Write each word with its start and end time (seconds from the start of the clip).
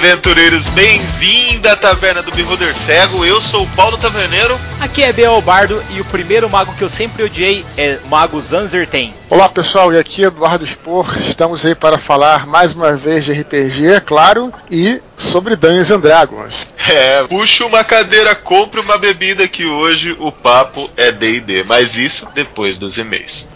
Olá, 0.00 0.12
aventureiros, 0.12 0.66
bem-vindo 0.70 1.68
à 1.68 1.76
Taverna 1.76 2.22
do 2.22 2.32
Beholder 2.32 2.74
Cego. 2.74 3.22
Eu 3.22 3.38
sou 3.38 3.64
o 3.64 3.66
Paulo 3.68 3.98
Taverneiro. 3.98 4.58
Aqui 4.80 5.02
é 5.02 5.12
Bel 5.12 5.42
Bardo 5.42 5.82
e 5.90 6.00
o 6.00 6.04
primeiro 6.06 6.48
mago 6.48 6.74
que 6.74 6.82
eu 6.82 6.88
sempre 6.88 7.22
odiei 7.22 7.66
é 7.76 7.98
o 8.02 8.08
Mago 8.08 8.40
Zanzerten. 8.40 9.12
Olá 9.28 9.46
pessoal, 9.46 9.92
e 9.92 9.98
aqui 9.98 10.24
é 10.24 10.28
Eduardo 10.28 10.66
Spor. 10.66 11.14
Estamos 11.18 11.66
aí 11.66 11.74
para 11.74 11.98
falar 11.98 12.46
mais 12.46 12.72
uma 12.72 12.96
vez 12.96 13.26
de 13.26 13.32
RPG, 13.32 13.88
é 13.88 14.00
claro, 14.00 14.50
e 14.70 15.02
sobre 15.18 15.54
Dungeons 15.54 15.90
and 15.90 16.00
Dragons. 16.00 16.66
É, 16.88 17.22
puxa 17.24 17.66
uma 17.66 17.84
cadeira, 17.84 18.34
compre 18.34 18.80
uma 18.80 18.96
bebida 18.96 19.46
que 19.46 19.66
hoje 19.66 20.16
o 20.18 20.32
papo 20.32 20.88
é 20.96 21.12
D&D, 21.12 21.62
mas 21.64 21.98
isso 21.98 22.26
depois 22.34 22.78
dos 22.78 22.96
e-mails. 22.96 23.46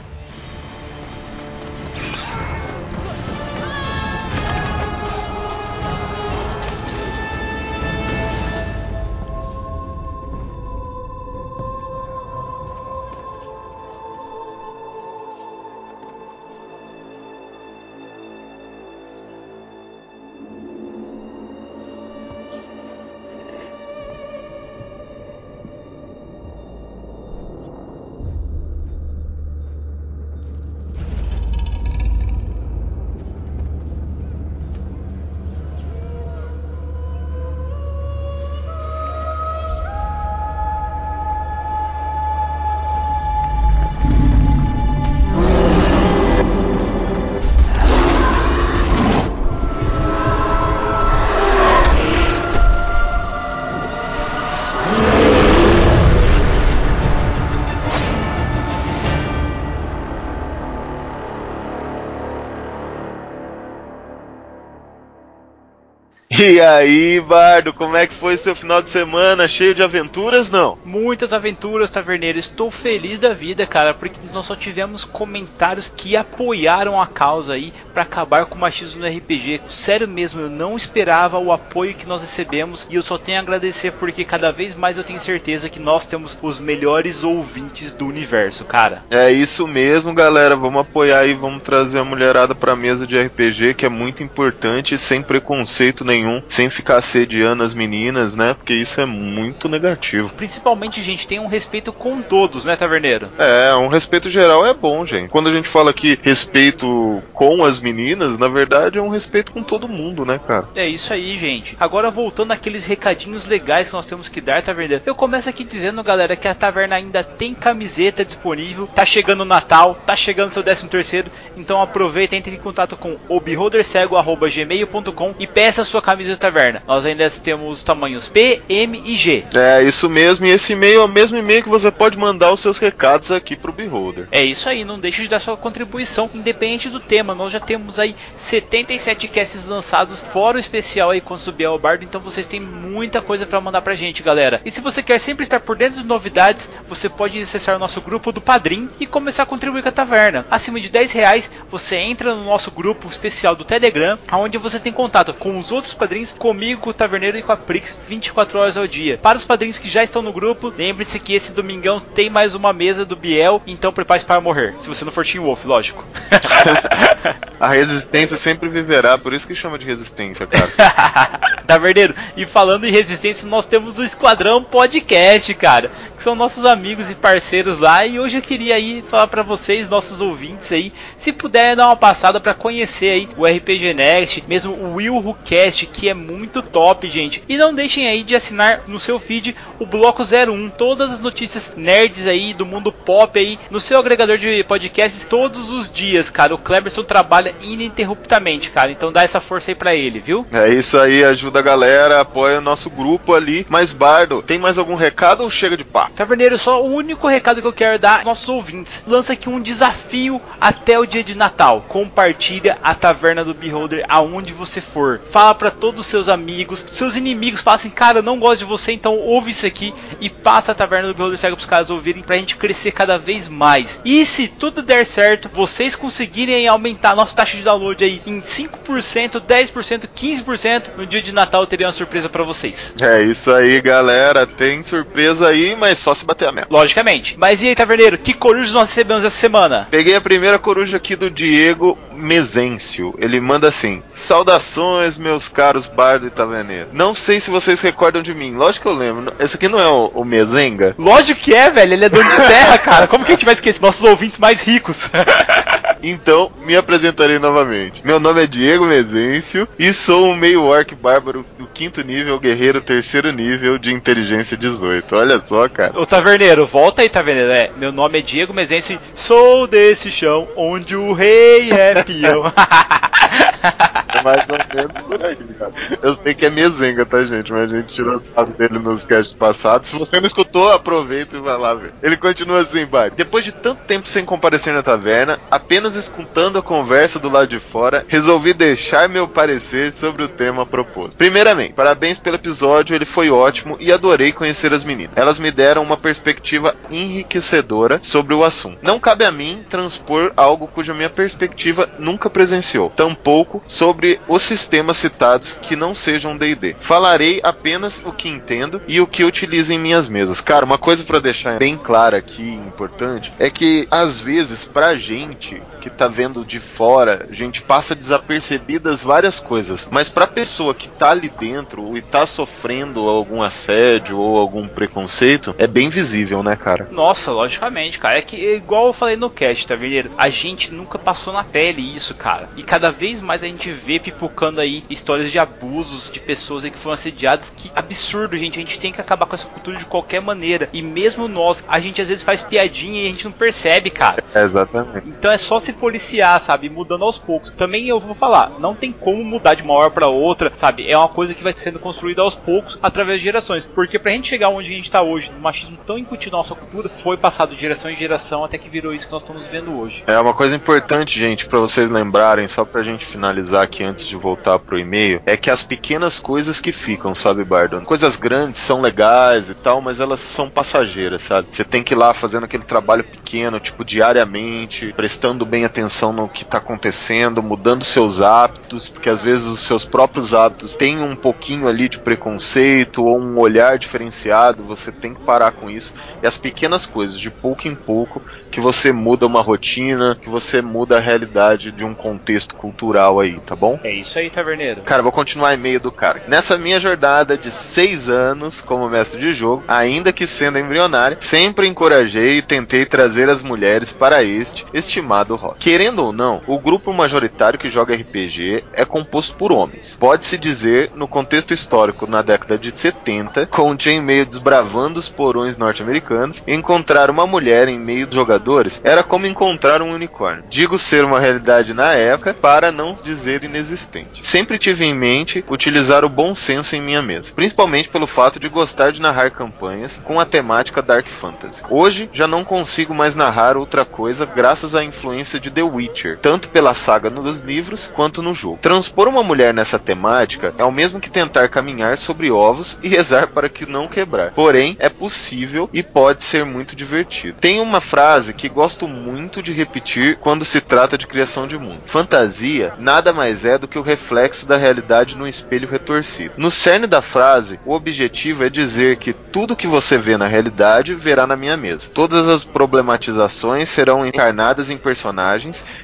E 66.55 66.61
aí, 66.61 67.21
Bardo, 67.21 67.73
como 67.73 67.97
é 67.97 68.07
que 68.07 68.15
foi 68.15 68.37
seu 68.37 68.55
final 68.55 68.83
de 68.83 68.91
semana? 68.91 69.49
Cheio 69.49 69.75
de 69.75 69.83
aventuras, 69.83 70.51
não? 70.51 70.77
Muitas 70.85 71.33
aventuras, 71.33 71.91
Taverneiro. 71.91 72.39
Estou 72.39 72.71
feliz 72.71 73.19
da 73.19 73.33
vida, 73.33 73.67
cara, 73.67 73.95
porque 73.95 74.19
nós 74.33 74.47
só 74.47 74.57
tivemos 74.57 75.05
comentários 75.05 75.91
que 75.95 76.17
apoiaram 76.17 77.01
a 77.01 77.07
causa 77.07 77.55
aí 77.55 77.73
para 77.93 78.03
acabar 78.03 78.47
com 78.47 78.57
o 78.57 78.61
machismo 78.61 79.01
no 79.01 79.09
RPG. 79.09 79.63
Sério 79.69 80.09
mesmo, 80.09 80.41
eu 80.41 80.51
não 80.51 80.77
esperava 80.77 81.39
o 81.39 81.53
apoio 81.53 81.95
que 81.95 82.07
nós 82.07 82.21
recebemos 82.21 82.87
e 82.91 82.97
eu 82.97 83.03
só 83.03 83.17
tenho 83.17 83.39
a 83.39 83.41
agradecer 83.41 83.93
porque 83.93 84.25
cada 84.25 84.51
vez 84.51 84.75
mais 84.75 84.99
eu 84.99 85.05
tenho 85.05 85.21
certeza 85.21 85.69
que 85.69 85.81
nós 85.81 86.07
temos 86.07 86.37
os 86.43 86.59
melhores 86.59 87.23
ouvintes 87.23 87.93
do 87.93 88.07
universo, 88.07 88.65
cara. 88.65 89.05
É 89.11 89.31
isso 89.31 89.67
mesmo, 89.67 90.13
galera. 90.13 90.57
Vamos 90.57 90.83
apoiar 90.83 91.27
e 91.27 91.35
vamos 91.35 91.63
trazer 91.63 92.01
a 92.01 92.05
mulherada 92.05 92.55
pra 92.55 92.77
mesa 92.77 93.07
de 93.07 93.17
RPG, 93.17 93.75
que 93.75 93.87
é 93.87 93.89
muito 93.89 94.23
importante, 94.23 94.99
sem 94.99 95.23
preconceito 95.23 96.05
nenhum 96.05 96.24
nenhum, 96.25 96.43
sem 96.49 96.71
ficar 96.71 96.97
assediando 96.97 97.63
as 97.63 97.75
meninas, 97.75 98.35
né? 98.35 98.55
Porque 98.55 98.73
isso 98.73 99.01
é 99.01 99.05
muito 99.05 99.69
negativo. 99.69 100.31
Principalmente, 100.31 101.03
gente, 101.03 101.27
tem 101.27 101.39
um 101.39 101.47
respeito 101.47 101.93
com 101.93 102.23
todos, 102.23 102.65
né, 102.65 102.75
Taverneiro? 102.77 103.29
É, 103.39 103.75
um 103.75 103.89
respeito 103.89 104.31
geral 104.31 104.67
é 104.67 104.73
bom, 104.73 105.05
gente. 105.07 105.29
Quando 105.29 105.49
a 105.49 105.53
gente 105.53 105.69
fala 105.69 105.91
aqui 105.91 106.19
respeito 106.23 107.23
com 107.33 107.65
as 107.65 107.79
meninas, 107.79 108.39
na 108.39 108.49
verdade 108.49 108.99
é 108.99 109.03
um 109.03 109.11
respeito 109.11 109.53
com 109.53 109.63
todo 109.63 109.87
mundo, 109.87 110.25
né, 110.25 110.41
cara? 110.47 110.69
É 110.75 110.89
isso 110.89 111.13
aí, 111.13 111.37
gente. 111.37 111.77
Agora 111.79 112.11
voltando 112.11 112.53
àqueles 112.53 112.87
recadinhos 112.87 113.45
legais 113.47 113.89
que 113.89 113.95
nós 113.95 114.07
temos 114.07 114.29
que 114.29 114.41
dar, 114.41 114.63
Taverneiro. 114.63 115.03
Eu 115.05 115.15
começo 115.15 115.49
aqui 115.49 115.65
dizendo, 115.65 116.03
galera, 116.03 116.37
que 116.37 116.49
a 116.49 116.55
taverna 116.55 116.97
ainda 116.97 117.23
tem 117.23 117.55
camiseta 117.55 118.25
disponível. 118.25 118.87
Tá 118.87 119.05
chegando 119.05 119.43
o 119.43 119.45
Natal, 119.45 119.99
tá 120.07 120.17
chegando 120.17 120.53
seu 120.53 120.63
13 120.63 120.89
terceiro, 120.89 121.31
então 121.57 121.83
aproveita, 121.83 122.37
entre 122.37 122.55
em 122.55 122.59
contato 122.59 122.97
com 122.97 123.19
obeholdercego.gmail.com 123.29 125.35
e 125.39 125.47
peça 125.47 125.85
sua 125.85 126.01
camiseta 126.01 126.14
camiseta 126.15 126.37
taverna. 126.37 126.83
Nós 126.87 127.05
ainda 127.05 127.29
temos 127.29 127.79
os 127.79 127.83
tamanhos 127.83 128.29
P, 128.29 128.63
M 128.69 129.03
e 129.05 129.17
G. 129.17 129.45
É, 129.53 129.83
isso 129.83 130.09
mesmo. 130.09 130.47
E 130.47 130.51
esse 130.51 130.73
e-mail 130.73 131.01
é 131.01 131.05
o 131.05 131.09
mesmo 131.09 131.37
e-mail 131.37 131.65
que 131.65 131.69
você 131.69 131.91
pode 131.91 132.17
mandar 132.17 132.53
os 132.53 132.61
seus 132.61 132.79
recados 132.79 133.33
aqui 133.33 133.57
pro 133.57 133.73
Beholder. 133.73 134.29
É 134.31 134.43
isso 134.43 134.69
aí, 134.69 134.85
não 134.85 134.99
deixe 134.99 135.23
de 135.23 135.29
dar 135.29 135.41
sua 135.41 135.57
contribuição, 135.57 136.31
independente 136.33 136.89
do 136.89 137.01
tema. 137.01 137.35
Nós 137.35 137.53
já 137.53 137.59
temos 137.59 137.99
aí 137.99 138.15
77 138.37 139.27
casts 139.27 139.67
lançados, 139.67 140.23
fora 140.23 140.57
o 140.57 140.61
especial 140.61 141.11
aí 141.11 141.21
com 141.21 141.37
subir 141.37 141.65
ao 141.65 141.79
bardo, 141.79 142.05
então 142.05 142.21
vocês 142.21 142.47
têm 142.47 142.61
muita 142.61 143.21
coisa 143.21 143.45
para 143.45 143.61
mandar 143.61 143.83
pra 143.83 143.95
gente, 143.95 144.23
galera. 144.23 144.61
E 144.65 144.71
se 144.71 144.81
você 144.81 145.03
quer 145.03 145.19
sempre 145.19 145.43
estar 145.43 145.61
por 145.61 145.77
dentro 145.77 146.01
de 146.01 146.07
novidades, 146.07 146.71
você 146.89 147.09
pode 147.09 147.41
acessar 147.41 147.75
o 147.75 147.79
nosso 147.79 148.01
grupo 148.01 148.31
do 148.31 148.41
Padrim 148.41 148.89
e 149.01 149.07
começar 149.07 149.43
a 149.43 149.47
contribuir 149.47 149.83
com 149.83 149.89
a 149.89 149.93
taverna. 149.93 150.47
Acima 150.51 150.79
de 150.79 150.89
10 150.89 151.11
reais, 151.13 151.51
você 151.69 151.97
entra 151.97 152.35
no 152.35 152.45
nosso 152.45 152.71
grupo 152.71 153.09
especial 153.09 153.57
do 153.57 153.65
Telegram, 153.65 154.19
onde 154.33 154.59
você 154.59 154.79
tem 154.79 154.93
contato 154.93 155.35
com 155.35 155.59
os 155.59 155.73
outros 155.73 155.95
padrinhos, 156.05 156.33
comigo, 156.33 156.83
com 156.83 156.91
o 156.91 156.95
Taverneiro 156.95 157.39
e 157.39 157.43
com 157.43 157.51
a 157.51 157.57
Prix 157.57 157.97
24 158.07 158.59
horas 158.59 158.77
ao 158.77 158.87
dia. 158.87 159.17
Para 159.17 159.39
os 159.39 159.45
padrinhos 159.45 159.79
que 159.79 159.89
já 159.89 160.05
estão 160.05 160.21
no 160.21 160.35
grupo, 160.35 160.71
lembre-se 160.77 161.19
que 161.19 161.33
esse 161.33 161.55
domingão 161.55 161.99
tem 161.99 162.29
mais 162.29 162.55
uma 162.55 162.75
mesa 162.75 163.07
do 163.07 163.17
Biel, 163.17 163.63
então 163.67 163.91
prepare-se 163.91 164.27
para 164.27 164.39
morrer. 164.39 164.75
Se 164.79 164.89
você 164.89 165.03
não 165.03 165.11
for 165.11 165.25
Team 165.25 165.45
Wolf, 165.45 165.65
lógico. 165.65 166.05
a 167.65 167.69
resistência 167.69 168.37
sempre 168.37 168.69
viverá, 168.69 169.17
por 169.17 169.33
isso 169.33 169.47
que 169.47 169.55
chama 169.55 169.79
de 169.79 169.87
resistência, 169.87 170.47
cara. 170.47 170.71
Taverneiro, 171.67 172.15
e 172.37 172.45
falando 172.45 172.85
em 172.85 172.93
resistência, 172.93 173.49
nós 173.49 173.65
temos 173.65 173.99
o 173.99 174.05
Esquadrão 174.05 174.63
Podcast, 174.63 175.53
cara, 175.55 175.91
que 176.15 176.23
são 176.23 176.35
nossos 176.35 176.67
amigos 176.67 177.11
e 177.11 177.15
parceiros 177.15 177.79
lá, 177.79 178.05
e 178.05 178.21
hoje 178.21 178.37
eu 178.37 178.43
queria 178.43 178.75
aí 178.75 179.03
falar 179.09 179.29
para 179.29 179.43
vocês, 179.43 179.89
nossos 179.89 180.21
ouvintes 180.21 180.71
aí, 180.73 180.93
se 181.17 181.33
puder 181.33 181.75
dar 181.75 181.87
uma 181.87 181.97
passada 181.97 182.39
para 182.39 182.53
conhecer 182.53 183.11
aí 183.11 183.29
o 183.37 183.47
RPG 183.47 183.95
Next, 183.95 184.45
mesmo 184.47 184.75
o 184.75 184.97
Will 184.97 185.35
Cast, 185.43 185.87
que 185.87 186.09
é 186.09 186.15
muito 186.15 186.61
top, 186.61 187.09
gente. 187.09 187.43
E 187.49 187.57
não 187.57 187.75
deixem 187.75 188.07
aí 188.07 188.23
de 188.23 188.37
assinar 188.37 188.83
no 188.87 189.01
seu 189.01 189.19
feed 189.19 189.57
o 189.79 189.87
Bloco 189.87 190.23
01, 190.23 190.69
todas 190.71 191.13
as 191.13 191.21
notícias 191.21 191.73
nerds 191.77 192.27
aí 192.27 192.53
do 192.53 192.67
mundo 192.67 192.93
pop 192.93 193.39
aí 193.39 193.59
no 193.71 193.81
seu 193.81 193.99
agregador 193.99 194.37
de 194.37 194.63
podcasts 194.65 195.25
todos 195.25 195.71
os 195.71 195.91
dias, 195.91 196.29
cara. 196.29 196.55
O 196.55 196.59
Cleberson 196.59 197.03
trabalha 197.03 197.54
ininterruptamente, 197.61 198.71
cara. 198.71 198.91
Então 198.91 199.13
dá 199.13 199.23
essa 199.23 199.41
força 199.41 199.71
aí 199.71 199.75
para 199.75 199.95
ele, 199.95 200.21
viu? 200.21 200.47
É 200.53 200.69
isso 200.69 200.99
aí, 200.99 201.25
ajuda 201.25 201.59
a 201.59 201.63
galera, 201.63 202.21
apoia 202.21 202.59
o 202.59 202.63
nosso 202.63 202.91
grupo 202.91 203.35
ali. 203.35 203.67
Mas 203.69 203.93
Bardo, 203.93 204.43
tem 204.43 204.59
mais 204.59 204.79
algum 204.79 204.95
recado 204.95 205.43
ou 205.43 205.51
chega 205.51 205.77
de 205.77 205.85
papo? 205.85 206.13
Taverneiro, 206.13 206.59
só 206.59 206.83
o 206.83 206.91
único 206.91 207.27
recado 207.27 207.61
que 207.61 207.67
eu 207.67 207.73
quero 207.73 207.99
dar 207.99 208.17
aos 208.17 208.25
nossos 208.25 208.49
ouvintes. 208.49 209.05
Lança 209.07 209.33
aqui 209.33 209.49
um 209.49 209.61
desafio 209.61 210.41
até 210.61 210.99
o 210.99 211.07
dia 211.07 211.25
de 211.25 211.35
Natal. 211.35 211.85
Compartilha 211.89 212.79
a 212.83 212.95
Taverna 212.95 213.45
do 213.45 213.55
Beholder 213.55 214.05
aonde 214.09 214.53
você 214.53 214.81
for. 214.81 215.21
Fala 215.27 215.55
para 215.55 215.71
todos 215.71 216.01
os 216.01 216.07
seus 216.07 216.29
amigos, 216.29 216.85
seus 216.93 217.17
inimigos, 217.17 217.61
fala 217.61 217.77
assim, 217.77 217.91
cara, 217.91 218.23
não 218.23 218.39
gosto 218.39 218.61
de 218.61 218.65
você, 218.65 218.93
então 218.93 219.17
ouve 219.19 219.51
isso 219.51 219.67
aqui 219.67 219.95
e 220.21 220.29
passa 220.29 220.73
a 220.73 220.75
Taverna 220.75 221.09
do 221.09 221.15
Beholder 221.15 221.39
Cego 221.39 221.57
pros 221.57 221.69
caras 221.69 221.91
ouvirem 221.91 222.23
pra 222.23 222.37
gente 222.37 222.57
crescer 222.57 222.93
cada 222.93 223.19
vez 223.19 223.49
mais. 223.49 224.01
E 224.05 224.25
se 224.27 224.49
tudo 224.49 224.83
der 224.83 225.07
certo, 225.07 225.51
vocês 225.53 225.95
conseguirem 225.95 226.67
aumentar 226.69 227.13
a 227.13 227.17
nossa 227.35 227.37
taxa 227.37 227.57
de 227.57 227.63
download 227.63 228.03
aí 228.03 228.23
em 228.27 228.41
5%, 228.41 229.41
10%, 229.41 230.09
15% 230.17 230.83
no 230.97 231.07
dia 231.07 231.21
de 231.21 231.33
Natal, 231.33 231.63
eu 231.63 231.67
teria 231.67 231.87
uma 231.87 231.93
surpresa 231.93 232.29
para 232.29 232.45
vocês. 232.45 232.95
É 233.01 233.21
isso 233.23 233.53
aí, 233.53 233.81
galera. 233.81 234.47
Tem 234.47 234.83
surpresa 234.83 235.49
aí, 235.49 235.77
mas 235.77 235.99
só 235.99 236.15
se 236.15 236.25
bater 236.25 236.49
a 236.49 236.53
meta. 236.53 236.69
Logicamente. 236.71 237.37
Mas 237.39 237.63
e 237.63 237.69
aí, 237.69 237.75
Taverneiro, 237.75 238.17
que 238.17 238.33
corujas 238.33 238.73
nós 238.73 238.89
recebemos 238.89 239.25
essa 239.25 239.37
semana? 239.37 239.89
Peguei 239.91 240.15
a 240.15 240.21
primeira 240.21 240.59
coruja 240.59 240.97
aqui 240.97 241.17
do 241.17 241.31
Diego 241.31 241.99
Mezencio. 242.13 243.15
Ele 243.19 243.41
manda 243.41 243.69
assim: 243.69 244.03
Saudações, 244.13 245.19
meus 245.19 245.49
caros 245.49 245.87
bardo 245.87 246.27
e 246.27 246.31
taverneiro. 246.31 246.89
Não 246.93 247.15
sei 247.15 247.41
se 247.41 247.51
vocês 247.51 247.81
recordam 247.81 248.23
de 248.23 248.35
mim. 248.35 248.55
Lógico 248.55 248.85
que 248.85 248.89
eu 248.89 248.97
lembro. 248.97 249.35
Esse 249.39 249.57
aqui 249.57 249.69
não 249.69 249.81
é 249.81 249.89
o, 249.89 250.07
o 250.15 250.25
Mezenga? 250.25 250.95
Lógico 250.99 251.41
que 251.41 251.55
é, 251.55 251.71
velho. 251.71 251.95
Ele 251.95 252.05
é 252.05 252.09
dono 252.09 252.29
de 252.29 252.37
terra, 252.37 252.79
cara. 252.79 253.07
Como 253.09 253.25
que 253.25 253.33
a 253.33 253.35
gente 253.35 253.45
vai 253.45 253.55
esquecer 253.55 253.81
nossos 253.81 254.05
ouvintes 254.05 254.39
mais 254.39 254.63
ricos? 254.63 255.11
Então, 256.07 256.53
me 256.67 256.77
apresentarei 256.77 257.39
novamente. 257.39 258.03
Meu 258.05 258.21
nome 258.21 258.43
é 258.43 258.47
Diego 258.47 258.85
Mezencio 258.85 259.67
e 259.79 259.91
sou 259.91 260.27
um 260.27 260.37
meio 260.37 260.63
orc 260.63 260.95
bárbaro 260.95 261.47
do 261.59 261.67
quinto 261.67 262.03
nível, 262.03 262.39
guerreiro 262.39 262.83
terceiro 262.83 263.33
nível 263.33 263.79
de 263.79 263.91
inteligência 263.91 264.55
18. 264.55 265.17
Olha 265.17 265.41
só, 265.41 265.67
cara. 265.67 265.99
Ô 265.99 266.05
Taverneiro, 266.05 266.67
volta 266.67 267.01
aí, 267.01 267.09
Taverneiro. 267.09 267.51
É, 267.51 267.71
meu 267.75 267.91
nome 267.91 268.19
é 268.19 268.23
Diego 268.23 268.53
Mezencio 268.53 269.01
sou 269.15 269.67
desse 269.67 270.11
chão 270.11 270.47
onde 270.55 270.95
o 270.95 271.15
rei 271.15 271.73
é 271.73 272.03
peão. 272.03 272.53
É 274.15 274.23
mais 274.23 274.47
ou 274.49 274.77
menos 274.77 275.03
por 275.03 275.25
aí, 275.25 275.37
cara. 275.59 275.73
Eu 276.01 276.17
sei 276.23 276.35
que 276.35 276.47
é 276.47 276.51
mesenga, 276.51 277.05
tá, 277.05 277.25
gente? 277.25 277.51
Mas 277.51 277.71
a 277.71 277.75
gente 277.75 277.93
tirou 277.93 278.23
o 278.37 278.45
dele 278.45 278.79
nos 278.79 279.05
casts 279.05 279.35
passados. 279.35 279.89
Se 279.89 279.99
você 279.99 280.21
não 280.21 280.29
escutou, 280.29 280.71
aproveita 280.71 281.37
e 281.37 281.41
vai 281.41 281.59
lá 281.59 281.75
ver. 281.75 281.93
Ele 282.03 282.17
continua 282.17 282.61
assim, 282.61 282.87
Bart. 282.87 283.15
Depois 283.17 283.45
de 283.45 283.53
tanto 283.53 283.83
tempo 283.83 284.07
sem 284.09 284.25
comparecer 284.25 284.73
na 284.73 284.83
taverna, 284.83 285.41
apenas 285.51 285.97
escutando 285.97 286.59
a 286.59 286.63
conversa 286.63 287.19
do 287.19 287.29
lado 287.29 287.49
de 287.49 287.59
fora, 287.59 288.05
resolvi 288.07 288.55
deixar 288.55 289.09
meu 289.09 289.27
parecer 289.27 289.91
sobre 289.91 290.23
o 290.23 290.29
tema 290.29 290.65
proposto. 290.65 291.17
Primeiramente, 291.17 291.75
parabéns 291.75 292.19
pelo 292.19 292.37
episódio, 292.37 292.95
ele 292.95 293.05
foi 293.05 293.31
ótimo 293.31 293.77
e 293.81 293.93
adorei 293.93 294.33
conhecer 294.33 294.73
as 294.73 294.85
meninas. 294.85 295.17
Elas 295.17 295.39
me 295.39 295.51
deram 295.51 295.83
uma 295.83 295.97
perspectiva 295.97 296.75
enriquecedora 296.91 297.99
sobre 298.03 298.35
o 298.35 298.45
assunto. 298.45 298.79
Não 298.83 299.01
cabe 299.01 299.25
a 299.25 299.33
mim 299.33 299.65
transpor 299.69 300.33
algo 300.37 300.69
cuja 300.69 300.95
minha 300.95 301.11
perspectiva 301.11 301.89
nunca 301.99 302.31
presenciou, 302.31 302.91
tampouco 302.91 303.63
sobre 303.67 304.04
os 304.29 304.43
sistemas 304.43 304.97
citados 304.97 305.59
que 305.61 305.77
não 305.77 305.95
sejam 305.95 306.37
D&D. 306.37 306.77
Falarei 306.81 307.41
apenas 307.43 308.03
o 308.05 308.13
que 308.13 308.29
entendo 308.29 308.81
e 308.87 309.01
o 309.01 309.07
que 309.07 309.25
utilizo 309.25 309.73
em 309.73 309.79
minhas 309.79 310.07
mesas. 310.07 310.41
Cara, 310.41 310.65
uma 310.65 310.79
coisa 310.79 311.05
para 311.05 311.21
deixar 311.21 311.59
bem 311.59 311.77
clara 311.77 312.17
aqui, 312.17 312.55
importante, 312.55 313.33
é 313.39 313.51
que 313.51 313.87
às 313.91 314.19
vezes 314.19 314.65
pra 314.65 314.97
gente 314.97 315.63
que 315.85 315.91
tá 315.91 316.09
vendo 316.09 316.47
de 316.47 316.61
fora, 316.61 317.27
a 317.31 317.35
gente 317.35 317.61
passa 317.61 317.95
desapercebidas 317.95 319.03
várias 319.03 319.39
coisas, 319.39 319.87
mas 319.91 320.09
pra 320.09 320.27
pessoa 320.27 320.75
que 320.75 320.89
tá 320.89 321.11
ali 321.11 321.29
dentro 321.29 321.95
e 321.95 322.01
tá 322.01 322.25
sofrendo 322.25 323.07
algum 323.07 323.43
assédio 323.43 324.19
ou 324.19 324.39
algum 324.39 324.67
preconceito, 324.67 325.55
é 325.59 325.67
bem 325.67 325.91
visível, 325.91 326.43
né, 326.43 326.57
cara? 326.57 326.89
Nossa, 326.91 327.31
logicamente, 327.33 327.99
cara. 327.99 328.19
É 328.19 328.23
que 328.23 328.55
igual 328.55 328.87
eu 328.87 328.93
falei 328.95 329.15
no 329.15 329.29
cast, 329.29 329.67
tá 329.67 329.75
vendo? 329.75 330.11
A 330.17 330.31
gente 330.31 330.73
nunca 330.73 330.99
passou 330.99 331.35
na 331.35 331.45
pele 331.45 331.83
isso, 331.95 332.15
cara. 332.15 332.49
E 332.57 332.63
cada 332.63 332.91
vez 332.91 333.21
mais 333.21 333.43
a 333.43 333.47
gente 333.47 333.71
vê 333.71 334.01
pipocando 334.01 334.63
aí 334.63 334.85
histórias 334.89 335.31
de 335.31 335.39
abusos 335.39 336.11
de 336.11 336.19
pessoas 336.19 336.65
aí 336.65 336.71
que 336.71 336.79
foram 336.79 336.95
assediadas. 336.95 337.53
Que 337.55 337.71
absurdo, 337.75 338.39
gente. 338.39 338.59
A 338.59 338.63
gente 338.63 338.81
tem 338.81 338.91
que 338.91 339.03
acabar 339.03 339.27
com 339.27 339.35
essa 339.35 339.47
cultura 339.47 339.77
de 339.77 339.85
qualquer 339.85 340.23
maneira. 340.23 340.71
E 340.73 340.81
mesmo 340.81 341.29
nós, 341.29 341.63
a 341.69 341.79
gente 341.79 342.01
às 342.01 342.09
vezes 342.09 342.25
faz 342.25 342.41
piadinha 342.41 343.03
e 343.03 343.07
a 343.07 343.11
gente 343.11 343.27
não 343.27 343.33
percebe, 343.33 343.91
cara. 343.91 344.25
É, 344.35 344.45
exatamente. 344.45 345.09
Então 345.09 345.31
é 345.31 345.37
só 345.37 345.61
se 345.61 345.74
policiar, 345.75 346.41
sabe? 346.41 346.69
Mudando 346.71 347.05
aos 347.05 347.19
poucos. 347.19 347.51
Também 347.51 347.89
eu 347.89 348.01
vou 348.01 348.15
falar, 348.15 348.53
não 348.59 348.75
tem 348.75 348.93
como 348.93 349.23
mudar 349.25 349.55
de 349.55 349.63
uma 349.63 349.75
hora 349.75 349.91
para 349.91 350.09
outra, 350.09 350.51
sabe? 350.55 350.91
É 350.91 350.97
uma 350.97 351.09
coisa 351.09 351.35
que 351.35 351.43
vai 351.43 351.53
sendo 351.55 351.79
construída 351.79 352.23
aos 352.23 352.35
poucos 352.35 352.79
através 352.83 353.19
de 353.21 353.25
gerações. 353.25 353.67
Porque 353.67 353.99
pra 353.99 354.13
gente 354.13 354.29
chegar 354.29 354.49
onde 354.49 354.73
a 354.73 354.77
gente 354.77 354.91
tá 354.91 355.03
hoje, 355.03 355.31
no 355.33 355.41
machismo 355.41 355.79
tão 355.87 355.99
incutido 355.99 356.33
na 356.33 356.39
nossa 356.39 356.55
cultura, 356.55 356.89
foi 356.89 357.17
passado 357.17 357.55
de 357.55 357.61
geração 357.61 357.91
em 357.91 357.97
geração 357.97 358.45
até 358.45 358.59
que 358.59 358.69
virou 358.69 358.93
isso 358.93 359.07
que 359.07 359.13
nós 359.13 359.23
estamos 359.23 359.45
vendo 359.47 359.79
hoje. 359.79 360.05
É 360.07 360.19
uma 360.19 360.35
coisa 360.35 360.57
importante, 360.57 361.19
gente, 361.19 361.47
para 361.47 361.59
vocês 361.59 361.91
lembrarem, 361.91 362.49
só 362.49 362.65
pra 362.65 362.83
gente 362.83 363.05
finalizar 363.05 363.63
aqui 363.63 363.85
antes 363.85 364.07
de 364.07 364.17
voltar 364.17 364.59
pro 364.59 364.79
e-mail, 364.79 365.21
é 365.27 365.37
que 365.37 365.51
as 365.51 365.63
pequenas 365.63 366.19
coisas 366.21 366.61
que 366.61 366.73
ficam, 366.73 367.15
sabe, 367.15 367.45
Bardon? 367.45 367.83
Coisas 367.83 368.17
grandes 368.17 368.61
são 368.61 368.81
legais 368.81 369.51
e 369.51 369.55
tal, 369.55 369.81
mas 369.81 370.01
elas 370.01 370.21
são 370.21 370.51
passageiras, 370.51 371.23
sabe? 371.23 371.49
Você 371.51 371.65
tem 371.65 371.83
que 371.83 371.95
ir 371.95 371.97
lá 371.97 372.15
fazendo 372.15 372.45
aquele 372.45 372.65
trabalho 372.65 373.05
pequeno, 373.05 373.61
tipo, 373.61 373.85
diariamente, 373.85 374.93
prestando 374.95 375.47
bem 375.47 375.64
atenção 375.65 376.13
no 376.13 376.29
que 376.29 376.45
tá 376.45 376.59
acontecendo, 376.59 377.43
mudando 377.43 377.85
seus 377.85 378.21
hábitos, 378.21 378.89
porque 378.89 379.09
às 379.09 379.23
vezes 379.23 379.47
os 379.47 379.61
seus 379.61 379.85
próprios 379.85 380.35
hábitos 380.35 380.77
têm 380.77 381.03
um 381.03 381.17
pouquinho 381.17 381.69
ali 381.69 381.89
de 381.89 381.99
preconceito 381.99 383.05
ou 383.05 383.21
um 383.21 383.39
olhar 383.39 383.79
diferenciado, 383.79 384.63
você 384.63 384.91
tem 384.91 385.15
que 385.15 385.21
parar 385.23 385.53
com 385.53 385.71
isso. 385.71 385.93
E 386.23 386.27
as 386.27 386.37
pequenas 386.37 386.87
coisas, 386.87 387.19
de 387.19 387.31
pouco 387.31 387.69
em 387.69 387.75
pouco, 387.75 388.23
que 388.51 388.61
você 388.61 388.93
muda 388.93 389.27
uma 389.27 389.43
rotina, 389.43 390.17
que 390.21 390.29
você 390.29 390.63
muda 390.63 390.97
a 390.97 391.01
realidade 391.01 391.73
de 391.73 391.85
um 391.85 391.95
contexto 391.95 392.55
cultural 392.55 393.21
aí, 393.21 393.39
tá 393.41 393.57
bom? 393.57 393.79
É 393.83 393.93
isso 393.93 394.19
aí, 394.19 394.31
taverneiro. 394.31 394.83
Cara, 394.83 395.03
vou 395.03 395.13
continuar 395.13 395.55
e-mail 395.55 395.81
do 395.81 395.93
cara. 395.93 396.23
Nessa 396.29 396.57
minha 396.59 396.81
jornada 396.81 397.37
de 397.37 397.51
seis 397.51 398.09
anos 398.09 398.61
como 398.61 398.89
mestre 398.89 399.21
de 399.21 399.33
jogo, 399.33 399.65
ainda 399.67 400.13
que 400.13 400.27
sendo 400.27 400.59
embrionária, 400.59 401.17
sempre 401.21 401.69
encorajei 401.69 402.39
e 402.39 402.43
tentei 402.43 402.85
trazer 402.87 403.29
as 403.29 403.43
mulheres 403.43 403.93
para 403.93 404.23
este 404.23 404.67
estimado 404.73 405.35
Querendo 405.59 406.05
ou 406.05 406.13
não, 406.13 406.43
o 406.47 406.59
grupo 406.59 406.93
majoritário 406.93 407.59
que 407.59 407.71
joga 407.71 407.95
RPG 407.95 408.65
é 408.73 408.85
composto 408.85 409.35
por 409.37 409.53
homens. 409.53 409.97
Pode-se 409.99 410.37
dizer, 410.37 410.91
no 410.95 411.09
contexto 411.09 411.55
histórico 411.55 412.07
na 412.07 412.23
década 412.23 412.59
de 412.59 412.77
70, 412.77 413.47
com 413.47 413.77
Jane 413.79 414.01
meio 414.01 414.27
desbravando 414.27 414.99
os 414.99 415.09
porões 415.09 415.57
norte-americanos, 415.57 416.43
encontrar 416.47 417.11
uma 417.11 417.27
mulher 417.27 417.69
em 417.69 417.79
meio 417.79 418.07
dos 418.07 418.15
jogadores 418.15 418.81
era 418.85 419.03
como 419.03 419.27
encontrar 419.27 419.83
um 419.83 419.93
unicórnio. 419.93 420.45
Digo 420.49 420.79
ser 420.79 421.05
uma 421.05 421.21
realidade 421.21 421.73
na 421.73 421.93
época, 421.93 422.35
para 422.35 422.71
não 422.71 422.95
dizer 422.95 423.45
inexistente. 423.45 424.27
Sempre 424.27 424.59
tive 424.59 424.85
em 424.85 424.95
mente 424.95 425.45
utilizar 425.49 426.05
o 426.05 426.09
bom 426.09 426.35
senso 426.35 426.77
em 426.77 426.81
minha 426.83 427.03
mesa, 427.03 427.33
principalmente 427.35 427.89
pelo 427.89 428.07
fato 428.07 428.39
de 428.39 428.49
gostar 428.49 428.93
de 428.93 429.01
narrar 429.01 429.31
campanhas 429.31 430.01
com 430.05 430.21
a 430.21 430.25
temática 430.25 430.83
Dark 430.83 431.09
Fantasy. 431.09 431.63
Hoje 431.71 432.09
já 432.13 432.27
não 432.27 432.45
consigo 432.45 432.95
mais 432.95 433.15
narrar 433.15 433.57
outra 433.57 433.85
coisa 433.85 434.27
graças 434.27 434.75
à 434.75 434.85
influência 434.85 435.34
de 435.41 435.51
The 435.51 435.63
Witcher, 435.63 436.19
tanto 436.19 436.49
pela 436.49 436.75
saga 436.75 437.11
nos 437.11 437.41
livros 437.41 437.91
quanto 437.95 438.23
no 438.23 438.35
jogo. 438.35 438.59
Transpor 438.61 439.09
uma 439.09 439.23
mulher 439.23 439.53
nessa 439.53 439.79
temática 439.79 440.55
é 440.59 440.65
o 440.65 440.73
mesmo 440.73 441.01
que 441.01 441.11
tentar 441.11 441.49
caminhar 441.49 441.97
sobre 441.97 442.31
ovos 442.31 442.79
e 442.83 442.89
rezar 442.89 443.29
para 443.29 443.49
que 443.49 443.67
não 443.67 443.89
quebrar. 443.89 444.33
Porém, 444.33 444.77
é 444.79 444.89
possível 444.89 445.69
e 445.73 445.83
pode 445.83 446.23
ser 446.23 446.45
muito 446.45 446.77
divertido. 446.77 447.39
Tem 447.41 447.61
uma 447.61 447.81
frase 447.81 448.33
que 448.33 448.49
gosto 448.49 448.87
muito 448.87 449.43
de 449.43 449.53
repetir 449.53 450.19
quando 450.19 450.45
se 450.45 450.61
trata 450.61 450.99
de 450.99 451.07
criação 451.07 451.47
de 451.47 451.59
mundo. 451.59 451.83
Fantasia 451.87 452.75
nada 452.79 453.13
mais 453.13 453.45
é 453.45 453.59
do 453.59 453.69
que 453.69 453.79
o 453.79 453.83
reflexo 453.83 454.47
da 454.47 454.57
realidade 454.57 455.17
num 455.17 455.27
espelho 455.27 455.69
retorcido. 455.69 456.35
No 456.37 456.51
cerne 456.51 456.87
da 456.87 457.03
frase, 457.03 457.59
o 457.65 457.73
objetivo 457.73 458.45
é 458.45 458.51
dizer 458.51 458.97
que 458.97 459.13
tudo 459.13 459.57
que 459.57 459.67
você 459.67 459.97
vê 459.99 460.17
na 460.17 460.27
realidade 460.27 460.95
verá 460.95 461.27
na 461.27 461.37
minha 461.37 461.57
mesa. 461.57 461.91
Todas 461.93 462.29
as 462.29 462.45
problematizações 462.45 463.69
serão 463.69 464.07
encarnadas 464.07 464.71
em 464.71 464.77
personagens 464.77 465.24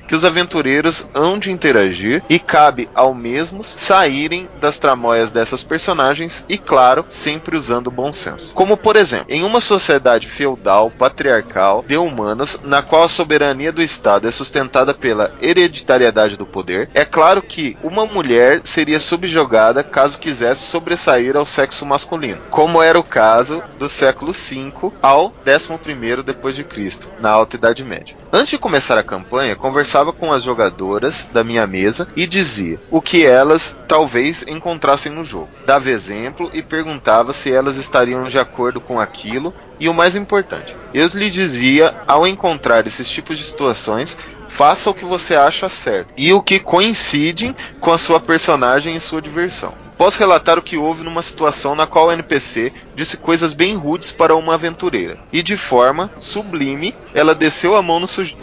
que 0.09 0.15
os 0.15 0.25
aventureiros 0.25 1.09
hão 1.15 1.39
de 1.39 1.51
interagir 1.51 2.23
e 2.29 2.39
cabe 2.39 2.89
ao 2.95 3.15
mesmos 3.15 3.67
saírem 3.67 4.49
das 4.61 4.79
tramóias 4.79 5.31
dessas 5.31 5.63
personagens 5.63 6.45
e, 6.49 6.59
claro, 6.59 7.05
sempre 7.09 7.57
usando 7.57 7.91
bom 7.91 8.13
senso. 8.13 8.55
Como, 8.55 8.77
por 8.77 8.97
exemplo, 8.97 9.27
em 9.29 9.43
uma 9.45 9.61
sociedade 9.61 10.27
feudal, 10.27 10.91
patriarcal, 10.91 11.85
de 11.87 11.97
humanos, 11.97 12.59
na 12.63 12.83
qual 12.83 13.05
a 13.05 13.09
soberania 13.09 13.73
do 13.73 13.83
Estado 13.83 14.29
é 14.29 14.31
sustentada 14.31 14.93
pela 14.93 15.33
hereditariedade 15.41 16.37
do 16.37 16.47
poder, 16.47 16.91
é 16.95 17.05
claro 17.05 17.43
que 17.43 17.77
uma 17.83 18.07
mulher 18.07 18.61
seria 18.65 19.01
subjugada 19.01 19.83
caso 19.83 20.19
quisesse 20.19 20.65
sobressair 20.65 21.37
ao 21.37 21.47
sexo 21.47 21.87
masculino, 21.87 22.41
como 22.51 22.83
era 22.83 22.99
o 22.99 23.05
caso 23.05 23.63
do 23.79 23.89
século 23.89 24.33
V 24.33 24.93
ao 25.03 25.33
11 25.47 26.23
depois 26.25 26.55
de 26.55 26.65
Cristo, 26.65 27.11
na 27.21 27.31
Alta 27.31 27.57
Idade 27.57 27.85
Média. 27.85 28.20
Antes 28.33 28.51
de 28.51 28.59
começar 28.59 28.97
a 28.97 29.03
campanha, 29.03 29.57
conversava 29.57 30.13
com 30.13 30.33
as 30.33 30.45
jogadoras 30.45 31.29
da 31.33 31.43
minha 31.43 31.67
mesa 31.67 32.07
e 32.15 32.29
dizia 32.29 32.79
o 32.89 33.03
que 33.03 33.27
elas 33.27 33.77
talvez 33.89 34.45
encontrassem 34.47 35.11
no 35.11 35.25
jogo. 35.25 35.49
Dava 35.67 35.91
exemplo 35.91 36.49
e 36.55 36.63
perguntava 36.63 37.33
se 37.33 37.51
elas 37.51 37.77
estariam 37.77 38.29
de 38.29 38.39
acordo 38.39 38.81
com 38.81 39.01
aquilo 39.01 39.53
e 39.81 39.89
o 39.89 39.95
mais 39.95 40.15
importante, 40.15 40.77
eu 40.95 41.09
lhe 41.09 41.29
dizia 41.29 41.95
ao 42.07 42.25
encontrar 42.25 42.87
esses 42.87 43.09
tipos 43.09 43.37
de 43.37 43.45
situações, 43.45 44.17
faça 44.47 44.91
o 44.91 44.95
que 44.95 45.05
você 45.05 45.35
acha 45.35 45.69
certo 45.69 46.13
e 46.17 46.33
o 46.33 46.43
que 46.43 46.61
coincide 46.61 47.57
com 47.81 47.91
a 47.91 47.99
sua 47.99 48.21
personagem 48.21 48.95
e 48.95 49.01
sua 49.01 49.21
diversão. 49.21 49.75
Posso 50.01 50.19
relatar 50.19 50.59
o 50.59 50.63
que 50.63 50.79
houve 50.79 51.05
numa 51.05 51.21
situação 51.21 51.75
na 51.75 51.87
qual 51.87 52.07
o 52.07 52.13
NPC 52.13 52.73
disse 52.97 53.19
coisas 53.19 53.53
bem 53.53 53.77
rudes 53.77 54.11
para 54.11 54.35
uma 54.35 54.55
aventureira. 54.55 55.19
E 55.31 55.43
de 55.43 55.59
forma 55.59 56.11
sublime, 56.19 56.95
ela 57.13 57.35
desceu 57.35 57.77
a 57.77 57.83
mão 57.83 58.01
no 58.01 58.09
sujeito. 58.09 58.41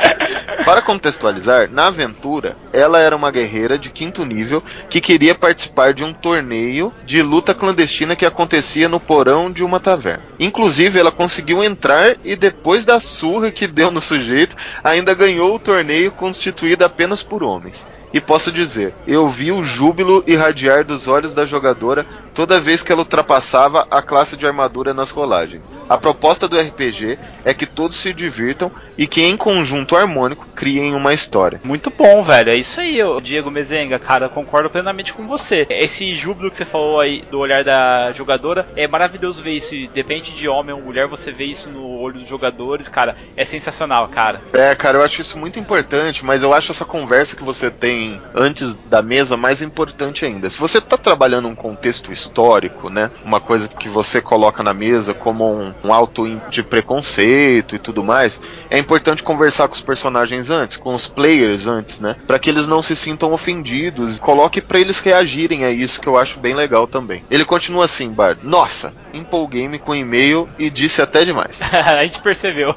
para 0.64 0.80
contextualizar, 0.80 1.70
na 1.70 1.88
aventura, 1.88 2.56
ela 2.72 2.98
era 2.98 3.14
uma 3.14 3.30
guerreira 3.30 3.78
de 3.78 3.90
quinto 3.90 4.24
nível 4.24 4.62
que 4.88 5.02
queria 5.02 5.34
participar 5.34 5.92
de 5.92 6.02
um 6.02 6.14
torneio 6.14 6.90
de 7.04 7.20
luta 7.20 7.52
clandestina 7.52 8.16
que 8.16 8.24
acontecia 8.24 8.88
no 8.88 8.98
porão 8.98 9.52
de 9.52 9.62
uma 9.62 9.78
taverna. 9.78 10.24
Inclusive, 10.40 10.98
ela 10.98 11.12
conseguiu 11.12 11.62
entrar 11.62 12.16
e 12.24 12.34
depois 12.34 12.86
da 12.86 13.02
surra 13.10 13.50
que 13.50 13.66
deu 13.66 13.90
no 13.90 14.00
sujeito, 14.00 14.56
ainda 14.82 15.12
ganhou 15.12 15.54
o 15.54 15.58
torneio 15.58 16.10
constituído 16.10 16.86
apenas 16.86 17.22
por 17.22 17.42
homens. 17.42 17.86
E 18.12 18.20
posso 18.20 18.50
dizer, 18.52 18.94
eu 19.06 19.28
vi 19.28 19.52
o 19.52 19.62
júbilo 19.62 20.24
irradiar 20.26 20.84
dos 20.84 21.06
olhos 21.08 21.34
da 21.34 21.44
jogadora 21.44 22.06
toda 22.36 22.60
vez 22.60 22.82
que 22.82 22.92
ela 22.92 23.00
ultrapassava 23.00 23.86
a 23.90 24.02
classe 24.02 24.36
de 24.36 24.46
armadura 24.46 24.92
nas 24.92 25.10
rolagens. 25.10 25.74
A 25.88 25.96
proposta 25.96 26.46
do 26.46 26.58
RPG 26.58 27.18
é 27.42 27.54
que 27.54 27.64
todos 27.64 27.96
se 27.96 28.12
divirtam 28.12 28.70
e 28.98 29.06
que 29.06 29.22
em 29.22 29.38
conjunto 29.38 29.96
harmônico 29.96 30.46
criem 30.54 30.94
uma 30.94 31.14
história. 31.14 31.58
Muito 31.64 31.90
bom, 31.90 32.22
velho. 32.22 32.50
É 32.50 32.54
isso 32.54 32.78
aí, 32.78 32.98
Diego 33.22 33.50
Mezenga, 33.50 33.98
cara, 33.98 34.28
concordo 34.28 34.68
plenamente 34.68 35.14
com 35.14 35.26
você. 35.26 35.66
Esse 35.70 36.14
júbilo 36.14 36.50
que 36.50 36.58
você 36.58 36.66
falou 36.66 37.00
aí 37.00 37.24
do 37.30 37.38
olhar 37.38 37.64
da 37.64 38.12
jogadora 38.12 38.66
é 38.76 38.86
maravilhoso 38.86 39.42
ver 39.42 39.52
isso. 39.52 39.74
Depende 39.94 40.32
de 40.32 40.46
homem 40.46 40.74
ou 40.74 40.82
mulher, 40.82 41.06
você 41.06 41.32
vê 41.32 41.44
isso 41.44 41.70
no 41.70 41.86
olho 41.98 42.18
dos 42.18 42.28
jogadores, 42.28 42.86
cara, 42.86 43.16
é 43.34 43.46
sensacional, 43.46 44.08
cara. 44.08 44.42
É, 44.52 44.74
cara, 44.74 44.98
eu 44.98 45.04
acho 45.04 45.22
isso 45.22 45.38
muito 45.38 45.58
importante, 45.58 46.22
mas 46.22 46.42
eu 46.42 46.52
acho 46.52 46.70
essa 46.70 46.84
conversa 46.84 47.34
que 47.34 47.42
você 47.42 47.70
tem 47.70 47.95
antes 48.34 48.74
da 48.88 49.02
mesa 49.02 49.36
mais 49.36 49.62
importante 49.62 50.24
ainda. 50.24 50.48
Se 50.50 50.58
você 50.58 50.80
tá 50.80 50.96
trabalhando 50.96 51.48
um 51.48 51.54
contexto 51.54 52.12
histórico, 52.12 52.88
né, 52.88 53.10
uma 53.24 53.40
coisa 53.40 53.68
que 53.68 53.88
você 53.88 54.20
coloca 54.20 54.62
na 54.62 54.74
mesa 54.74 55.14
como 55.14 55.50
um, 55.50 55.74
um 55.84 55.92
alto 55.92 56.28
de 56.50 56.62
preconceito 56.62 57.74
e 57.74 57.78
tudo 57.78 58.02
mais, 58.02 58.40
é 58.70 58.78
importante 58.78 59.22
conversar 59.22 59.68
com 59.68 59.74
os 59.74 59.80
personagens 59.80 60.50
antes, 60.50 60.76
com 60.76 60.94
os 60.94 61.06
players 61.06 61.66
antes, 61.66 62.00
né, 62.00 62.16
para 62.26 62.38
que 62.38 62.50
eles 62.50 62.66
não 62.66 62.82
se 62.82 62.96
sintam 62.96 63.32
ofendidos. 63.32 64.18
Coloque 64.18 64.60
para 64.60 64.78
eles 64.78 65.00
reagirem 65.00 65.64
a 65.64 65.70
isso 65.70 66.00
que 66.00 66.08
eu 66.08 66.18
acho 66.18 66.38
bem 66.38 66.54
legal 66.54 66.86
também. 66.86 67.24
Ele 67.30 67.44
continua 67.44 67.84
assim, 67.84 68.10
Bard. 68.10 68.40
Nossa, 68.42 68.94
empolguei-me 69.12 69.78
com 69.78 69.94
e-mail 69.94 70.48
e 70.58 70.70
disse 70.70 71.02
até 71.02 71.24
demais. 71.24 71.60
a 71.72 72.02
gente 72.02 72.20
percebeu. 72.20 72.74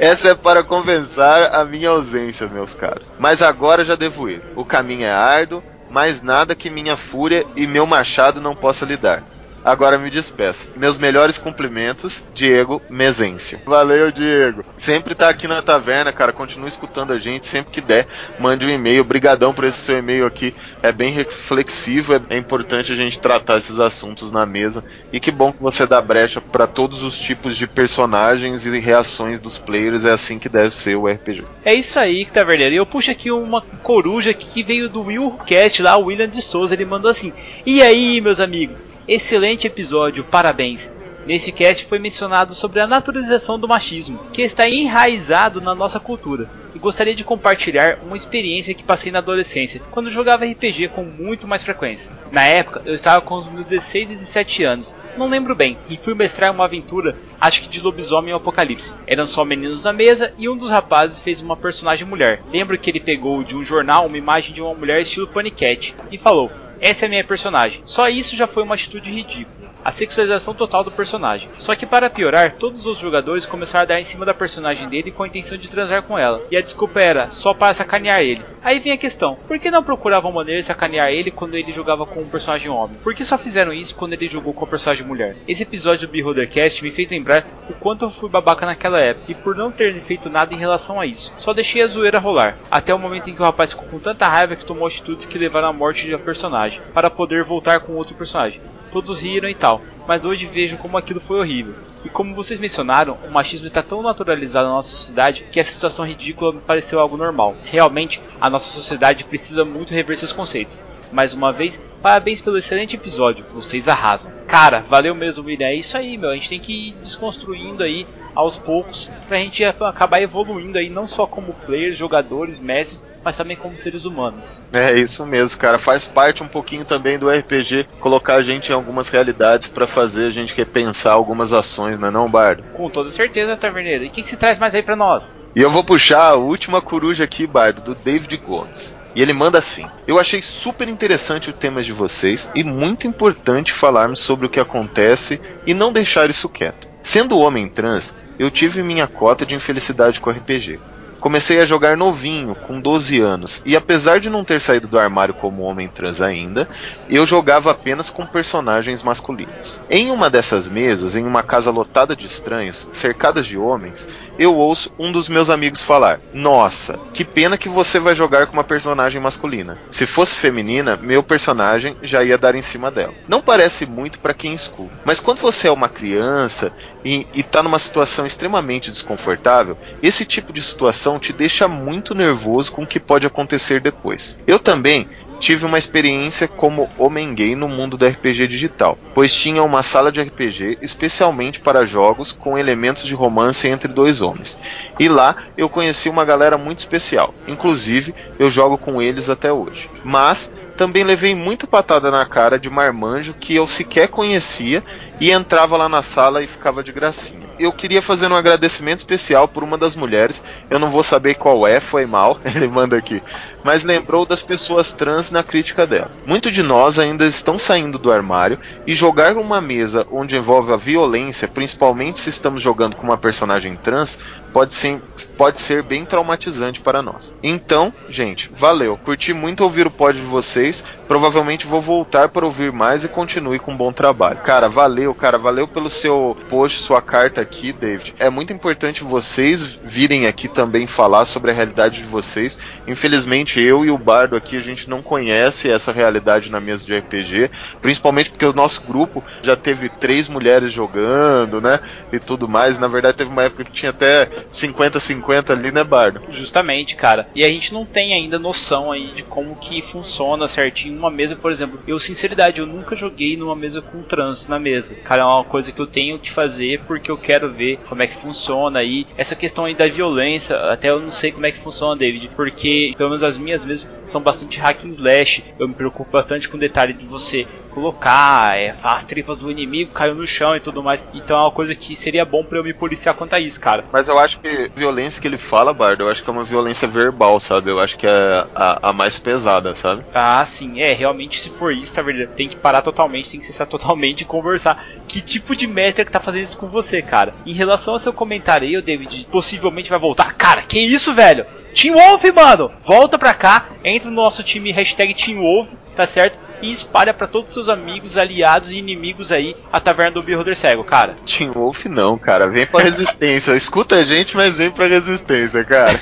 Essa 0.00 0.30
é 0.30 0.34
para 0.34 0.62
compensar 0.62 1.54
a 1.54 1.64
minha 1.64 1.90
ausência, 1.90 2.46
meus 2.46 2.74
caros. 2.74 3.12
Mas 3.18 3.40
agora 3.40 3.84
já 3.84 3.94
devo 3.94 4.28
ir. 4.28 4.35
O 4.54 4.64
caminho 4.64 5.04
é 5.04 5.10
árduo, 5.10 5.62
mais 5.90 6.22
nada 6.22 6.54
que 6.54 6.70
minha 6.70 6.96
fúria 6.96 7.46
e 7.56 7.66
meu 7.66 7.86
machado 7.86 8.40
não 8.40 8.54
possa 8.54 8.84
lhe 8.84 8.96
dar. 8.96 9.22
Agora 9.66 9.98
me 9.98 10.08
despeço. 10.10 10.70
Meus 10.76 10.96
melhores 10.96 11.38
cumprimentos, 11.38 12.24
Diego 12.32 12.80
Mezencio. 12.88 13.58
Valeu, 13.66 14.12
Diego. 14.12 14.64
Sempre 14.78 15.12
tá 15.12 15.28
aqui 15.28 15.48
na 15.48 15.60
taverna, 15.60 16.12
cara. 16.12 16.32
Continue 16.32 16.68
escutando 16.68 17.12
a 17.12 17.18
gente. 17.18 17.46
Sempre 17.46 17.72
que 17.72 17.80
der, 17.80 18.06
mande 18.38 18.64
um 18.64 18.70
e-mail. 18.70 19.00
Obrigadão 19.00 19.52
por 19.52 19.64
esse 19.64 19.78
seu 19.78 19.98
e-mail 19.98 20.24
aqui. 20.24 20.54
É 20.84 20.92
bem 20.92 21.10
reflexivo. 21.10 22.12
É 22.30 22.38
importante 22.38 22.92
a 22.92 22.94
gente 22.94 23.18
tratar 23.18 23.58
esses 23.58 23.80
assuntos 23.80 24.30
na 24.30 24.46
mesa. 24.46 24.84
E 25.12 25.18
que 25.18 25.32
bom 25.32 25.52
que 25.52 25.60
você 25.60 25.84
dá 25.84 26.00
brecha 26.00 26.40
para 26.40 26.68
todos 26.68 27.02
os 27.02 27.18
tipos 27.18 27.56
de 27.56 27.66
personagens 27.66 28.66
e 28.66 28.78
reações 28.78 29.40
dos 29.40 29.58
players. 29.58 30.04
É 30.04 30.12
assim 30.12 30.38
que 30.38 30.48
deve 30.48 30.70
ser 30.70 30.94
o 30.94 31.08
RPG. 31.08 31.42
É 31.64 31.74
isso 31.74 31.98
aí, 31.98 32.24
Taverneiro. 32.24 32.72
E 32.72 32.78
eu 32.78 32.86
puxo 32.86 33.10
aqui 33.10 33.32
uma 33.32 33.60
coruja 33.82 34.32
que 34.32 34.62
veio 34.62 34.88
do 34.88 35.00
Will 35.00 35.32
Cast 35.44 35.82
lá, 35.82 35.96
o 35.96 36.04
William 36.04 36.28
de 36.28 36.40
Souza. 36.40 36.72
Ele 36.72 36.84
mandou 36.84 37.10
assim: 37.10 37.32
E 37.66 37.82
aí, 37.82 38.20
meus 38.20 38.38
amigos? 38.38 38.84
Excelente 39.08 39.68
episódio, 39.68 40.24
parabéns! 40.24 40.92
Nesse 41.24 41.52
cast 41.52 41.84
foi 41.84 41.96
mencionado 41.96 42.56
sobre 42.56 42.80
a 42.80 42.88
naturalização 42.88 43.56
do 43.56 43.68
machismo, 43.68 44.18
que 44.32 44.42
está 44.42 44.68
enraizado 44.68 45.60
na 45.60 45.76
nossa 45.76 46.00
cultura, 46.00 46.50
e 46.74 46.78
gostaria 46.80 47.14
de 47.14 47.22
compartilhar 47.22 48.00
uma 48.04 48.16
experiência 48.16 48.74
que 48.74 48.82
passei 48.82 49.12
na 49.12 49.20
adolescência, 49.20 49.80
quando 49.92 50.10
jogava 50.10 50.44
RPG 50.44 50.88
com 50.88 51.04
muito 51.04 51.46
mais 51.46 51.62
frequência. 51.62 52.16
Na 52.32 52.42
época, 52.46 52.82
eu 52.84 52.94
estava 52.94 53.20
com 53.20 53.36
os 53.36 53.46
meus 53.46 53.68
16 53.68 54.10
e 54.10 54.14
17 54.14 54.64
anos, 54.64 54.96
não 55.16 55.28
lembro 55.28 55.54
bem, 55.54 55.78
e 55.88 55.96
fui 55.96 56.14
mestrar 56.14 56.50
uma 56.50 56.64
aventura, 56.64 57.14
acho 57.40 57.62
que 57.62 57.68
de 57.68 57.80
lobisomem 57.80 58.32
e 58.32 58.36
apocalipse. 58.36 58.92
Eram 59.06 59.24
só 59.24 59.44
meninos 59.44 59.84
na 59.84 59.92
mesa 59.92 60.32
e 60.36 60.48
um 60.48 60.56
dos 60.56 60.70
rapazes 60.70 61.20
fez 61.20 61.40
uma 61.40 61.56
personagem 61.56 62.08
mulher. 62.08 62.42
Lembro 62.52 62.76
que 62.76 62.90
ele 62.90 62.98
pegou 62.98 63.44
de 63.44 63.56
um 63.56 63.62
jornal 63.62 64.06
uma 64.06 64.18
imagem 64.18 64.52
de 64.52 64.60
uma 64.60 64.74
mulher 64.74 65.00
estilo 65.00 65.28
paniquete 65.28 65.94
e 66.10 66.18
falou: 66.18 66.50
essa 66.80 67.04
é 67.04 67.06
a 67.06 67.08
minha 67.08 67.24
personagem. 67.24 67.80
Só 67.84 68.08
isso 68.08 68.36
já 68.36 68.46
foi 68.46 68.62
uma 68.62 68.74
atitude 68.74 69.10
ridícula. 69.10 69.55
A 69.86 69.92
sexualização 69.92 70.52
total 70.52 70.82
do 70.82 70.90
personagem. 70.90 71.48
Só 71.56 71.76
que 71.76 71.86
para 71.86 72.10
piorar, 72.10 72.56
todos 72.56 72.86
os 72.86 72.98
jogadores 72.98 73.46
começaram 73.46 73.84
a 73.84 73.86
dar 73.86 74.00
em 74.00 74.02
cima 74.02 74.26
da 74.26 74.34
personagem 74.34 74.88
dele 74.88 75.12
com 75.12 75.22
a 75.22 75.28
intenção 75.28 75.56
de 75.56 75.70
transar 75.70 76.02
com 76.02 76.18
ela. 76.18 76.42
E 76.50 76.56
a 76.56 76.60
desculpa 76.60 77.00
era 77.00 77.30
só 77.30 77.54
para 77.54 77.72
sacanear 77.72 78.18
ele. 78.18 78.44
Aí 78.64 78.80
vem 78.80 78.90
a 78.90 78.98
questão: 78.98 79.38
por 79.46 79.60
que 79.60 79.70
não 79.70 79.84
procuravam 79.84 80.32
maneira 80.32 80.60
de 80.60 80.66
sacanear 80.66 81.12
ele 81.12 81.30
quando 81.30 81.54
ele 81.54 81.70
jogava 81.70 82.04
com 82.04 82.18
um 82.18 82.28
personagem 82.28 82.68
homem? 82.68 82.96
Por 83.00 83.14
que 83.14 83.24
só 83.24 83.38
fizeram 83.38 83.72
isso 83.72 83.94
quando 83.94 84.14
ele 84.14 84.26
jogou 84.26 84.52
com 84.52 84.64
a 84.64 84.68
personagem 84.68 85.06
mulher? 85.06 85.36
Esse 85.46 85.62
episódio 85.62 86.08
do 86.08 86.10
Beholdercast 86.10 86.82
me 86.82 86.90
fez 86.90 87.08
lembrar 87.08 87.46
o 87.70 87.74
quanto 87.74 88.06
eu 88.06 88.10
fui 88.10 88.28
babaca 88.28 88.66
naquela 88.66 88.98
época 88.98 89.30
e 89.30 89.36
por 89.36 89.54
não 89.54 89.70
ter 89.70 89.94
feito 90.00 90.28
nada 90.28 90.52
em 90.52 90.58
relação 90.58 91.00
a 91.00 91.06
isso. 91.06 91.32
Só 91.38 91.52
deixei 91.54 91.80
a 91.82 91.86
zoeira 91.86 92.18
rolar. 92.18 92.58
Até 92.68 92.92
o 92.92 92.98
momento 92.98 93.30
em 93.30 93.36
que 93.36 93.40
o 93.40 93.44
rapaz 93.44 93.70
ficou 93.70 93.86
com 93.86 94.00
tanta 94.00 94.26
raiva 94.26 94.56
que 94.56 94.64
tomou 94.64 94.88
atitudes 94.88 95.26
que 95.26 95.38
levaram 95.38 95.68
à 95.68 95.72
morte 95.72 96.10
da 96.10 96.18
personagem, 96.18 96.82
para 96.92 97.08
poder 97.08 97.44
voltar 97.44 97.78
com 97.78 97.92
outro 97.92 98.16
personagem. 98.16 98.60
Todos 98.92 99.20
riram 99.20 99.48
e 99.48 99.54
tal, 99.54 99.82
mas 100.06 100.24
hoje 100.24 100.46
vejo 100.46 100.78
como 100.78 100.96
aquilo 100.96 101.20
foi 101.20 101.38
horrível. 101.38 101.74
E 102.04 102.08
como 102.08 102.34
vocês 102.34 102.60
mencionaram, 102.60 103.18
o 103.26 103.30
machismo 103.32 103.66
está 103.66 103.82
tão 103.82 104.00
naturalizado 104.00 104.68
na 104.68 104.74
nossa 104.74 104.90
sociedade 104.90 105.44
que 105.50 105.58
a 105.58 105.64
situação 105.64 106.06
ridícula 106.06 106.52
me 106.52 106.60
pareceu 106.60 107.00
algo 107.00 107.16
normal. 107.16 107.56
Realmente, 107.64 108.20
a 108.40 108.48
nossa 108.48 108.70
sociedade 108.70 109.24
precisa 109.24 109.64
muito 109.64 109.92
rever 109.92 110.16
seus 110.16 110.32
conceitos. 110.32 110.80
Mais 111.12 111.34
uma 111.34 111.52
vez, 111.52 111.82
parabéns 112.02 112.40
pelo 112.40 112.58
excelente 112.58 112.96
episódio, 112.96 113.44
vocês 113.52 113.88
arrasam. 113.88 114.32
Cara, 114.46 114.84
valeu 114.88 115.14
mesmo, 115.14 115.46
William. 115.46 115.66
É 115.66 115.74
isso 115.74 115.96
aí, 115.96 116.16
meu. 116.16 116.30
A 116.30 116.34
gente 116.34 116.48
tem 116.48 116.60
que 116.60 116.88
ir 116.88 116.92
desconstruindo 117.02 117.82
aí 117.82 118.06
aos 118.36 118.58
poucos 118.58 119.10
pra 119.26 119.38
gente 119.38 119.64
acabar 119.64 120.20
evoluindo 120.20 120.76
aí, 120.76 120.90
não 120.90 121.06
só 121.06 121.26
como 121.26 121.54
players, 121.54 121.96
jogadores, 121.96 122.58
mestres, 122.58 123.06
mas 123.24 123.36
também 123.36 123.56
como 123.56 123.74
seres 123.74 124.04
humanos. 124.04 124.62
É 124.72 124.94
isso 124.94 125.24
mesmo, 125.24 125.58
cara. 125.58 125.78
Faz 125.78 126.04
parte 126.04 126.42
um 126.42 126.48
pouquinho 126.48 126.84
também 126.84 127.18
do 127.18 127.30
RPG 127.30 127.88
colocar 127.98 128.34
a 128.34 128.42
gente 128.42 128.70
em 128.70 128.74
algumas 128.74 129.08
realidades 129.08 129.68
para 129.68 129.86
fazer 129.86 130.26
a 130.26 130.30
gente 130.30 130.54
repensar 130.54 131.14
algumas 131.14 131.52
ações, 131.52 131.98
não 131.98 132.08
é 132.08 132.10
não, 132.10 132.28
Bardo? 132.28 132.62
Com 132.74 132.90
toda 132.90 133.10
certeza, 133.10 133.56
Taverneiro. 133.56 134.04
E 134.04 134.08
o 134.08 134.10
que, 134.10 134.22
que 134.22 134.28
se 134.28 134.36
traz 134.36 134.58
mais 134.58 134.74
aí 134.74 134.82
para 134.82 134.94
nós? 134.94 135.42
E 135.54 135.62
eu 135.62 135.70
vou 135.70 135.82
puxar 135.82 136.26
a 136.26 136.34
última 136.34 136.82
coruja 136.82 137.24
aqui, 137.24 137.46
Bardo, 137.46 137.80
do 137.80 137.94
David 137.94 138.36
Gomes. 138.36 138.94
E 139.16 139.22
ele 139.22 139.32
manda 139.32 139.58
assim: 139.58 139.86
Eu 140.06 140.20
achei 140.20 140.42
super 140.42 140.86
interessante 140.86 141.48
o 141.48 141.54
tema 141.54 141.82
de 141.82 141.90
vocês 141.90 142.50
e 142.54 142.62
muito 142.62 143.06
importante 143.06 143.72
falarmos 143.72 144.20
sobre 144.20 144.46
o 144.46 144.50
que 144.50 144.60
acontece 144.60 145.40
e 145.66 145.72
não 145.72 145.90
deixar 145.90 146.28
isso 146.28 146.50
quieto. 146.50 146.86
Sendo 147.02 147.38
homem 147.38 147.66
trans, 147.66 148.14
eu 148.38 148.50
tive 148.50 148.82
minha 148.82 149.06
cota 149.06 149.46
de 149.46 149.54
infelicidade 149.54 150.20
com 150.20 150.30
RPG. 150.30 150.78
Comecei 151.26 151.60
a 151.60 151.66
jogar 151.66 151.96
novinho, 151.96 152.54
com 152.54 152.80
12 152.80 153.18
anos, 153.18 153.60
e 153.66 153.74
apesar 153.74 154.20
de 154.20 154.30
não 154.30 154.44
ter 154.44 154.60
saído 154.60 154.86
do 154.86 154.96
armário 154.96 155.34
como 155.34 155.64
homem 155.64 155.88
trans 155.88 156.22
ainda, 156.22 156.68
eu 157.10 157.26
jogava 157.26 157.68
apenas 157.68 158.08
com 158.08 158.24
personagens 158.24 159.02
masculinos. 159.02 159.80
Em 159.90 160.12
uma 160.12 160.30
dessas 160.30 160.68
mesas, 160.68 161.16
em 161.16 161.24
uma 161.24 161.42
casa 161.42 161.68
lotada 161.72 162.14
de 162.14 162.26
estranhos, 162.26 162.88
cercadas 162.92 163.44
de 163.44 163.58
homens, 163.58 164.06
eu 164.38 164.54
ouço 164.54 164.92
um 164.96 165.10
dos 165.10 165.28
meus 165.28 165.50
amigos 165.50 165.82
falar: 165.82 166.20
Nossa, 166.32 166.96
que 167.12 167.24
pena 167.24 167.58
que 167.58 167.68
você 167.68 167.98
vai 167.98 168.14
jogar 168.14 168.46
com 168.46 168.52
uma 168.52 168.62
personagem 168.62 169.20
masculina. 169.20 169.78
Se 169.90 170.06
fosse 170.06 170.36
feminina, 170.36 170.96
meu 170.96 171.24
personagem 171.24 171.96
já 172.02 172.22
ia 172.22 172.38
dar 172.38 172.54
em 172.54 172.62
cima 172.62 172.88
dela. 172.88 173.14
Não 173.26 173.42
parece 173.42 173.84
muito 173.84 174.20
para 174.20 174.32
quem 174.32 174.54
escuta, 174.54 174.94
mas 175.04 175.18
quando 175.18 175.40
você 175.40 175.66
é 175.66 175.72
uma 175.72 175.88
criança 175.88 176.72
e, 177.04 177.26
e 177.34 177.42
tá 177.42 177.64
numa 177.64 177.80
situação 177.80 178.24
extremamente 178.24 178.92
desconfortável, 178.92 179.76
esse 180.00 180.24
tipo 180.24 180.52
de 180.52 180.62
situação 180.62 181.15
te 181.18 181.32
deixa 181.32 181.68
muito 181.68 182.14
nervoso 182.14 182.72
com 182.72 182.82
o 182.82 182.86
que 182.86 183.00
pode 183.00 183.26
acontecer 183.26 183.80
depois. 183.80 184.38
Eu 184.46 184.58
também 184.58 185.08
tive 185.38 185.64
uma 185.64 185.78
experiência 185.78 186.48
como 186.48 186.88
homem 186.98 187.34
gay 187.34 187.54
no 187.54 187.68
mundo 187.68 187.96
do 187.96 188.06
RPG 188.06 188.46
digital, 188.48 188.98
pois 189.14 189.32
tinha 189.34 189.62
uma 189.62 189.82
sala 189.82 190.10
de 190.10 190.20
RPG 190.20 190.78
especialmente 190.80 191.60
para 191.60 191.86
jogos 191.86 192.32
com 192.32 192.56
elementos 192.56 193.04
de 193.04 193.14
romance 193.14 193.68
entre 193.68 193.92
dois 193.92 194.22
homens. 194.22 194.58
E 194.98 195.08
lá 195.08 195.36
eu 195.56 195.68
conheci 195.68 196.08
uma 196.08 196.24
galera 196.24 196.56
muito 196.56 196.78
especial, 196.78 197.34
inclusive 197.46 198.14
eu 198.38 198.50
jogo 198.50 198.78
com 198.78 199.00
eles 199.00 199.28
até 199.28 199.52
hoje. 199.52 199.90
Mas 200.02 200.50
também 200.76 201.04
levei 201.04 201.34
muita 201.34 201.66
patada 201.66 202.10
na 202.10 202.24
cara 202.26 202.58
de 202.58 202.68
marmanjo 202.68 203.34
que 203.34 203.54
eu 203.54 203.66
sequer 203.66 204.08
conhecia 204.08 204.84
e 205.20 205.30
entrava 205.30 205.76
lá 205.76 205.88
na 205.88 206.02
sala 206.02 206.42
e 206.42 206.46
ficava 206.46 206.82
de 206.82 206.92
gracinha. 206.92 207.45
Eu 207.58 207.72
queria 207.72 208.02
fazer 208.02 208.30
um 208.30 208.36
agradecimento 208.36 208.98
especial 208.98 209.48
por 209.48 209.62
uma 209.62 209.78
das 209.78 209.96
mulheres, 209.96 210.42
eu 210.70 210.78
não 210.78 210.88
vou 210.88 211.02
saber 211.02 211.34
qual 211.34 211.66
é, 211.66 211.80
foi 211.80 212.06
mal, 212.06 212.38
ele 212.44 212.68
manda 212.68 212.96
aqui, 212.96 213.22
mas 213.64 213.82
lembrou 213.82 214.26
das 214.26 214.42
pessoas 214.42 214.92
trans 214.92 215.30
na 215.30 215.42
crítica 215.42 215.86
dela. 215.86 216.10
Muitos 216.26 216.52
de 216.52 216.62
nós 216.62 216.98
ainda 216.98 217.26
estão 217.26 217.58
saindo 217.58 217.98
do 217.98 218.12
armário 218.12 218.58
e 218.86 218.94
jogar 218.94 219.34
numa 219.34 219.60
mesa 219.60 220.06
onde 220.10 220.36
envolve 220.36 220.72
a 220.72 220.76
violência, 220.76 221.48
principalmente 221.48 222.18
se 222.18 222.30
estamos 222.30 222.62
jogando 222.62 222.96
com 222.96 223.04
uma 223.04 223.16
personagem 223.16 223.76
trans, 223.76 224.18
pode 224.56 224.74
ser, 224.74 225.02
pode 225.36 225.60
ser 225.60 225.82
bem 225.82 226.06
traumatizante 226.06 226.80
para 226.80 227.02
nós. 227.02 227.34
Então, 227.42 227.92
gente, 228.08 228.50
valeu. 228.56 228.96
Curti 228.96 229.34
muito 229.34 229.62
ouvir 229.62 229.86
o 229.86 229.90
pod 229.90 230.18
de 230.18 230.24
vocês. 230.24 230.82
Provavelmente 231.06 231.66
vou 231.66 231.82
voltar 231.82 232.30
para 232.30 232.46
ouvir 232.46 232.72
mais 232.72 233.04
e 233.04 233.08
continue 233.08 233.58
com 233.58 233.72
um 233.72 233.76
bom 233.76 233.92
trabalho. 233.92 234.38
Cara, 234.38 234.66
valeu, 234.66 235.14
cara. 235.14 235.36
Valeu 235.36 235.68
pelo 235.68 235.90
seu 235.90 236.34
post, 236.48 236.80
sua 236.80 237.02
carta 237.02 237.44
aqui, 237.46 237.72
David. 237.72 238.14
É 238.18 238.28
muito 238.28 238.52
importante 238.52 239.04
vocês 239.04 239.78
virem 239.84 240.26
aqui 240.26 240.48
também 240.48 240.86
falar 240.86 241.24
sobre 241.24 241.50
a 241.50 241.54
realidade 241.54 242.02
de 242.02 242.08
vocês. 242.08 242.58
Infelizmente, 242.86 243.60
eu 243.60 243.84
e 243.84 243.90
o 243.90 243.96
Bardo 243.96 244.36
aqui, 244.36 244.56
a 244.56 244.60
gente 244.60 244.90
não 244.90 245.00
conhece 245.00 245.70
essa 245.70 245.92
realidade 245.92 246.50
na 246.50 246.60
mesa 246.60 246.84
de 246.84 246.96
RPG. 246.96 247.50
Principalmente 247.80 248.30
porque 248.30 248.44
o 248.44 248.52
nosso 248.52 248.82
grupo 248.82 249.22
já 249.42 249.56
teve 249.56 249.88
três 249.88 250.28
mulheres 250.28 250.72
jogando, 250.72 251.60
né? 251.60 251.80
E 252.12 252.18
tudo 252.18 252.48
mais. 252.48 252.78
Na 252.78 252.88
verdade, 252.88 253.18
teve 253.18 253.30
uma 253.30 253.44
época 253.44 253.64
que 253.64 253.72
tinha 253.72 253.90
até 253.90 254.26
50-50 254.52 255.50
ali, 255.50 255.70
né, 255.70 255.84
Bardo? 255.84 256.22
Justamente, 256.28 256.96
cara. 256.96 257.28
E 257.34 257.44
a 257.44 257.48
gente 257.48 257.72
não 257.72 257.84
tem 257.84 258.12
ainda 258.12 258.38
noção 258.38 258.90
aí 258.90 259.12
de 259.14 259.22
como 259.22 259.56
que 259.56 259.80
funciona 259.80 260.48
certinho 260.48 260.98
uma 260.98 261.10
mesa, 261.10 261.36
por 261.36 261.52
exemplo. 261.52 261.78
Eu, 261.86 261.98
sinceridade, 261.98 262.60
eu 262.60 262.66
nunca 262.66 262.96
joguei 262.96 263.36
numa 263.36 263.54
mesa 263.54 263.80
com 263.80 264.02
trans 264.02 264.48
na 264.48 264.58
mesa. 264.58 264.96
Cara, 264.96 265.22
é 265.22 265.24
uma 265.24 265.44
coisa 265.44 265.70
que 265.70 265.80
eu 265.80 265.86
tenho 265.86 266.18
que 266.18 266.30
fazer 266.30 266.80
porque 266.86 267.10
eu 267.10 267.18
quero 267.18 267.35
ver 267.44 267.78
como 267.88 268.02
é 268.02 268.06
que 268.06 268.14
funciona 268.14 268.78
aí. 268.78 269.06
Essa 269.16 269.36
questão 269.36 269.64
aí 269.64 269.74
da 269.74 269.88
violência, 269.88 270.56
até 270.70 270.90
eu 270.90 271.00
não 271.00 271.10
sei 271.10 271.32
como 271.32 271.46
é 271.46 271.52
que 271.52 271.58
funciona, 271.58 271.96
David, 271.96 272.30
porque 272.34 272.92
pelo 272.96 273.10
menos 273.10 273.22
as 273.22 273.36
minhas 273.36 273.64
mesas 273.64 273.88
são 274.04 274.20
bastante 274.20 274.58
hack 274.58 274.84
and 274.84 274.88
slash. 274.88 275.44
Eu 275.58 275.68
me 275.68 275.74
preocupo 275.74 276.10
bastante 276.10 276.48
com 276.48 276.56
o 276.56 276.60
detalhe 276.60 276.92
de 276.92 277.04
você 277.04 277.46
colocar, 277.76 278.56
é, 278.58 278.74
as 278.82 279.04
tripas 279.04 279.36
do 279.36 279.50
inimigo 279.50 279.92
caiu 279.92 280.14
no 280.14 280.26
chão 280.26 280.56
e 280.56 280.60
tudo 280.60 280.82
mais. 280.82 281.06
Então 281.12 281.36
é 281.36 281.42
uma 281.42 281.50
coisa 281.50 281.74
que 281.74 281.94
seria 281.94 282.24
bom 282.24 282.42
para 282.42 282.56
eu 282.56 282.64
me 282.64 282.72
policiar 282.72 283.14
quanto 283.14 283.34
a 283.34 283.38
isso, 283.38 283.60
cara. 283.60 283.84
Mas 283.92 284.08
eu 284.08 284.18
acho 284.18 284.40
que 284.40 284.48
a 284.74 284.78
violência 284.80 285.20
que 285.20 285.28
ele 285.28 285.36
fala, 285.36 285.74
Bardo, 285.74 286.04
eu 286.04 286.10
acho 286.10 286.24
que 286.24 286.30
é 286.30 286.32
uma 286.32 286.42
violência 286.42 286.88
verbal, 286.88 287.38
sabe? 287.38 287.70
Eu 287.70 287.78
acho 287.78 287.98
que 287.98 288.06
é 288.06 288.46
a, 288.54 288.88
a 288.88 288.92
mais 288.94 289.18
pesada, 289.18 289.74
sabe? 289.74 290.02
Ah, 290.14 290.42
sim, 290.46 290.80
é, 290.80 290.94
realmente 290.94 291.38
se 291.38 291.50
for 291.50 291.70
isso, 291.70 291.92
tá 291.92 292.00
verdade, 292.00 292.30
tem 292.34 292.48
que 292.48 292.56
parar 292.56 292.80
totalmente, 292.80 293.30
tem 293.30 293.40
que 293.40 293.46
cessar 293.46 293.66
totalmente 293.66 294.22
e 294.22 294.24
conversar. 294.24 294.82
Que 295.06 295.20
tipo 295.20 295.54
de 295.54 295.66
mestre 295.66 296.00
é 296.00 296.04
que 296.06 296.10
tá 296.10 296.20
fazendo 296.20 296.44
isso 296.44 296.56
com 296.56 296.68
você, 296.68 297.02
cara? 297.02 297.34
Em 297.44 297.52
relação 297.52 297.92
ao 297.92 297.98
seu 297.98 298.12
comentário 298.12 298.66
aí, 298.66 298.76
o 298.78 298.82
David 298.82 299.28
possivelmente 299.30 299.90
vai 299.90 299.98
voltar. 299.98 300.32
Cara, 300.34 300.62
que 300.62 300.78
isso, 300.78 301.12
velho? 301.12 301.44
Team 301.74 301.94
Wolf, 301.94 302.24
mano! 302.34 302.72
Volta 302.80 303.18
pra 303.18 303.34
cá, 303.34 303.66
entra 303.84 304.08
no 304.08 304.16
nosso 304.16 304.42
time 304.42 304.72
hashtag 304.72 305.12
Team 305.12 305.40
Wolf, 305.40 305.74
tá 305.94 306.06
certo? 306.06 306.45
E 306.62 306.70
espalha 306.70 307.12
para 307.12 307.26
todos 307.26 307.48
os 307.48 307.54
seus 307.54 307.68
amigos, 307.68 308.16
aliados 308.16 308.72
e 308.72 308.78
inimigos 308.78 309.30
aí 309.30 309.56
a 309.72 309.80
Taverna 309.80 310.12
do 310.12 310.22
Beholder 310.22 310.56
Cego, 310.56 310.84
cara. 310.84 311.14
Team 311.26 311.52
Wolf 311.52 311.86
não, 311.86 312.18
cara. 312.18 312.48
Vem 312.48 312.66
pra 312.66 312.82
resistência. 312.82 313.52
Escuta 313.56 313.96
a 313.96 314.04
gente, 314.04 314.36
mas 314.36 314.56
vem 314.56 314.70
pra 314.70 314.86
resistência, 314.86 315.64
cara. 315.64 316.00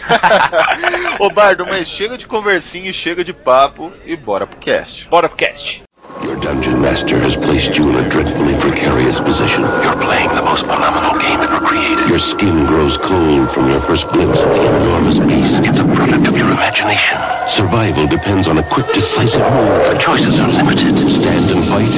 Ô 1.19 1.31
Bardo, 1.31 1.67
mas 1.67 1.89
chega 1.97 2.17
de 2.19 2.27
conversinha, 2.27 2.93
chega 2.93 3.25
de 3.25 3.33
papo 3.33 3.93
e 4.05 4.17
bora 4.17 4.47
pro 4.47 4.59
cast. 4.59 5.09
Bora 5.09 5.29
pro 5.29 5.37
cast. 5.37 5.83
Your 6.23 6.37
dungeon 6.37 6.81
master 6.81 7.19
has 7.19 7.35
placed 7.37 7.77
you 7.77 7.89
in 7.91 7.97
a 7.97 8.09
dreadfully 8.09 8.55
precarious 8.59 9.21
position. 9.21 9.63
You're 9.63 9.99
playing 9.99 10.29
the 10.31 10.43
most 10.43 10.63
phenomenal 10.63 11.21
game 11.21 11.41
ever 11.41 11.59
created. 11.59 12.09
Your 12.09 12.19
skin 12.19 12.67
grows 12.67 12.97
cold 12.97 13.51
from 13.51 13.69
your 13.69 13.81
first 13.81 14.09
glimpse 14.09 14.41
of 14.41 14.49
the 14.49 14.65
enormous 14.65 15.19
beast. 15.19 15.63
It's 15.67 15.81
a 15.81 15.85
product 15.85 16.29
of 16.29 16.37
your 16.37 16.51
imagination. 16.51 17.19
Survival 17.49 18.07
depends 18.07 18.49
on 18.49 18.59
a 18.59 18.63
quick, 18.63 18.87
decisive 18.95 19.43
move. 19.43 19.87
Your 19.87 19.99
choices 19.99 20.39
are 20.39 20.49
limited. 20.49 20.95
Stand 20.97 21.51
and 21.51 21.65
fight, 21.65 21.95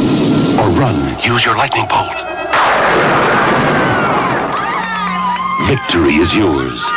or 0.64 0.68
run. 0.80 0.96
Use 1.22 1.44
your 1.44 1.56
lightning 1.56 1.86
bolt. 1.88 2.16
Victory 5.66 6.14
is 6.14 6.32
yours. 6.32 6.92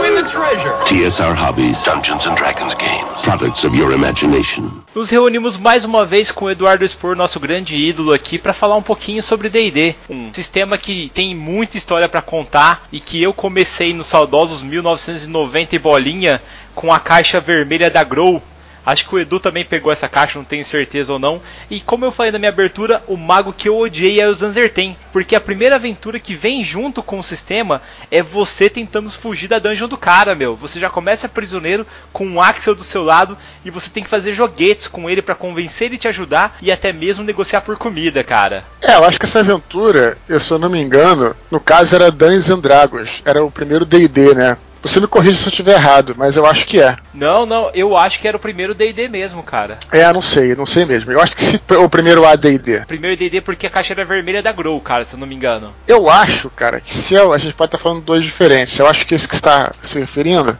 Win 0.00 0.14
the 0.14 0.22
treasure. 0.30 0.72
TSR 0.86 1.34
Hobbies, 1.34 1.84
Dungeons 1.84 2.24
and 2.26 2.34
Dragons 2.34 2.72
games. 2.72 3.04
Products 3.22 3.62
of 3.62 3.76
your 3.76 3.92
imagination. 3.92 4.70
Nos 4.94 5.10
reunimos 5.10 5.58
mais 5.58 5.84
uma 5.84 6.02
vez 6.06 6.30
com 6.30 6.46
o 6.46 6.50
Eduardo 6.50 6.82
Spor, 6.88 7.14
nosso 7.14 7.38
grande 7.38 7.76
ídolo 7.76 8.14
aqui, 8.14 8.38
para 8.38 8.54
falar 8.54 8.76
um 8.76 8.82
pouquinho 8.82 9.22
sobre 9.22 9.50
D&D, 9.50 9.94
um 10.08 10.32
sistema 10.32 10.78
que 10.78 11.10
tem 11.14 11.34
muita 11.34 11.76
história 11.76 12.08
para 12.08 12.22
contar 12.22 12.88
e 12.90 13.00
que 13.00 13.22
eu 13.22 13.34
comecei 13.34 13.92
nos 13.92 14.06
saudosos 14.06 14.62
1990 14.62 15.76
e 15.76 15.78
bolinha 15.78 16.42
com 16.74 16.90
a 16.90 16.98
caixa 16.98 17.38
vermelha 17.38 17.90
da 17.90 18.02
Grow 18.02 18.42
Acho 18.86 19.08
que 19.08 19.14
o 19.16 19.18
Edu 19.18 19.40
também 19.40 19.64
pegou 19.64 19.90
essa 19.90 20.08
caixa, 20.08 20.38
não 20.38 20.44
tenho 20.44 20.64
certeza 20.64 21.12
ou 21.12 21.18
não. 21.18 21.42
E 21.68 21.80
como 21.80 22.04
eu 22.04 22.12
falei 22.12 22.30
na 22.30 22.38
minha 22.38 22.50
abertura, 22.50 23.02
o 23.08 23.16
mago 23.16 23.52
que 23.52 23.68
eu 23.68 23.76
odiei 23.76 24.20
é 24.20 24.28
o 24.28 24.34
Zanzerten. 24.34 24.96
Porque 25.12 25.34
a 25.34 25.40
primeira 25.40 25.74
aventura 25.74 26.20
que 26.20 26.34
vem 26.34 26.62
junto 26.62 27.02
com 27.02 27.18
o 27.18 27.24
sistema 27.24 27.82
é 28.12 28.22
você 28.22 28.70
tentando 28.70 29.10
fugir 29.10 29.48
da 29.48 29.58
dungeon 29.58 29.88
do 29.88 29.98
cara, 29.98 30.36
meu. 30.36 30.54
Você 30.54 30.78
já 30.78 30.88
começa 30.88 31.28
prisioneiro 31.28 31.84
com 32.12 32.24
um 32.24 32.40
Axel 32.40 32.76
do 32.76 32.84
seu 32.84 33.02
lado 33.02 33.36
e 33.64 33.70
você 33.70 33.90
tem 33.90 34.04
que 34.04 34.08
fazer 34.08 34.34
joguetes 34.34 34.86
com 34.86 35.10
ele 35.10 35.20
para 35.20 35.34
convencer 35.34 35.88
ele 35.88 35.98
te 35.98 36.06
ajudar 36.06 36.56
e 36.62 36.70
até 36.70 36.92
mesmo 36.92 37.24
negociar 37.24 37.62
por 37.62 37.76
comida, 37.76 38.22
cara. 38.22 38.62
É, 38.80 38.94
eu 38.94 39.04
acho 39.04 39.18
que 39.18 39.26
essa 39.26 39.40
aventura, 39.40 40.16
eu, 40.28 40.38
se 40.38 40.52
eu 40.52 40.58
não 40.58 40.70
me 40.70 40.80
engano, 40.80 41.34
no 41.50 41.58
caso 41.58 41.96
era 41.96 42.10
Dungeons 42.10 42.50
and 42.50 42.60
Dragons. 42.60 43.22
Era 43.24 43.44
o 43.44 43.50
primeiro 43.50 43.84
D&D, 43.84 44.34
né? 44.34 44.56
Você 44.82 45.00
me 45.00 45.06
corrige 45.06 45.38
se 45.38 45.44
eu 45.46 45.50
estiver 45.50 45.74
errado, 45.74 46.14
mas 46.16 46.36
eu 46.36 46.46
acho 46.46 46.66
que 46.66 46.80
é. 46.80 46.96
Não, 47.12 47.44
não, 47.44 47.70
eu 47.74 47.96
acho 47.96 48.20
que 48.20 48.28
era 48.28 48.36
o 48.36 48.40
primeiro 48.40 48.74
D&D 48.74 49.08
mesmo, 49.08 49.42
cara. 49.42 49.78
É, 49.90 50.10
não 50.12 50.22
sei, 50.22 50.54
não 50.54 50.66
sei 50.66 50.84
mesmo. 50.84 51.10
Eu 51.12 51.20
acho 51.20 51.34
que 51.34 51.42
se, 51.42 51.60
o 51.74 51.88
primeiro 51.88 52.24
AD&D. 52.24 52.84
Primeiro 52.86 53.16
D&D 53.16 53.40
porque 53.40 53.66
a 53.66 53.70
caixa 53.70 53.92
era 53.92 54.04
vermelha 54.04 54.42
da 54.42 54.52
Grow, 54.52 54.80
cara, 54.80 55.04
se 55.04 55.14
eu 55.14 55.18
não 55.18 55.26
me 55.26 55.34
engano. 55.34 55.74
Eu 55.86 56.08
acho, 56.08 56.50
cara, 56.50 56.80
que 56.80 56.94
se 56.94 57.14
eu, 57.14 57.32
a 57.32 57.38
gente 57.38 57.54
pode 57.54 57.68
estar 57.68 57.78
falando 57.78 58.02
dois 58.02 58.24
diferentes. 58.24 58.78
Eu 58.78 58.86
acho 58.86 59.06
que 59.06 59.14
esse 59.14 59.28
que 59.28 59.34
está 59.34 59.72
se 59.82 59.98
referindo 59.98 60.58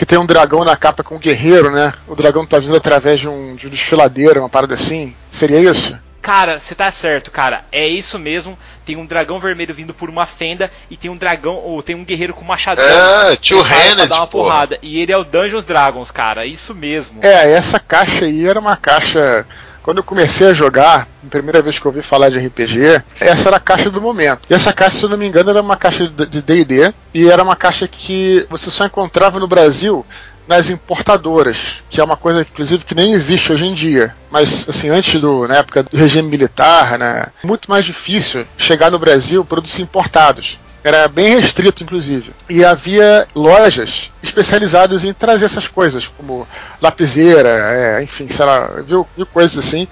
que 0.00 0.06
tem 0.06 0.18
um 0.18 0.24
dragão 0.24 0.64
na 0.64 0.78
capa 0.78 1.04
com 1.04 1.16
um 1.16 1.18
guerreiro, 1.18 1.70
né? 1.70 1.92
O 2.08 2.14
dragão 2.14 2.46
tá 2.46 2.58
vindo 2.58 2.74
através 2.74 3.20
de 3.20 3.28
um, 3.28 3.54
de 3.54 3.66
um 3.66 3.70
desfiladeiro, 3.70 4.40
uma 4.40 4.48
parada 4.48 4.72
assim. 4.72 5.14
Seria 5.30 5.60
isso? 5.60 5.94
Cara, 6.22 6.58
você 6.58 6.74
tá 6.74 6.90
certo, 6.90 7.30
cara. 7.30 7.64
É 7.70 7.86
isso 7.86 8.18
mesmo. 8.18 8.58
Tem 8.90 8.96
um 8.96 9.06
dragão 9.06 9.38
vermelho 9.38 9.72
vindo 9.72 9.94
por 9.94 10.10
uma 10.10 10.26
fenda 10.26 10.68
e 10.90 10.96
tem 10.96 11.08
um 11.08 11.16
dragão, 11.16 11.54
ou 11.54 11.80
tem 11.80 11.94
um 11.94 12.04
guerreiro 12.04 12.34
com 12.34 12.44
machadão. 12.44 12.84
É, 12.84 13.36
tio 13.36 13.60
Hannet, 13.60 14.08
dar 14.08 14.16
uma 14.16 14.26
porra. 14.26 14.50
porrada. 14.50 14.78
E 14.82 14.98
ele 14.98 15.12
é 15.12 15.16
o 15.16 15.22
Dungeons 15.22 15.64
Dragons, 15.64 16.10
cara. 16.10 16.44
Isso 16.44 16.74
mesmo. 16.74 17.20
É, 17.22 17.52
essa 17.52 17.78
caixa 17.78 18.24
aí 18.24 18.48
era 18.48 18.58
uma 18.58 18.76
caixa 18.76 19.46
quando 19.80 19.98
eu 19.98 20.04
comecei 20.04 20.48
a 20.48 20.54
jogar, 20.54 21.08
a 21.24 21.28
primeira 21.30 21.62
vez 21.62 21.78
que 21.78 21.86
eu 21.86 21.90
ouvi 21.90 22.02
falar 22.02 22.30
de 22.30 22.38
RPG, 22.38 23.02
essa 23.18 23.48
era 23.48 23.56
a 23.56 23.60
caixa 23.60 23.88
do 23.88 24.00
momento. 24.00 24.40
E 24.50 24.54
essa 24.54 24.72
caixa, 24.72 24.98
se 24.98 25.04
eu 25.04 25.08
não 25.08 25.16
me 25.16 25.26
engano, 25.26 25.50
era 25.50 25.60
uma 25.60 25.76
caixa 25.76 26.06
de 26.06 26.42
DD 26.42 26.92
e 27.14 27.30
era 27.30 27.42
uma 27.42 27.56
caixa 27.56 27.88
que 27.88 28.46
você 28.50 28.70
só 28.70 28.86
encontrava 28.86 29.38
no 29.38 29.46
Brasil 29.46 30.04
nas 30.50 30.68
importadoras, 30.68 31.80
que 31.88 32.00
é 32.00 32.04
uma 32.04 32.16
coisa 32.16 32.40
inclusive 32.40 32.84
que 32.84 32.92
nem 32.92 33.12
existe 33.12 33.52
hoje 33.52 33.64
em 33.64 33.72
dia. 33.72 34.12
Mas 34.28 34.68
assim, 34.68 34.88
antes 34.88 35.20
do 35.20 35.46
na 35.46 35.58
época 35.58 35.84
do 35.84 35.96
regime 35.96 36.28
militar, 36.28 36.98
né, 36.98 37.26
muito 37.44 37.70
mais 37.70 37.84
difícil 37.84 38.44
chegar 38.58 38.90
no 38.90 38.98
Brasil 38.98 39.44
produtos 39.44 39.78
importados. 39.78 40.58
Era 40.82 41.06
bem 41.06 41.38
restrito, 41.38 41.84
inclusive. 41.84 42.32
E 42.48 42.64
havia 42.64 43.28
lojas 43.34 44.10
especializadas 44.22 45.04
em 45.04 45.12
trazer 45.12 45.44
essas 45.44 45.68
coisas, 45.68 46.08
como 46.08 46.48
lapiseira, 46.80 47.48
é, 47.50 48.02
enfim, 48.02 48.26
sei 48.30 48.46
lá, 48.46 48.66
viu, 48.84 49.06
viu 49.14 49.26
coisas 49.26 49.58
assim. 49.58 49.86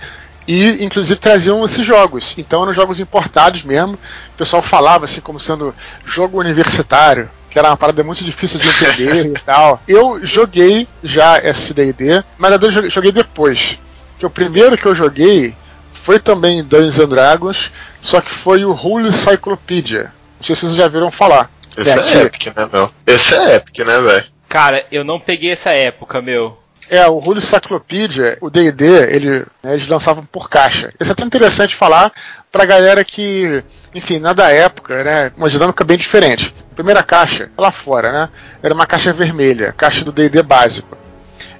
E, 0.47 0.83
inclusive, 0.83 1.21
traziam 1.21 1.63
esses 1.63 1.85
jogos. 1.85 2.35
Então, 2.39 2.63
eram 2.63 2.73
jogos 2.73 3.01
importados 3.01 3.63
mesmo. 3.65 3.95
O 3.95 4.39
pessoal 4.39 4.63
falava 4.63 5.05
assim, 5.05 5.21
como 5.21 5.39
sendo 5.39 5.75
jogo 6.07 6.41
universitário 6.41 7.29
que 7.51 7.59
era 7.59 7.69
uma 7.69 7.77
parada 7.77 8.03
muito 8.03 8.25
difícil 8.25 8.59
de 8.59 8.69
entender 8.69 9.27
e 9.27 9.41
tal. 9.41 9.83
Eu 9.87 10.25
joguei 10.25 10.87
já 11.03 11.39
SDD, 11.39 12.25
mas 12.37 12.63
eu 12.63 12.91
joguei 12.91 13.13
depois. 13.13 13.79
Que 14.19 14.27
o 14.27 14.31
primeiro 14.31 14.77
que 14.77 14.87
eu 14.87 14.95
joguei 14.95 15.55
foi 15.93 16.19
também 16.19 16.65
Dungeons 16.65 16.99
and 16.99 17.09
Dragons, 17.09 17.71
só 18.01 18.21
que 18.21 18.31
foi 18.31 18.65
o 18.65 18.73
Holy 18.73 19.13
Cyclopedia. 19.13 20.13
Não 20.39 20.45
sei 20.45 20.55
se 20.55 20.63
vocês 20.63 20.75
já 20.75 20.89
viram 20.89 21.11
falar. 21.11 21.51
Esse 21.77 21.91
é, 21.91 22.19
é 22.19 22.23
Epic, 22.23 22.47
né, 22.57 22.69
meu? 22.73 22.91
Esse 23.07 23.35
é 23.35 23.55
Epic, 23.57 23.79
né, 23.81 24.01
velho? 24.01 24.25
Cara, 24.49 24.85
eu 24.91 25.05
não 25.05 25.21
peguei 25.21 25.51
essa 25.51 25.71
época, 25.71 26.23
meu. 26.23 26.59
É, 26.91 27.07
o 27.07 27.19
Holy 27.19 27.41
Cyclopedia, 27.41 28.39
o 28.41 28.49
D&D, 28.49 28.85
ele, 29.15 29.47
né, 29.63 29.75
eles 29.75 29.87
lançavam 29.87 30.25
por 30.25 30.49
caixa. 30.49 30.93
Isso 30.99 31.11
é 31.11 31.13
até 31.13 31.23
interessante 31.25 31.77
falar 31.77 32.11
pra 32.51 32.65
galera 32.65 33.05
que, 33.05 33.63
enfim, 33.95 34.19
na 34.19 34.33
da 34.33 34.51
época, 34.51 35.05
né, 35.05 35.33
uma 35.37 35.51
dinâmica 35.51 35.85
bem 35.85 35.99
diferente. 35.99 36.55
Primeira 36.75 37.03
caixa, 37.03 37.51
lá 37.59 37.71
fora, 37.71 38.13
né, 38.13 38.29
era 38.63 38.73
uma 38.73 38.87
caixa 38.87 39.13
vermelha, 39.13 39.75
caixa 39.77 40.03
do 40.03 40.13
D&D 40.13 40.43
básico. 40.43 40.97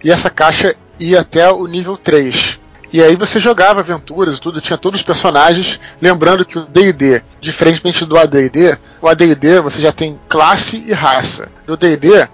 E 0.03 0.11
essa 0.11 0.31
caixa 0.31 0.75
ia 0.99 1.21
até 1.21 1.51
o 1.51 1.67
nível 1.67 1.97
3. 1.97 2.59
E 2.91 3.03
aí 3.03 3.17
você 3.17 3.39
jogava 3.39 3.81
aventuras 3.81 4.39
e 4.39 4.41
tudo, 4.41 4.63
tinha 4.63 4.79
todos 4.79 5.01
os 5.01 5.07
personagens. 5.07 5.79
Lembrando 6.01 6.45
que 6.45 6.59
o 6.59 6.65
D&D, 6.65 7.23
diferentemente 7.39 8.07
do 8.07 8.17
AD&D, 8.17 8.79
o 9.03 9.09
AD&D 9.09 9.61
você 9.61 9.81
já 9.81 9.93
tem 9.93 10.19
classe 10.27 10.83
e 10.87 10.93
raça. 10.93 11.49
No 11.67 11.77
D&D 11.77 12.27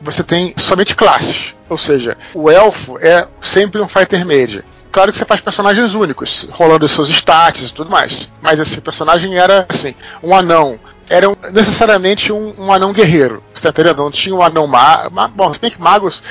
você 0.00 0.22
tem 0.22 0.54
somente 0.56 0.94
classes. 0.94 1.54
Ou 1.68 1.78
seja, 1.78 2.16
o 2.34 2.50
elfo 2.50 2.98
é 2.98 3.26
sempre 3.40 3.80
um 3.80 3.88
fighter 3.88 4.24
média. 4.24 4.64
Claro 4.90 5.12
que 5.12 5.18
você 5.18 5.24
faz 5.24 5.40
personagens 5.40 5.94
únicos, 5.94 6.48
rolando 6.50 6.88
seus 6.88 7.08
stats 7.08 7.70
e 7.70 7.72
tudo 7.72 7.90
mais. 7.90 8.28
Mas 8.42 8.58
esse 8.58 8.80
personagem 8.80 9.38
era 9.38 9.66
assim, 9.68 9.94
um 10.22 10.34
anão. 10.34 10.80
Era 11.08 11.28
um, 11.28 11.36
necessariamente 11.52 12.32
um, 12.32 12.54
um, 12.58 12.72
anão 12.72 12.92
guerreiro. 12.92 13.42
Você 13.54 13.62
tá 13.62 13.68
entendendo? 13.68 13.98
Não 13.98 14.10
tinha 14.10 14.34
um 14.34 14.42
anão 14.42 14.66
mago. 14.66 15.14
Ma 15.14 15.28
bom, 15.28 15.52
se 15.52 15.60
bem 15.60 15.70
que 15.70 15.80
magos. 15.80 16.22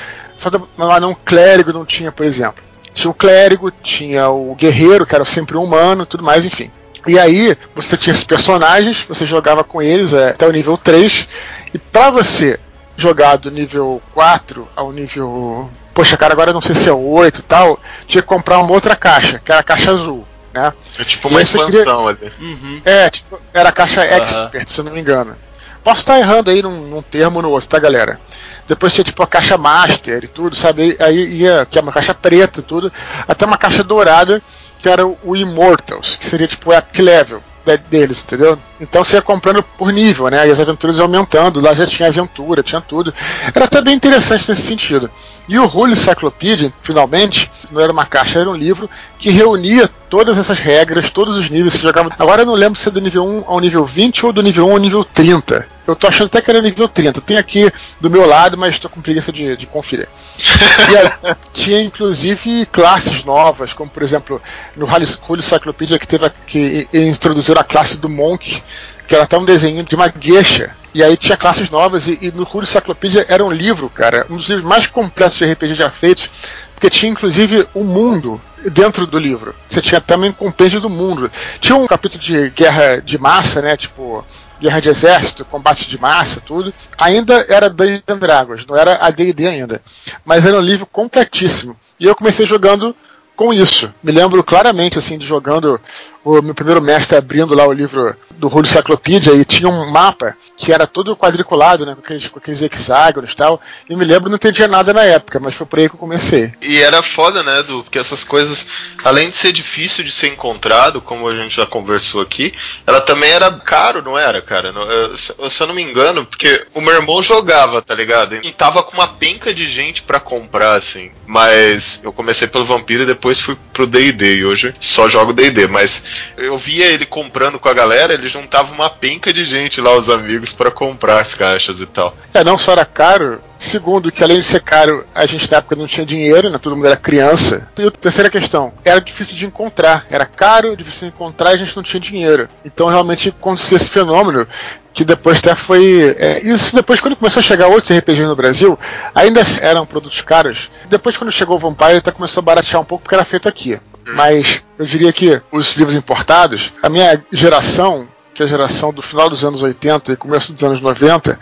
Um 0.78 0.90
anão 0.90 1.16
clérigo 1.24 1.72
não 1.72 1.84
tinha, 1.84 2.12
por 2.12 2.24
exemplo. 2.24 2.62
Tinha 2.92 3.10
o 3.10 3.14
clérigo, 3.14 3.70
tinha 3.70 4.28
o 4.28 4.54
guerreiro, 4.54 5.06
que 5.06 5.14
era 5.14 5.24
sempre 5.24 5.56
um 5.56 5.64
humano, 5.64 6.04
tudo 6.04 6.24
mais, 6.24 6.44
enfim. 6.44 6.70
E 7.06 7.18
aí, 7.18 7.56
você 7.74 7.96
tinha 7.96 8.12
esses 8.12 8.24
personagens, 8.24 9.04
você 9.08 9.24
jogava 9.24 9.64
com 9.64 9.80
eles 9.80 10.12
é, 10.12 10.30
até 10.30 10.46
o 10.46 10.52
nível 10.52 10.76
3, 10.76 11.28
e 11.72 11.78
para 11.78 12.10
você 12.10 12.58
jogar 13.00 13.36
do 13.36 13.50
nível 13.50 14.02
4 14.14 14.68
ao 14.76 14.92
nível. 14.92 15.70
Poxa, 15.94 16.16
cara, 16.16 16.32
agora 16.32 16.52
não 16.52 16.62
sei 16.62 16.74
se 16.74 16.88
é 16.88 16.92
8 16.92 17.40
e 17.40 17.42
tal, 17.42 17.80
tinha 18.06 18.22
que 18.22 18.28
comprar 18.28 18.58
uma 18.58 18.72
outra 18.72 18.94
caixa, 18.94 19.40
que 19.44 19.50
era 19.50 19.60
a 19.60 19.64
caixa 19.64 19.92
azul. 19.92 20.26
Né? 20.52 20.72
É 20.98 21.04
tipo 21.04 21.28
uma 21.28 21.42
expansão 21.42 22.06
queria... 22.06 22.32
ali. 22.32 22.32
Uhum. 22.40 22.82
É, 22.84 23.10
tipo, 23.10 23.40
era 23.52 23.68
a 23.68 23.72
caixa 23.72 24.04
Expert, 24.04 24.68
se 24.68 24.80
eu 24.80 24.84
não 24.84 24.92
me 24.92 25.00
engano. 25.00 25.36
Posso 25.82 26.00
estar 26.00 26.18
errando 26.18 26.50
aí 26.50 26.62
num, 26.62 26.88
num 26.88 27.02
termo 27.02 27.40
no 27.40 27.50
outro, 27.50 27.68
tá, 27.68 27.78
galera? 27.78 28.20
Depois 28.68 28.92
tinha 28.92 29.04
tipo 29.04 29.22
a 29.22 29.26
caixa 29.26 29.56
master 29.56 30.24
e 30.24 30.28
tudo, 30.28 30.54
sabe? 30.54 30.96
Aí 31.00 31.38
ia, 31.38 31.66
que 31.68 31.78
é 31.78 31.82
uma 31.82 31.92
caixa 31.92 32.12
preta 32.12 32.60
e 32.60 32.62
tudo, 32.62 32.92
até 33.26 33.46
uma 33.46 33.56
caixa 33.56 33.82
dourada, 33.82 34.42
que 34.82 34.88
era 34.88 35.06
o 35.06 35.34
Immortals, 35.34 36.16
que 36.16 36.26
seria 36.26 36.46
tipo 36.46 36.70
o 36.70 36.74
Epic 36.74 36.98
Level 36.98 37.42
deles, 37.88 38.24
entendeu? 38.24 38.58
Então 38.80 39.04
você 39.04 39.16
ia 39.16 39.22
comprando 39.22 39.62
por 39.62 39.92
nível, 39.92 40.28
né? 40.28 40.48
E 40.48 40.50
as 40.50 40.60
aventuras 40.60 40.98
aumentando, 40.98 41.60
lá 41.60 41.74
já 41.74 41.86
tinha 41.86 42.08
aventura, 42.08 42.62
tinha 42.62 42.80
tudo. 42.80 43.12
Era 43.54 43.66
até 43.66 43.80
bem 43.82 43.94
interessante 43.94 44.48
nesse 44.48 44.62
sentido. 44.62 45.10
E 45.48 45.58
o 45.58 45.66
Rule 45.66 45.96
Cyclopedia, 45.96 46.72
finalmente, 46.82 47.50
não 47.70 47.80
era 47.80 47.92
uma 47.92 48.06
caixa, 48.06 48.38
era 48.38 48.50
um 48.50 48.56
livro 48.56 48.88
que 49.18 49.30
reunia 49.30 49.88
todas 50.08 50.38
essas 50.38 50.58
regras, 50.58 51.10
todos 51.10 51.36
os 51.36 51.50
níveis 51.50 51.76
que 51.76 51.82
jogava. 51.82 52.10
Agora 52.18 52.42
eu 52.42 52.46
não 52.46 52.54
lembro 52.54 52.78
se 52.78 52.88
é 52.88 52.92
do 52.92 53.00
nível 53.00 53.24
1 53.26 53.44
ao 53.46 53.60
nível 53.60 53.84
20 53.84 54.26
ou 54.26 54.32
do 54.32 54.42
nível 54.42 54.66
1 54.68 54.72
ao 54.72 54.78
nível 54.78 55.04
30. 55.04 55.66
Eu 55.90 55.96
tô 55.96 56.06
achando 56.06 56.26
até 56.26 56.40
que 56.40 56.50
era 56.50 56.60
nível 56.60 56.88
30. 56.88 57.20
Tem 57.20 57.36
aqui 57.36 57.70
do 58.00 58.10
meu 58.10 58.26
lado, 58.26 58.56
mas 58.56 58.74
estou 58.74 58.90
com 58.90 59.00
preguiça 59.00 59.32
de, 59.32 59.56
de 59.56 59.66
conferir. 59.66 60.08
e 60.38 61.34
tinha 61.52 61.80
inclusive 61.80 62.66
classes 62.66 63.24
novas, 63.24 63.72
como 63.72 63.90
por 63.90 64.02
exemplo 64.02 64.40
no 64.76 64.86
Rule 64.86 65.42
Cyclopedia 65.42 65.98
que 65.98 66.06
teve 66.06 66.26
a, 66.26 66.30
que 66.30 66.88
introduziram 66.92 67.60
a 67.60 67.64
classe 67.64 67.96
do 67.96 68.08
Monk, 68.08 68.62
que 69.06 69.14
era 69.14 69.24
até 69.24 69.36
um 69.36 69.44
desenho 69.44 69.82
de 69.84 69.94
uma 69.94 70.12
geisha. 70.20 70.74
E 70.92 71.04
aí 71.04 71.16
tinha 71.16 71.36
classes 71.36 71.70
novas, 71.70 72.08
e, 72.08 72.18
e 72.20 72.32
no 72.32 72.42
Rule 72.42 72.66
Cyclopedia 72.66 73.24
era 73.28 73.44
um 73.44 73.50
livro, 73.50 73.88
cara, 73.88 74.26
um 74.28 74.36
dos 74.36 74.48
livros 74.48 74.66
mais 74.66 74.86
completos 74.86 75.38
de 75.38 75.44
RPG 75.44 75.74
já 75.74 75.90
feitos, 75.90 76.28
porque 76.74 76.90
tinha 76.90 77.12
inclusive 77.12 77.66
o 77.74 77.82
um 77.82 77.84
mundo 77.84 78.40
dentro 78.72 79.06
do 79.06 79.18
livro. 79.18 79.54
Você 79.68 79.80
tinha 79.80 80.00
também 80.00 80.30
um 80.30 80.32
compêndio 80.32 80.80
do 80.80 80.88
mundo. 80.88 81.30
Tinha 81.60 81.76
um 81.76 81.86
capítulo 81.86 82.22
de 82.22 82.50
guerra 82.50 83.00
de 83.00 83.18
massa, 83.18 83.62
né? 83.62 83.76
Tipo, 83.76 84.24
guerra 84.60 84.80
de 84.80 84.90
exército, 84.90 85.44
combate 85.44 85.88
de 85.88 85.98
massa, 85.98 86.40
tudo. 86.40 86.72
Ainda 86.98 87.46
era 87.48 87.70
Dungeons 87.70 88.20
Dragons, 88.20 88.66
não 88.66 88.76
era 88.76 88.98
a 89.00 89.10
D&D 89.10 89.46
ainda. 89.46 89.82
Mas 90.24 90.44
era 90.44 90.58
um 90.58 90.62
livro 90.62 90.86
completíssimo. 90.86 91.76
E 91.98 92.04
eu 92.04 92.14
comecei 92.14 92.46
jogando 92.46 92.94
com 93.40 93.54
isso. 93.54 93.90
Me 94.02 94.12
lembro 94.12 94.44
claramente 94.44 94.98
assim 94.98 95.16
de 95.16 95.26
jogando 95.26 95.80
o 96.22 96.42
meu 96.42 96.54
primeiro 96.54 96.82
mestre 96.82 97.16
abrindo 97.16 97.54
lá 97.54 97.66
o 97.66 97.72
livro 97.72 98.14
do 98.32 98.48
Rule 98.48 98.68
Cyclopedia 98.68 99.32
e 99.32 99.44
tinha 99.44 99.68
um 99.68 99.90
mapa 99.90 100.36
que 100.56 100.70
era 100.70 100.86
todo 100.86 101.16
quadriculado, 101.16 101.86
né, 101.86 101.94
com 101.94 102.00
aqueles, 102.00 102.28
com 102.28 102.38
aqueles 102.38 102.60
hexágonos 102.60 103.32
e 103.32 103.36
tal. 103.36 103.58
E 103.88 103.96
me 103.96 104.04
lembro 104.04 104.28
não 104.28 104.36
entendia 104.36 104.68
nada 104.68 104.92
na 104.92 105.02
época, 105.02 105.40
mas 105.40 105.54
foi 105.54 105.66
por 105.66 105.78
aí 105.78 105.88
que 105.88 105.94
eu 105.94 105.98
comecei. 105.98 106.52
E 106.60 106.82
era 106.82 107.02
foda, 107.02 107.42
né, 107.42 107.62
do 107.62 107.82
porque 107.82 107.98
essas 107.98 108.22
coisas, 108.22 108.66
além 109.02 109.30
de 109.30 109.36
ser 109.36 109.52
difícil 109.52 110.04
de 110.04 110.12
ser 110.12 110.28
encontrado, 110.28 111.00
como 111.00 111.26
a 111.26 111.34
gente 111.34 111.56
já 111.56 111.64
conversou 111.64 112.20
aqui, 112.20 112.52
ela 112.86 113.00
também 113.00 113.30
era 113.30 113.50
caro, 113.52 114.02
não 114.02 114.18
era, 114.18 114.42
cara? 114.42 114.68
Eu, 114.68 115.16
se 115.16 115.62
eu 115.62 115.66
não 115.66 115.74
me 115.74 115.82
engano, 115.82 116.26
porque 116.26 116.66
o 116.74 116.80
meu 116.82 116.92
irmão 116.92 117.22
jogava, 117.22 117.80
tá 117.80 117.94
ligado? 117.94 118.34
E 118.42 118.52
tava 118.52 118.82
com 118.82 118.92
uma 118.92 119.08
penca 119.08 119.54
de 119.54 119.66
gente 119.66 120.02
para 120.02 120.20
comprar, 120.20 120.74
assim. 120.74 121.10
Mas 121.26 122.00
eu 122.04 122.12
comecei 122.12 122.46
pelo 122.46 122.66
Vampiro 122.66 123.04
e 123.04 123.06
depois 123.06 123.29
fui 123.38 123.56
pro 123.72 123.86
D&D 123.86 124.36
e 124.36 124.44
hoje 124.44 124.74
só 124.80 125.08
jogo 125.08 125.32
D&D, 125.32 125.66
mas 125.68 126.02
eu 126.36 126.56
via 126.56 126.86
ele 126.86 127.06
comprando 127.06 127.58
com 127.58 127.68
a 127.68 127.74
galera, 127.74 128.14
ele 128.14 128.28
juntava 128.28 128.72
uma 128.72 128.90
penca 128.90 129.32
de 129.32 129.44
gente 129.44 129.80
lá, 129.80 129.96
os 129.96 130.08
amigos, 130.08 130.52
para 130.52 130.70
comprar 130.70 131.20
as 131.20 131.34
caixas 131.34 131.80
e 131.80 131.86
tal. 131.86 132.16
É, 132.32 132.42
não 132.42 132.58
só 132.58 132.72
era 132.72 132.84
caro, 132.84 133.40
Segundo, 133.60 134.10
que 134.10 134.24
além 134.24 134.38
de 134.38 134.46
ser 134.46 134.62
caro, 134.62 135.06
a 135.14 135.26
gente 135.26 135.48
na 135.50 135.58
época 135.58 135.76
não 135.76 135.86
tinha 135.86 136.06
dinheiro, 136.06 136.48
né? 136.48 136.56
Todo 136.56 136.74
mundo 136.74 136.86
era 136.86 136.96
criança. 136.96 137.68
E 137.78 137.86
a 137.86 137.90
terceira 137.90 138.30
questão, 138.30 138.72
era 138.82 139.02
difícil 139.02 139.36
de 139.36 139.44
encontrar. 139.44 140.06
Era 140.08 140.24
caro, 140.24 140.74
difícil 140.74 141.08
de 141.08 141.14
encontrar 141.14 141.50
e 141.50 141.54
a 141.54 141.56
gente 141.58 141.76
não 141.76 141.82
tinha 141.82 142.00
dinheiro. 142.00 142.48
Então 142.64 142.88
realmente 142.88 143.28
aconteceu 143.28 143.76
esse 143.76 143.90
fenômeno 143.90 144.48
que 144.94 145.04
depois 145.04 145.40
até 145.40 145.54
foi. 145.54 146.16
É, 146.18 146.40
isso 146.42 146.74
depois, 146.74 147.00
quando 147.00 147.16
começou 147.16 147.40
a 147.40 147.44
chegar 147.44 147.66
outros 147.66 147.96
RPGs 147.96 148.26
no 148.26 148.34
Brasil, 148.34 148.78
ainda 149.14 149.42
eram 149.60 149.84
produtos 149.84 150.22
caros. 150.22 150.70
Depois, 150.88 151.18
quando 151.18 151.30
chegou 151.30 151.56
o 151.56 151.60
Vampire, 151.60 151.98
até 151.98 152.10
começou 152.10 152.40
a 152.40 152.44
baratear 152.44 152.80
um 152.80 152.84
pouco 152.84 153.04
porque 153.04 153.14
era 153.14 153.26
feito 153.26 153.46
aqui. 153.46 153.78
Mas 154.06 154.62
eu 154.78 154.86
diria 154.86 155.12
que 155.12 155.38
os 155.52 155.76
livros 155.76 155.94
importados, 155.94 156.72
a 156.82 156.88
minha 156.88 157.22
geração, 157.30 158.08
que 158.34 158.42
é 158.42 158.46
a 158.46 158.48
geração 158.48 158.90
do 158.90 159.02
final 159.02 159.28
dos 159.28 159.44
anos 159.44 159.62
80 159.62 160.12
e 160.12 160.16
começo 160.16 160.52
dos 160.54 160.64
anos 160.64 160.80
90, 160.80 161.38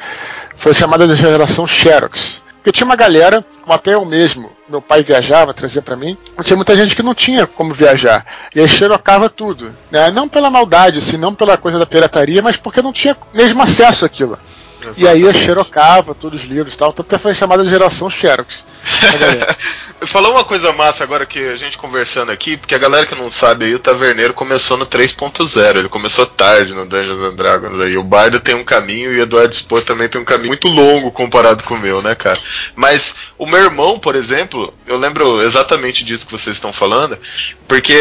foi 0.58 0.74
chamada 0.74 1.06
de 1.06 1.16
geração 1.16 1.66
Xerox. 1.66 2.42
Porque 2.56 2.72
tinha 2.72 2.84
uma 2.84 2.96
galera, 2.96 3.44
como 3.62 3.72
até 3.72 3.94
eu 3.94 4.04
mesmo, 4.04 4.50
meu 4.68 4.82
pai 4.82 5.02
viajava, 5.02 5.54
trazia 5.54 5.80
para 5.80 5.96
mim, 5.96 6.18
tinha 6.42 6.56
muita 6.56 6.76
gente 6.76 6.94
que 6.94 7.02
não 7.02 7.14
tinha 7.14 7.46
como 7.46 7.72
viajar. 7.72 8.26
E 8.54 8.60
aí 8.60 8.68
xerocava 8.68 9.30
tudo. 9.30 9.72
Né? 9.90 10.10
Não 10.10 10.28
pela 10.28 10.50
maldade, 10.50 10.98
assim, 10.98 11.16
não 11.16 11.34
pela 11.34 11.56
coisa 11.56 11.78
da 11.78 11.86
pirataria, 11.86 12.42
mas 12.42 12.56
porque 12.56 12.82
não 12.82 12.92
tinha 12.92 13.16
mesmo 13.32 13.62
acesso 13.62 14.04
àquilo. 14.04 14.38
Exatamente. 14.80 15.00
E 15.02 15.08
aí 15.08 15.22
eu 15.22 15.32
xerocava 15.32 16.14
todos 16.14 16.42
os 16.42 16.48
livros 16.48 16.74
e 16.74 16.78
tal, 16.78 16.90
então 16.90 17.04
até 17.06 17.16
foi 17.16 17.34
chamada 17.34 17.64
de 17.64 17.70
geração 17.70 18.10
Xerox. 18.10 18.64
Falou 20.06 20.32
uma 20.32 20.44
coisa 20.44 20.72
massa 20.72 21.02
agora 21.02 21.26
que 21.26 21.40
a 21.40 21.56
gente 21.56 21.76
conversando 21.76 22.30
aqui, 22.30 22.56
porque 22.56 22.74
a 22.74 22.78
galera 22.78 23.04
que 23.04 23.16
não 23.16 23.30
sabe 23.30 23.64
aí, 23.64 23.74
o 23.74 23.80
Taverneiro 23.80 24.32
começou 24.32 24.76
no 24.76 24.86
3.0, 24.86 25.76
ele 25.76 25.88
começou 25.88 26.24
tarde 26.24 26.72
no 26.72 26.86
Dungeons 26.86 27.20
and 27.20 27.34
Dragons 27.34 27.80
aí. 27.80 27.98
O 27.98 28.04
Bardo 28.04 28.38
tem 28.38 28.54
um 28.54 28.64
caminho 28.64 29.12
e 29.12 29.18
o 29.18 29.22
Eduardo 29.22 29.56
Spor 29.56 29.82
também 29.82 30.08
tem 30.08 30.20
um 30.20 30.24
caminho 30.24 30.48
muito 30.48 30.68
longo 30.68 31.10
comparado 31.10 31.64
com 31.64 31.74
o 31.74 31.78
meu, 31.78 32.00
né, 32.00 32.14
cara? 32.14 32.38
Mas 32.76 33.16
o 33.36 33.44
meu 33.44 33.58
irmão, 33.58 33.98
por 33.98 34.14
exemplo, 34.14 34.72
eu 34.86 34.96
lembro 34.96 35.42
exatamente 35.42 36.04
disso 36.04 36.26
que 36.26 36.32
vocês 36.32 36.56
estão 36.56 36.72
falando, 36.72 37.18
porque 37.66 37.98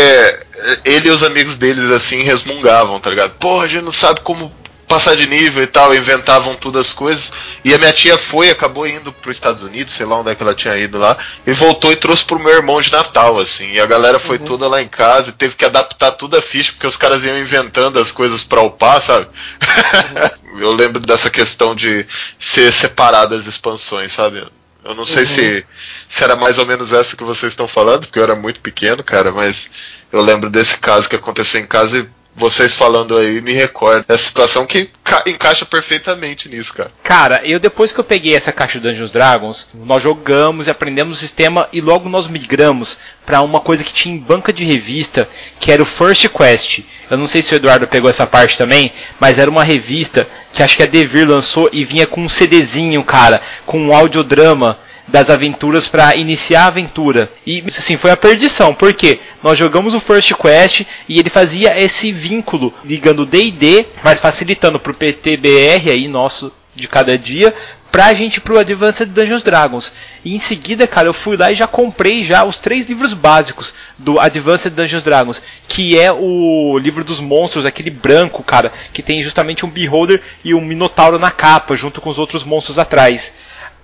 ele 0.86 1.08
e 1.08 1.12
os 1.12 1.24
amigos 1.24 1.58
deles 1.58 1.90
assim 1.90 2.22
resmungavam, 2.22 3.00
tá 3.00 3.10
ligado? 3.10 3.40
Porra, 3.40 3.66
a 3.66 3.68
gente 3.68 3.84
não 3.84 3.92
sabe 3.92 4.22
como 4.22 4.52
passar 4.88 5.16
de 5.16 5.28
nível 5.28 5.62
e 5.62 5.68
tal, 5.68 5.94
inventavam 5.94 6.56
tudo 6.56 6.80
as 6.80 6.94
coisas. 6.94 7.32
E 7.64 7.74
a 7.74 7.78
minha 7.78 7.92
tia 7.92 8.18
foi, 8.18 8.50
acabou 8.50 8.88
indo 8.88 9.12
para 9.12 9.30
os 9.30 9.36
Estados 9.36 9.62
Unidos, 9.62 9.94
sei 9.94 10.06
lá 10.06 10.18
onde 10.18 10.32
é 10.32 10.36
que 10.36 10.42
ela 10.42 10.56
tinha 10.56 10.78
ido 10.78 10.98
lá, 10.98 11.18
e 11.46 11.52
voltou 11.52 11.92
e 11.92 11.96
trouxe 11.96 12.24
pro 12.24 12.40
meu 12.40 12.54
irmão 12.54 12.82
de 12.82 12.92
Natal, 12.92 13.38
assim. 13.40 13.72
E 13.72 13.80
a 13.80 13.86
galera 13.86 14.18
foi 14.18 14.38
uhum. 14.38 14.46
toda 14.46 14.68
lá 14.68 14.82
em 14.82 14.88
casa 14.88 15.30
e 15.30 15.34
teve 15.34 15.56
que 15.56 15.66
adaptar 15.66 16.12
tudo 16.12 16.38
a 16.38 16.42
ficha, 16.42 16.72
porque 16.72 16.88
os 16.88 16.96
caras 16.96 17.26
iam 17.26 17.38
inventando 17.38 18.00
as 18.00 18.12
coisas 18.12 18.44
para 18.44 18.62
upar, 18.62 19.02
sabe? 19.02 19.26
Uhum. 19.26 20.48
Eu 20.60 20.74
lembro 20.74 21.00
dessa 21.00 21.30
questão 21.30 21.76
de 21.76 22.06
ser 22.40 22.74
separado 22.74 23.36
as 23.36 23.46
expansões, 23.46 24.12
sabe? 24.12 24.44
Eu 24.84 24.96
não 24.96 25.06
sei 25.06 25.24
uhum. 25.24 25.28
se, 25.28 25.66
se 26.08 26.24
era 26.24 26.36
mais 26.36 26.58
ou 26.58 26.66
menos 26.66 26.94
essa 26.94 27.16
que 27.16 27.24
vocês 27.24 27.52
estão 27.52 27.68
falando, 27.68 28.06
porque 28.06 28.18
eu 28.18 28.24
era 28.24 28.36
muito 28.36 28.62
pequeno, 28.62 29.04
cara, 29.04 29.34
mas 29.34 29.70
eu 30.12 30.22
lembro 30.22 30.50
desse 30.50 30.78
caso 30.78 31.10
que 31.10 31.16
aconteceu 31.16 31.60
em 31.60 31.68
casa 31.68 32.00
e 32.00 32.08
vocês 32.38 32.76
falando 32.76 33.18
aí 33.18 33.42
me 33.42 33.52
recorda 33.52 34.06
essa 34.08 34.24
situação 34.24 34.64
que 34.64 34.92
encaixa 35.26 35.66
perfeitamente 35.66 36.48
nisso, 36.48 36.72
cara. 36.72 36.92
Cara, 37.04 37.42
eu 37.44 37.60
depois 37.60 37.92
que 37.92 38.00
eu 38.00 38.04
peguei 38.04 38.36
essa 38.36 38.52
caixa 38.52 38.80
de 38.80 38.88
Dungeons 38.88 39.10
Dragons, 39.10 39.68
nós 39.74 40.04
jogamos 40.04 40.68
e 40.68 40.70
aprendemos 40.70 41.18
o 41.18 41.20
sistema 41.20 41.68
e 41.74 41.82
logo 41.82 42.08
nós 42.08 42.28
migramos 42.28 43.00
para 43.26 43.42
uma 43.42 43.60
coisa 43.60 43.84
que 43.84 43.92
tinha 43.92 44.16
em 44.16 44.20
banca 44.20 44.54
de 44.54 44.64
revista, 44.64 45.28
que 45.60 45.72
era 45.72 45.82
o 45.82 45.86
First 45.86 46.30
Quest. 46.30 46.82
Eu 47.10 47.18
não 47.18 47.26
sei 47.26 47.42
se 47.42 47.54
o 47.54 47.58
Eduardo 47.58 47.88
pegou 47.88 48.10
essa 48.10 48.28
parte 48.28 48.56
também, 48.56 48.94
mas 49.20 49.40
era 49.40 49.50
uma 49.50 49.64
revista 49.64 50.28
que 50.54 50.62
acho 50.62 50.78
que 50.78 50.84
a 50.84 50.88
Devir 50.88 51.28
lançou 51.28 51.68
e 51.74 51.84
vinha 51.84 52.06
com 52.06 52.22
um 52.22 52.30
CDzinho, 52.30 53.04
cara, 53.04 53.42
com 53.66 53.80
um 53.80 53.96
audiodrama 53.96 54.78
das 55.08 55.30
aventuras 55.30 55.88
para 55.88 56.16
iniciar 56.16 56.64
a 56.64 56.68
aventura. 56.68 57.32
E 57.46 57.64
assim, 57.68 57.98
foi 57.98 58.12
a 58.12 58.18
perdição, 58.18 58.74
porque 58.74 59.20
nós 59.42 59.58
jogamos 59.58 59.96
o 59.96 60.00
First 60.00 60.34
Quest 60.34 60.82
e 61.08 61.20
ele 61.20 61.30
fazia 61.30 61.80
esse 61.80 62.12
vínculo 62.12 62.74
ligando 62.84 63.22
o 63.22 63.26
D&D, 63.26 63.86
mas 64.04 64.20
facilitando 64.20 64.80
pro 64.80 64.98
PTBR 64.98 65.90
aí 65.90 66.08
nosso 66.08 66.52
de 66.76 66.88
cada 66.88 67.18
dia 67.18 67.54
pra 67.92 68.14
gente 68.14 68.40
pro 68.40 68.60
Advanced 68.60 69.10
Dungeons 69.10 69.42
Dragons. 69.42 69.92
E 70.24 70.36
em 70.36 70.40
seguida, 70.40 70.86
cara, 70.86 71.08
eu 71.08 71.14
fui 71.14 71.36
lá 71.36 71.52
e 71.52 71.56
já 71.56 71.66
comprei 71.66 72.24
já 72.24 72.44
os 72.44 72.60
três 72.60 72.88
livros 72.88 73.14
básicos 73.14 73.74
do 73.98 74.20
Advanced 74.20 74.72
Dungeons 74.74 75.02
Dragons, 75.02 75.42
que 75.68 75.98
é 75.98 76.12
o 76.12 76.78
livro 76.78 77.04
dos 77.04 77.20
monstros, 77.20 77.66
aquele 77.66 77.90
branco, 77.90 78.44
cara, 78.44 78.72
que 78.94 79.02
tem 79.02 79.24
justamente 79.24 79.66
um 79.66 79.70
Beholder 79.70 80.22
e 80.44 80.54
um 80.54 80.62
Minotauro 80.62 81.18
na 81.18 81.32
capa, 81.32 81.76
junto 81.76 82.00
com 82.00 82.10
os 82.10 82.20
outros 82.20 82.44
monstros 82.44 82.78
atrás. 82.78 83.34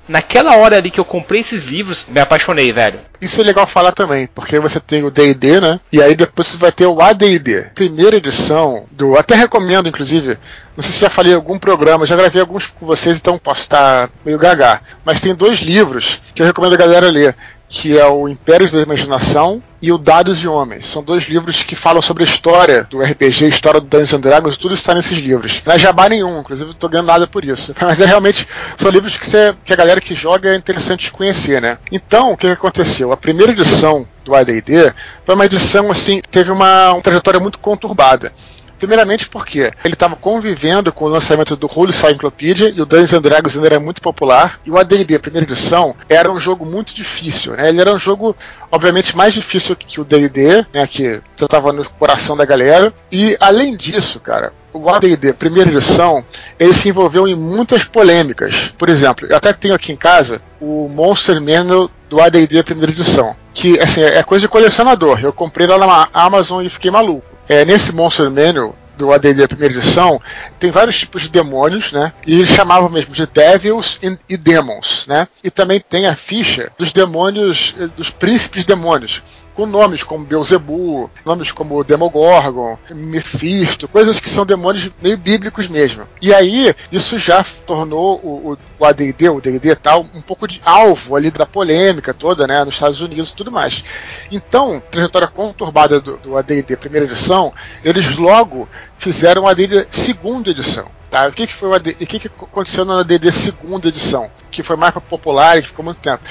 Naquela 0.07 0.57
hora 0.57 0.77
ali 0.77 0.91
que 0.91 0.99
eu 0.99 1.05
comprei 1.05 1.41
esses 1.41 1.63
livros, 1.63 2.05
me 2.09 2.19
apaixonei, 2.19 2.71
velho. 2.71 2.99
Isso 3.21 3.39
é 3.39 3.43
legal 3.43 3.65
falar 3.65 3.93
também, 3.93 4.27
porque 4.27 4.59
você 4.59 4.79
tem 4.79 5.03
o 5.03 5.09
D&D, 5.09 5.61
né? 5.61 5.79
E 5.91 6.01
aí 6.01 6.13
depois 6.13 6.47
você 6.47 6.57
vai 6.57 6.71
ter 6.71 6.85
o 6.85 7.01
AD&D. 7.01 7.71
Primeira 7.73 8.17
edição 8.17 8.85
do, 8.91 9.17
até 9.17 9.33
recomendo 9.35 9.87
inclusive, 9.87 10.37
não 10.75 10.83
sei 10.83 10.91
se 10.91 10.99
já 10.99 11.09
falei 11.09 11.31
em 11.31 11.35
algum 11.35 11.57
programa, 11.57 12.05
já 12.05 12.15
gravei 12.15 12.41
alguns 12.41 12.67
com 12.67 12.85
vocês, 12.85 13.17
então 13.17 13.37
posso 13.37 13.61
estar 13.61 14.09
meio 14.25 14.37
gaga. 14.37 14.81
Mas 15.05 15.21
tem 15.21 15.33
dois 15.33 15.59
livros 15.59 16.19
que 16.35 16.41
eu 16.41 16.45
recomendo 16.45 16.73
a 16.73 16.77
galera 16.77 17.09
ler 17.09 17.35
que 17.73 17.97
é 17.97 18.05
o 18.05 18.29
Impérios 18.29 18.69
da 18.69 18.79
Imaginação 18.79 19.61
e 19.81 19.91
o 19.91 19.97
Dados 19.97 20.43
e 20.43 20.47
Homens. 20.47 20.85
São 20.87 21.01
dois 21.01 21.23
livros 21.23 21.63
que 21.63 21.75
falam 21.75 22.03
sobre 22.03 22.21
a 22.21 22.25
história 22.25 22.83
do 22.83 23.01
RPG, 23.01 23.47
história 23.47 23.81
do 23.81 23.87
Dungeons 23.87 24.13
and 24.13 24.19
Dragons, 24.19 24.57
tudo 24.57 24.75
está 24.75 24.93
nesses 24.93 25.17
livros. 25.17 25.59
Não 25.65 25.73
é 25.73 25.79
jabá 25.79 26.07
nenhum, 26.07 26.39
inclusive 26.39 26.67
não 26.67 26.73
estou 26.73 26.87
ganhando 26.87 27.07
nada 27.07 27.25
por 27.25 27.43
isso. 27.43 27.73
Mas 27.81 27.99
é 27.99 28.05
realmente, 28.05 28.47
são 28.77 28.91
livros 28.91 29.17
que, 29.17 29.25
você, 29.25 29.55
que 29.65 29.73
a 29.73 29.75
galera 29.75 29.99
que 29.99 30.13
joga 30.13 30.51
é 30.53 30.55
interessante 30.55 31.11
conhecer, 31.11 31.59
né? 31.59 31.79
Então, 31.91 32.31
o 32.31 32.37
que, 32.37 32.45
aconteceu? 32.45 33.11
A 33.11 33.17
primeira 33.17 33.51
edição 33.51 34.07
do 34.23 34.35
AD&D 34.35 34.93
foi 35.25 35.33
uma 35.33 35.45
edição, 35.45 35.89
assim, 35.89 36.21
teve 36.29 36.51
uma, 36.51 36.93
uma 36.93 37.01
trajetória 37.01 37.39
muito 37.39 37.57
conturbada. 37.57 38.31
Primeiramente 38.79 39.29
porque 39.29 39.71
ele 39.83 39.93
estava 39.93 40.15
convivendo 40.15 40.91
com 40.91 41.05
o 41.05 41.07
lançamento 41.07 41.55
do 41.55 41.69
Holy 41.73 41.93
Cyclopedia 41.93 42.69
e 42.69 42.81
o 42.81 42.85
Dungeons 42.85 43.13
and 43.13 43.21
Dragons 43.21 43.55
ainda 43.55 43.67
era 43.67 43.79
muito 43.79 44.01
popular. 44.01 44.59
E 44.65 44.71
o 44.71 44.77
AD&D, 44.77 45.19
primeira 45.19 45.45
edição, 45.45 45.95
era 46.09 46.31
um 46.31 46.39
jogo 46.39 46.65
muito 46.65 46.93
difícil, 46.93 47.53
né? 47.53 47.69
Ele 47.69 47.81
era 47.81 47.93
um 47.93 47.99
jogo, 47.99 48.35
obviamente, 48.71 49.15
mais 49.15 49.33
difícil 49.33 49.75
que 49.75 50.01
o 50.01 50.03
D&D, 50.03 50.65
né? 50.73 50.85
Que 50.87 51.21
estava 51.39 51.71
no 51.71 51.87
coração 51.91 52.35
da 52.35 52.45
galera. 52.45 52.93
E, 53.11 53.37
além 53.39 53.75
disso, 53.75 54.19
cara, 54.19 54.53
o 54.73 54.89
AD&D 54.89 55.33
primeira 55.33 55.69
edição, 55.69 56.25
ele 56.59 56.73
se 56.73 56.89
envolveu 56.89 57.27
em 57.27 57.35
muitas 57.35 57.83
polêmicas. 57.83 58.73
Por 58.77 58.89
exemplo, 58.89 59.27
eu 59.29 59.37
até 59.37 59.53
tenho 59.53 59.75
aqui 59.75 59.91
em 59.91 59.95
casa 59.95 60.41
o 60.59 60.87
Monster 60.89 61.39
Manual 61.39 61.89
do 62.13 62.21
AD&D 62.21 62.61
primeira 62.61 62.91
edição, 62.91 63.35
que 63.55 63.79
assim, 63.79 64.03
é 64.03 64.21
coisa 64.21 64.41
de 64.41 64.47
colecionador. 64.47 65.19
Eu 65.19 65.33
comprei 65.33 65.65
lá 65.65 65.79
na 65.79 66.09
Amazon 66.13 66.63
e 66.63 66.69
fiquei 66.69 66.91
maluco. 66.91 67.25
É, 67.49 67.65
nesse 67.65 67.91
Monster 67.91 68.29
Manual 68.29 68.75
do 68.95 69.11
AD&D 69.11 69.47
primeira 69.47 69.73
edição, 69.73 70.21
tem 70.59 70.69
vários 70.69 70.99
tipos 70.99 71.23
de 71.23 71.29
demônios, 71.29 71.91
né? 71.91 72.13
E 72.27 72.35
eles 72.35 72.49
chamavam 72.49 72.87
mesmo 72.87 73.15
de 73.15 73.25
Devils 73.25 73.99
e 74.29 74.37
Demons, 74.37 75.05
né? 75.07 75.27
E 75.43 75.49
também 75.49 75.79
tem 75.79 76.05
a 76.05 76.15
ficha 76.15 76.71
dos 76.77 76.93
demônios, 76.93 77.75
dos 77.97 78.11
príncipes 78.11 78.63
demônios 78.63 79.23
com 79.53 79.65
nomes 79.65 80.03
como 80.03 80.25
Beelzebub, 80.25 81.09
nomes 81.25 81.51
como 81.51 81.83
Demogorgon, 81.83 82.77
Mephisto, 82.89 83.87
coisas 83.87 84.19
que 84.19 84.29
são 84.29 84.45
demônios 84.45 84.89
meio 85.01 85.17
bíblicos 85.17 85.67
mesmo. 85.67 86.07
E 86.21 86.33
aí, 86.33 86.75
isso 86.91 87.17
já 87.19 87.43
tornou 87.65 88.19
o, 88.23 88.57
o 88.79 88.85
AD&D, 88.85 89.29
o 89.29 89.41
D&D 89.41 89.75
tal, 89.75 90.05
um 90.13 90.21
pouco 90.21 90.47
de 90.47 90.61
alvo 90.65 91.15
ali 91.15 91.31
da 91.31 91.45
polêmica 91.45 92.13
toda, 92.13 92.47
né, 92.47 92.63
nos 92.63 92.75
Estados 92.75 93.01
Unidos 93.01 93.29
e 93.29 93.35
tudo 93.35 93.51
mais. 93.51 93.83
Então, 94.31 94.81
trajetória 94.91 95.27
conturbada 95.27 95.99
do, 95.99 96.17
do 96.17 96.37
AD&D 96.37 96.75
primeira 96.77 97.05
edição, 97.05 97.53
eles 97.83 98.15
logo 98.15 98.67
fizeram 98.97 99.43
o 99.43 99.47
AD&D 99.47 99.87
segunda 99.91 100.49
edição. 100.49 100.87
Tá, 101.13 101.27
o 101.27 101.31
que, 101.31 101.45
que 101.45 101.53
foi 101.53 101.69
o, 101.69 101.75
AD, 101.75 101.91
o 101.91 102.07
que, 102.07 102.19
que 102.19 102.27
aconteceu 102.27 102.83
na 102.83 103.01
AD&D 103.01 103.31
segunda 103.31 103.87
edição, 103.87 104.31
que 104.49 104.63
foi 104.63 104.75
mais 104.75 104.91
popular 104.95 105.59
e 105.59 105.61
ficou 105.61 105.85
muito 105.85 105.99
tempo? 105.99 106.23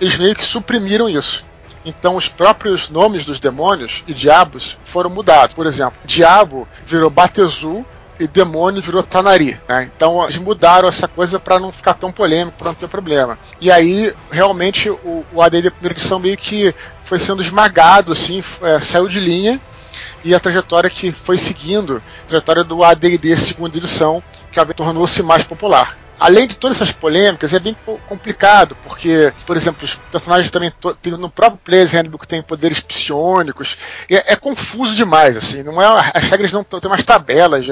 Eles 0.00 0.16
meio 0.16 0.34
que 0.34 0.44
suprimiram 0.44 1.08
isso. 1.08 1.44
Então 1.84 2.16
os 2.16 2.28
próprios 2.28 2.88
nomes 2.88 3.24
dos 3.24 3.38
demônios 3.38 4.02
e 4.06 4.14
diabos 4.14 4.76
foram 4.84 5.10
mudados. 5.10 5.54
Por 5.54 5.66
exemplo, 5.66 5.98
diabo 6.04 6.66
virou 6.86 7.10
Batezu 7.10 7.84
e 8.18 8.26
demônio 8.26 8.80
virou 8.80 9.02
Tanari. 9.02 9.60
Né? 9.68 9.90
Então 9.94 10.22
eles 10.22 10.38
mudaram 10.38 10.88
essa 10.88 11.06
coisa 11.06 11.38
para 11.38 11.58
não 11.58 11.72
ficar 11.72 11.94
tão 11.94 12.10
polêmico, 12.10 12.56
para 12.56 12.68
não 12.68 12.74
ter 12.74 12.88
problema. 12.88 13.38
E 13.60 13.70
aí 13.70 14.14
realmente 14.30 14.88
o, 14.88 15.24
o 15.32 15.42
AD 15.42 15.62
da 15.62 15.70
primeira 15.70 15.98
edição 15.98 16.18
meio 16.18 16.36
que 16.36 16.74
foi 17.04 17.18
sendo 17.18 17.42
esmagado, 17.42 18.12
assim, 18.12 18.42
é, 18.62 18.80
saiu 18.80 19.08
de 19.08 19.20
linha. 19.20 19.60
E 20.24 20.34
a 20.34 20.40
trajetória 20.40 20.88
que 20.88 21.12
foi 21.12 21.36
seguindo, 21.36 22.02
a 22.24 22.28
trajetória 22.28 22.64
do 22.64 22.82
AD&D 22.82 23.36
segunda 23.36 23.76
edição, 23.76 24.22
que 24.50 24.74
tornou-se 24.74 25.22
mais 25.22 25.44
popular 25.44 25.98
além 26.18 26.46
de 26.46 26.56
todas 26.56 26.76
essas 26.76 26.92
polêmicas, 26.92 27.52
é 27.52 27.58
bem 27.58 27.76
complicado, 28.08 28.76
porque, 28.84 29.32
por 29.46 29.56
exemplo, 29.56 29.84
os 29.84 29.94
personagens 30.10 30.50
também 30.50 30.72
tem, 31.02 31.12
no 31.12 31.30
próprio 31.30 31.60
Players 31.64 31.92
Handbook 31.92 32.26
tem 32.26 32.42
poderes 32.42 32.80
psionicos. 32.80 33.76
É, 34.10 34.32
é, 34.32 34.36
confuso 34.36 34.94
demais, 34.94 35.36
assim. 35.36 35.62
Não 35.62 35.80
é, 35.80 36.12
as 36.14 36.24
regras 36.24 36.52
não 36.52 36.64
tem 36.64 36.80
umas 36.84 37.02
tabelas. 37.02 37.66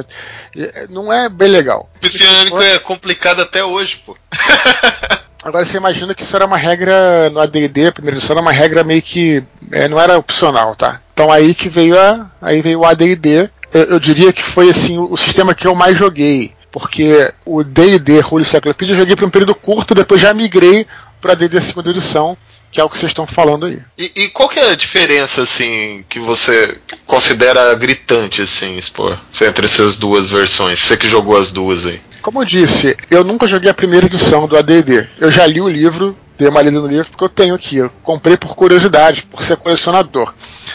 É, 0.56 0.86
não 0.88 1.12
é 1.12 1.28
bem 1.28 1.48
legal. 1.48 1.88
Psionico 2.00 2.60
é 2.60 2.78
complicado 2.78 3.42
até 3.42 3.64
hoje, 3.64 4.02
pô. 4.04 4.16
Agora 5.42 5.64
você 5.64 5.76
imagina 5.76 6.14
que 6.14 6.22
isso 6.22 6.36
era 6.36 6.46
uma 6.46 6.56
regra 6.56 7.28
no 7.30 7.40
AD&D, 7.40 7.88
a 7.88 7.92
primeira 7.92 8.16
edição 8.16 8.34
era 8.34 8.40
uma 8.40 8.52
regra 8.52 8.84
meio 8.84 9.02
que 9.02 9.42
é, 9.72 9.88
não 9.88 9.98
era 9.98 10.16
opcional, 10.16 10.76
tá? 10.76 11.00
Então 11.12 11.32
aí 11.32 11.52
que 11.52 11.68
veio 11.68 11.98
a 11.98 12.30
aí 12.40 12.62
veio 12.62 12.80
o 12.80 12.86
AD&D. 12.86 13.50
Eu, 13.74 13.82
eu 13.84 13.98
diria 13.98 14.32
que 14.32 14.42
foi 14.42 14.70
assim 14.70 14.98
o 14.98 15.16
sistema 15.16 15.52
que 15.52 15.66
eu 15.66 15.74
mais 15.74 15.98
joguei 15.98 16.54
porque 16.72 17.32
o 17.44 17.62
D&D 17.62 18.20
Holy 18.28 18.44
Cyclopedia 18.44 18.94
eu 18.94 18.98
joguei 18.98 19.14
por 19.14 19.26
um 19.26 19.30
período 19.30 19.54
curto, 19.54 19.94
depois 19.94 20.20
já 20.20 20.32
migrei 20.32 20.86
para 21.20 21.34
D&D 21.34 21.60
segunda 21.60 21.90
edição, 21.90 22.36
que 22.72 22.80
é 22.80 22.84
o 22.84 22.88
que 22.88 22.98
vocês 22.98 23.10
estão 23.10 23.26
falando 23.26 23.66
aí. 23.66 23.78
E, 23.96 24.10
e, 24.16 24.28
qual 24.30 24.48
que 24.48 24.58
é 24.58 24.70
a 24.70 24.74
diferença, 24.74 25.42
assim, 25.42 26.02
que 26.08 26.18
você 26.18 26.78
considera 27.06 27.74
gritante, 27.74 28.42
assim, 28.42 28.76
expor, 28.78 29.18
entre 29.40 29.66
essas 29.66 29.98
duas 29.98 30.30
versões? 30.30 30.80
Você 30.80 30.96
que 30.96 31.06
jogou 31.06 31.36
as 31.36 31.52
duas 31.52 31.86
aí. 31.86 32.00
Como 32.22 32.40
eu 32.40 32.46
disse, 32.46 32.96
eu 33.10 33.22
nunca 33.22 33.46
joguei 33.46 33.70
a 33.70 33.74
primeira 33.74 34.06
edição 34.06 34.48
do 34.48 34.56
AD&D. 34.56 35.06
Eu 35.20 35.30
já 35.30 35.46
li 35.46 35.60
o 35.60 35.68
livro, 35.68 36.16
dei 36.38 36.48
uma 36.48 36.62
lida 36.62 36.80
no 36.80 36.86
livro, 36.86 37.08
porque 37.10 37.24
eu 37.24 37.28
tenho 37.28 37.54
aqui. 37.54 37.76
Eu 37.76 37.90
comprei 38.02 38.36
por 38.36 38.56
curiosidade, 38.56 39.22
por 39.22 39.42
ser 39.42 39.56
colecionador. 39.56 40.32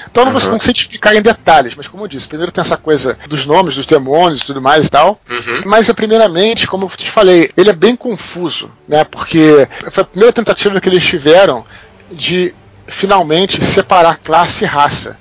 Então 0.09 0.23
eu 0.23 0.31
não 0.31 0.39
uhum. 0.39 0.51
consigo 0.51 0.77
explicar 0.77 1.15
em 1.15 1.21
detalhes, 1.21 1.75
mas 1.75 1.87
como 1.87 2.03
eu 2.03 2.07
disse, 2.07 2.27
primeiro 2.27 2.51
tem 2.51 2.61
essa 2.61 2.77
coisa 2.77 3.17
dos 3.27 3.45
nomes, 3.45 3.75
dos 3.75 3.85
demônios 3.85 4.41
e 4.41 4.45
tudo 4.45 4.61
mais 4.61 4.85
e 4.85 4.89
tal. 4.89 5.19
Uhum. 5.29 5.61
Mas 5.65 5.91
primeiramente, 5.91 6.67
como 6.67 6.85
eu 6.85 6.89
te 6.89 7.09
falei, 7.09 7.51
ele 7.55 7.69
é 7.69 7.73
bem 7.73 7.95
confuso, 7.95 8.71
né? 8.87 9.03
Porque 9.03 9.67
foi 9.91 10.03
a 10.03 10.07
primeira 10.07 10.33
tentativa 10.33 10.79
que 10.79 10.89
eles 10.89 11.03
tiveram 11.03 11.65
de 12.11 12.53
finalmente 12.87 13.63
separar 13.63 14.17
classe 14.17 14.63
e 14.63 14.67
raça. 14.67 15.17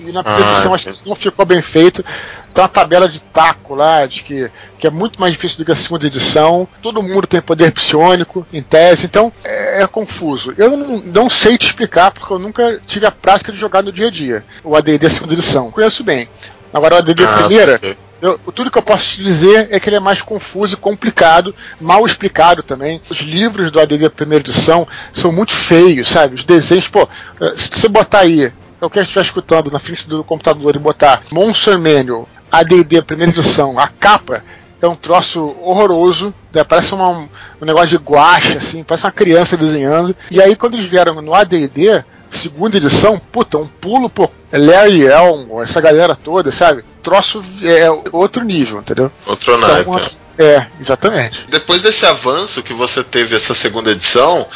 E 0.00 0.12
na 0.12 0.22
ah, 0.24 0.40
edição 0.40 0.74
acho 0.74 0.90
que 0.90 1.08
não 1.08 1.16
ficou 1.16 1.46
bem 1.46 1.62
feito. 1.62 2.04
Tem 2.52 2.62
uma 2.62 2.68
tabela 2.68 3.08
de 3.08 3.20
taco 3.20 3.74
lá, 3.74 4.04
de 4.04 4.22
que, 4.22 4.50
que 4.78 4.86
é 4.86 4.90
muito 4.90 5.18
mais 5.18 5.32
difícil 5.32 5.58
do 5.58 5.64
que 5.64 5.72
a 5.72 5.76
segunda 5.76 6.06
edição. 6.06 6.68
Todo 6.82 7.02
mundo 7.02 7.26
tem 7.26 7.40
poder 7.40 7.72
psionico, 7.72 8.46
em 8.52 8.62
tese, 8.62 9.06
então 9.06 9.32
é, 9.42 9.82
é 9.82 9.86
confuso. 9.86 10.54
Eu 10.58 10.76
não, 10.76 10.98
não, 10.98 11.30
sei 11.30 11.56
te 11.56 11.66
explicar, 11.66 12.10
porque 12.10 12.30
eu 12.32 12.38
nunca 12.38 12.80
tive 12.86 13.06
a 13.06 13.10
prática 13.10 13.50
de 13.50 13.58
jogar 13.58 13.82
no 13.82 13.92
dia 13.92 14.08
a 14.08 14.10
dia. 14.10 14.44
O 14.62 14.76
ADD 14.76 15.08
segunda 15.08 15.32
edição. 15.32 15.70
Conheço 15.70 16.04
bem. 16.04 16.28
Agora 16.72 16.96
o 16.96 16.98
ADD 16.98 17.24
ah, 17.24 17.38
primeira. 17.38 17.80
Eu, 18.20 18.38
tudo 18.54 18.70
que 18.70 18.78
eu 18.78 18.82
posso 18.82 19.16
te 19.16 19.22
dizer 19.22 19.66
é 19.72 19.80
que 19.80 19.88
ele 19.88 19.96
é 19.96 20.00
mais 20.00 20.22
confuso 20.22 20.74
e 20.74 20.76
complicado, 20.76 21.52
mal 21.80 22.06
explicado 22.06 22.62
também. 22.62 23.00
Os 23.10 23.18
livros 23.18 23.72
do 23.72 23.80
ADD 23.80 24.08
primeira 24.10 24.44
edição 24.44 24.86
são 25.12 25.32
muito 25.32 25.52
feios, 25.52 26.08
sabe? 26.08 26.36
Os 26.36 26.44
desenhos, 26.44 26.86
pô, 26.86 27.08
se 27.56 27.68
você 27.68 27.88
botar 27.88 28.20
aí 28.20 28.52
é 28.82 28.86
o 28.86 28.90
que 28.90 28.98
a 28.98 29.02
gente 29.02 29.10
estiver 29.10 29.24
escutando 29.24 29.70
na 29.70 29.78
frente 29.78 30.08
do 30.08 30.24
computador 30.24 30.74
e 30.74 30.78
botar 30.78 31.22
Monster 31.30 31.78
Manual, 31.78 32.28
AD&D, 32.50 33.00
primeira 33.02 33.30
edição, 33.30 33.78
a 33.78 33.86
capa 33.86 34.42
é 34.80 34.88
um 34.88 34.96
troço 34.96 35.54
horroroso, 35.62 36.34
né? 36.52 36.64
parece 36.64 36.92
uma, 36.92 37.10
um 37.10 37.64
negócio 37.64 37.90
de 37.90 37.96
guache, 37.96 38.56
assim, 38.56 38.82
parece 38.82 39.06
uma 39.06 39.12
criança 39.12 39.56
desenhando. 39.56 40.16
E 40.28 40.42
aí 40.42 40.56
quando 40.56 40.74
eles 40.74 40.90
vieram 40.90 41.22
no 41.22 41.32
AD&D, 41.32 42.04
segunda 42.28 42.76
edição, 42.76 43.22
puta, 43.30 43.56
um 43.56 43.68
pulo, 43.68 44.10
pô, 44.10 44.28
Larry 44.52 45.06
Elmo, 45.06 45.62
essa 45.62 45.80
galera 45.80 46.16
toda, 46.16 46.50
sabe? 46.50 46.84
Troço 47.04 47.40
é 47.62 47.88
outro 48.10 48.42
nível, 48.42 48.80
entendeu? 48.80 49.12
Outro 49.24 49.54
então, 49.54 49.68
naipe. 49.68 50.18
É, 50.38 50.66
exatamente. 50.80 51.46
Depois 51.48 51.82
desse 51.82 52.06
avanço 52.06 52.62
que 52.62 52.72
você 52.72 53.04
teve 53.04 53.36
essa 53.36 53.54
segunda 53.54 53.90
edição, 53.90 54.46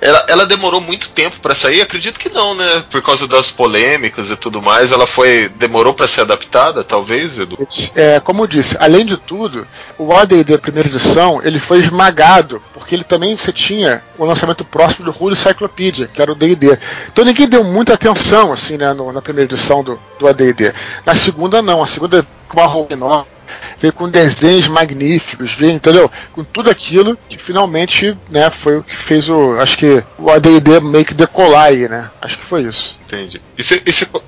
ela, 0.00 0.24
ela 0.28 0.46
demorou 0.46 0.80
muito 0.80 1.10
tempo 1.10 1.40
para 1.40 1.54
sair? 1.54 1.80
Acredito 1.80 2.20
que 2.20 2.28
não, 2.28 2.54
né? 2.54 2.84
Por 2.90 3.02
causa 3.02 3.26
das 3.26 3.50
polêmicas 3.50 4.30
e 4.30 4.36
tudo 4.36 4.62
mais, 4.62 4.92
ela 4.92 5.06
foi 5.06 5.48
demorou 5.56 5.94
para 5.94 6.06
ser 6.06 6.22
adaptada, 6.22 6.84
talvez, 6.84 7.38
Edu? 7.38 7.58
É, 7.94 8.20
como 8.20 8.42
eu 8.42 8.46
disse, 8.46 8.76
além 8.78 9.04
de 9.04 9.16
tudo, 9.16 9.66
o 9.98 10.12
AD&D 10.12 10.58
primeira 10.58 10.88
edição, 10.88 11.40
ele 11.42 11.58
foi 11.58 11.78
esmagado, 11.78 12.62
porque 12.72 12.94
ele 12.94 13.04
também 13.04 13.36
você 13.36 13.52
tinha 13.52 14.02
o 14.18 14.24
lançamento 14.24 14.64
próximo 14.64 15.04
do 15.04 15.10
Rule 15.10 15.36
Cyclopedia, 15.36 16.08
que 16.12 16.20
era 16.20 16.30
o 16.30 16.34
D&D. 16.34 16.78
Então 17.12 17.24
ninguém 17.24 17.48
deu 17.48 17.64
muita 17.64 17.94
atenção 17.94 18.52
assim, 18.52 18.76
né, 18.76 18.92
no, 18.92 19.12
na 19.12 19.20
primeira 19.20 19.52
edição 19.52 19.82
do, 19.82 19.98
do 20.18 20.28
AD&D. 20.28 20.72
Na 21.04 21.14
segunda 21.14 21.60
não, 21.60 21.82
a 21.82 21.86
segunda 21.86 22.26
com 22.48 22.60
uma 22.60 22.66
roupa 22.66 22.92
enorme 22.92 23.33
veio 23.80 23.92
com 23.92 24.08
desenhos 24.08 24.68
magníficos, 24.68 25.52
veio, 25.52 25.72
entendeu? 25.72 26.10
Com 26.32 26.44
tudo 26.44 26.70
aquilo 26.70 27.18
que 27.28 27.38
finalmente, 27.38 28.16
né, 28.30 28.50
foi 28.50 28.78
o 28.78 28.82
que 28.82 28.96
fez 28.96 29.28
o, 29.28 29.58
acho 29.58 29.78
que 29.78 30.02
o 30.18 30.30
AD&D 30.30 30.80
meio 30.80 31.04
que 31.04 31.14
decolar 31.14 31.66
aí, 31.66 31.88
né? 31.88 32.10
Acho 32.20 32.38
que 32.38 32.44
foi 32.44 32.62
isso. 32.62 33.00
Entendi. 33.04 33.40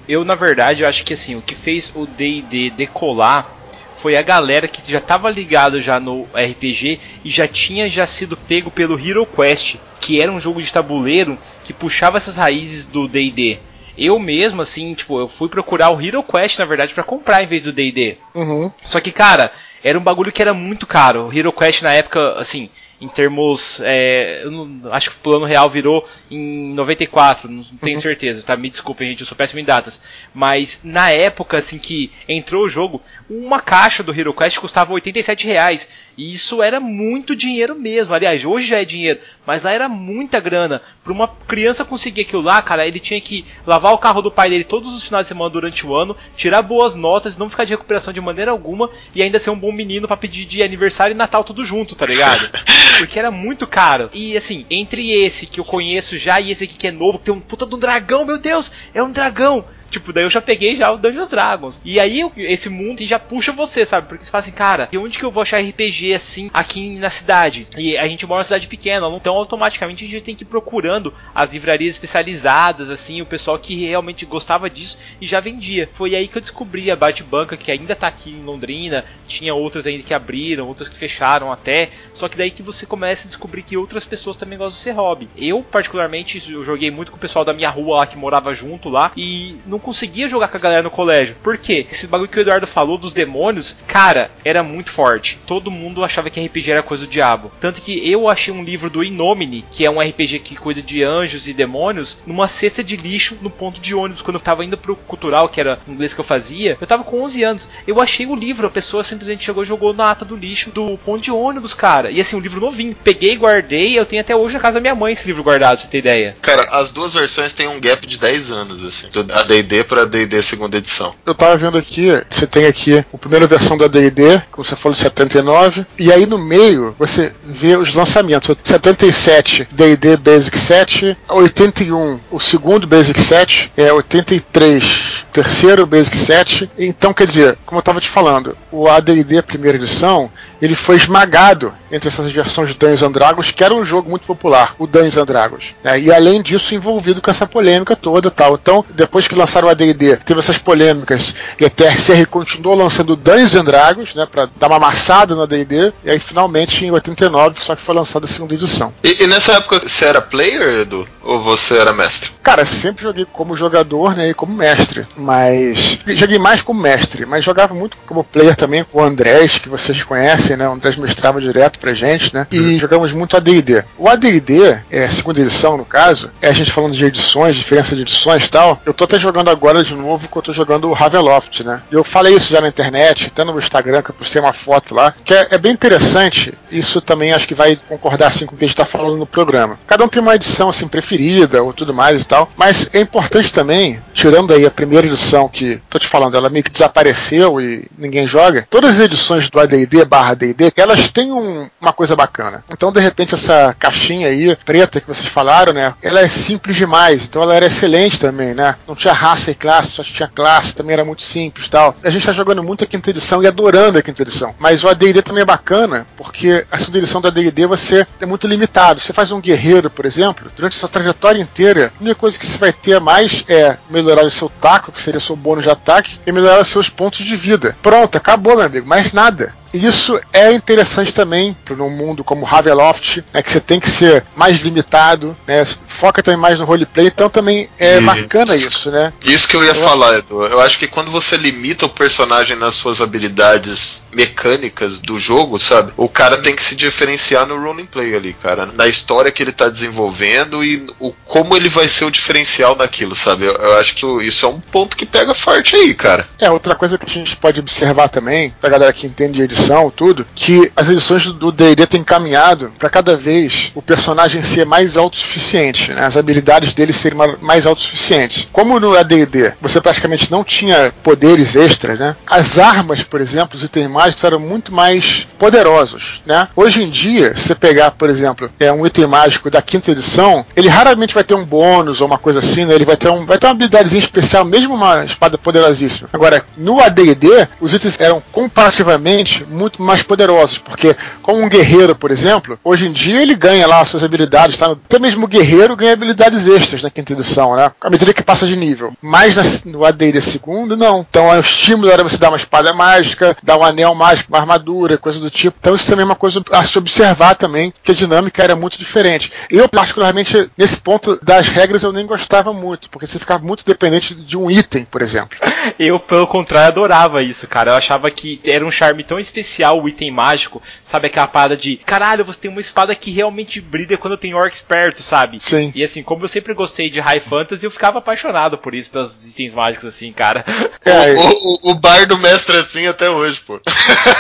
Eu, 0.09 0.25
na 0.25 0.35
verdade, 0.35 0.83
eu 0.83 0.89
acho 0.89 1.05
que 1.05 1.15
assim, 1.15 1.37
o 1.37 1.43
que 1.43 1.55
fez 1.55 1.93
o 1.95 2.07
D&D 2.07 2.71
decolar 2.71 3.57
foi 3.95 4.17
a 4.17 4.23
galera 4.23 4.69
que 4.69 4.81
já 4.91 4.99
estava 4.99 5.31
ligado 5.31 5.81
já 5.81 5.99
no 5.99 6.29
RPG 6.35 7.01
e 7.25 7.31
já 7.31 7.49
tinha 7.49 7.89
já 7.89 8.07
sido 8.07 8.37
pego 8.37 8.71
pelo 8.71 8.99
Hero 8.99 9.27
Quest, 9.27 9.77
que 10.01 10.21
era 10.21 10.31
um 10.31 10.39
jogo 10.39 10.63
de 10.63 10.73
tabuleiro 10.73 11.39
que 11.65 11.73
puxava 11.73 12.19
essas 12.19 12.37
raízes 12.37 12.87
do 12.87 13.09
D&D. 13.09 13.59
Eu 13.97 14.19
mesmo, 14.19 14.63
assim, 14.63 14.95
tipo, 14.95 15.19
eu 15.19 15.29
fui 15.29 15.49
procurar 15.49 15.91
o 15.91 16.01
Hero 16.01 16.23
Quest, 16.23 16.59
na 16.59 16.65
verdade, 16.65 16.95
para 16.95 17.03
comprar 17.03 17.43
em 17.43 17.47
vez 17.47 17.63
do 17.63 17.73
D&D. 17.73 18.19
Uhum. 18.35 18.71
Só 18.85 19.01
que, 19.01 19.11
cara, 19.11 19.51
era 19.83 19.99
um 19.99 20.03
bagulho 20.03 20.33
que 20.33 20.43
era 20.43 20.53
muito 20.53 20.87
caro. 20.87 21.27
O 21.27 21.33
Hero 21.33 21.53
Quest 21.53 21.83
na 21.83 21.93
época, 21.93 22.33
assim, 22.39 22.69
em 23.01 23.09
termos. 23.09 23.81
É, 23.83 24.43
eu 24.45 24.51
não, 24.51 24.93
acho 24.93 25.11
que 25.11 25.17
o 25.17 25.21
plano 25.21 25.45
real 25.45 25.69
virou 25.69 26.09
em 26.31 26.73
94, 26.75 27.51
não, 27.51 27.63
tenho 27.63 27.97
uhum. 27.97 28.03
certeza, 28.03 28.45
tá? 28.45 28.57
Me 28.57 28.71
desculpem, 28.71 29.11
gente, 29.11 29.21
eu 29.21 29.27
sou 29.27 29.37
péssimo 29.37 29.61
em 29.61 29.65
datas. 29.65 30.01
Mas 30.35 30.81
na 30.83 31.11
época, 31.11 31.59
assim, 31.59 31.79
que 31.79 32.13
entrou 32.29 32.65
o 32.65 32.69
jogo, 32.69 33.01
uma 33.29 33.61
caixa 33.61 34.03
do 34.03 34.19
Hero 34.19 34.35
Quest 34.35 34.59
custava 34.59 34.93
87 34.93 35.47
reais. 35.47 35.89
E 36.17 36.33
isso 36.33 36.63
era 36.63 36.81
muito 36.81 37.37
dinheiro 37.37 37.75
mesmo. 37.75 38.15
Aliás, 38.15 38.43
hoje 38.45 38.69
já 38.69 38.81
é 38.81 38.85
dinheiro, 38.85 39.21
mas 39.45 39.65
lá 39.65 39.73
era 39.73 39.89
muita 39.89 40.41
grana. 40.41 40.81
Para 41.05 41.13
uma 41.13 41.29
criança 41.29 41.85
conseguir 41.85 42.23
aquilo 42.23 42.41
lá, 42.41 42.63
cara, 42.63 42.87
ele 42.87 42.99
tinha 42.99 43.21
que 43.21 43.45
lavar 43.67 43.93
o 43.93 43.99
carro 43.99 44.23
do 44.23 44.31
pai 44.31 44.49
dele 44.49 44.65
todos 44.65 44.95
os 44.95 45.05
finais 45.05 45.27
de 45.27 45.29
semana 45.29 45.51
durante 45.51 45.87
o 45.87 45.95
ano, 45.95 46.17
tirar 46.35 46.63
boas 46.63 46.95
notas, 46.95 47.37
não 47.37 47.51
ficar 47.51 47.65
de 47.65 47.75
recuperação 47.75 48.13
de 48.13 48.21
maneira 48.21 48.51
alguma 48.51 48.91
e 49.15 49.23
ainda 49.23 49.39
ser 49.39 49.51
um 49.51 49.59
bom 49.59 49.73
menino 49.73 50.07
para 50.09 50.17
pedir 50.17 50.47
de 50.47 50.63
aniversário 50.63 51.13
e 51.13 51.17
Natal 51.17 51.45
tudo 51.45 51.65
junto, 51.65 51.95
tá 51.95 52.07
ligado? 52.07 52.49
Porque 52.99 53.19
era 53.19 53.31
muito 53.31 53.67
caro. 53.67 54.11
E 54.13 54.37
assim, 54.37 54.67
entre 54.71 55.13
esse 55.13 55.47
que 55.47 55.61
eu 55.61 55.65
conheço 55.65 56.17
já 56.17 56.41
e 56.41 56.51
esse 56.51 56.65
aqui 56.65 56.75
que 56.75 56.87
é 56.87 56.93
novo, 56.93 57.19
que 57.19 57.27
tem 57.27 57.35
um 57.35 57.41
puta 57.41 57.67
de 57.67 57.75
um 57.75 57.79
dragão, 57.79 58.25
meu 58.25 58.39
Deus, 58.39 58.71
é 58.95 59.03
um 59.03 59.11
dragão. 59.11 59.65
Tipo, 59.97 60.13
daí 60.13 60.25
eu 60.25 60.31
já 60.31 60.43
peguei 60.43 60.77
já 60.77 60.93
o 60.93 60.99
Dungeons 60.99 61.27
Dragons. 61.27 61.81
E 61.83 61.99
aí 61.99 62.21
esse 62.37 62.69
mundo 62.69 63.03
já 63.07 63.19
puxa 63.19 63.51
você, 63.51 63.87
sabe? 63.87 64.07
Porque 64.07 64.27
você 64.27 64.31
fala 64.31 64.41
assim, 64.43 64.53
cara, 64.53 64.91
e 64.93 64.99
onde 64.99 65.19
que 65.19 65.25
eu 65.25 65.31
vou 65.31 65.43
achar 65.43 65.59
RPG 65.59 66.13
assim 66.13 66.51
aqui 66.53 66.97
na 66.97 67.09
cidade? 67.09 67.67
E 67.79 67.97
a 67.97 68.07
gente 68.07 68.27
mora 68.27 68.41
numa 68.41 68.45
cidade 68.45 68.67
pequena, 68.67 69.09
então 69.09 69.35
automaticamente 69.35 70.05
a 70.05 70.07
gente 70.07 70.23
tem 70.23 70.35
que 70.35 70.45
ir 70.45 70.47
procurando 70.47 71.15
as 71.35 71.55
livrarias 71.55 71.95
especializadas, 71.95 72.91
assim, 72.91 73.23
o 73.23 73.27
pessoal 73.27 73.59
que 73.59 73.87
realmente 73.87 74.27
gostava 74.27 74.69
disso 74.69 74.99
e 75.19 75.27
já 75.27 75.41
vendia. 75.41 75.89
Foi 75.95 76.15
aí 76.15 76.29
que 76.29 76.37
eu 76.37 76.43
descobri 76.43 76.91
a 76.91 76.97
Bate 76.97 77.23
Banca, 77.23 77.57
que 77.57 77.73
ainda 77.73 77.97
tá 77.97 78.09
aqui 78.09 78.31
em 78.31 78.45
Londrina, 78.45 79.07
tinha 79.27 79.55
outras 79.55 79.87
ainda 79.87 80.03
que 80.03 80.13
abriram, 80.13 80.69
outras 80.69 80.91
que 80.91 80.97
fecharam 80.97 81.51
até. 81.51 81.89
Só 82.13 82.29
que 82.29 82.37
daí 82.37 82.51
que 82.51 82.63
você 82.63 82.85
começa 82.85 83.27
a 83.27 83.29
descobrir 83.29 83.63
que 83.63 83.79
outras 83.79 84.05
pessoas 84.05 84.37
também 84.37 84.59
gostam 84.59 84.77
de 84.77 84.83
ser 84.83 84.91
hobby. 84.91 85.27
Eu, 85.39 85.63
particularmente, 85.63 86.53
eu 86.53 86.63
joguei 86.63 86.91
muito 86.91 87.11
com 87.11 87.17
o 87.17 87.21
pessoal 87.21 87.47
da 87.47 87.55
minha 87.55 87.71
rua 87.71 87.97
lá 87.97 88.07
que 88.07 88.19
morava 88.19 88.55
junto 88.55 88.91
lá 88.91 89.11
e 89.17 89.57
não 89.67 89.79
conseguia 89.87 90.29
jogar 90.29 90.49
com 90.49 90.57
a 90.57 90.61
galera 90.61 90.83
no 90.83 90.91
colégio. 90.91 91.37
Por 91.45 91.57
quê? 91.57 91.87
Esse 91.93 92.09
bagulho 92.09 92.29
que 92.29 92.37
o 92.37 92.41
Eduardo 92.41 92.67
falou 92.67 92.99
dos 92.99 93.13
demônios, 93.13 93.77
cara, 93.87 94.33
era 94.45 94.61
muito 94.61 94.91
forte. 94.91 95.39
Todo 95.47 95.71
mundo 95.71 96.03
achava 96.03 96.29
que 96.29 96.45
RPG 96.45 96.73
era 96.73 96.83
coisa 96.83 97.07
do 97.07 97.11
diabo. 97.11 97.53
Tanto 97.61 97.81
que 97.81 98.11
eu 98.11 98.29
achei 98.29 98.53
um 98.53 98.65
livro 98.65 98.91
do 98.91 99.05
Inomine, 99.05 99.65
que 99.71 99.87
é 99.87 99.91
um 99.91 100.01
RPG 100.01 100.41
que 100.41 100.57
cuida 100.57 100.83
de 100.83 101.05
anjos 101.05 101.47
e 101.47 101.53
demônios, 101.53 102.19
numa 102.27 102.49
cesta 102.49 102.83
de 102.83 102.97
lixo 102.97 103.39
no 103.41 103.49
ponto 103.49 103.81
de 103.81 103.95
ônibus. 103.95 104.23
Quando 104.23 104.35
eu 104.35 104.41
tava 104.41 104.65
indo 104.65 104.77
pro 104.77 104.97
cultural, 104.97 105.49
que 105.49 105.61
era 105.61 105.79
inglês 105.87 106.13
que 106.13 106.21
eu 106.21 106.25
fazia, 106.25 106.77
eu 106.81 106.87
tava 106.87 107.05
com 107.05 107.23
11 107.23 107.45
anos. 107.45 107.69
Eu 107.87 108.01
achei 108.01 108.27
o 108.27 108.35
livro, 108.35 108.67
a 108.67 108.71
pessoa 108.71 109.05
simplesmente 109.05 109.45
chegou 109.45 109.63
e 109.63 109.67
jogou 109.67 109.95
na 109.95 110.11
ata 110.11 110.25
do 110.25 110.35
lixo 110.35 110.73
do 110.73 110.99
ponto 110.99 111.23
de 111.23 111.31
ônibus, 111.31 111.75
cara. 111.75 112.11
E 112.11 112.21
assim, 112.21 112.35
um 112.35 112.41
livro 112.41 112.61
novinho. 112.61 112.97
Peguei 113.05 113.37
guardei, 113.37 113.97
eu 113.97 114.05
tenho 114.05 114.21
até 114.21 114.35
hoje 114.35 114.55
na 114.55 114.61
casa 114.61 114.75
da 114.75 114.81
minha 114.81 114.97
mãe 114.97 115.13
esse 115.13 115.29
livro 115.29 115.45
guardado, 115.45 115.77
pra 115.77 115.85
você 115.85 115.91
ter 115.91 115.99
ideia. 115.99 116.37
Cara, 116.43 116.63
as 116.73 116.91
duas 116.91 117.15
versões 117.15 117.53
têm 117.53 117.69
um 117.69 117.79
gap 117.79 118.05
de 118.05 118.19
10 118.19 118.51
anos, 118.51 118.85
assim. 118.85 119.07
A 119.33 119.43
D&D 119.45 119.66
pra 119.85 120.05
D&D 120.05 120.43
segunda 120.43 120.77
edição. 120.77 121.15
Eu 121.25 121.35
tava 121.35 121.57
vendo 121.57 121.79
aqui, 121.79 122.09
você 122.31 122.47
tem 122.47 122.67
aqui 122.67 122.99
a 122.99 123.19
primeira 123.19 123.47
versão 123.47 123.77
da 123.77 123.87
D&D, 123.87 124.43
como 124.51 124.65
você 124.65 124.77
falou, 124.77 124.95
79, 124.95 125.87
e 125.99 126.13
aí 126.13 126.27
no 126.27 126.39
meio 126.39 126.95
você 126.99 127.33
vê 127.45 127.77
os 127.77 127.95
lançamentos. 127.95 128.57
77, 128.63 129.69
D&D 129.71 130.17
Basic 130.17 130.57
7, 130.59 131.17
81, 131.29 132.21
o 132.31 132.41
segundo 132.41 132.87
Basic 132.87 133.21
7, 133.21 133.73
é 133.77 133.93
83, 133.93 135.27
terceiro 135.33 135.87
Basic 135.87 136.17
7. 136.17 136.71
Então, 136.79 137.13
quer 137.13 137.27
dizer, 137.27 137.59
como 137.67 137.79
eu 137.79 137.83
tava 137.83 138.01
te 138.01 138.09
falando, 138.09 138.57
o 138.71 138.89
AD&D 138.89 139.43
primeira 139.43 139.79
edição, 139.79 140.31
ele 140.61 140.75
foi 140.75 140.97
esmagado 140.97 141.73
entre 141.91 142.09
essas 142.09 142.31
versões 142.33 142.71
de 142.71 142.75
Dungeons 142.75 143.03
and 143.03 143.13
Dragons, 143.13 143.51
que 143.51 143.63
era 143.63 143.75
um 143.75 143.85
jogo 143.85 144.11
muito 144.11 144.27
popular, 144.27 144.75
o 144.79 144.87
Dungeons 144.87 145.17
and 145.17 145.27
Dragons. 145.27 145.75
Né? 145.83 146.01
E 146.01 146.13
além 146.13 146.43
disso, 146.43 146.75
envolvido 146.75 147.21
com 147.21 147.31
essa 147.31 147.47
polêmica 147.47 147.95
toda 147.95 148.31
tal. 148.31 148.55
Então, 148.55 148.85
depois 148.91 149.29
que 149.29 149.35
lançaram 149.35 149.69
o 149.69 149.71
AD&D, 149.71 150.17
teve 150.19 150.41
essas 150.41 150.59
polêmicas, 150.59 151.35
e 151.61 151.65
a 151.65 151.71
TRCR 151.71 152.27
continuou 152.29 152.77
lançando 152.77 153.17
Dungeons 153.17 153.55
and 153.55 153.65
Dragons, 153.65 154.15
né, 154.15 154.27
para 154.27 154.49
dar 154.57 154.69
uma 154.69 154.77
amassada 154.77 155.35
no 155.35 155.43
AD&D, 155.43 155.93
e 156.05 156.11
aí 156.11 156.19
finalmente 156.19 156.85
em 156.85 156.91
89, 156.91 157.63
só 157.63 157.75
que 157.75 157.83
foi 157.83 157.95
lançada 157.95 158.27
a 158.27 158.29
segunda 158.29 158.55
edição. 158.55 158.93
E, 159.03 159.25
e, 159.25 159.27
nessa 159.27 159.53
época, 159.53 159.81
você 159.81 160.05
era 160.05 160.21
player, 160.21 160.81
Edu? 160.81 161.09
Ou 161.23 161.43
você 161.43 161.77
era 161.77 161.93
mestre? 161.93 162.31
Cara, 162.43 162.65
sempre 162.65 163.03
joguei 163.03 163.27
como 163.33 163.57
jogador, 163.57 164.17
né, 164.17 164.31
e 164.31 164.35
como 164.35 164.55
mestre, 164.55 165.07
mas 165.17 165.99
joguei 166.09 166.39
mais 166.39 166.63
como 166.63 166.81
mestre, 166.81 167.27
mas 167.27 167.45
jogava 167.45 167.75
muito 167.75 167.97
como 168.07 168.25
player 168.25 168.55
também 168.55 168.85
com 168.85 169.01
o 169.01 169.05
Andrés, 169.05 169.59
que 169.59 169.69
vocês 169.69 170.03
conhecem, 170.03 170.46
né, 170.55 170.69
o 170.69 170.73
Andrés 170.73 170.97
mestrava 170.97 171.41
direto 171.41 171.79
pra 171.79 171.95
gente, 171.95 172.35
né? 172.35 172.47
E 172.51 172.61
uhum. 172.61 172.79
jogamos 172.79 173.13
muito 173.13 173.37
AD&D. 173.37 173.85
O 173.97 174.09
AD&D, 174.09 174.79
é, 174.91 175.09
segunda 175.09 175.41
edição 175.41 175.77
no 175.77 175.85
caso, 175.85 176.31
é 176.43 176.49
a 176.49 176.53
gente 176.53 176.71
falando 176.71 176.93
de 176.93 177.05
edições, 177.05 177.57
diferença 177.57 177.97
de 177.97 178.03
edições 178.03 178.45
e 178.45 178.51
tal. 178.51 178.81
Eu 178.85 178.93
tô 178.93 179.05
até 179.05 179.19
jogando 179.19 179.49
agora 179.49 179.83
de 179.83 179.95
novo, 179.95 180.29
que 180.29 180.37
eu 180.37 180.43
tô 180.43 180.53
jogando 180.53 180.89
o 180.89 180.93
Ravenloft, 180.93 181.65
né? 181.65 181.81
Eu 181.91 182.05
falei 182.05 182.35
isso 182.35 182.51
já 182.51 182.61
na 182.61 182.69
internet, 182.69 183.29
até 183.29 183.43
no 183.43 183.59
Instagram, 183.59 184.03
que 184.03 184.11
eu 184.11 184.15
postei 184.15 184.41
uma 184.41 184.53
foto 184.53 184.95
lá, 184.95 185.15
que 185.25 185.33
é, 185.33 185.49
é 185.53 185.59
bem 185.59 185.73
interessante. 185.73 186.53
Isso 186.71 187.01
também 187.01 187.33
acho 187.33 187.49
que 187.49 187.55
vai 187.55 187.79
concordar 187.89 188.29
assim 188.29 188.45
com 188.45 188.55
o 188.55 188.59
que 188.59 188.65
a 188.65 188.69
gente 188.69 188.77
tá 188.77 188.85
falando 188.85 189.17
no 189.17 189.27
programa. 189.27 189.79
Cada 189.87 190.05
um 190.05 190.09
tem 190.09 190.21
uma 190.21 190.35
edição 190.35 190.69
assim 190.69 190.87
preferida 190.87 191.63
ou 191.63 191.73
tudo 191.73 191.95
mais 191.95 192.23
e 192.23 192.25
tal, 192.25 192.51
mas 192.57 192.91
é 192.93 193.01
importante 193.01 193.53
também, 193.53 194.01
tirando 194.13 194.53
aí 194.53 194.67
a 194.67 194.71
primeira 194.71 195.07
edição 195.07 195.49
que 195.49 195.81
tô 195.89 195.99
te 195.99 196.09
falando, 196.09 196.37
ela 196.37 196.51
meio 196.51 196.65
que 196.65 196.71
desapareceu 196.71 197.61
e 197.61 197.87
ninguém 197.97 198.27
joga. 198.27 198.67
Todas 198.69 198.97
as 198.97 199.01
edições 199.01 199.49
do 199.49 199.61
AD&D 199.61 200.05
barra 200.05 200.35
AD&D, 200.37 200.73
elas 200.77 201.11
têm 201.11 201.33
um, 201.33 201.69
uma 201.81 201.93
coisa 201.93 202.15
bacana. 202.15 202.65
Então, 202.71 202.93
de 202.93 203.01
repente, 203.01 203.35
essa 203.35 203.75
caixinha 203.79 204.29
aí, 204.29 204.55
preta 204.65 205.01
que 205.01 205.09
vocês 205.09 205.29
falaram, 205.29 205.73
né? 205.73 205.95
Ela 206.03 206.21
é 206.21 206.29
simples 206.29 206.77
demais, 206.77 207.25
então 207.25 207.43
ela 207.43 207.55
era 207.55 207.67
excelente 207.67 208.19
também, 208.19 208.55
né? 208.55 208.77
Não 208.87 208.95
tinha 208.95 209.13
raça 209.13 209.51
e 209.51 209.55
classe, 209.55 209.93
só 209.93 210.03
tinha 210.03 210.29
classe, 210.29 210.75
também 210.75 210.95
era 210.95 211.05
muito 211.05 211.23
simples 211.23 211.69
tal. 211.69 211.95
A 212.03 212.11
gente 212.11 212.27
tá 212.27 212.33
jogando 212.33 212.63
muito 212.63 212.85
a 212.85 212.87
quinta 212.87 213.11
edição 213.11 213.43
e 213.43 213.47
adorando 213.47 213.99
a 213.99 214.03
quinta 214.03 214.23
edição. 214.23 214.55
Mas 214.59 214.85
o 214.85 214.89
AD&D 214.89 215.23
também 215.23 215.43
é 215.43 215.47
bacana, 215.47 216.07
porque 216.17 216.67
a 216.71 216.79
segunda 216.79 216.99
edição 216.99 217.21
da 217.21 217.29
AD&D 217.29 217.67
você 217.67 218.07
é 218.21 218.27
muito 218.27 218.47
limitado. 218.47 219.01
Você 219.01 219.13
faz 219.13 219.33
um 219.33 219.41
guerreiro, 219.41 219.91
por 219.91 220.05
exemplo, 220.05 220.51
durante 220.57 220.77
sua 220.77 220.89
trajetória 220.89 221.41
inteira, 221.41 221.93
a 221.99 222.03
única 222.03 222.17
coisa 222.17 222.39
que 222.39 222.47
você 222.47 222.59
vai 222.59 222.73
ter 222.73 223.01
mais 223.01 223.45
é 223.49 223.77
melhorar 223.91 224.25
o 224.25 224.31
seu 224.31 224.49
taco, 224.49 224.93
que 224.93 225.03
seria 225.03 225.21
seu 225.21 225.37
bônus 225.37 225.65
de 225.65 225.71
ataque, 225.71 226.19
e 226.27 226.33
melhorar 226.33 226.61
os 226.61 226.69
seus 226.69 226.89
pontos 226.89 227.25
de 227.25 227.37
vida. 227.37 227.77
Pronto, 227.83 228.17
acabou, 228.17 228.57
meu 228.57 228.67
amigo. 228.67 228.87
Mais 228.87 229.13
nada. 229.13 229.55
Isso 229.77 230.19
é 230.33 230.53
interessante 230.53 231.13
também 231.13 231.57
para 231.65 231.75
um 231.83 231.91
mundo 231.91 232.25
como 232.25 232.47
Haveloft, 232.47 233.25
né, 233.33 233.43
que 233.43 233.53
você 233.53 233.61
tem 233.61 233.81
que 233.81 233.89
ser 233.89 234.25
mais 234.35 234.61
limitado, 234.61 235.37
né, 235.47 235.65
foca 235.87 236.23
também 236.23 236.41
mais 236.41 236.59
no 236.59 236.65
roleplay, 236.65 237.07
então 237.07 237.29
também 237.29 237.69
é 237.79 237.97
isso. 237.97 238.07
bacana 238.07 238.57
isso, 238.57 238.91
né? 238.91 239.13
Isso 239.25 239.49
que 239.49 239.57
eu 239.57 239.65
ia 239.65 239.71
eu 239.71 239.75
falar. 239.75 240.19
Edu. 240.19 240.45
Eu 240.45 240.61
acho 240.61 240.79
que 240.79 240.87
quando 240.87 241.11
você 241.11 241.37
limita 241.37 241.87
o 241.87 241.89
personagem 241.89 242.57
nas 242.57 242.75
suas 242.75 243.01
habilidades 243.01 244.03
mecânicas 244.13 244.99
do 245.01 245.19
jogo, 245.19 245.59
sabe? 245.59 245.93
O 245.97 246.09
cara 246.09 246.39
tem 246.39 246.55
que 246.55 246.63
se 246.63 246.75
diferenciar 246.75 247.47
no 247.47 247.61
roleplay 247.61 248.15
ali, 248.15 248.33
cara. 248.33 248.67
Na 248.67 248.87
história 248.87 249.31
que 249.31 249.43
ele 249.43 249.53
tá 249.53 249.69
desenvolvendo 249.69 250.65
e 250.65 250.87
o 250.99 251.13
como 251.25 251.57
ele 251.57 251.69
vai 251.69 251.89
ser 251.89 252.05
o 252.05 252.11
diferencial 252.11 252.75
daquilo, 252.75 253.15
sabe? 253.15 253.47
Eu, 253.47 253.55
eu 253.55 253.79
acho 253.79 253.95
que 253.95 254.07
isso 254.25 254.47
é 254.47 254.49
um 254.49 254.61
ponto 254.61 254.97
que 254.97 255.05
pega 255.05 255.35
forte 255.35 255.77
aí, 255.77 255.93
cara. 255.95 256.27
É, 256.39 256.51
outra 256.51 256.75
coisa 256.75 256.97
que 256.97 257.05
a 257.05 257.13
gente 257.13 257.37
pode 257.37 257.61
observar 257.61 258.09
também, 258.09 258.55
pra 258.61 258.71
galera 258.71 258.93
que 258.93 259.07
entende 259.07 259.47
de 259.47 259.57
edição, 259.67 259.91
tudo, 259.91 260.27
que 260.35 260.71
as 260.77 260.89
edições 260.89 261.27
do 261.27 261.51
D&D 261.51 261.87
têm 261.87 262.05
caminhado 262.05 262.73
para 262.79 262.89
cada 262.89 263.17
vez 263.17 263.73
o 263.75 263.83
personagem 263.83 264.43
ser 264.43 264.65
mais 264.65 264.97
autossuficiente, 264.97 265.93
né? 265.93 266.05
as 266.05 266.17
habilidades 266.17 266.73
dele 266.73 266.93
serem 266.93 267.19
mais 267.41 267.67
autossuficientes. 267.67 268.49
Como 268.53 268.79
no 268.79 268.97
AD&D 268.97 269.55
você 269.61 269.81
praticamente 269.81 270.31
não 270.31 270.45
tinha 270.45 270.93
poderes 271.03 271.57
extras, 271.57 271.99
né? 271.99 272.15
as 272.27 272.59
armas, 272.59 273.03
por 273.03 273.21
exemplo, 273.21 273.57
os 273.57 273.65
itens 273.65 273.91
mágicos 273.91 274.25
eram 274.25 274.39
muito 274.39 274.73
mais 274.73 275.27
poderosos. 275.39 276.23
Né? 276.25 276.49
Hoje 276.55 276.83
em 276.83 276.91
dia, 276.91 277.35
se 277.35 277.43
você 277.43 277.55
pegar, 277.55 277.91
por 277.93 278.09
exemplo, 278.09 278.51
é 278.61 278.73
um 278.73 278.87
item 278.87 279.07
mágico 279.07 279.51
da 279.51 279.63
quinta 279.63 279.91
edição, 279.91 280.45
ele 280.55 280.69
raramente 280.69 281.15
vai 281.15 281.25
ter 281.25 281.35
um 281.35 281.45
bônus 281.45 282.01
ou 282.01 282.07
uma 282.07 282.19
coisa 282.19 282.39
assim, 282.39 282.65
né? 282.65 282.75
ele 282.75 282.85
vai 282.85 282.97
ter, 282.97 283.09
um, 283.09 283.25
vai 283.27 283.39
ter 283.39 283.47
uma 283.47 283.53
habilidadezinha 283.53 284.01
especial, 284.01 284.45
mesmo 284.45 284.75
uma 284.75 285.05
espada 285.05 285.37
poderosíssima. 285.37 286.09
Agora, 286.13 286.45
no 286.57 286.81
AD&D, 286.81 287.49
os 287.61 287.75
itens 287.75 287.97
eram 287.99 288.23
comparativamente 288.31 289.46
muito 289.49 289.83
mais 289.83 290.03
poderosos, 290.03 290.59
porque 290.59 290.97
como 291.23 291.43
um 291.43 291.49
guerreiro, 291.49 291.95
por 291.95 292.11
exemplo, 292.11 292.59
hoje 292.63 292.87
em 292.87 292.93
dia 292.93 293.21
ele 293.23 293.35
ganha 293.35 293.67
lá 293.67 293.85
suas 293.85 294.05
habilidades, 294.05 294.59
tá? 294.59 294.73
Até 294.73 294.99
mesmo 294.99 295.25
o 295.25 295.29
guerreiro 295.29 295.77
ganha 295.77 295.93
habilidades 295.93 296.47
extras 296.47 296.83
na 296.83 296.91
quinta 296.91 297.13
edição, 297.13 297.57
né? 297.57 297.71
À 297.81 297.91
medida 297.91 298.13
que 298.13 298.23
passa 298.23 298.47
de 298.47 298.57
nível. 298.57 298.93
Mas 299.01 299.37
na, 299.37 299.43
no 299.71 299.85
AD 299.85 300.21
segundo, 300.21 300.77
não. 300.77 301.07
Então 301.09 301.29
o 301.29 301.41
estímulo 301.41 301.91
era 301.91 302.03
você 302.03 302.19
dar 302.19 302.29
uma 302.29 302.37
espada 302.37 302.73
mágica, 302.73 303.37
dar 303.43 303.57
um 303.57 303.65
anel 303.65 303.95
mágico, 303.95 304.31
uma 304.33 304.39
armadura, 304.39 304.99
coisa 304.99 305.19
do 305.19 305.31
tipo. 305.31 305.57
Então 305.61 305.75
isso 305.75 305.87
também 305.87 306.03
é 306.03 306.07
uma 306.07 306.15
coisa 306.15 306.43
a 306.53 306.65
se 306.65 306.79
observar 306.79 307.35
também, 307.35 307.73
que 307.83 307.93
a 307.93 307.95
dinâmica 307.95 308.43
era 308.43 308.57
muito 308.57 308.79
diferente. 308.79 309.33
Eu, 309.51 309.69
particularmente, 309.69 310.51
nesse 310.57 310.77
ponto 310.79 311.19
das 311.23 311.49
regras, 311.49 311.83
eu 311.83 311.93
nem 311.93 312.07
gostava 312.07 312.53
muito, 312.53 312.91
porque 312.91 313.07
você 313.07 313.19
ficava 313.19 313.45
muito 313.45 313.65
dependente 313.65 314.15
de 314.15 314.37
um 314.37 314.51
item, 314.51 314.85
por 314.85 315.03
exemplo. 315.03 315.39
Eu, 315.79 315.99
pelo 315.99 316.29
contrário, 316.29 316.69
adorava 316.69 317.23
isso, 317.23 317.47
cara. 317.49 317.73
Eu 317.73 317.75
achava 317.75 318.09
que 318.11 318.41
era 318.45 318.65
um 318.65 318.71
charme 318.71 319.03
tão 319.03 319.19
especial 319.19 319.36
o 319.73 319.89
item 319.89 320.11
mágico, 320.11 320.63
sabe? 320.83 321.07
Aquela 321.07 321.27
parada 321.27 321.57
de 321.57 321.77
caralho, 321.79 322.25
você 322.25 322.41
tem 322.41 322.51
uma 322.51 322.61
espada 322.61 322.95
que 322.95 323.11
realmente 323.11 323.61
brilha 323.61 323.97
quando 323.97 324.17
tem 324.17 324.35
orcs 324.35 324.63
perto, 324.63 325.03
sabe? 325.03 325.41
Sim. 325.41 325.73
E 325.75 325.83
assim, 325.83 326.03
como 326.03 326.25
eu 326.25 326.29
sempre 326.29 326.55
gostei 326.55 326.91
de 326.91 327.01
High 327.01 327.21
Fantasy, 327.21 327.65
eu 327.65 327.71
ficava 327.71 327.99
apaixonado 327.99 328.59
por 328.59 328.75
isso, 328.75 328.91
pelos 328.91 329.27
itens 329.29 329.55
mágicos, 329.55 329.87
assim, 329.87 330.13
cara. 330.13 330.45
É, 330.85 331.15
o, 331.15 331.69
o, 331.69 331.71
o 331.71 331.75
bardo 331.75 332.17
mestre 332.19 332.57
assim 332.57 332.87
até 332.87 333.11
hoje, 333.11 333.41
pô. 333.47 333.61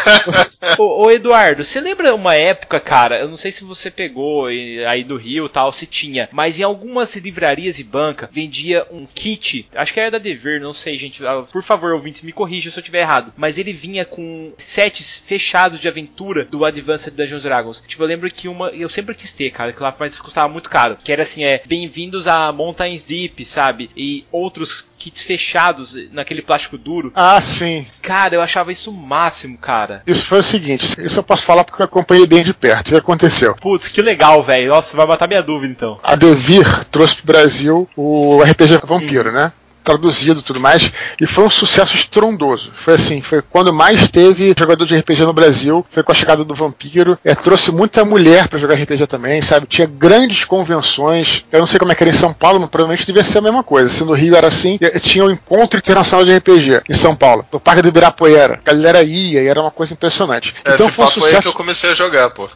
ô, 0.79 1.07
ô, 1.07 1.11
Eduardo, 1.11 1.64
você 1.64 1.81
lembra 1.81 2.14
uma 2.14 2.35
época, 2.35 2.81
cara? 2.81 3.21
Eu 3.21 3.29
não 3.29 3.37
sei 3.37 3.53
se 3.53 3.64
você 3.64 3.91
pegou 3.91 4.47
aí 4.47 5.05
do 5.05 5.17
Rio 5.17 5.49
tal, 5.49 5.73
se 5.73 5.87
tinha, 5.87 6.29
mas 6.33 6.59
em 6.59 6.62
algumas 6.62 7.14
livrarias 7.17 7.79
e 7.79 7.85
banca 7.85 8.29
vendia 8.33 8.87
um 8.91 9.07
kit, 9.07 9.69
acho 9.75 9.93
que 9.93 10.01
era 10.01 10.11
da 10.11 10.19
Dever, 10.19 10.61
não 10.61 10.73
sei, 10.73 10.99
gente. 10.99 11.25
Ah, 11.25 11.43
por 11.51 11.62
favor, 11.62 11.93
ouvintes, 11.93 12.23
me 12.23 12.33
corrijam 12.33 12.73
se 12.73 12.79
eu 12.79 12.83
estiver 12.83 13.01
errado. 13.01 13.33
Mas 13.37 13.59
ele 13.59 13.73
vinha 13.73 14.05
com 14.05 14.53
sets 14.59 15.05
fechados 15.14 15.78
de 15.78 15.88
aventura 15.88 16.44
do 16.44 16.64
Advanced 16.64 17.14
Dungeons 17.14 17.42
Dragons. 17.42 17.82
Tipo, 17.86 18.02
eu 18.02 18.07
lembro 18.07 18.30
que 18.30 18.48
uma. 18.48 18.68
Eu 18.70 18.88
sempre 18.88 19.14
quis 19.14 19.32
ter, 19.32 19.50
cara, 19.50 19.72
que 19.72 19.82
lá 19.82 19.94
mas 19.98 20.20
custava 20.20 20.48
muito 20.48 20.68
caro. 20.68 20.96
Que 21.02 21.12
era 21.12 21.22
assim, 21.22 21.44
é. 21.44 21.62
Bem-vindos 21.66 22.26
a 22.26 22.52
Mountains 22.52 23.04
Deep, 23.04 23.44
sabe? 23.44 23.90
E 23.96 24.24
outros 24.30 24.86
kits 24.96 25.22
fechados 25.22 25.96
naquele 26.12 26.42
plástico 26.42 26.78
duro. 26.78 27.12
Ah, 27.14 27.40
sim. 27.40 27.86
Cara, 28.02 28.34
eu 28.34 28.42
achava 28.42 28.72
isso 28.72 28.90
o 28.90 28.94
máximo, 28.94 29.59
cara. 29.59 30.02
Isso 30.07 30.24
foi 30.24 30.40
o 30.40 30.42
seguinte, 30.42 30.96
isso 31.02 31.18
eu 31.18 31.22
posso 31.22 31.44
falar 31.44 31.64
porque 31.64 31.82
eu 31.82 31.86
acompanhei 31.86 32.26
bem 32.26 32.42
de 32.42 32.54
perto. 32.54 32.88
O 32.88 32.90
que 32.92 32.96
aconteceu? 32.96 33.54
Putz, 33.57 33.88
que 33.88 34.02
legal, 34.02 34.42
velho. 34.42 34.70
Nossa, 34.70 34.96
vai 34.96 35.07
matar 35.07 35.28
minha 35.28 35.42
dúvida 35.42 35.72
então. 35.72 35.98
A 36.02 36.16
Devir 36.16 36.84
trouxe 36.86 37.16
pro 37.16 37.26
Brasil 37.26 37.88
o 37.96 38.42
RPG 38.42 38.78
Vampiro, 38.84 39.30
hum. 39.30 39.32
né? 39.32 39.52
Traduzido 39.87 40.41
e 40.41 40.43
tudo 40.43 40.59
mais, 40.59 40.91
e 41.20 41.26
foi 41.26 41.45
um 41.45 41.51
sucesso 41.51 41.95
estrondoso. 41.95 42.72
Foi 42.74 42.95
assim, 42.95 43.22
foi 43.22 43.41
quando 43.41 43.72
mais 43.72 44.11
teve 44.11 44.53
jogador 44.59 44.84
de 44.84 44.97
RPG 44.97 45.22
no 45.22 45.32
Brasil, 45.32 45.87
foi 45.89 46.03
com 46.03 46.11
a 46.11 46.14
chegada 46.14 46.45
do 46.45 46.55
Vampiro, 46.55 47.16
é, 47.24 47.37
trouxe 47.37 47.70
muita 47.70 48.05
mulher 48.05 48.49
para 48.49 48.59
jogar 48.59 48.74
RPG 48.74 49.07
também, 49.07 49.41
sabe? 49.41 49.66
Tinha 49.68 49.87
grandes 49.87 50.45
convenções, 50.45 51.45
eu 51.53 51.61
não 51.61 51.66
sei 51.68 51.78
como 51.78 51.93
é 51.93 51.95
que 51.95 52.03
era 52.03 52.11
em 52.11 52.14
São 52.14 52.32
Paulo, 52.32 52.59
mas 52.59 52.68
provavelmente 52.68 53.07
devia 53.07 53.22
ser 53.22 53.39
a 53.39 53.43
mesma 53.43 53.62
coisa. 53.62 53.89
Se 53.89 54.03
no 54.03 54.12
Rio 54.12 54.34
era 54.34 54.49
assim, 54.49 54.76
tinha 55.01 55.24
o 55.24 55.28
um 55.28 55.30
encontro 55.30 55.78
internacional 55.78 56.24
de 56.24 56.37
RPG 56.37 56.82
em 56.89 56.95
São 56.95 57.14
Paulo, 57.14 57.47
no 57.53 57.61
Parque 57.61 57.82
do 57.82 57.89
Ibirapuera. 57.89 58.61
A 58.64 58.72
galera 58.72 59.03
ia 59.05 59.43
e 59.43 59.47
era 59.47 59.61
uma 59.61 59.70
coisa 59.70 59.93
impressionante. 59.93 60.53
É, 60.64 60.74
então 60.74 60.91
foi 60.91 61.05
um 61.05 61.11
sucesso. 61.11 61.43
que 61.43 61.49
eu 61.49 61.53
comecei 61.53 61.91
a 61.91 61.95
jogar, 61.95 62.30
pô. 62.30 62.49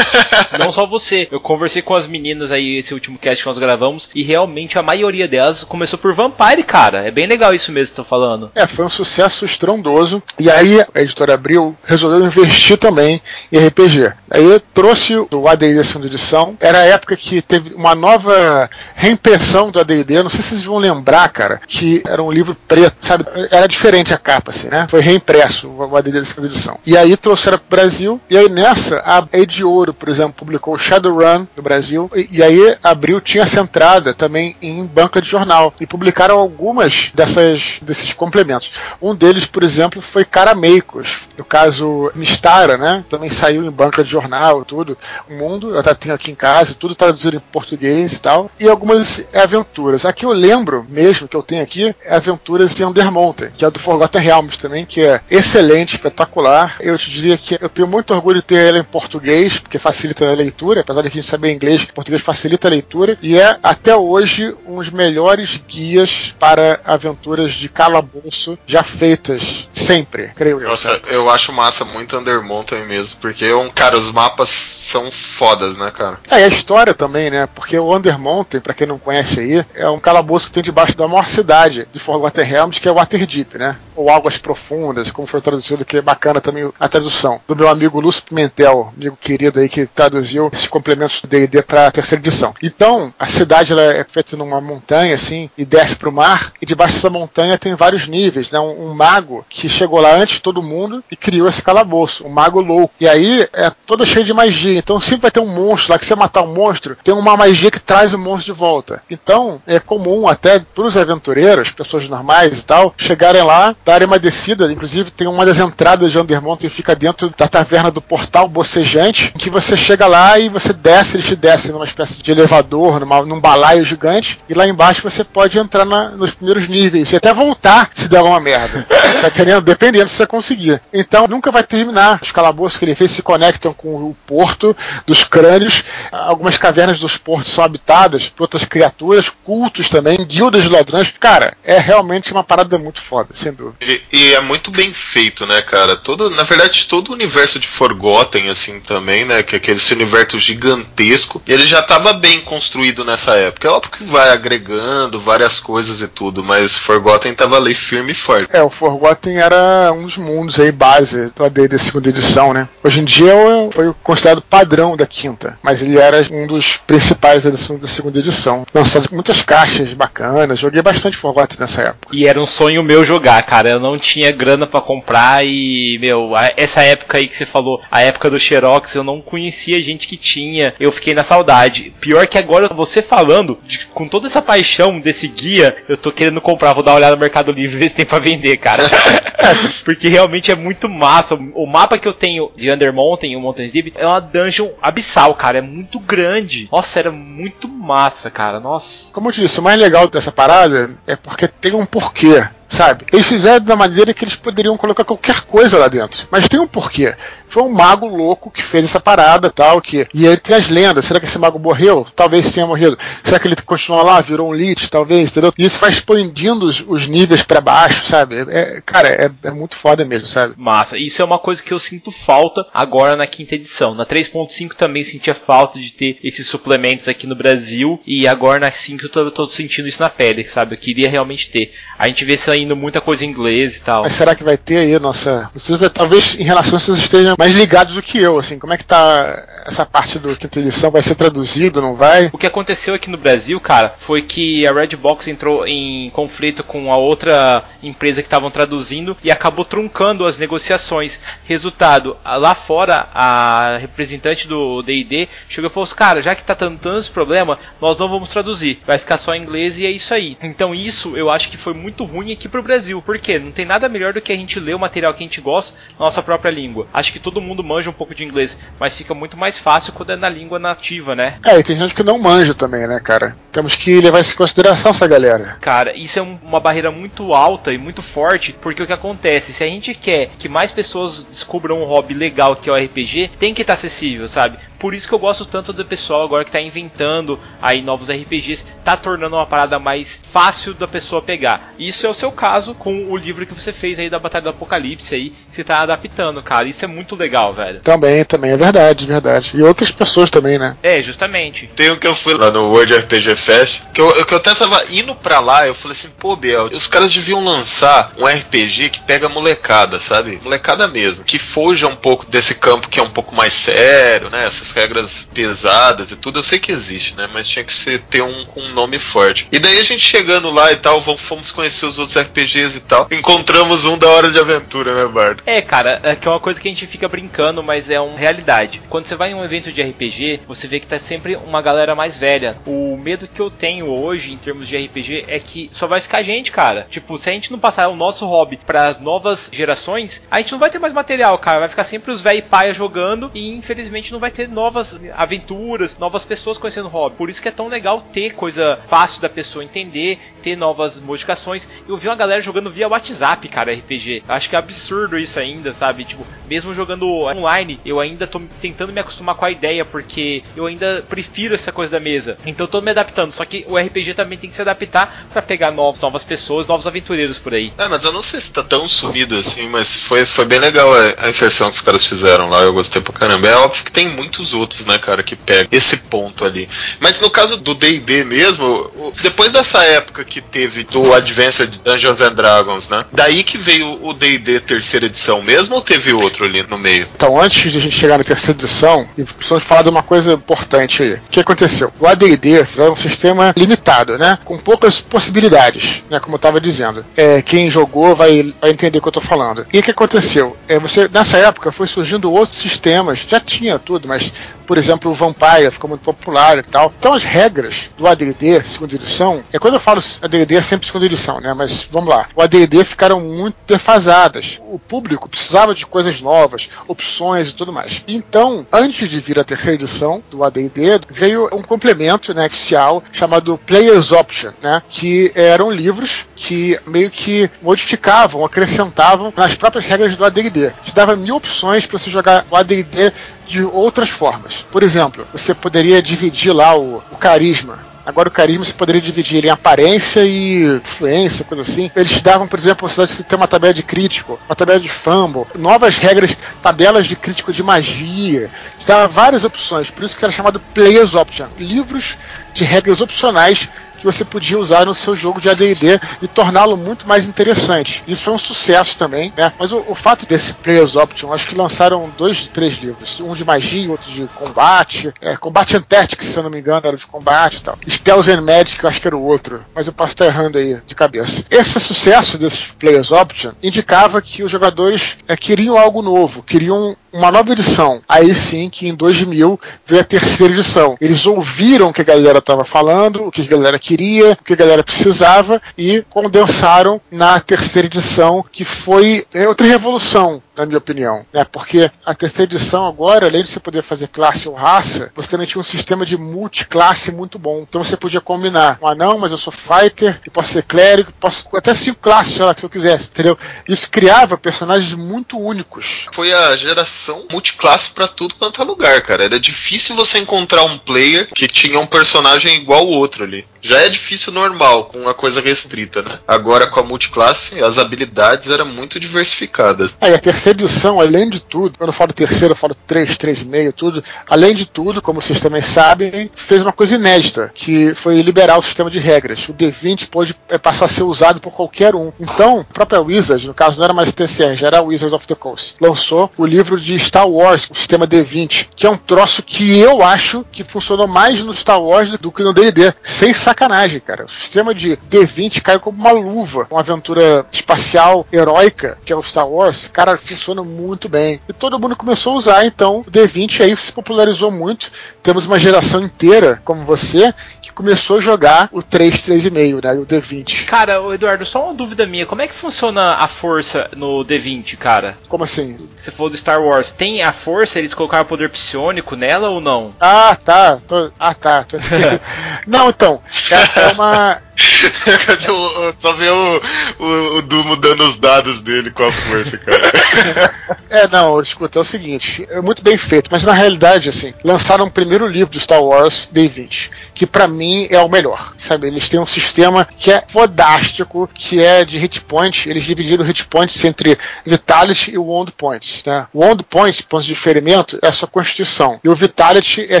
não 0.58 0.72
só 0.72 0.84
você, 0.84 1.28
eu 1.30 1.40
conversei 1.40 1.80
com 1.80 1.94
as 1.94 2.08
meninas 2.08 2.50
aí 2.50 2.78
esse 2.78 2.92
último 2.92 3.18
cast 3.18 3.42
que 3.42 3.48
nós 3.48 3.58
gravamos 3.58 4.08
e 4.14 4.22
realmente 4.22 4.78
a 4.78 4.82
maioria 4.82 5.28
delas 5.28 5.62
começou 5.62 5.98
por 5.98 6.12
Vampire, 6.12 6.64
cara 6.64 6.87
cara. 6.88 7.06
É 7.06 7.10
bem 7.10 7.26
legal 7.26 7.54
isso 7.54 7.70
mesmo 7.70 7.90
que 7.90 7.96
tô 7.96 8.04
falando. 8.04 8.50
É, 8.54 8.66
foi 8.66 8.84
um 8.84 8.90
sucesso 8.90 9.44
estrondoso. 9.44 10.22
E 10.38 10.50
aí 10.50 10.80
a 10.94 11.00
editora 11.00 11.34
Abril 11.34 11.76
resolveu 11.84 12.24
investir 12.26 12.76
também 12.78 13.20
em 13.52 13.66
RPG. 13.66 14.12
Aí 14.30 14.60
trouxe 14.72 15.14
o 15.16 15.48
AD&D 15.48 15.84
segunda 15.84 16.06
edição. 16.06 16.56
Era 16.60 16.78
a 16.78 16.84
época 16.84 17.16
que 17.16 17.40
teve 17.42 17.74
uma 17.74 17.94
nova 17.94 18.68
reimpressão 18.94 19.70
do 19.70 19.80
AD&D. 19.80 20.22
Não 20.22 20.30
sei 20.30 20.42
se 20.42 20.48
vocês 20.50 20.64
vão 20.64 20.78
lembrar, 20.78 21.28
cara, 21.28 21.60
que 21.66 22.02
era 22.06 22.22
um 22.22 22.30
livro 22.30 22.56
preto, 22.66 23.06
sabe? 23.06 23.24
Era 23.50 23.66
diferente 23.66 24.12
a 24.12 24.18
capa, 24.18 24.50
assim, 24.50 24.68
né? 24.68 24.86
Foi 24.88 25.00
reimpresso 25.00 25.68
o 25.68 25.96
AD&D 25.96 26.20
da 26.20 26.24
segunda 26.24 26.48
edição. 26.48 26.78
E 26.86 26.96
aí 26.96 27.16
trouxeram 27.16 27.58
pro 27.58 27.76
Brasil. 27.76 28.20
E 28.28 28.36
aí 28.36 28.48
nessa, 28.48 29.02
a 29.04 29.26
Ed 29.32 29.64
Ouro, 29.64 29.92
por 29.92 30.08
exemplo, 30.08 30.32
publicou 30.32 30.78
Shadowrun 30.78 31.46
no 31.56 31.62
Brasil. 31.62 32.10
E, 32.14 32.28
e 32.38 32.42
aí 32.42 32.76
Abril 32.82 33.20
tinha 33.20 33.44
essa 33.44 33.60
entrada 33.60 34.14
também 34.14 34.56
em 34.60 34.84
banca 34.84 35.20
de 35.20 35.28
jornal. 35.28 35.72
E 35.80 35.86
publicaram 35.86 36.38
algumas 36.38 36.77
algumas 36.78 37.10
dessas, 37.12 37.78
desses 37.82 38.12
complementos. 38.12 38.70
Um 39.02 39.14
deles, 39.14 39.46
por 39.46 39.62
exemplo, 39.62 40.00
foi 40.00 40.24
Carameicos. 40.24 41.28
O 41.38 41.44
caso 41.44 42.10
Mistara, 42.14 42.76
né? 42.76 43.04
Também 43.10 43.28
saiu 43.28 43.64
em 43.64 43.70
banca 43.70 44.04
de 44.04 44.10
jornal, 44.10 44.64
tudo. 44.64 44.96
O 45.28 45.34
mundo, 45.34 45.74
eu 45.74 45.80
até 45.80 45.94
tenho 45.94 46.14
aqui 46.14 46.30
em 46.30 46.34
casa, 46.34 46.74
tudo 46.74 46.94
traduzido 46.94 47.36
em 47.36 47.40
português 47.40 48.14
e 48.14 48.20
tal. 48.20 48.50
E 48.60 48.68
algumas 48.68 49.24
aventuras. 49.34 50.04
Aqui 50.04 50.24
eu 50.24 50.32
lembro 50.32 50.86
mesmo 50.88 51.26
que 51.26 51.36
eu 51.36 51.42
tenho 51.42 51.62
aqui 51.62 51.94
é 52.04 52.14
Aventuras 52.14 52.78
em 52.78 52.84
Undermountain, 52.84 53.50
que 53.56 53.64
é 53.64 53.70
do 53.70 53.78
Forgotten 53.78 54.20
Realms 54.20 54.58
também, 54.58 54.84
que 54.84 55.00
é 55.00 55.20
excelente, 55.30 55.94
espetacular. 55.94 56.76
Eu 56.80 56.98
te 56.98 57.10
diria 57.10 57.36
que 57.36 57.56
eu 57.60 57.68
tenho 57.68 57.88
muito 57.88 58.12
orgulho 58.12 58.40
de 58.40 58.46
ter 58.46 58.68
ela 58.68 58.78
em 58.78 58.84
português, 58.84 59.58
porque 59.58 59.78
facilita 59.78 60.28
a 60.28 60.34
leitura, 60.34 60.80
apesar 60.80 61.02
de 61.02 61.08
a 61.08 61.10
gente 61.10 61.26
saber 61.26 61.52
inglês, 61.52 61.84
português 61.84 62.22
facilita 62.22 62.68
a 62.68 62.70
leitura. 62.70 63.16
E 63.22 63.38
é 63.38 63.58
até 63.62 63.94
hoje 63.94 64.54
um 64.66 64.76
dos 64.76 64.90
melhores 64.90 65.60
guias 65.68 66.34
para 66.38 66.67
aventuras 66.84 67.52
de 67.52 67.68
calabouço 67.68 68.58
já 68.66 68.82
feitas 68.82 69.68
sempre, 69.72 70.32
creio 70.34 70.60
eu. 70.60 70.68
Nossa, 70.68 71.00
eu 71.08 71.30
acho 71.30 71.52
massa 71.52 71.84
muito 71.84 72.16
Undermountain 72.16 72.84
mesmo, 72.84 73.18
porque, 73.20 73.44
é 73.44 73.54
um, 73.54 73.70
cara, 73.70 73.96
os 73.96 74.10
mapas 74.10 74.48
são 74.48 75.10
fodas, 75.10 75.76
né, 75.76 75.90
cara? 75.90 76.18
É, 76.30 76.40
e 76.40 76.44
a 76.44 76.48
história 76.48 76.94
também, 76.94 77.30
né? 77.30 77.48
Porque 77.54 77.78
o 77.78 77.94
Undermountain, 77.94 78.60
para 78.60 78.74
quem 78.74 78.86
não 78.86 78.98
conhece 78.98 79.40
aí, 79.40 79.64
é 79.74 79.88
um 79.88 79.98
calabouço 79.98 80.46
que 80.46 80.52
tem 80.52 80.62
debaixo 80.62 80.96
da 80.96 81.06
maior 81.06 81.28
cidade 81.28 81.86
de 81.92 81.98
Forgotten 81.98 82.44
Realms, 82.44 82.80
que 82.80 82.88
é 82.88 82.92
Waterdeep, 82.92 83.58
né? 83.58 83.76
Ou 83.94 84.10
Águas 84.10 84.38
Profundas, 84.38 85.10
como 85.10 85.26
foi 85.26 85.40
traduzido, 85.40 85.84
que 85.84 85.98
é 85.98 86.02
bacana 86.02 86.40
também 86.40 86.70
a 86.78 86.88
tradução. 86.88 87.40
Do 87.46 87.56
meu 87.56 87.68
amigo 87.68 88.00
Lúcio 88.00 88.22
Pimentel, 88.22 88.92
amigo 88.96 89.18
querido 89.20 89.60
aí, 89.60 89.68
que 89.68 89.86
traduziu 89.86 90.50
esses 90.52 90.66
complementos 90.66 91.20
do 91.20 91.28
D&D 91.28 91.62
pra 91.62 91.90
terceira 91.90 92.20
edição. 92.20 92.54
Então, 92.62 93.12
a 93.18 93.26
cidade 93.26 93.72
ela 93.72 93.82
é 93.82 94.04
feita 94.04 94.36
numa 94.36 94.60
montanha, 94.60 95.14
assim, 95.14 95.50
e 95.56 95.64
desce 95.64 95.96
pro 95.96 96.12
mar, 96.12 96.52
e 96.60 96.66
debaixo 96.66 96.94
dessa 96.94 97.10
montanha 97.10 97.58
tem 97.58 97.74
vários 97.74 98.06
níveis, 98.08 98.50
né? 98.50 98.58
Um, 98.58 98.90
um 98.90 98.94
mago 98.94 99.44
que 99.48 99.68
chegou 99.68 100.00
lá 100.00 100.14
antes 100.14 100.36
de 100.36 100.42
todo 100.42 100.62
mundo 100.62 101.02
e 101.10 101.16
criou 101.16 101.48
esse 101.48 101.62
calabouço, 101.62 102.26
um 102.26 102.30
mago 102.30 102.60
louco. 102.60 102.94
E 103.00 103.08
aí 103.08 103.48
é 103.52 103.70
todo 103.86 104.06
cheio 104.06 104.24
de 104.24 104.32
magia 104.32 104.78
então 104.78 105.00
sempre 105.00 105.22
vai 105.22 105.30
ter 105.30 105.40
um 105.40 105.46
monstro 105.46 105.92
lá 105.92 105.98
que 105.98 106.06
você 106.06 106.14
matar 106.14 106.42
um 106.42 106.54
monstro, 106.54 106.96
tem 107.02 107.14
uma 107.14 107.36
magia 107.36 107.70
que 107.70 107.80
traz 107.80 108.14
o 108.14 108.18
monstro 108.18 108.52
de 108.52 108.58
volta. 108.58 109.02
Então 109.10 109.60
é 109.66 109.78
comum 109.78 110.28
até 110.28 110.58
para 110.58 110.84
os 110.84 110.96
aventureiros, 110.96 111.70
pessoas 111.70 112.08
normais 112.08 112.60
e 112.60 112.64
tal, 112.64 112.94
chegarem 112.96 113.42
lá, 113.42 113.74
darem 113.84 114.06
uma 114.06 114.18
descida. 114.18 114.72
Inclusive 114.72 115.10
tem 115.10 115.26
uma 115.26 115.44
das 115.44 115.58
entradas 115.58 116.12
de 116.12 116.18
Undermont 116.18 116.60
que 116.60 116.68
fica 116.68 116.94
dentro 116.94 117.32
da 117.36 117.48
taverna 117.48 117.90
do 117.90 118.00
portal 118.00 118.48
bocejante, 118.48 119.32
que 119.38 119.50
você 119.50 119.76
chega 119.76 120.06
lá 120.06 120.38
e 120.38 120.48
você 120.48 120.72
desce, 120.72 121.16
eles 121.16 121.26
te 121.26 121.36
descem 121.36 121.72
numa 121.72 121.84
espécie 121.84 122.22
de 122.22 122.32
elevador, 122.32 123.00
numa, 123.00 123.22
num 123.22 123.40
balaio 123.40 123.84
gigante, 123.84 124.40
e 124.48 124.54
lá 124.54 124.66
embaixo 124.66 125.02
você 125.02 125.22
pode 125.22 125.58
entrar 125.58 125.84
na, 125.84 126.10
nos 126.10 126.30
primeiros 126.30 126.47
níveis 126.56 127.12
e 127.12 127.16
até 127.16 127.32
voltar 127.32 127.90
se 127.94 128.08
der 128.08 128.18
alguma 128.18 128.40
merda. 128.40 128.86
tá 129.20 129.30
querendo, 129.30 129.60
dependendo 129.62 130.08
se 130.08 130.16
você 130.16 130.26
conseguir. 130.26 130.80
Então 130.92 131.26
nunca 131.26 131.50
vai 131.50 131.62
terminar. 131.62 132.20
Os 132.22 132.32
calabouços 132.32 132.78
que 132.78 132.84
ele 132.84 132.94
fez 132.94 133.10
se 133.10 133.22
conectam 133.22 133.72
com 133.72 133.88
o 133.88 134.16
porto 134.26 134.76
dos 135.06 135.24
crânios. 135.24 135.84
Algumas 136.10 136.56
cavernas 136.56 136.98
dos 136.98 137.16
portos 137.16 137.52
são 137.52 137.64
habitadas 137.64 138.28
por 138.28 138.44
outras 138.44 138.64
criaturas, 138.64 139.28
cultos 139.28 139.88
também, 139.88 140.18
guildas 140.24 140.62
de 140.62 140.68
ladrões. 140.68 141.12
Cara, 141.18 141.56
é 141.64 141.78
realmente 141.78 142.32
uma 142.32 142.44
parada 142.44 142.78
muito 142.78 143.00
foda, 143.00 143.30
sem 143.34 143.52
dúvida. 143.52 143.76
E, 143.80 144.02
e, 144.12 144.34
é 144.34 144.40
muito 144.40 144.70
bem 144.70 144.92
feito, 144.92 145.46
né, 145.46 145.60
cara? 145.62 145.96
Todo, 145.96 146.30
na 146.30 146.42
verdade, 146.42 146.86
todo 146.86 147.08
o 147.08 147.14
universo 147.14 147.58
de 147.58 147.66
Forgotten, 147.66 148.48
assim, 148.48 148.80
também, 148.80 149.24
né? 149.24 149.42
Que 149.42 149.56
é 149.56 149.58
aquele 149.58 149.80
universo 149.92 150.38
gigantesco. 150.38 151.42
Ele 151.46 151.66
já 151.66 151.80
estava 151.80 152.12
bem 152.12 152.40
construído 152.40 153.04
nessa 153.04 153.34
época. 153.36 153.68
É 153.68 153.70
óbvio 153.70 153.92
que 153.92 154.04
vai 154.04 154.30
agregando 154.30 155.20
várias 155.20 155.60
coisas 155.60 156.00
e 156.00 156.08
tudo, 156.08 156.27
mas 156.36 156.76
Forgotten 156.76 157.34
tava 157.34 157.56
ali 157.56 157.74
firme 157.74 158.12
e 158.12 158.14
forte. 158.14 158.54
É, 158.54 158.62
o 158.62 158.70
Forgotten 158.70 159.38
era 159.38 159.92
um 159.92 160.02
dos 160.02 160.16
mundos 160.16 160.58
aí 160.58 160.72
base 160.72 161.30
do 161.34 161.44
AD 161.44 161.68
da 161.68 161.78
segunda 161.78 162.08
edição, 162.08 162.52
né? 162.52 162.68
Hoje 162.82 163.00
em 163.00 163.04
dia 163.04 163.32
foi 163.72 163.94
considerado 164.02 164.42
padrão 164.42 164.96
da 164.96 165.06
quinta, 165.06 165.58
mas 165.62 165.82
ele 165.82 165.98
era 165.98 166.26
um 166.30 166.46
dos 166.46 166.76
principais 166.76 167.44
da, 167.44 167.50
da 167.50 167.88
segunda 167.88 168.18
edição. 168.18 168.66
Lançado 168.74 169.08
muitas 169.12 169.42
caixas 169.42 169.92
bacanas, 169.92 170.58
joguei 170.58 170.82
bastante 170.82 171.16
Forgotten 171.16 171.58
nessa 171.58 171.82
época. 171.82 172.08
E 172.12 172.26
era 172.26 172.40
um 172.40 172.46
sonho 172.46 172.82
meu 172.82 173.04
jogar, 173.04 173.42
cara. 173.42 173.70
Eu 173.70 173.80
não 173.80 173.98
tinha 173.98 174.30
grana 174.30 174.66
para 174.66 174.80
comprar 174.80 175.44
e, 175.44 175.98
meu, 176.00 176.32
essa 176.56 176.82
época 176.82 177.18
aí 177.18 177.28
que 177.28 177.36
você 177.36 177.46
falou, 177.46 177.80
a 177.90 178.00
época 178.00 178.30
do 178.30 178.38
Xerox, 178.38 178.94
eu 178.94 179.04
não 179.04 179.20
conhecia 179.20 179.82
gente 179.82 180.08
que 180.08 180.16
tinha. 180.16 180.74
Eu 180.78 180.92
fiquei 180.92 181.14
na 181.14 181.24
saudade. 181.24 181.92
Pior 182.00 182.26
que 182.26 182.38
agora 182.38 182.68
você 182.68 183.02
falando, 183.02 183.58
de, 183.66 183.86
com 183.86 184.08
toda 184.08 184.26
essa 184.26 184.42
paixão 184.42 185.00
desse 185.00 185.28
guia, 185.28 185.76
eu 185.88 185.96
tô 185.96 186.10
querendo 186.18 186.40
comprar. 186.40 186.72
Vou 186.72 186.82
dar 186.82 186.90
uma 186.90 186.96
olhada 186.96 187.14
no 187.14 187.20
Mercado 187.20 187.52
Livre 187.52 187.76
e 187.76 187.78
ver 187.78 187.88
se 187.88 187.96
tem 187.96 188.04
pra 188.04 188.18
vender, 188.18 188.56
cara. 188.56 188.82
Porque 189.84 190.08
realmente 190.08 190.50
é 190.50 190.56
muito 190.56 190.88
massa. 190.88 191.36
O 191.54 191.64
mapa 191.64 191.96
que 191.96 192.08
eu 192.08 192.12
tenho 192.12 192.50
de 192.56 192.70
Under 192.72 192.92
Mountain, 192.92 193.36
o 193.36 193.40
Mountain 193.40 193.68
Deep, 193.70 193.92
é 193.96 194.04
uma 194.04 194.20
dungeon 194.20 194.70
abissal, 194.82 195.32
cara. 195.36 195.58
É 195.58 195.62
muito 195.62 196.00
grande. 196.00 196.68
Nossa, 196.72 196.98
era 196.98 197.12
muito 197.12 197.68
massa, 197.68 198.30
cara. 198.30 198.58
Nossa. 198.58 199.14
Como 199.14 199.28
eu 199.28 199.32
disse, 199.32 199.60
o 199.60 199.62
mais 199.62 199.78
legal 199.78 200.08
dessa 200.08 200.32
parada 200.32 200.90
é 201.06 201.14
porque 201.14 201.46
tem 201.46 201.72
um 201.72 201.86
porquê 201.86 202.44
sabe? 202.68 203.06
Eles 203.12 203.26
fizeram 203.26 203.64
da 203.64 203.74
maneira 203.74 204.12
que 204.12 204.24
eles 204.24 204.36
poderiam 204.36 204.76
colocar 204.76 205.04
qualquer 205.04 205.40
coisa 205.42 205.78
lá 205.78 205.88
dentro. 205.88 206.28
Mas 206.30 206.48
tem 206.48 206.60
um 206.60 206.66
porquê. 206.66 207.14
Foi 207.48 207.62
um 207.62 207.72
mago 207.72 208.06
louco 208.06 208.50
que 208.50 208.62
fez 208.62 208.84
essa 208.84 209.00
parada 209.00 209.50
tal, 209.50 209.80
que. 209.80 210.06
E 210.12 210.28
aí 210.28 210.36
tem 210.36 210.54
as 210.54 210.68
lendas. 210.68 211.06
Será 211.06 211.18
que 211.18 211.26
esse 211.26 211.38
mago 211.38 211.58
morreu? 211.58 212.06
Talvez 212.14 212.52
tenha 212.52 212.66
morrido. 212.66 212.98
Será 213.22 213.38
que 213.38 213.48
ele 213.48 213.56
continua 213.56 214.02
lá, 214.02 214.20
virou 214.20 214.50
um 214.50 214.54
lich? 214.54 214.90
Talvez, 214.90 215.30
entendeu? 215.30 215.52
E 215.56 215.64
isso 215.64 215.78
vai 215.80 215.90
expandindo 215.90 216.66
os, 216.66 216.84
os 216.86 217.06
níveis 217.06 217.42
para 217.42 217.60
baixo, 217.60 218.06
sabe? 218.06 218.36
É, 218.48 218.82
cara, 218.84 219.08
é, 219.08 219.30
é, 219.42 219.50
muito 219.50 219.76
foda 219.76 220.04
mesmo, 220.04 220.26
sabe? 220.26 220.54
Massa. 220.58 220.98
Isso 220.98 221.22
é 221.22 221.24
uma 221.24 221.38
coisa 221.38 221.62
que 221.62 221.72
eu 221.72 221.78
sinto 221.78 222.10
falta 222.10 222.66
agora 222.72 223.16
na 223.16 223.26
quinta 223.26 223.54
edição. 223.54 223.94
Na 223.94 224.04
3.5 224.04 224.74
também 224.74 225.02
sentia 225.02 225.34
falta 225.34 225.78
de 225.78 225.90
ter 225.92 226.18
esses 226.22 226.46
suplementos 226.46 227.08
aqui 227.08 227.26
no 227.26 227.34
Brasil. 227.34 228.00
E 228.06 228.28
agora 228.28 228.60
na 228.60 228.70
5 228.70 229.04
eu 229.04 229.08
tô, 229.08 229.30
tô 229.30 229.46
sentindo 229.48 229.88
isso 229.88 230.02
na 230.02 230.10
pele, 230.10 230.46
sabe? 230.46 230.74
Eu 230.74 230.80
queria 230.80 231.08
realmente 231.08 231.50
ter. 231.50 231.72
A 231.98 232.06
gente 232.08 232.24
vê 232.24 232.36
saindo 232.58 232.76
muita 232.76 233.00
coisa 233.00 233.24
em 233.24 233.28
inglês 233.28 233.76
e 233.76 233.84
tal. 233.84 234.02
Mas 234.02 234.12
será 234.12 234.34
que 234.34 234.42
vai 234.42 234.56
ter 234.56 234.78
aí, 234.78 234.98
nossa. 234.98 235.50
Vocês, 235.54 235.78
talvez 235.92 236.34
em 236.38 236.42
relação 236.42 236.76
a 236.76 236.80
vocês 236.80 236.98
estejam 236.98 237.36
mais 237.38 237.54
ligados 237.54 237.94
do 237.94 238.02
que 238.02 238.18
eu, 238.18 238.38
assim. 238.38 238.58
Como 238.58 238.72
é 238.72 238.76
que 238.76 238.84
tá 238.84 239.44
essa 239.66 239.86
parte 239.86 240.18
do 240.18 240.36
quinta 240.36 240.58
edição? 240.58 240.90
Vai 240.90 241.02
ser 241.02 241.14
traduzido, 241.14 241.80
não 241.80 241.94
vai? 241.94 242.30
O 242.32 242.38
que 242.38 242.46
aconteceu 242.46 242.94
aqui 242.94 243.08
no 243.10 243.16
Brasil, 243.16 243.60
cara, 243.60 243.94
foi 243.96 244.22
que 244.22 244.66
a 244.66 244.72
Redbox 244.72 245.28
entrou 245.28 245.66
em 245.66 246.10
conflito 246.10 246.64
com 246.64 246.92
a 246.92 246.96
outra 246.96 247.64
empresa 247.82 248.22
que 248.22 248.26
estavam 248.26 248.50
traduzindo 248.50 249.16
e 249.22 249.30
acabou 249.30 249.64
truncando 249.64 250.26
as 250.26 250.38
negociações. 250.38 251.20
Resultado, 251.44 252.16
lá 252.24 252.54
fora, 252.54 253.08
a 253.14 253.78
representante 253.80 254.48
do 254.48 254.82
D&D 254.82 255.28
chegou 255.48 255.70
e 255.70 255.72
falou: 255.72 255.88
cara, 255.88 256.20
já 256.20 256.34
que 256.34 256.44
tá 256.44 256.54
dando 256.54 256.78
tantos 256.78 257.08
problema, 257.08 257.58
nós 257.80 257.96
não 257.96 258.08
vamos 258.08 258.30
traduzir. 258.30 258.80
Vai 258.86 258.98
ficar 258.98 259.18
só 259.18 259.34
em 259.34 259.42
inglês 259.42 259.78
e 259.78 259.86
é 259.86 259.90
isso 259.90 260.12
aí. 260.12 260.36
Então 260.42 260.74
isso 260.74 261.16
eu 261.16 261.30
acho 261.30 261.48
que 261.48 261.56
foi 261.56 261.74
muito 261.74 262.04
ruim 262.04 262.32
aqui 262.48 262.50
pro 262.50 262.62
Brasil. 262.62 263.00
Por 263.00 263.18
quê? 263.18 263.38
Não 263.38 263.52
tem 263.52 263.64
nada 263.64 263.88
melhor 263.88 264.12
do 264.12 264.20
que 264.20 264.32
a 264.32 264.36
gente 264.36 264.58
ler 264.58 264.74
o 264.74 264.78
material 264.78 265.12
que 265.12 265.22
a 265.22 265.26
gente 265.26 265.40
gosta 265.40 265.76
na 265.98 266.06
nossa 266.06 266.22
própria 266.22 266.50
língua. 266.50 266.88
Acho 266.92 267.12
que 267.12 267.18
todo 267.18 267.40
mundo 267.40 267.62
manja 267.62 267.90
um 267.90 267.92
pouco 267.92 268.14
de 268.14 268.24
inglês, 268.24 268.58
mas 268.80 268.96
fica 268.96 269.14
muito 269.14 269.36
mais 269.36 269.58
fácil 269.58 269.92
quando 269.92 270.10
é 270.10 270.16
na 270.16 270.28
língua 270.28 270.58
nativa, 270.58 271.14
né? 271.14 271.38
É, 271.44 271.58
e 271.58 271.62
tem 271.62 271.76
gente 271.76 271.94
que 271.94 272.02
não 272.02 272.18
manja 272.18 272.54
também, 272.54 272.86
né, 272.86 272.98
cara? 272.98 273.36
Temos 273.52 273.76
que 273.76 274.00
levar 274.00 274.20
isso 274.20 274.32
em 274.32 274.36
consideração, 274.36 274.90
essa 274.90 275.06
galera. 275.06 275.58
Cara, 275.60 275.96
isso 275.96 276.18
é 276.18 276.22
um, 276.22 276.38
uma 276.42 276.58
barreira 276.58 276.90
muito 276.90 277.34
alta 277.34 277.72
e 277.72 277.78
muito 277.78 278.02
forte, 278.02 278.56
porque 278.60 278.82
o 278.82 278.86
que 278.86 278.92
acontece? 278.92 279.52
Se 279.52 279.62
a 279.62 279.66
gente 279.66 279.94
quer 279.94 280.30
que 280.38 280.48
mais 280.48 280.72
pessoas 280.72 281.24
descubram 281.24 281.82
um 281.82 281.84
hobby 281.84 282.14
legal 282.14 282.56
que 282.56 282.70
é 282.70 282.72
o 282.72 282.76
RPG, 282.76 283.30
tem 283.38 283.52
que 283.52 283.62
estar 283.62 283.74
acessível, 283.74 284.26
sabe? 284.26 284.58
Por 284.78 284.94
isso 284.94 285.08
que 285.08 285.14
eu 285.14 285.18
gosto 285.18 285.44
tanto 285.44 285.72
do 285.72 285.84
pessoal 285.84 286.22
agora 286.22 286.44
que 286.44 286.50
está 286.50 286.60
inventando 286.60 287.38
aí 287.60 287.82
novos 287.82 288.08
RPGs, 288.08 288.64
tá 288.84 288.96
tornando 288.96 289.36
uma 289.36 289.46
parada 289.46 289.78
mais 289.78 290.20
fácil 290.32 290.72
da 290.74 290.86
pessoa 290.86 291.20
pegar. 291.20 291.74
Isso 291.78 292.06
é 292.06 292.08
o 292.08 292.14
seu 292.14 292.30
caso 292.30 292.74
com 292.74 293.10
o 293.10 293.16
livro 293.16 293.46
que 293.46 293.54
você 293.54 293.72
fez 293.72 293.98
aí 293.98 294.08
da 294.08 294.18
Batalha 294.18 294.44
do 294.44 294.50
Apocalipse 294.50 295.14
aí, 295.14 295.30
que 295.30 295.36
você 295.50 295.64
tá 295.64 295.80
adaptando, 295.80 296.42
cara. 296.42 296.68
Isso 296.68 296.84
é 296.84 296.88
muito 296.88 297.16
legal, 297.16 297.52
velho. 297.52 297.80
Também, 297.80 298.24
também, 298.24 298.52
é 298.52 298.56
verdade, 298.56 299.06
verdade. 299.06 299.52
E 299.54 299.62
outras 299.62 299.90
pessoas 299.90 300.30
também, 300.30 300.58
né? 300.58 300.76
É, 300.82 301.02
justamente. 301.02 301.68
Tem 301.74 301.90
um 301.90 301.96
que 301.96 302.06
eu 302.06 302.14
fui 302.14 302.34
lá 302.34 302.50
no 302.50 302.70
World 302.70 302.94
RPG 302.94 303.36
Fest, 303.36 303.82
que 303.92 304.00
eu, 304.00 304.24
que 304.24 304.32
eu 304.32 304.38
até 304.38 304.54
tava 304.54 304.84
indo 304.90 305.14
pra 305.14 305.40
lá, 305.40 305.66
eu 305.66 305.74
falei 305.74 305.96
assim, 305.96 306.10
pô, 306.18 306.36
Biel, 306.36 306.66
os 306.66 306.86
caras 306.86 307.12
deviam 307.12 307.42
lançar 307.42 308.12
um 308.16 308.26
RPG 308.26 308.90
que 308.90 309.00
pega 309.00 309.28
molecada, 309.28 309.98
sabe? 309.98 310.38
Molecada 310.42 310.86
mesmo, 310.86 311.24
que 311.24 311.38
fuja 311.38 311.88
um 311.88 311.96
pouco 311.96 312.26
desse 312.26 312.54
campo 312.54 312.88
que 312.88 313.00
é 313.00 313.02
um 313.02 313.10
pouco 313.10 313.34
mais 313.34 313.54
sério, 313.54 314.30
né? 314.30 314.44
Essas 314.44 314.67
regras 314.72 315.28
pesadas 315.32 316.10
e 316.10 316.16
tudo, 316.16 316.38
eu 316.38 316.42
sei 316.42 316.58
que 316.58 316.72
existe, 316.72 317.14
né? 317.16 317.28
Mas 317.32 317.48
tinha 317.48 317.64
que 317.64 317.72
ser, 317.72 318.02
ter 318.02 318.22
um 318.22 318.44
com 318.44 318.60
um 318.60 318.72
nome 318.72 318.98
forte. 318.98 319.48
E 319.50 319.58
daí 319.58 319.78
a 319.78 319.84
gente 319.84 320.00
chegando 320.00 320.50
lá 320.50 320.72
e 320.72 320.76
tal, 320.76 321.02
fomos 321.16 321.50
conhecer 321.50 321.86
os 321.86 321.98
outros 321.98 322.16
RPGs 322.16 322.76
e 322.76 322.80
tal. 322.80 323.08
Encontramos 323.10 323.84
um 323.84 323.96
da 323.96 324.08
Hora 324.08 324.30
de 324.30 324.38
Aventura, 324.38 324.94
né, 324.94 325.10
Bardo? 325.10 325.42
É, 325.46 325.60
cara, 325.60 326.00
é 326.02 326.14
que 326.14 326.26
é 326.26 326.30
uma 326.30 326.40
coisa 326.40 326.60
que 326.60 326.68
a 326.68 326.70
gente 326.70 326.86
fica 326.86 327.08
brincando, 327.08 327.62
mas 327.62 327.90
é 327.90 328.00
uma 328.00 328.18
realidade. 328.18 328.80
Quando 328.88 329.06
você 329.06 329.14
vai 329.14 329.30
em 329.30 329.34
um 329.34 329.44
evento 329.44 329.72
de 329.72 329.82
RPG, 329.82 330.42
você 330.46 330.66
vê 330.66 330.80
que 330.80 330.86
tá 330.86 330.98
sempre 330.98 331.36
uma 331.36 331.62
galera 331.62 331.94
mais 331.94 332.16
velha. 332.16 332.58
O 332.66 332.96
medo 332.96 333.28
que 333.28 333.40
eu 333.40 333.50
tenho 333.50 333.86
hoje 333.86 334.32
em 334.32 334.36
termos 334.36 334.68
de 334.68 334.76
RPG 334.76 335.24
é 335.28 335.38
que 335.38 335.70
só 335.72 335.86
vai 335.86 336.00
ficar 336.00 336.22
gente, 336.22 336.50
cara. 336.50 336.86
Tipo, 336.90 337.16
se 337.18 337.28
a 337.28 337.32
gente 337.32 337.50
não 337.50 337.58
passar 337.58 337.88
o 337.88 337.96
nosso 337.96 338.26
hobby 338.26 338.58
para 338.64 338.88
as 338.88 339.00
novas 339.00 339.48
gerações, 339.52 340.22
a 340.30 340.38
gente 340.38 340.52
não 340.52 340.58
vai 340.58 340.70
ter 340.70 340.78
mais 340.78 340.92
material, 340.92 341.38
cara. 341.38 341.60
Vai 341.60 341.68
ficar 341.68 341.84
sempre 341.84 342.10
os 342.10 342.20
velho 342.20 342.38
e 342.38 342.42
paia 342.42 342.74
jogando 342.74 343.30
e 343.34 343.50
infelizmente 343.50 344.12
não 344.12 344.20
vai 344.20 344.30
ter 344.30 344.48
novas 344.58 344.98
aventuras, 345.14 345.96
novas 345.98 346.24
pessoas 346.24 346.58
conhecendo 346.58 346.86
o 346.86 346.90
hobby. 346.90 347.14
Por 347.16 347.30
isso 347.30 347.40
que 347.40 347.46
é 347.46 347.52
tão 347.52 347.68
legal 347.68 348.00
ter 348.12 348.34
coisa 348.34 348.80
fácil 348.86 349.22
da 349.22 349.28
pessoa 349.28 349.64
entender, 349.64 350.18
ter 350.42 350.56
novas 350.56 350.98
modificações. 350.98 351.68
Eu 351.88 351.96
vi 351.96 352.08
uma 352.08 352.16
galera 352.16 352.42
jogando 352.42 352.68
via 352.68 352.88
WhatsApp, 352.88 353.46
cara, 353.46 353.72
RPG. 353.72 354.24
Acho 354.28 354.50
que 354.50 354.56
é 354.56 354.58
absurdo 354.58 355.16
isso 355.16 355.38
ainda, 355.38 355.72
sabe? 355.72 356.04
Tipo, 356.04 356.26
mesmo 356.50 356.74
jogando 356.74 357.06
online, 357.06 357.78
eu 357.84 358.00
ainda 358.00 358.26
tô 358.26 358.40
tentando 358.60 358.92
me 358.92 359.00
acostumar 359.00 359.36
com 359.36 359.44
a 359.44 359.50
ideia, 359.50 359.84
porque 359.84 360.42
eu 360.56 360.66
ainda 360.66 361.04
prefiro 361.08 361.54
essa 361.54 361.70
coisa 361.70 361.92
da 361.92 362.00
mesa. 362.00 362.36
Então 362.44 362.64
eu 362.64 362.68
tô 362.68 362.80
me 362.80 362.90
adaptando. 362.90 363.30
Só 363.30 363.44
que 363.44 363.64
o 363.68 363.78
RPG 363.78 364.14
também 364.14 364.38
tem 364.38 364.50
que 364.50 364.56
se 364.56 364.62
adaptar 364.62 365.28
para 365.32 365.40
pegar 365.40 365.70
novos, 365.70 366.00
novas 366.00 366.24
pessoas, 366.24 366.66
novos 366.66 366.86
aventureiros 366.86 367.38
por 367.38 367.54
aí. 367.54 367.72
É, 367.78 367.86
mas 367.86 368.02
eu 368.02 368.12
não 368.12 368.24
sei 368.24 368.40
se 368.40 368.52
tá 368.52 368.64
tão 368.64 368.88
sumido 368.88 369.36
assim, 369.36 369.68
mas 369.68 370.00
foi, 370.00 370.26
foi 370.26 370.46
bem 370.46 370.58
legal 370.58 370.92
a, 370.92 371.26
a 371.26 371.30
inserção 371.30 371.70
que 371.70 371.76
os 371.76 371.82
caras 371.82 372.04
fizeram 372.04 372.50
lá. 372.50 372.62
Eu 372.62 372.72
gostei 372.72 373.00
pra 373.00 373.12
caramba. 373.12 373.46
É 373.46 373.56
óbvio 373.56 373.84
que 373.84 373.92
tem 373.92 374.08
muitos 374.08 374.47
outros, 374.52 374.86
né, 374.86 374.98
cara, 374.98 375.22
que 375.22 375.36
pegam 375.36 375.68
esse 375.70 375.96
ponto 375.96 376.44
ali. 376.44 376.68
Mas 377.00 377.20
no 377.20 377.30
caso 377.30 377.56
do 377.56 377.74
DD 377.74 378.24
mesmo, 378.24 379.12
depois 379.22 379.52
dessa 379.52 379.82
época 379.84 380.24
que 380.24 380.40
teve 380.40 380.84
do 380.84 381.12
Advanced 381.12 381.80
Dungeons 381.84 382.20
and 382.20 382.34
Dragons, 382.34 382.88
né? 382.88 382.98
Daí 383.12 383.42
que 383.42 383.58
veio 383.58 383.98
o 384.02 384.12
DD 384.12 384.60
terceira 384.60 385.06
edição 385.06 385.42
mesmo 385.42 385.74
ou 385.74 385.82
teve 385.82 386.12
outro 386.12 386.44
ali 386.44 386.62
no 386.62 386.78
meio? 386.78 387.08
Então, 387.14 387.40
antes 387.40 387.70
de 387.70 387.78
a 387.78 387.80
gente 387.80 387.96
chegar 387.96 388.18
na 388.18 388.24
terceira 388.24 388.58
edição, 388.58 389.08
precisamos 389.36 389.64
falar 389.64 389.82
de 389.82 389.88
uma 389.88 390.02
coisa 390.02 390.32
importante 390.32 391.02
aí. 391.02 391.14
O 391.14 391.20
que 391.30 391.40
aconteceu? 391.40 391.92
O 391.98 392.06
ADD 392.06 392.64
fizeram 392.66 392.92
um 392.92 392.96
sistema 392.96 393.52
limitado, 393.56 394.18
né? 394.18 394.38
Com 394.44 394.58
poucas 394.58 395.00
possibilidades, 395.00 396.02
né? 396.10 396.18
Como 396.20 396.34
eu 396.34 396.38
estava 396.38 396.60
dizendo. 396.60 397.04
É, 397.16 397.42
quem 397.42 397.70
jogou 397.70 398.14
vai, 398.14 398.54
vai 398.60 398.70
entender 398.70 398.98
o 398.98 399.02
que 399.02 399.08
eu 399.08 399.10
estou 399.10 399.22
falando. 399.22 399.66
E 399.72 399.78
o 399.78 399.82
que 399.82 399.90
aconteceu? 399.90 400.56
É, 400.68 400.78
você, 400.78 401.08
nessa 401.08 401.38
época 401.38 401.72
foi 401.72 401.86
surgindo 401.86 402.32
outros 402.32 402.58
sistemas, 402.58 403.20
já 403.26 403.40
tinha 403.40 403.78
tudo, 403.78 404.08
mas 404.08 404.32
por 404.66 404.76
exemplo, 404.76 405.10
o 405.10 405.14
Vampire 405.14 405.70
ficou 405.70 405.88
muito 405.88 406.02
popular 406.02 406.58
e 406.58 406.62
tal. 406.62 406.92
Então 406.98 407.14
as 407.14 407.24
regras 407.24 407.90
do 407.96 408.06
AD&D 408.06 408.62
segunda 408.62 408.94
edição, 408.94 409.42
é 409.52 409.58
quando 409.58 409.74
eu 409.74 409.80
falo 409.80 410.02
AD&D 410.22 410.54
é 410.54 410.60
sempre 410.60 410.86
segunda 410.86 411.06
edição, 411.06 411.40
né? 411.40 411.54
Mas 411.54 411.88
vamos 411.90 412.10
lá. 412.10 412.28
O 412.36 412.42
AD&D 412.42 412.84
ficaram 412.84 413.20
muito 413.20 413.56
defasadas. 413.66 414.60
O 414.60 414.78
público 414.78 415.28
precisava 415.28 415.74
de 415.74 415.86
coisas 415.86 416.20
novas, 416.20 416.68
opções 416.86 417.48
e 417.48 417.54
tudo 417.54 417.72
mais. 417.72 418.02
Então, 418.06 418.66
antes 418.72 419.08
de 419.08 419.20
vir 419.20 419.38
a 419.38 419.44
terceira 419.44 419.74
edição 419.74 420.22
do 420.30 420.44
AD&D, 420.44 421.00
veio 421.10 421.48
um 421.52 421.62
complemento, 421.62 422.34
né, 422.34 422.46
oficial 422.46 423.02
chamado 423.12 423.58
Player's 423.66 424.12
Option, 424.12 424.52
né? 424.62 424.82
Que 424.88 425.32
eram 425.34 425.70
livros 425.70 426.26
que 426.36 426.78
meio 426.86 427.10
que 427.10 427.50
modificavam, 427.62 428.44
acrescentavam 428.44 429.32
nas 429.36 429.54
próprias 429.54 429.86
regras 429.86 430.16
do 430.16 430.24
AD&D. 430.24 430.72
Te 430.84 430.94
dava 430.94 431.16
mil 431.16 431.36
opções 431.36 431.86
para 431.86 431.98
você 431.98 432.10
jogar 432.10 432.44
o 432.50 432.56
AD&D 432.56 433.12
de 433.48 433.64
outras 433.64 434.10
formas. 434.10 434.64
Por 434.70 434.82
exemplo, 434.82 435.26
você 435.32 435.54
poderia 435.54 436.02
dividir 436.02 436.52
lá 436.52 436.76
o, 436.76 437.02
o 437.10 437.16
carisma 437.16 437.88
Agora 438.08 438.30
o 438.30 438.32
carisma 438.32 438.64
você 438.64 438.72
poderia 438.72 439.02
dividir 439.02 439.44
em 439.44 439.50
aparência 439.50 440.24
e 440.24 440.64
influência, 440.64 441.44
coisa 441.44 441.60
assim. 441.60 441.90
Eles 441.94 442.22
davam, 442.22 442.48
por 442.48 442.58
exemplo, 442.58 442.86
a 442.86 442.88
possibilidade 442.88 443.18
de 443.18 443.24
ter 443.24 443.36
uma 443.36 443.46
tabela 443.46 443.74
de 443.74 443.82
crítico, 443.82 444.40
uma 444.48 444.56
tabela 444.56 444.80
de 444.80 444.88
fumble, 444.88 445.44
novas 445.54 445.98
regras, 445.98 446.34
tabelas 446.62 447.06
de 447.06 447.14
crítico 447.14 447.52
de 447.52 447.62
magia. 447.62 448.50
Te 448.78 448.86
dava 448.86 449.06
várias 449.08 449.44
opções, 449.44 449.90
por 449.90 450.04
isso 450.04 450.16
que 450.16 450.24
era 450.24 450.32
chamado 450.32 450.58
Players 450.72 451.14
Option. 451.14 451.48
Livros 451.58 452.16
de 452.54 452.64
regras 452.64 453.02
opcionais 453.02 453.68
que 453.98 454.04
você 454.04 454.24
podia 454.24 454.58
usar 454.58 454.86
no 454.86 454.94
seu 454.94 455.14
jogo 455.14 455.40
de 455.40 455.48
AD&D 455.48 456.00
e 456.22 456.28
torná-lo 456.28 456.76
muito 456.76 457.06
mais 457.06 457.28
interessante. 457.28 458.02
Isso 458.06 458.22
foi 458.22 458.32
um 458.32 458.38
sucesso 458.38 458.96
também, 458.96 459.32
né? 459.36 459.52
Mas 459.58 459.72
o, 459.72 459.84
o 459.86 459.94
fato 459.94 460.26
desse 460.26 460.54
Players 460.54 460.96
Option, 460.96 461.32
acho 461.32 461.48
que 461.48 461.54
lançaram 461.54 462.10
dois, 462.16 462.48
três 462.48 462.74
livros, 462.74 463.20
um 463.20 463.34
de 463.34 463.44
magia, 463.44 463.90
outro 463.90 464.10
de 464.10 464.26
combate, 464.34 465.12
é, 465.20 465.36
Combate 465.36 465.76
and 465.76 465.82
Tactics, 465.82 466.26
se 466.26 466.36
eu 466.36 466.42
não 466.42 466.50
me 466.50 466.58
engano, 466.58 466.80
era 466.84 466.96
de 466.96 467.06
combate 467.06 467.56
e 467.56 467.62
tal. 467.62 467.78
Spells 467.88 468.30
and 468.30 468.42
Magic, 468.42 468.82
eu 468.82 468.88
acho 468.88 469.00
que 469.00 469.06
era 469.06 469.16
o 469.16 469.22
outro, 469.22 469.62
mas 469.74 469.86
eu 469.86 469.92
posso 469.92 470.12
estar 470.12 470.26
errando 470.26 470.58
aí 470.58 470.78
de 470.86 470.94
cabeça. 470.94 471.44
Esse 471.50 471.80
sucesso 471.80 472.38
desses 472.38 472.66
Players 472.66 473.10
Option 473.10 473.52
indicava 473.62 474.22
que 474.22 474.42
os 474.42 474.50
jogadores 474.50 475.16
é, 475.26 475.36
queriam 475.36 475.78
algo 475.78 476.02
novo, 476.02 476.42
queriam 476.42 476.96
uma 477.12 477.30
nova 477.30 477.52
edição. 477.52 478.02
Aí 478.08 478.34
sim 478.34 478.68
que 478.68 478.88
em 478.88 478.94
2000 478.94 479.58
veio 479.84 480.00
a 480.00 480.04
terceira 480.04 480.52
edição. 480.52 480.96
Eles 481.00 481.26
ouviram 481.26 481.88
o 481.88 481.92
que 481.92 482.00
a 482.00 482.04
galera 482.04 482.38
estava 482.38 482.64
falando, 482.64 483.26
o 483.26 483.30
que 483.30 483.42
a 483.42 483.46
galera 483.46 483.78
queria, 483.88 484.32
o 484.32 484.44
que 484.44 484.52
a 484.52 484.56
galera 484.56 484.84
precisava 484.84 485.62
e 485.76 486.04
condensaram 486.10 487.00
na 487.10 487.40
terceira 487.40 487.86
edição, 487.86 488.44
que 488.52 488.62
foi 488.62 489.26
é, 489.32 489.48
outra 489.48 489.66
revolução 489.66 490.42
na 490.58 490.66
minha 490.66 490.78
opinião. 490.78 491.24
Né? 491.32 491.44
Porque 491.44 491.90
a 492.04 492.14
terceira 492.14 492.52
edição 492.52 492.86
agora, 492.86 493.26
além 493.26 493.44
de 493.44 493.50
você 493.50 493.60
poder 493.60 493.82
fazer 493.82 494.08
classe 494.08 494.48
ou 494.48 494.54
raça, 494.54 495.10
você 495.14 495.28
também 495.28 495.46
tinha 495.46 495.60
um 495.60 495.64
sistema 495.64 496.04
de 496.04 496.18
multiclasse 496.18 497.12
muito 497.12 497.38
bom. 497.38 497.64
Então 497.66 497.82
você 497.82 497.96
podia 497.96 498.20
combinar. 498.20 498.78
Ah, 498.82 498.94
não, 498.94 499.18
mas 499.18 499.30
eu 499.30 499.38
sou 499.38 499.52
fighter, 499.52 500.20
e 500.26 500.30
posso 500.30 500.52
ser 500.52 500.64
clérigo, 500.64 501.12
posso 501.20 501.46
até 501.56 501.72
cinco 501.74 502.00
classes, 502.00 502.34
sei 502.34 502.44
lá, 502.44 502.54
se 502.56 502.64
eu 502.64 502.70
quisesse, 502.70 503.08
entendeu? 503.08 503.38
Isso 503.68 503.88
criava 503.90 504.36
personagens 504.36 504.92
muito 504.92 505.38
únicos. 505.38 506.06
Foi 506.12 506.32
a 506.32 506.56
geração 506.56 507.26
multiclasse 507.30 507.90
para 507.90 508.08
tudo 508.08 508.34
quanto 508.34 508.60
é 508.60 508.64
lugar, 508.64 509.00
cara. 509.02 509.24
Era 509.24 509.38
difícil 509.38 509.94
você 509.94 510.18
encontrar 510.18 510.64
um 510.64 510.76
player 510.76 511.28
que 511.32 511.46
tinha 511.46 511.78
um 511.78 511.86
personagem 511.86 512.56
igual 512.56 512.86
o 512.86 512.90
outro 512.90 513.22
ali. 513.22 513.46
Já 513.60 513.80
é 513.80 513.88
difícil 513.88 514.32
normal, 514.32 514.86
com 514.86 514.98
uma 514.98 515.14
coisa 515.14 515.40
restrita, 515.40 516.02
né? 516.02 516.18
Agora 516.26 516.66
com 516.66 516.80
a 516.80 516.82
multiclasse, 516.82 517.62
as 517.62 517.78
habilidades 517.78 518.50
eram 518.50 518.66
muito 518.66 518.98
diversificadas. 519.00 519.90
Aí 520.00 520.14
a 520.14 520.18
terceira 520.18 520.58
edição, 520.58 521.00
além 521.00 521.28
de 521.28 521.40
tudo, 521.40 521.78
quando 521.78 521.88
eu 521.88 521.94
falo 521.94 522.12
terceiro, 522.12 522.52
eu 522.52 522.56
falo 522.56 522.74
3, 522.86 523.16
3,5, 523.16 523.72
tudo. 523.72 524.04
Além 524.28 524.54
de 524.54 524.66
tudo, 524.66 525.02
como 525.02 525.20
vocês 525.20 525.40
também 525.40 525.62
sabem, 525.62 526.30
fez 526.34 526.62
uma 526.62 526.72
coisa 526.72 526.94
inédita, 526.94 527.50
que 527.54 527.94
foi 527.94 528.20
liberar 528.22 528.58
o 528.58 528.62
sistema 528.62 528.90
de 528.90 528.98
regras. 528.98 529.48
O 529.48 529.54
D20 529.54 530.08
pode 530.08 530.34
é, 530.48 530.58
passar 530.58 530.86
a 530.86 530.88
ser 530.88 531.02
usado 531.02 531.40
por 531.40 531.52
qualquer 531.52 531.94
um. 531.94 532.12
Então, 532.20 532.66
a 532.68 532.72
própria 532.74 533.00
Wizard, 533.00 533.46
no 533.46 533.54
caso 533.54 533.78
não 533.78 533.84
era 533.84 533.94
mais 533.94 534.12
TCR, 534.12 534.56
já 534.56 534.66
era 534.66 534.82
Wizards 534.82 535.14
of 535.14 535.26
the 535.26 535.34
Coast, 535.34 535.74
lançou 535.80 536.30
o 536.36 536.46
livro 536.46 536.78
de 536.78 536.98
Star 536.98 537.28
Wars, 537.28 537.68
o 537.70 537.74
sistema 537.74 538.06
D20, 538.06 538.68
que 538.74 538.86
é 538.86 538.90
um 538.90 538.96
troço 538.96 539.42
que 539.42 539.78
eu 539.78 540.02
acho 540.02 540.44
que 540.50 540.64
funcionou 540.64 541.06
mais 541.06 541.40
no 541.40 541.52
Star 541.54 541.80
Wars 541.80 542.10
do 542.10 542.32
que 542.32 542.42
no 542.42 542.52
D&D. 542.52 542.94
Sem 543.02 543.32
sacanagem, 543.48 544.00
cara. 544.00 544.26
O 544.26 544.28
sistema 544.28 544.74
de 544.74 544.98
D20 545.10 545.62
caiu 545.62 545.80
como 545.80 545.98
uma 545.98 546.12
luva. 546.12 546.66
Uma 546.70 546.80
aventura 546.80 547.46
espacial 547.50 548.26
heróica, 548.32 548.98
que 549.04 549.12
é 549.12 549.16
o 549.16 549.22
Star 549.22 549.48
Wars, 549.48 549.88
cara, 549.92 550.16
funciona 550.18 550.62
muito 550.62 551.08
bem. 551.08 551.40
E 551.48 551.52
todo 551.52 551.78
mundo 551.78 551.96
começou 551.96 552.34
a 552.34 552.36
usar, 552.36 552.66
então 552.66 553.00
o 553.00 553.10
D20 553.10 553.62
aí 553.62 553.76
se 553.76 553.92
popularizou 553.92 554.50
muito. 554.50 554.90
Temos 555.22 555.46
uma 555.46 555.58
geração 555.58 556.02
inteira, 556.02 556.60
como 556.64 556.84
você, 556.84 557.34
que 557.62 557.72
começou 557.72 558.18
a 558.18 558.20
jogar 558.20 558.68
o 558.72 558.82
3, 558.82 559.14
3,5, 559.16 559.84
né? 559.84 559.92
O 559.94 560.06
D20. 560.06 560.66
Cara, 560.66 561.00
Eduardo, 561.14 561.44
só 561.46 561.64
uma 561.66 561.74
dúvida 561.74 562.06
minha. 562.06 562.26
Como 562.26 562.42
é 562.42 562.46
que 562.46 562.54
funciona 562.54 563.14
a 563.14 563.28
força 563.28 563.90
no 563.96 564.24
D20, 564.24 564.76
cara? 564.76 565.16
Como 565.28 565.44
assim? 565.44 565.88
Você 565.96 566.10
falou 566.10 566.30
do 566.30 566.36
Star 566.36 566.62
Wars. 566.62 566.90
Tem 566.90 567.22
a 567.22 567.32
força, 567.32 567.78
eles 567.78 567.94
colocaram 567.94 568.24
poder 568.24 568.50
psionico 568.50 569.16
nela 569.16 569.48
ou 569.48 569.60
não? 569.60 569.94
Ah, 570.00 570.36
tá. 570.36 570.78
Tô... 570.86 571.10
Ah, 571.18 571.34
tá. 571.34 571.64
Tô... 571.64 571.78
não, 572.66 572.90
então. 572.90 573.22
É, 573.50 573.92
uma. 573.92 574.42
Só 576.00 576.12
ver 576.14 576.30
o, 576.30 576.62
o, 576.98 577.38
o 577.38 577.42
Du 577.42 577.62
mudando 577.64 578.00
os 578.00 578.18
dados 578.18 578.60
dele 578.60 578.90
com 578.90 579.04
a 579.04 579.12
força, 579.12 579.56
cara. 579.56 579.92
é, 580.90 581.06
não, 581.08 581.40
escuta, 581.40 581.78
é 581.78 581.82
o 581.82 581.84
seguinte, 581.84 582.46
é 582.50 582.60
muito 582.60 582.82
bem 582.82 582.96
feito, 582.96 583.30
mas 583.30 583.44
na 583.44 583.52
realidade, 583.52 584.08
assim, 584.08 584.34
lançaram 584.42 584.86
o 584.86 584.90
primeiro 584.90 585.26
livro 585.26 585.52
do 585.52 585.60
Star 585.60 585.82
Wars, 585.82 586.28
D20, 586.34 586.90
que 587.14 587.26
para 587.26 587.46
mim 587.46 587.86
é 587.90 588.00
o 588.00 588.08
melhor, 588.08 588.52
sabe? 588.58 588.88
Eles 588.88 589.08
têm 589.08 589.20
um 589.20 589.26
sistema 589.26 589.86
que 589.96 590.10
é 590.10 590.24
fodástico, 590.26 591.30
que 591.32 591.62
é 591.62 591.84
de 591.84 591.98
hit 591.98 592.20
point, 592.22 592.68
eles 592.68 592.84
dividiram 592.84 593.24
hit 593.24 593.46
points 593.46 593.84
entre 593.84 594.18
Vitality 594.44 595.12
e 595.12 595.18
Wound 595.18 595.52
Points, 595.52 596.02
né? 596.04 596.26
O 596.32 596.40
Wound 596.40 596.64
Points, 596.64 597.00
pontos 597.00 597.26
de 597.26 597.34
ferimento, 597.34 597.98
é 598.02 598.08
a 598.08 598.12
sua 598.12 598.28
constituição, 598.28 598.98
e 599.04 599.08
o 599.08 599.14
Vitality 599.14 599.86
é, 599.88 600.00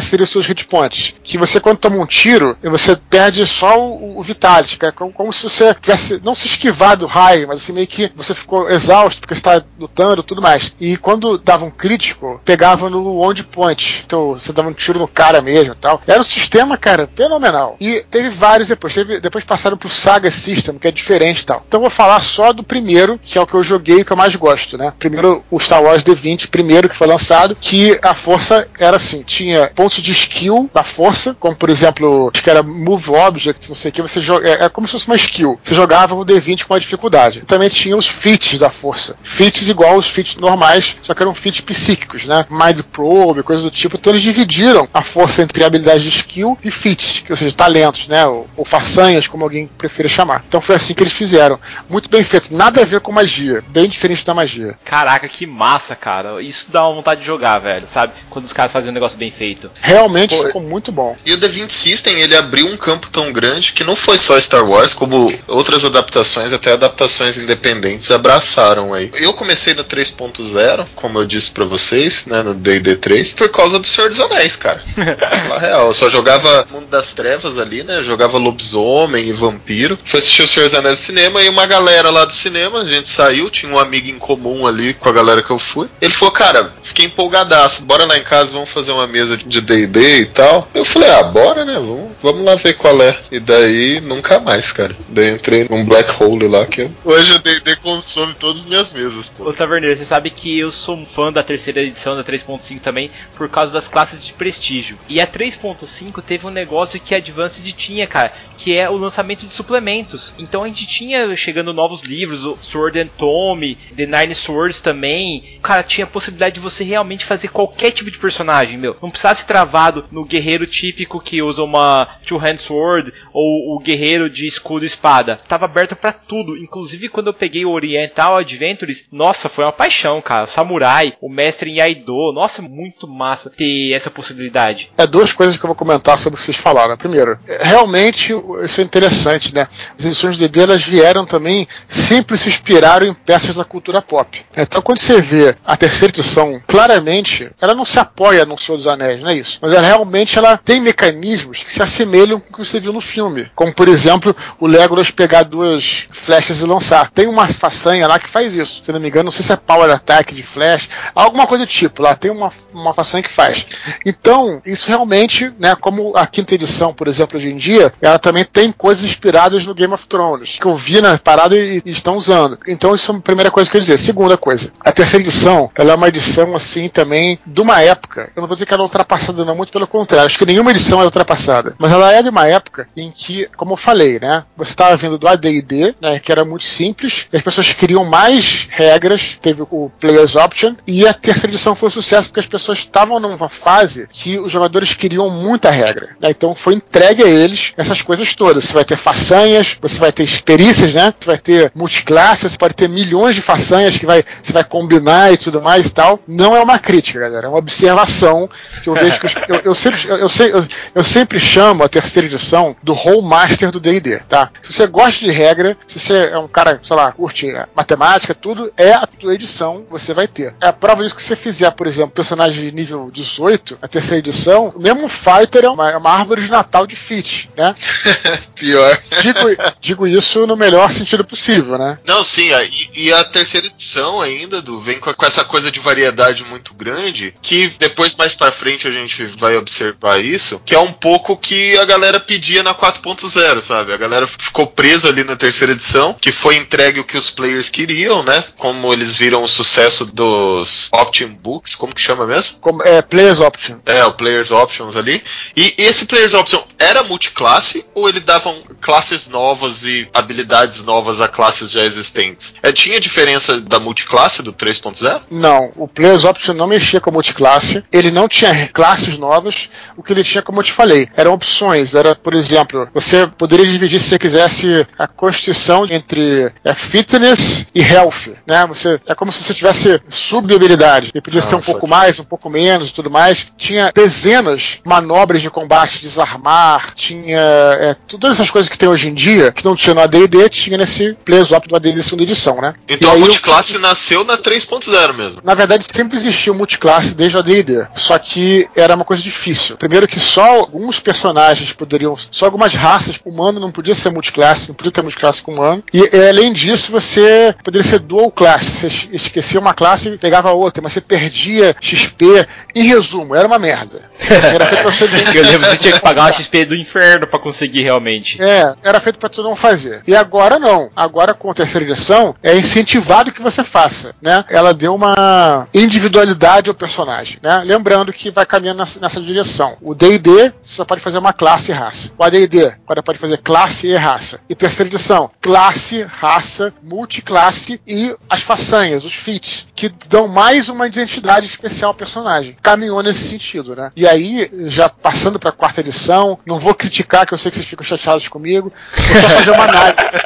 seria 0.00 0.24
os 0.24 0.30
seus 0.30 0.46
hit 0.46 0.66
points, 0.66 1.14
que 1.22 1.38
você 1.38 1.60
quando 1.60 1.78
toma 1.78 1.96
um 1.96 2.06
tiro, 2.06 2.56
você 2.62 2.96
perde 2.96 3.27
só 3.46 3.80
o, 3.80 4.18
o 4.18 4.22
Vitality 4.22 4.78
é 4.82 4.90
como, 4.90 5.12
como, 5.12 5.32
se 5.32 5.42
você 5.42 5.74
tivesse 5.74 6.20
não 6.22 6.34
se 6.34 6.46
esquivado 6.46 7.00
do 7.00 7.06
raio, 7.06 7.48
mas 7.48 7.62
assim 7.62 7.72
meio 7.72 7.86
que 7.86 8.10
você 8.16 8.34
ficou 8.34 8.68
exausto 8.70 9.20
porque 9.20 9.34
está 9.34 9.62
lutando 9.78 10.22
tudo 10.22 10.42
mais. 10.42 10.74
E 10.80 10.96
quando 10.96 11.38
dava 11.38 11.64
um 11.64 11.70
crítico, 11.70 12.40
pegava 12.44 12.88
no 12.90 13.20
on 13.20 13.34
point. 13.50 14.02
Então 14.06 14.30
você 14.30 14.52
dava 14.52 14.68
um 14.68 14.72
tiro 14.72 14.98
no 14.98 15.08
cara 15.08 15.40
mesmo 15.40 15.74
e 15.74 15.76
tal. 15.76 16.00
Era 16.06 16.20
um 16.20 16.24
sistema, 16.24 16.76
cara, 16.76 17.08
fenomenal. 17.14 17.76
E 17.80 18.04
teve 18.10 18.30
vários 18.30 18.68
depois. 18.68 18.94
Teve, 18.94 19.20
depois 19.20 19.44
passaram 19.44 19.76
pro 19.76 19.88
Saga 19.88 20.30
System, 20.30 20.78
que 20.78 20.88
é 20.88 20.90
diferente 20.90 21.42
e 21.42 21.46
tal. 21.46 21.62
Então 21.66 21.78
eu 21.78 21.82
vou 21.82 21.90
falar 21.90 22.20
só 22.20 22.52
do 22.52 22.62
primeiro, 22.62 23.18
que 23.22 23.38
é 23.38 23.40
o 23.40 23.46
que 23.46 23.54
eu 23.54 23.62
joguei 23.62 24.00
e 24.00 24.04
que 24.04 24.12
eu 24.12 24.16
mais 24.16 24.34
gosto, 24.34 24.76
né? 24.76 24.92
Primeiro, 24.98 25.44
o 25.50 25.60
Star 25.60 25.82
Wars 25.82 26.02
D20, 26.02 26.48
primeiro 26.48 26.88
que 26.88 26.96
foi 26.96 27.06
lançado, 27.06 27.56
que 27.60 27.98
a 28.02 28.14
força 28.14 28.68
era 28.78 28.96
assim, 28.96 29.22
tinha 29.22 29.70
pontos 29.74 30.02
de 30.02 30.12
skill 30.12 30.70
da 30.72 30.82
força, 30.82 31.36
como 31.38 31.56
por 31.56 31.70
exemplo, 31.70 32.30
acho 32.32 32.42
que 32.42 32.50
era 32.50 32.62
Move 32.62 33.10
Object, 33.18 33.68
não 33.68 33.74
sei 33.74 33.90
o 33.90 33.92
que, 33.92 34.02
você 34.02 34.20
joga 34.20 34.48
é, 34.48 34.64
é, 34.64 34.68
como 34.68 34.86
se 34.86 34.92
fosse 34.92 35.06
uma 35.06 35.16
skill. 35.16 35.58
Você 35.62 35.74
jogava 35.74 36.14
o 36.14 36.24
D20 36.24 36.64
com 36.64 36.74
a 36.74 36.78
dificuldade. 36.78 37.42
Também 37.46 37.68
tinha 37.68 37.96
os 37.96 38.06
feats 38.06 38.58
da 38.58 38.70
força. 38.70 39.16
Feats 39.22 39.68
igual 39.68 39.96
os 39.96 40.08
feats 40.08 40.36
normais, 40.36 40.96
só 41.02 41.14
que 41.14 41.22
eram 41.22 41.34
feats 41.34 41.60
psíquicos, 41.60 42.24
né? 42.24 42.46
Mind 42.50 42.80
probe, 42.92 43.42
coisas 43.42 43.64
do 43.64 43.70
tipo. 43.70 43.96
Então 43.96 44.12
eles 44.12 44.22
dividiram 44.22 44.88
a 44.92 45.02
força 45.02 45.42
entre 45.42 45.64
habilidades 45.64 46.02
de 46.02 46.08
skill 46.08 46.58
e 46.62 46.70
feats, 46.70 47.24
ou 47.28 47.36
seja, 47.36 47.54
talentos, 47.54 48.08
né? 48.08 48.26
Ou, 48.26 48.48
ou 48.56 48.64
façanhas, 48.64 49.26
como 49.26 49.44
alguém 49.44 49.68
prefira 49.78 50.08
chamar. 50.08 50.44
Então 50.46 50.60
foi 50.60 50.74
assim 50.74 50.94
que 50.94 51.02
eles 51.02 51.12
fizeram. 51.12 51.58
Muito 51.88 52.08
bem 52.08 52.22
feito. 52.24 52.54
Nada 52.54 52.82
a 52.82 52.84
ver 52.84 53.00
com 53.00 53.12
magia. 53.12 53.62
Bem 53.68 53.88
diferente 53.88 54.24
da 54.24 54.34
magia. 54.34 54.78
Caraca, 54.84 55.28
que 55.28 55.46
massa, 55.46 55.94
cara. 55.94 56.40
Isso 56.42 56.70
dá 56.70 56.86
uma 56.86 56.94
vontade 56.94 57.20
de 57.20 57.26
jogar, 57.26 57.58
velho, 57.58 57.86
sabe? 57.86 58.12
Quando 58.30 58.44
os 58.44 58.52
caras 58.52 58.72
fazem 58.72 58.90
um 58.90 58.94
negócio 58.94 59.18
bem 59.18 59.30
feito. 59.30 59.70
Realmente 59.80 60.36
Pô, 60.36 60.44
ficou 60.44 60.62
muito 60.62 60.92
bom. 60.92 61.16
E 61.24 61.32
o 61.32 61.38
The20 61.38 61.70
System, 61.70 62.20
ele 62.20 62.36
abriu 62.36 62.66
um 62.66 62.76
campo 62.76 63.07
tão 63.08 63.32
grande 63.32 63.72
que 63.72 63.84
não 63.84 63.96
foi 63.96 64.18
só 64.18 64.38
Star 64.40 64.68
Wars, 64.68 64.94
como 64.94 65.32
outras 65.46 65.84
adaptações, 65.84 66.52
até 66.52 66.72
adaptações 66.72 67.36
independentes, 67.36 68.10
abraçaram 68.10 68.94
aí. 68.94 69.10
Eu 69.14 69.32
comecei 69.32 69.74
no 69.74 69.84
3.0, 69.84 70.86
como 70.94 71.18
eu 71.18 71.24
disse 71.24 71.50
para 71.50 71.64
vocês, 71.64 72.26
né, 72.26 72.42
no 72.42 72.54
D&D 72.54 72.96
3, 72.96 73.32
por 73.32 73.48
causa 73.48 73.78
do 73.78 73.86
Senhor 73.86 74.10
dos 74.10 74.20
Anéis, 74.20 74.56
cara. 74.56 74.80
Na 75.48 75.58
real, 75.58 75.88
eu 75.88 75.94
só 75.94 76.08
jogava 76.08 76.66
Mundo 76.70 76.86
das 76.86 77.12
Trevas 77.12 77.58
ali, 77.58 77.82
né, 77.82 78.02
jogava 78.02 78.38
lobisomem 78.38 79.28
e 79.28 79.32
vampiro. 79.32 79.98
Fui 80.04 80.18
assistir 80.18 80.42
o 80.42 80.48
Senhor 80.48 80.66
dos 80.66 80.78
Anéis 80.78 80.98
no 81.00 81.04
cinema 81.04 81.42
e 81.42 81.48
uma 81.48 81.66
galera 81.66 82.10
lá 82.10 82.24
do 82.24 82.32
cinema, 82.32 82.82
a 82.82 82.88
gente 82.88 83.08
saiu, 83.08 83.50
tinha 83.50 83.72
um 83.72 83.78
amigo 83.78 84.08
em 84.08 84.18
comum 84.18 84.66
ali 84.66 84.94
com 84.94 85.08
a 85.08 85.12
galera 85.12 85.42
que 85.42 85.50
eu 85.50 85.58
fui. 85.58 85.88
Ele 86.00 86.12
falou, 86.12 86.32
cara, 86.32 86.72
fiquei 86.82 87.06
empolgadaço, 87.06 87.82
bora 87.82 88.04
lá 88.04 88.16
em 88.16 88.22
casa, 88.22 88.52
vamos 88.52 88.70
fazer 88.70 88.92
uma 88.92 89.06
mesa 89.06 89.36
de 89.36 89.60
D&D 89.60 90.20
e 90.20 90.26
tal. 90.26 90.68
Eu 90.74 90.84
falei, 90.84 91.10
ah, 91.10 91.22
bora, 91.22 91.64
né, 91.64 91.74
vamos, 91.74 92.12
vamos 92.22 92.44
lá 92.44 92.54
ver 92.54 92.74
qual 92.74 92.97
é. 93.02 93.18
E 93.30 93.40
daí, 93.40 94.00
nunca 94.00 94.38
mais, 94.40 94.72
cara. 94.72 94.96
Daí 95.08 95.30
entrei 95.30 95.66
num 95.68 95.84
black 95.84 96.22
hole 96.22 96.48
lá 96.48 96.66
que 96.66 96.88
hoje 97.04 97.32
o 97.32 97.38
D&D 97.38 97.76
consome 97.76 98.34
todas 98.34 98.62
as 98.62 98.66
minhas 98.66 98.92
mesas, 98.92 99.28
pô. 99.28 99.48
Ô 99.48 99.52
Taverneiro, 99.52 99.96
você 99.96 100.04
sabe 100.04 100.30
que 100.30 100.58
eu 100.58 100.70
sou 100.70 100.96
um 100.96 101.06
fã 101.06 101.32
da 101.32 101.42
terceira 101.42 101.80
edição 101.80 102.16
da 102.16 102.24
3.5 102.24 102.80
também 102.80 103.10
por 103.36 103.48
causa 103.48 103.72
das 103.72 103.88
classes 103.88 104.24
de 104.24 104.32
prestígio. 104.32 104.98
E 105.08 105.20
a 105.20 105.26
3.5 105.26 106.22
teve 106.22 106.46
um 106.46 106.50
negócio 106.50 107.00
que 107.00 107.14
a 107.14 107.18
Advanced 107.18 107.72
tinha, 107.72 108.06
cara, 108.06 108.32
que 108.56 108.76
é 108.76 108.88
o 108.88 108.96
lançamento 108.96 109.46
de 109.46 109.52
suplementos. 109.52 110.34
Então 110.38 110.64
a 110.64 110.68
gente 110.68 110.86
tinha 110.86 111.36
chegando 111.36 111.72
novos 111.72 112.02
livros, 112.02 112.44
o 112.44 112.58
Sword 112.60 112.98
and 112.98 113.08
Tome, 113.16 113.76
The 113.96 114.06
Nine 114.06 114.34
Swords 114.34 114.80
também. 114.80 115.58
Cara, 115.62 115.82
tinha 115.82 116.04
a 116.04 116.08
possibilidade 116.08 116.56
de 116.56 116.60
você 116.60 116.84
realmente 116.84 117.24
fazer 117.24 117.48
qualquer 117.48 117.90
tipo 117.90 118.10
de 118.10 118.18
personagem, 118.18 118.78
meu. 118.78 118.96
Não 119.00 119.10
precisasse 119.10 119.46
travado 119.46 120.06
no 120.10 120.24
guerreiro 120.24 120.66
típico 120.66 121.20
que 121.20 121.42
usa 121.42 121.62
uma 121.62 122.08
Two-Hand 122.26 122.58
Sword 122.58 122.87
ou 123.32 123.76
o 123.76 123.78
guerreiro 123.78 124.28
de 124.28 124.46
escudo 124.46 124.84
e 124.84 124.86
espada. 124.86 125.38
Tava 125.48 125.64
aberto 125.64 125.96
para 125.96 126.12
tudo. 126.12 126.56
Inclusive 126.56 127.08
quando 127.08 127.28
eu 127.28 127.34
peguei 127.34 127.64
o 127.64 127.70
Oriental 127.70 128.36
Adventures, 128.36 129.06
nossa, 129.10 129.48
foi 129.48 129.64
uma 129.64 129.72
paixão, 129.72 130.20
cara. 130.20 130.44
O 130.44 130.48
Samurai, 130.48 131.14
o 131.20 131.28
mestre 131.28 131.70
em 131.70 131.80
Aido, 131.80 132.32
nossa, 132.32 132.62
muito 132.62 133.06
massa 133.06 133.50
ter 133.50 133.92
essa 133.92 134.10
possibilidade. 134.10 134.90
É 134.96 135.06
duas 135.06 135.32
coisas 135.32 135.56
que 135.56 135.64
eu 135.64 135.68
vou 135.68 135.76
comentar 135.76 136.18
sobre 136.18 136.36
o 136.36 136.38
que 136.38 136.44
vocês 136.44 136.56
falaram. 136.56 136.96
Primeiro, 136.96 137.38
realmente 137.60 138.32
isso 138.62 138.80
é 138.80 138.84
interessante, 138.84 139.54
né? 139.54 139.68
As 139.98 140.04
edições 140.04 140.36
de 140.36 140.48
D 140.48 140.62
elas 140.62 140.82
vieram 140.82 141.24
também, 141.24 141.66
sempre 141.88 142.36
se 142.36 142.48
inspiraram 142.48 143.06
em 143.06 143.14
peças 143.14 143.56
da 143.56 143.64
cultura 143.64 144.02
pop. 144.02 144.44
Então 144.56 144.82
quando 144.82 144.98
você 144.98 145.20
vê 145.20 145.54
a 145.64 145.76
terceira 145.76 146.12
edição, 146.12 146.60
claramente, 146.66 147.50
ela 147.60 147.74
não 147.74 147.84
se 147.84 147.98
apoia 147.98 148.44
no 148.44 148.58
Senhor 148.58 148.76
dos 148.76 148.86
Anéis, 148.86 149.22
não 149.22 149.30
é 149.30 149.34
isso? 149.34 149.58
Mas 149.60 149.72
ela 149.72 149.86
realmente 149.86 150.38
ela 150.38 150.56
tem 150.56 150.80
mecanismos 150.80 151.62
que 151.62 151.72
se 151.72 151.82
assemelham 151.82 152.40
com 152.40 152.48
o 152.48 152.52
que 152.52 152.58
você 152.58 152.77
viu 152.80 152.92
no 152.92 153.00
filme. 153.00 153.50
Como 153.54 153.72
por 153.74 153.88
exemplo, 153.88 154.34
o 154.58 154.66
Legolas 154.66 155.10
pegar 155.10 155.42
duas 155.42 156.08
flechas 156.10 156.60
e 156.60 156.64
lançar. 156.64 157.10
Tem 157.10 157.26
uma 157.26 157.48
façanha 157.48 158.06
lá 158.06 158.18
que 158.18 158.28
faz 158.28 158.56
isso. 158.56 158.82
Se 158.84 158.92
não 158.92 159.00
me 159.00 159.08
engano, 159.08 159.24
não 159.24 159.30
sei 159.30 159.44
se 159.44 159.52
é 159.52 159.56
Power 159.56 159.90
Attack 159.90 160.34
de 160.34 160.42
flash, 160.42 160.88
alguma 161.14 161.46
coisa 161.46 161.64
do 161.64 161.68
tipo. 161.68 162.02
Lá 162.02 162.14
tem 162.14 162.30
uma, 162.30 162.50
uma 162.72 162.94
façanha 162.94 163.22
que 163.22 163.30
faz. 163.30 163.66
Então, 164.04 164.60
isso 164.64 164.88
realmente, 164.88 165.52
né, 165.58 165.74
como 165.76 166.16
a 166.16 166.26
quinta 166.26 166.54
edição, 166.54 166.92
por 166.92 167.08
exemplo, 167.08 167.36
hoje 167.36 167.48
em 167.48 167.56
dia, 167.56 167.92
ela 168.00 168.18
também 168.18 168.44
tem 168.44 168.72
coisas 168.72 169.04
inspiradas 169.04 169.64
no 169.64 169.74
Game 169.74 169.92
of 169.92 170.06
Thrones, 170.06 170.58
que 170.60 170.66
eu 170.66 170.74
vi 170.74 171.00
na 171.00 171.16
parada 171.18 171.56
e, 171.56 171.82
e 171.84 171.90
estão 171.90 172.16
usando. 172.16 172.58
Então, 172.66 172.94
isso 172.94 173.10
é 173.12 173.16
a 173.16 173.20
primeira 173.20 173.50
coisa 173.50 173.70
que 173.70 173.76
eu 173.76 173.78
ia 173.78 173.86
dizer. 173.86 173.98
Segunda 173.98 174.36
coisa, 174.36 174.72
a 174.80 174.92
terceira 174.92 175.22
edição, 175.22 175.70
ela 175.74 175.92
é 175.92 175.94
uma 175.94 176.08
edição, 176.08 176.54
assim, 176.54 176.88
também, 176.88 177.38
de 177.46 177.60
uma 177.60 177.80
época. 177.80 178.30
Eu 178.34 178.40
não 178.40 178.48
vou 178.48 178.54
dizer 178.54 178.66
que 178.66 178.74
ela 178.74 178.82
é 178.82 178.84
ultrapassada, 178.84 179.44
não, 179.44 179.54
muito 179.54 179.72
pelo 179.72 179.86
contrário. 179.86 180.26
Acho 180.26 180.38
que 180.38 180.46
nenhuma 180.46 180.70
edição 180.70 181.00
é 181.00 181.04
ultrapassada. 181.04 181.74
Mas 181.78 181.92
ela 181.92 182.12
é 182.12 182.22
de 182.22 182.28
uma 182.28 182.46
época 182.46 182.57
em 182.96 183.10
que, 183.10 183.48
como 183.56 183.72
eu 183.72 183.76
falei, 183.76 184.18
né, 184.18 184.44
você 184.56 184.72
estava 184.72 184.96
vindo 184.96 185.18
do 185.18 185.28
AD&D, 185.28 185.94
né, 186.00 186.18
que 186.18 186.32
era 186.32 186.44
muito 186.44 186.64
simples, 186.64 187.26
as 187.32 187.42
pessoas 187.42 187.72
queriam 187.72 188.04
mais 188.04 188.68
regras, 188.70 189.38
teve 189.40 189.62
o 189.62 189.90
Players 190.00 190.36
Option, 190.36 190.74
e 190.86 191.06
a 191.06 191.14
terceira 191.14 191.48
edição 191.48 191.74
foi 191.74 191.88
um 191.88 191.90
sucesso 191.90 192.28
porque 192.28 192.40
as 192.40 192.46
pessoas 192.46 192.78
estavam 192.78 193.20
numa 193.20 193.48
fase 193.48 194.08
que 194.10 194.38
os 194.38 194.50
jogadores 194.50 194.94
queriam 194.94 195.30
muita 195.30 195.70
regra. 195.70 196.16
Né, 196.20 196.30
então 196.30 196.54
foi 196.54 196.74
entregue 196.74 197.22
a 197.22 197.28
eles 197.28 197.72
essas 197.76 198.02
coisas 198.02 198.34
todas. 198.34 198.64
Você 198.64 198.74
vai 198.74 198.84
ter 198.84 198.96
façanhas, 198.96 199.76
você 199.80 199.98
vai 199.98 200.12
ter 200.12 200.28
perícias, 200.42 200.94
né, 200.94 201.12
você 201.18 201.26
vai 201.26 201.38
ter 201.38 201.72
multiclasses, 201.74 202.52
você 202.52 202.58
pode 202.58 202.74
ter 202.74 202.88
milhões 202.88 203.34
de 203.34 203.42
façanhas 203.42 203.98
que 203.98 204.06
vai, 204.06 204.24
você 204.42 204.52
vai 204.52 204.64
combinar 204.64 205.32
e 205.32 205.36
tudo 205.36 205.60
mais 205.62 205.86
e 205.86 205.92
tal. 205.92 206.20
Não 206.26 206.56
é 206.56 206.60
uma 206.60 206.78
crítica, 206.78 207.20
galera, 207.20 207.46
é 207.46 207.48
uma 207.48 207.58
observação 207.58 208.48
que 208.82 208.88
eu 208.88 208.94
vejo 208.94 209.20
que 209.20 209.26
eu, 209.52 209.60
eu, 209.64 209.74
sempre, 209.74 210.08
eu, 210.08 210.16
eu, 210.18 210.68
eu 210.94 211.04
sempre 211.04 211.40
chamo 211.40 211.82
a 211.82 211.88
terceira 211.88 212.26
edição 212.26 212.47
do 212.82 212.92
Hall 212.92 213.22
Master 213.22 213.70
do 213.70 213.80
D&D, 213.80 214.18
tá? 214.28 214.50
Se 214.62 214.72
você 214.72 214.86
gosta 214.86 215.20
de 215.20 215.30
regra, 215.30 215.76
se 215.86 215.98
você 215.98 216.30
é 216.32 216.38
um 216.38 216.48
cara, 216.48 216.80
sei 216.82 216.96
lá, 216.96 217.12
curte 217.12 217.52
matemática, 217.74 218.34
tudo, 218.34 218.72
é 218.76 218.92
a 218.92 219.06
tua 219.06 219.34
edição, 219.34 219.86
você 219.90 220.14
vai 220.14 220.26
ter. 220.26 220.54
É 220.60 220.68
a 220.68 220.72
prova 220.72 221.02
disso 221.02 221.14
que 221.14 221.22
você 221.22 221.36
fizer, 221.36 221.70
por 221.72 221.86
exemplo, 221.86 222.10
personagem 222.10 222.64
de 222.64 222.72
nível 222.72 223.10
18, 223.12 223.78
a 223.80 223.88
terceira 223.88 224.18
edição, 224.18 224.72
o 224.74 224.80
mesmo 224.80 225.08
fighter 225.08 225.64
é 225.64 225.68
uma, 225.68 225.90
é 225.90 225.96
uma 225.96 226.10
árvore 226.10 226.42
de 226.42 226.50
Natal 226.50 226.86
de 226.86 226.96
fit, 226.96 227.50
né? 227.56 227.74
Pior. 228.54 229.02
Digo, 229.20 229.40
digo, 229.80 230.06
isso 230.06 230.46
no 230.46 230.56
melhor 230.56 230.90
sentido 230.92 231.24
possível, 231.24 231.78
né? 231.78 231.98
Não, 232.06 232.24
sim, 232.24 232.50
e, 232.94 233.06
e 233.06 233.12
a 233.12 233.24
terceira 233.24 233.66
edição 233.66 234.20
ainda, 234.20 234.60
do 234.60 234.80
vem 234.80 234.98
com, 234.98 235.12
com, 235.12 235.26
essa 235.26 235.44
coisa 235.44 235.70
de 235.70 235.80
variedade 235.80 236.44
muito 236.44 236.74
grande, 236.74 237.34
que 237.42 237.68
depois 237.78 238.14
mais 238.16 238.34
para 238.34 238.52
frente 238.52 238.86
a 238.86 238.90
gente 238.90 239.24
vai 239.38 239.56
observar 239.56 240.22
isso, 240.22 240.60
que 240.64 240.74
é 240.74 240.78
um 240.78 240.92
pouco 240.92 241.36
que 241.36 241.76
a 241.78 241.84
galera 241.84 242.20
pedia 242.38 242.62
na 242.62 242.72
4.0, 242.72 243.60
sabe? 243.60 243.92
A 243.92 243.96
galera 243.96 244.24
ficou 244.24 244.64
presa 244.64 245.08
ali 245.08 245.24
na 245.24 245.34
terceira 245.34 245.72
edição, 245.72 246.14
que 246.20 246.30
foi 246.30 246.54
entregue 246.54 247.00
o 247.00 247.04
que 247.04 247.18
os 247.18 247.30
players 247.30 247.68
queriam, 247.68 248.22
né? 248.22 248.44
Como 248.56 248.92
eles 248.92 249.12
viram 249.12 249.42
o 249.42 249.48
sucesso 249.48 250.06
dos 250.06 250.88
Option 250.92 251.30
Books, 251.30 251.74
como 251.74 251.92
que 251.92 252.00
chama 252.00 252.28
mesmo? 252.28 252.60
Como, 252.60 252.80
é, 252.84 253.02
Players 253.02 253.40
Option. 253.40 253.78
É, 253.84 254.04
o 254.04 254.12
Players 254.12 254.52
Options 254.52 254.94
ali. 254.94 255.20
E 255.56 255.74
esse 255.76 256.06
Players 256.06 256.32
Option 256.32 256.62
era 256.78 257.02
multiclasse 257.02 257.84
ou 257.92 258.08
ele 258.08 258.20
dava 258.20 258.54
classes 258.80 259.26
novas 259.26 259.84
e 259.84 260.08
habilidades 260.14 260.84
novas 260.84 261.20
a 261.20 261.26
classes 261.26 261.72
já 261.72 261.82
existentes? 261.84 262.54
É, 262.62 262.70
tinha 262.70 263.00
diferença 263.00 263.60
da 263.60 263.80
multiclasse 263.80 264.44
do 264.44 264.52
3.0? 264.52 265.22
Não, 265.28 265.72
o 265.74 265.88
Players 265.88 266.22
Option 266.22 266.54
não 266.54 266.68
mexia 266.68 267.00
com 267.00 267.10
a 267.10 267.12
multiclasse, 267.12 267.82
ele 267.90 268.12
não 268.12 268.28
tinha 268.28 268.68
classes 268.68 269.18
novas, 269.18 269.68
o 269.96 270.04
que 270.04 270.12
ele 270.12 270.22
tinha, 270.22 270.40
como 270.40 270.60
eu 270.60 270.64
te 270.64 270.72
falei, 270.72 271.08
eram 271.16 271.32
opções, 271.32 271.94
era, 271.94 272.14
por 272.28 272.34
exemplo, 272.34 272.86
você 272.92 273.26
poderia 273.26 273.64
dividir 273.64 273.98
se 273.98 274.10
você 274.10 274.18
quisesse 274.18 274.86
a 274.98 275.08
constituição 275.08 275.86
entre 275.88 276.52
é, 276.62 276.74
fitness 276.74 277.66
e 277.74 277.80
health, 277.80 278.34
né? 278.46 278.66
Você, 278.66 279.00
é 279.06 279.14
como 279.14 279.32
se 279.32 279.42
você 279.42 279.54
tivesse 279.54 279.98
subdebilidade, 280.10 281.10
e 281.14 281.22
podia 281.22 281.40
ah, 281.40 281.42
ser 281.42 281.54
um 281.54 281.62
pouco 281.62 281.88
mais, 281.88 282.20
um 282.20 282.24
pouco 282.24 282.50
menos 282.50 282.90
e 282.90 282.92
tudo 282.92 283.10
mais. 283.10 283.46
Tinha 283.56 283.90
dezenas 283.94 284.60
de 284.60 284.82
manobras 284.84 285.40
de 285.40 285.48
combate, 285.48 286.02
desarmar, 286.02 286.92
tinha 286.94 287.40
é, 287.40 287.96
todas 288.06 288.32
essas 288.32 288.50
coisas 288.50 288.68
que 288.68 288.76
tem 288.76 288.90
hoje 288.90 289.08
em 289.08 289.14
dia, 289.14 289.50
que 289.50 289.64
não 289.64 289.74
tinha 289.74 289.94
no 289.94 290.02
AD&D, 290.02 290.50
tinha 290.50 290.76
nesse 290.76 291.16
Option 291.26 291.60
do 291.66 291.76
AD&D 291.76 292.02
segunda 292.02 292.24
edição, 292.24 292.60
né? 292.60 292.74
Então 292.86 293.10
a 293.10 293.16
multiclasse 293.16 293.76
eu, 293.76 293.80
nasceu 293.80 294.22
na 294.22 294.36
3.0 294.36 295.14
mesmo. 295.14 295.40
Na 295.42 295.54
verdade, 295.54 295.86
sempre 295.90 296.18
existiu 296.18 296.52
multiclasse 296.52 297.14
desde 297.14 297.38
o 297.38 297.40
AD&D, 297.40 297.86
só 297.94 298.18
que 298.18 298.68
era 298.76 298.94
uma 298.94 299.04
coisa 299.06 299.22
difícil. 299.22 299.78
Primeiro 299.78 300.06
que 300.06 300.20
só 300.20 300.58
alguns 300.58 301.00
personagens 301.00 301.72
poderiam, 301.78 302.14
só 302.30 302.46
algumas 302.46 302.74
raças, 302.74 303.20
humano 303.24 303.60
não 303.60 303.70
podia 303.70 303.94
ser 303.94 304.10
multiclasse, 304.10 304.68
não 304.68 304.74
podia 304.74 304.92
ter 304.92 305.02
multiclasse 305.02 305.42
com 305.42 305.54
humano. 305.54 305.82
E 305.92 306.02
além 306.28 306.52
disso, 306.52 306.90
você 306.90 307.54
poderia 307.62 307.88
ser 307.88 307.98
dual 307.98 308.30
classe. 308.30 308.88
Você 308.88 309.08
esquecia 309.12 309.60
uma 309.60 309.74
classe 309.74 310.08
e 310.08 310.18
pegava 310.18 310.52
outra, 310.52 310.82
mas 310.82 310.92
você 310.92 311.00
perdia 311.00 311.76
XP. 311.80 312.46
Em 312.74 312.84
resumo, 312.84 313.34
era 313.34 313.46
uma 313.46 313.58
merda. 313.58 314.02
Era 314.28 314.66
feito 314.66 314.82
pra 314.82 314.90
você 314.90 315.04
Eu 315.04 315.42
lembro 315.42 315.60
que 315.60 315.70
você 315.70 315.76
tinha 315.78 315.92
que 315.94 316.00
pagar 316.00 316.22
uma 316.22 316.32
XP 316.32 316.64
do 316.64 316.74
inferno 316.74 317.26
para 317.26 317.38
conseguir 317.38 317.82
realmente. 317.82 318.40
É, 318.42 318.74
era 318.82 319.00
feito 319.00 319.18
para 319.18 319.28
tu 319.28 319.42
não 319.42 319.56
fazer. 319.56 320.02
E 320.06 320.14
agora 320.14 320.58
não. 320.58 320.90
Agora 320.94 321.34
com 321.34 321.50
a 321.50 321.54
terceira 321.54 321.86
edição 321.86 322.34
é 322.42 322.56
incentivado 322.56 323.32
que 323.32 323.42
você 323.42 323.64
faça, 323.64 324.14
né? 324.20 324.44
Ela 324.48 324.74
deu 324.74 324.94
uma 324.94 325.66
individualidade 325.72 326.68
ao 326.68 326.74
personagem, 326.74 327.38
né? 327.42 327.62
Lembrando 327.64 328.12
que 328.12 328.30
vai 328.30 328.44
caminhando 328.44 328.78
nessa, 328.78 329.00
nessa 329.00 329.20
direção. 329.20 329.76
O 329.80 329.94
D&D 329.94 330.52
só 330.62 330.84
pode 330.84 331.00
fazer 331.00 331.18
uma 331.18 331.32
classe 331.32 331.70
e 331.70 331.74
raça. 331.74 332.07
O 332.16 332.24
AD&D 332.24 332.74
agora 332.84 333.02
pode 333.02 333.18
fazer 333.18 333.38
classe 333.38 333.86
e 333.86 333.96
raça. 333.96 334.40
E 334.48 334.54
terceira 334.54 334.88
edição, 334.88 335.30
classe, 335.40 336.02
raça, 336.02 336.72
multiclasse 336.82 337.80
e 337.86 338.14
as 338.28 338.40
façanhas, 338.40 339.04
os 339.04 339.14
feats, 339.14 339.68
que 339.74 339.88
dão 340.08 340.28
mais 340.28 340.68
uma 340.68 340.86
identidade 340.86 341.46
especial 341.46 341.90
ao 341.90 341.94
personagem. 341.94 342.56
Caminhou 342.62 343.02
nesse 343.02 343.28
sentido, 343.28 343.76
né? 343.76 343.92
E 343.96 344.06
aí, 344.06 344.50
já 344.66 344.88
passando 344.88 345.38
para 345.38 345.50
a 345.50 345.52
quarta 345.52 345.80
edição, 345.80 346.38
não 346.46 346.58
vou 346.58 346.74
criticar, 346.74 347.26
que 347.26 347.34
eu 347.34 347.38
sei 347.38 347.50
que 347.50 347.56
vocês 347.56 347.68
ficam 347.68 347.84
chateados 347.84 348.28
comigo, 348.28 348.72
vou 348.96 349.20
só 349.20 349.28
fazer 349.30 349.50
uma 349.50 349.64
análise. 349.64 350.16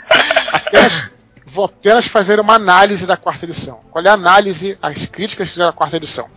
apenas, 0.52 1.04
vou 1.46 1.64
apenas 1.66 2.06
fazer 2.06 2.40
uma 2.40 2.54
análise 2.54 3.06
da 3.06 3.16
quarta 3.16 3.44
edição. 3.44 3.80
Qual 3.90 4.04
é 4.04 4.08
a 4.08 4.14
análise, 4.14 4.76
as 4.82 5.06
críticas 5.06 5.48
que 5.48 5.52
fizeram 5.52 5.70
a 5.70 5.72
quarta 5.72 5.96
edição? 5.96 6.28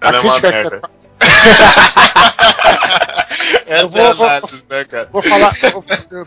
A 0.00 0.08
Ela 0.08 0.20
crítica 0.20 0.48
é 0.48 0.94
uma 3.66 3.76
eu 3.78 3.88
vou, 3.88 4.00
é 4.00 4.40
vou, 4.40 4.50
né, 4.70 4.84
cara? 4.84 5.08
Vou 5.12 5.22
falar. 5.22 5.54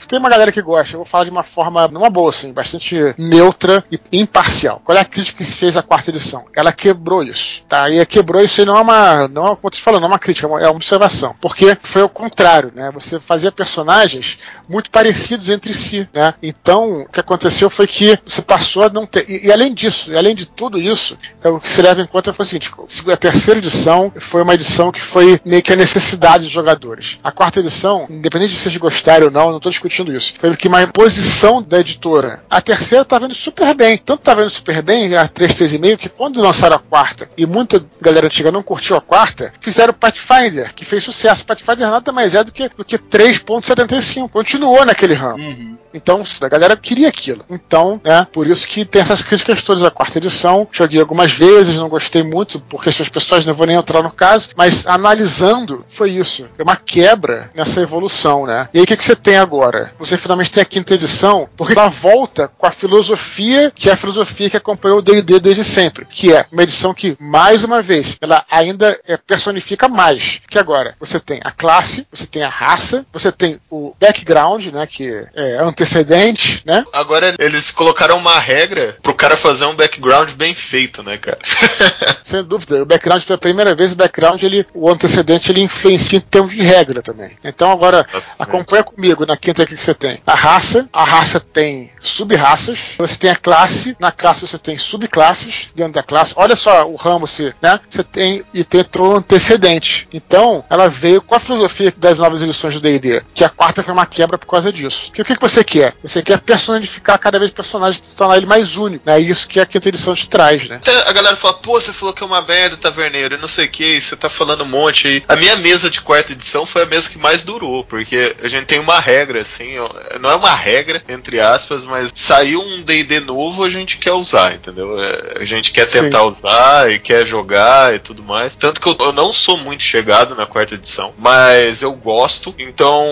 tem 0.07 0.20
uma 0.20 0.30
galera 0.30 0.51
que 0.51 0.61
gosta, 0.61 0.95
eu 0.95 0.99
vou 0.99 1.05
falar 1.05 1.26
de 1.26 1.32
uma 1.32 1.43
forma, 1.43 1.88
numa 1.88 2.09
boa, 2.09 2.30
assim, 2.30 2.51
bastante 2.51 2.97
neutra 3.18 3.84
e 3.91 3.99
imparcial. 4.11 4.82
Qual 4.84 4.97
é 4.97 5.01
a 5.01 5.05
crítica 5.05 5.38
que 5.38 5.45
se 5.45 5.53
fez 5.53 5.78
à 5.78 5.82
quarta 5.82 6.11
edição? 6.11 6.45
Ela 6.55 6.72
quebrou 6.72 7.24
isso, 7.24 7.63
tá? 7.68 7.89
E 7.89 8.05
quebrou 8.05 8.41
isso 8.41 8.61
aí 8.61 8.65
não 8.65 8.78
é 8.78 8.82
uma. 8.82 9.28
Não 9.28 9.53
é, 9.53 9.55
como 9.55 9.70
te 9.70 9.82
falando, 9.82 10.01
não 10.01 10.09
é 10.09 10.11
uma 10.11 10.20
crítica, 10.20 10.47
é 10.47 10.49
uma 10.49 10.72
observação. 10.72 11.36
Porque 11.41 11.78
foi 11.84 12.01
o 12.01 12.09
contrário, 12.09 12.72
né? 12.74 12.91
Você 12.93 13.20
fazia 13.20 13.51
personagens 13.51 14.39
muito 14.68 14.91
parecidos 14.91 15.49
entre 15.49 15.74
si, 15.74 16.07
né? 16.13 16.34
Então, 16.41 17.01
o 17.01 17.09
que 17.09 17.20
aconteceu 17.20 17.70
foi 17.70 17.88
que 17.88 18.18
você 18.26 18.41
passou 18.41 18.84
a 18.84 18.89
não 18.89 19.05
ter. 19.05 19.30
E, 19.30 19.47
e 19.47 19.51
além 19.51 19.74
disso, 19.74 20.11
e 20.11 20.18
além 20.18 20.36
de 20.36 20.45
tudo 20.45 20.78
isso, 20.78 21.18
é, 21.43 21.49
o 21.49 21.59
que 21.59 21.70
se 21.70 21.82
leva 21.82 22.01
em 22.01 22.07
conta 22.07 22.34
foi 22.34 22.45
o 22.45 22.47
seguinte: 22.47 22.72
a 23.11 23.18
terceira 23.18 23.59
edição 23.59 24.11
foi 24.18 24.41
uma 24.41 24.53
edição 24.53 24.91
que 24.91 25.01
foi 25.01 25.39
meio 25.45 25.63
que 25.63 25.74
a 25.74 25.76
necessidade 25.76 26.43
dos 26.43 26.53
jogadores. 26.53 27.07
A 27.24 27.32
quarta 27.32 27.60
edição, 27.60 28.08
independente 28.10 28.53
de 28.53 28.60
vocês 28.60 28.76
gostarem 28.78 29.26
ou 29.26 29.32
não, 29.32 29.49
não 29.49 29.58
estou 29.58 29.72
discutindo 29.72 30.14
isso, 30.14 30.34
foi 30.38 30.55
que 30.55 30.68
uma 30.68 30.82
imposição 30.82 31.62
da 31.62 31.80
editora. 31.80 32.43
A 32.49 32.62
terceira 32.62 33.05
tá 33.05 33.20
vendo 33.20 33.34
super 33.34 33.74
bem. 33.74 33.97
Tanto 33.97 34.22
tá 34.22 34.34
vendo 34.34 34.49
super 34.49 34.82
bem, 34.82 35.16
a 35.16 35.28
3, 35.28 35.53
3,5, 35.53 35.97
que 35.97 36.10
quando 36.10 36.41
lançaram 36.41 36.76
a 36.76 36.80
quarta, 36.80 37.30
e 37.38 37.45
muita 37.45 37.84
galera 38.01 38.28
antiga 38.28 38.51
não 38.51 38.64
curtiu 38.64 38.95
a 38.95 39.01
quarta, 39.01 39.53
fizeram 39.60 39.91
o 39.91 39.95
Pathfinder, 39.95 40.74
que 40.74 40.86
fez 40.86 41.03
sucesso. 41.03 41.45
Pathfinder 41.45 41.89
nada 41.89 42.12
mais 42.12 42.36
é 42.36 42.43
do 42.43 42.51
que, 42.51 42.70
do 42.70 42.86
que 42.86 42.97
3.75. 42.97 44.30
Continuou 44.30 44.86
naquele 44.86 45.14
ramo. 45.14 45.43
Uhum. 45.43 45.78
Então, 45.93 46.24
a 46.41 46.47
galera 46.47 46.78
queria 46.78 47.08
aquilo. 47.08 47.43
Então, 47.49 47.99
né, 48.03 48.28
por 48.32 48.45
isso 48.45 48.68
que 48.68 48.86
tem 48.86 49.01
essas 49.01 49.22
críticas 49.22 49.62
todas 49.62 49.84
à 49.84 49.89
quarta 49.89 50.18
edição. 50.18 50.68
Joguei 50.72 50.99
algumas 50.99 51.32
vezes, 51.32 51.76
não 51.76 51.89
gostei 51.89 52.24
muito, 52.24 52.60
por 52.60 52.84
questões 52.84 53.10
pessoas, 53.10 53.45
não 53.45 53.53
vou 53.53 53.66
nem 53.66 53.78
entrar 53.78 54.03
no 54.03 54.12
caso, 54.12 54.49
mas 54.55 54.86
analisando, 54.86 55.86
foi 55.89 56.12
isso. 56.12 56.47
É 56.58 56.64
uma 56.64 56.76
quebra 56.98 57.52
nessa 57.54 57.80
evolução, 57.80 58.48
né? 58.48 58.68
E 58.74 58.80
aí 58.80 58.84
o 58.84 58.88
que, 58.88 58.98
que 58.98 59.06
você 59.06 59.16
tem 59.16 59.38
agora? 59.38 59.93
Você 60.00 60.18
finalmente 60.18 60.50
tem 60.50 60.64
a 60.64 60.66
quinta 60.66 60.95
edição, 60.95 61.48
porque 61.56 61.74
ela 61.74 61.89
volta 61.89 62.48
com 62.58 62.66
a 62.66 62.72
filosofia, 62.72 63.72
que 63.76 63.88
é 63.88 63.93
a 63.93 63.98
filosofia 63.98 64.50
que 64.50 64.58
acompanhou 64.58 64.98
o 64.98 65.02
D&D 65.04 65.39
desde 65.39 65.64
sempre, 65.64 66.06
que 66.06 66.34
é 66.34 66.48
uma 66.52 66.64
edição 66.64 66.95
que, 66.95 67.16
mais 67.20 67.64
uma 67.64 67.84
vez, 67.84 68.18
ela 68.20 68.43
ainda 68.50 69.00
é, 69.08 69.16
personifica 69.16 69.88
mais. 69.88 70.41
Que 70.50 70.58
agora, 70.58 70.95
você 71.00 71.20
tem 71.20 71.39
a 71.43 71.52
classe, 71.52 72.08
você 72.12 72.26
tem 72.26 72.41
a 72.41 72.50
raça, 72.50 73.06
você 73.14 73.32
tem 73.32 73.60
o 73.70 73.93
background, 74.00 74.66
né, 74.68 74.88
que 74.88 75.08
é 75.36 75.62
antecedente, 75.62 76.64
né? 76.66 76.84
Agora 76.91 77.36
eles 77.38 77.70
colocaram 77.70 78.18
uma 78.18 78.39
regra 78.39 78.98
pro 79.04 79.14
cara 79.14 79.38
fazer 79.38 79.66
um 79.66 79.76
background 79.76 80.32
bem 80.32 80.56
feito, 80.56 81.04
né, 81.04 81.20
cara? 81.20 81.38
Sem 82.24 82.43
dúvida. 82.43 82.82
O 82.82 82.86
background, 82.88 83.24
pela 83.24 83.38
primeira 83.38 83.76
vez, 83.76 83.91
o 83.91 83.95
background, 83.95 84.41
ele, 84.41 84.66
o 84.74 84.89
antecedente, 84.89 85.52
ele 85.52 85.62
influencia 85.62 86.18
em 86.18 86.22
termos 86.22 86.54
de 86.54 86.64
regra 86.64 86.76
regra 86.78 87.01
também. 87.01 87.32
Então 87.43 87.71
agora, 87.71 88.05
acompanha 88.38 88.84
comigo 88.84 89.25
na 89.25 89.36
quinta 89.36 89.63
aqui 89.63 89.75
que 89.75 89.84
você 89.84 89.93
tem 89.93 90.21
a 90.25 90.36
raça, 90.36 90.88
a 90.91 91.03
raça 91.03 91.39
tem 91.39 91.91
sub-raças, 92.01 92.80
você 92.97 93.15
tem 93.15 93.30
a 93.30 93.36
classe, 93.36 93.95
na 93.99 94.11
classe 94.11 94.47
você 94.47 94.57
tem 94.57 94.78
subclasses 94.78 95.71
dentro 95.75 95.93
da 95.93 96.03
classe. 96.03 96.34
Olha 96.36 96.55
só 96.55 96.88
o 96.89 96.95
ramo, 96.95 97.28
se, 97.28 97.53
né? 97.61 97.80
Você 97.89 98.03
tem 98.03 98.43
e 98.53 98.63
tem 98.63 98.86
o 98.97 99.15
antecedente. 99.15 100.07
Então, 100.11 100.63
ela 100.69 100.89
veio 100.89 101.21
com 101.21 101.36
a 101.36 101.39
filosofia 101.39 101.93
das 101.97 102.17
novas 102.17 102.41
edições 102.41 102.73
do 102.73 102.82
D&D, 102.82 103.23
que 103.34 103.43
a 103.43 103.49
quarta 103.49 103.84
foi 103.84 103.93
uma 103.93 104.05
quebra 104.05 104.38
por 104.38 104.47
causa 104.47 104.71
disso. 104.71 105.11
Que 105.11 105.21
o 105.21 105.25
que, 105.25 105.36
que 105.36 105.41
você 105.41 105.63
quer? 105.63 105.95
Você 106.01 106.21
quer 106.21 106.39
personificar 106.39 107.19
cada 107.19 107.39
vez 107.39 107.51
o 107.51 107.55
personagem, 107.55 108.01
tornar 108.15 108.38
ele 108.38 108.45
mais 108.45 108.78
único. 108.78 109.09
É 109.09 109.13
né? 109.13 109.19
isso 109.19 109.47
que 109.47 109.59
a 109.59 109.65
quinta 109.65 109.89
edição 109.89 110.13
te 110.13 110.30
traz, 110.30 110.67
né? 110.67 110.78
Até 110.78 111.09
a 111.09 111.13
galera 111.13 111.36
fala, 111.36 111.55
pô, 111.55 111.80
você 111.80 111.91
falou 111.91 112.13
que 112.13 112.23
é 112.23 112.25
uma 112.25 112.41
merda, 112.41 112.78
taverneiro, 112.78 113.36
e 113.36 113.41
não 113.41 113.47
sei 113.47 113.65
o 113.65 113.69
que, 113.69 113.99
você 113.99 114.15
tá 114.15 114.30
falando 114.30 114.63
um 114.63 114.67
monte 114.67 115.07
aí. 115.07 115.23
A 115.28 115.36
minha 115.36 115.55
mesa 115.55 115.89
de 115.89 116.01
quarta 116.01 116.34
edição 116.34 116.65
foi 116.68 116.84
a 116.84 116.86
mesa 116.86 117.09
que 117.09 117.18
mais 117.18 117.43
durou, 117.43 117.84
porque 117.84 118.36
a 118.41 118.47
gente 118.47 118.65
tem 118.65 118.80
uma 118.80 118.99
regra, 118.99 119.41
assim, 119.41 119.76
não 120.20 120.30
é 120.30 120.36
uma 120.36 120.53
regra, 120.53 121.03
entre 121.07 121.39
aspas, 121.39 121.86
mas 121.86 122.11
saiu 122.13 122.61
um 122.61 122.84
D&D 122.84 123.20
novo, 123.20 123.63
a 123.63 123.70
gente 123.70 123.97
quer 123.97 124.13
usar, 124.13 124.53
entendeu? 124.53 125.01
É, 125.01 125.39
a 125.41 125.45
gente 125.45 125.72
quer 125.72 125.86
tentar 125.86 126.22
Sim. 126.22 126.32
usar 126.32 126.91
e 126.91 126.99
quer 126.99 127.26
jogar 127.26 127.95
e 127.95 127.99
tudo 127.99 128.24
mais. 128.24 128.55
Tanto 128.55 128.82
que 128.82 128.88
eu, 128.88 128.95
eu, 128.99 129.11
não 129.11 129.34
sou 129.34 129.57
muito 129.57 129.84
chegado 129.84 130.36
na 130.36 130.45
quarta 130.45 130.76
edição, 130.76 131.13
mas 131.18 131.82
eu 131.82 131.93
gosto. 131.93 132.53
Então, 132.57 133.07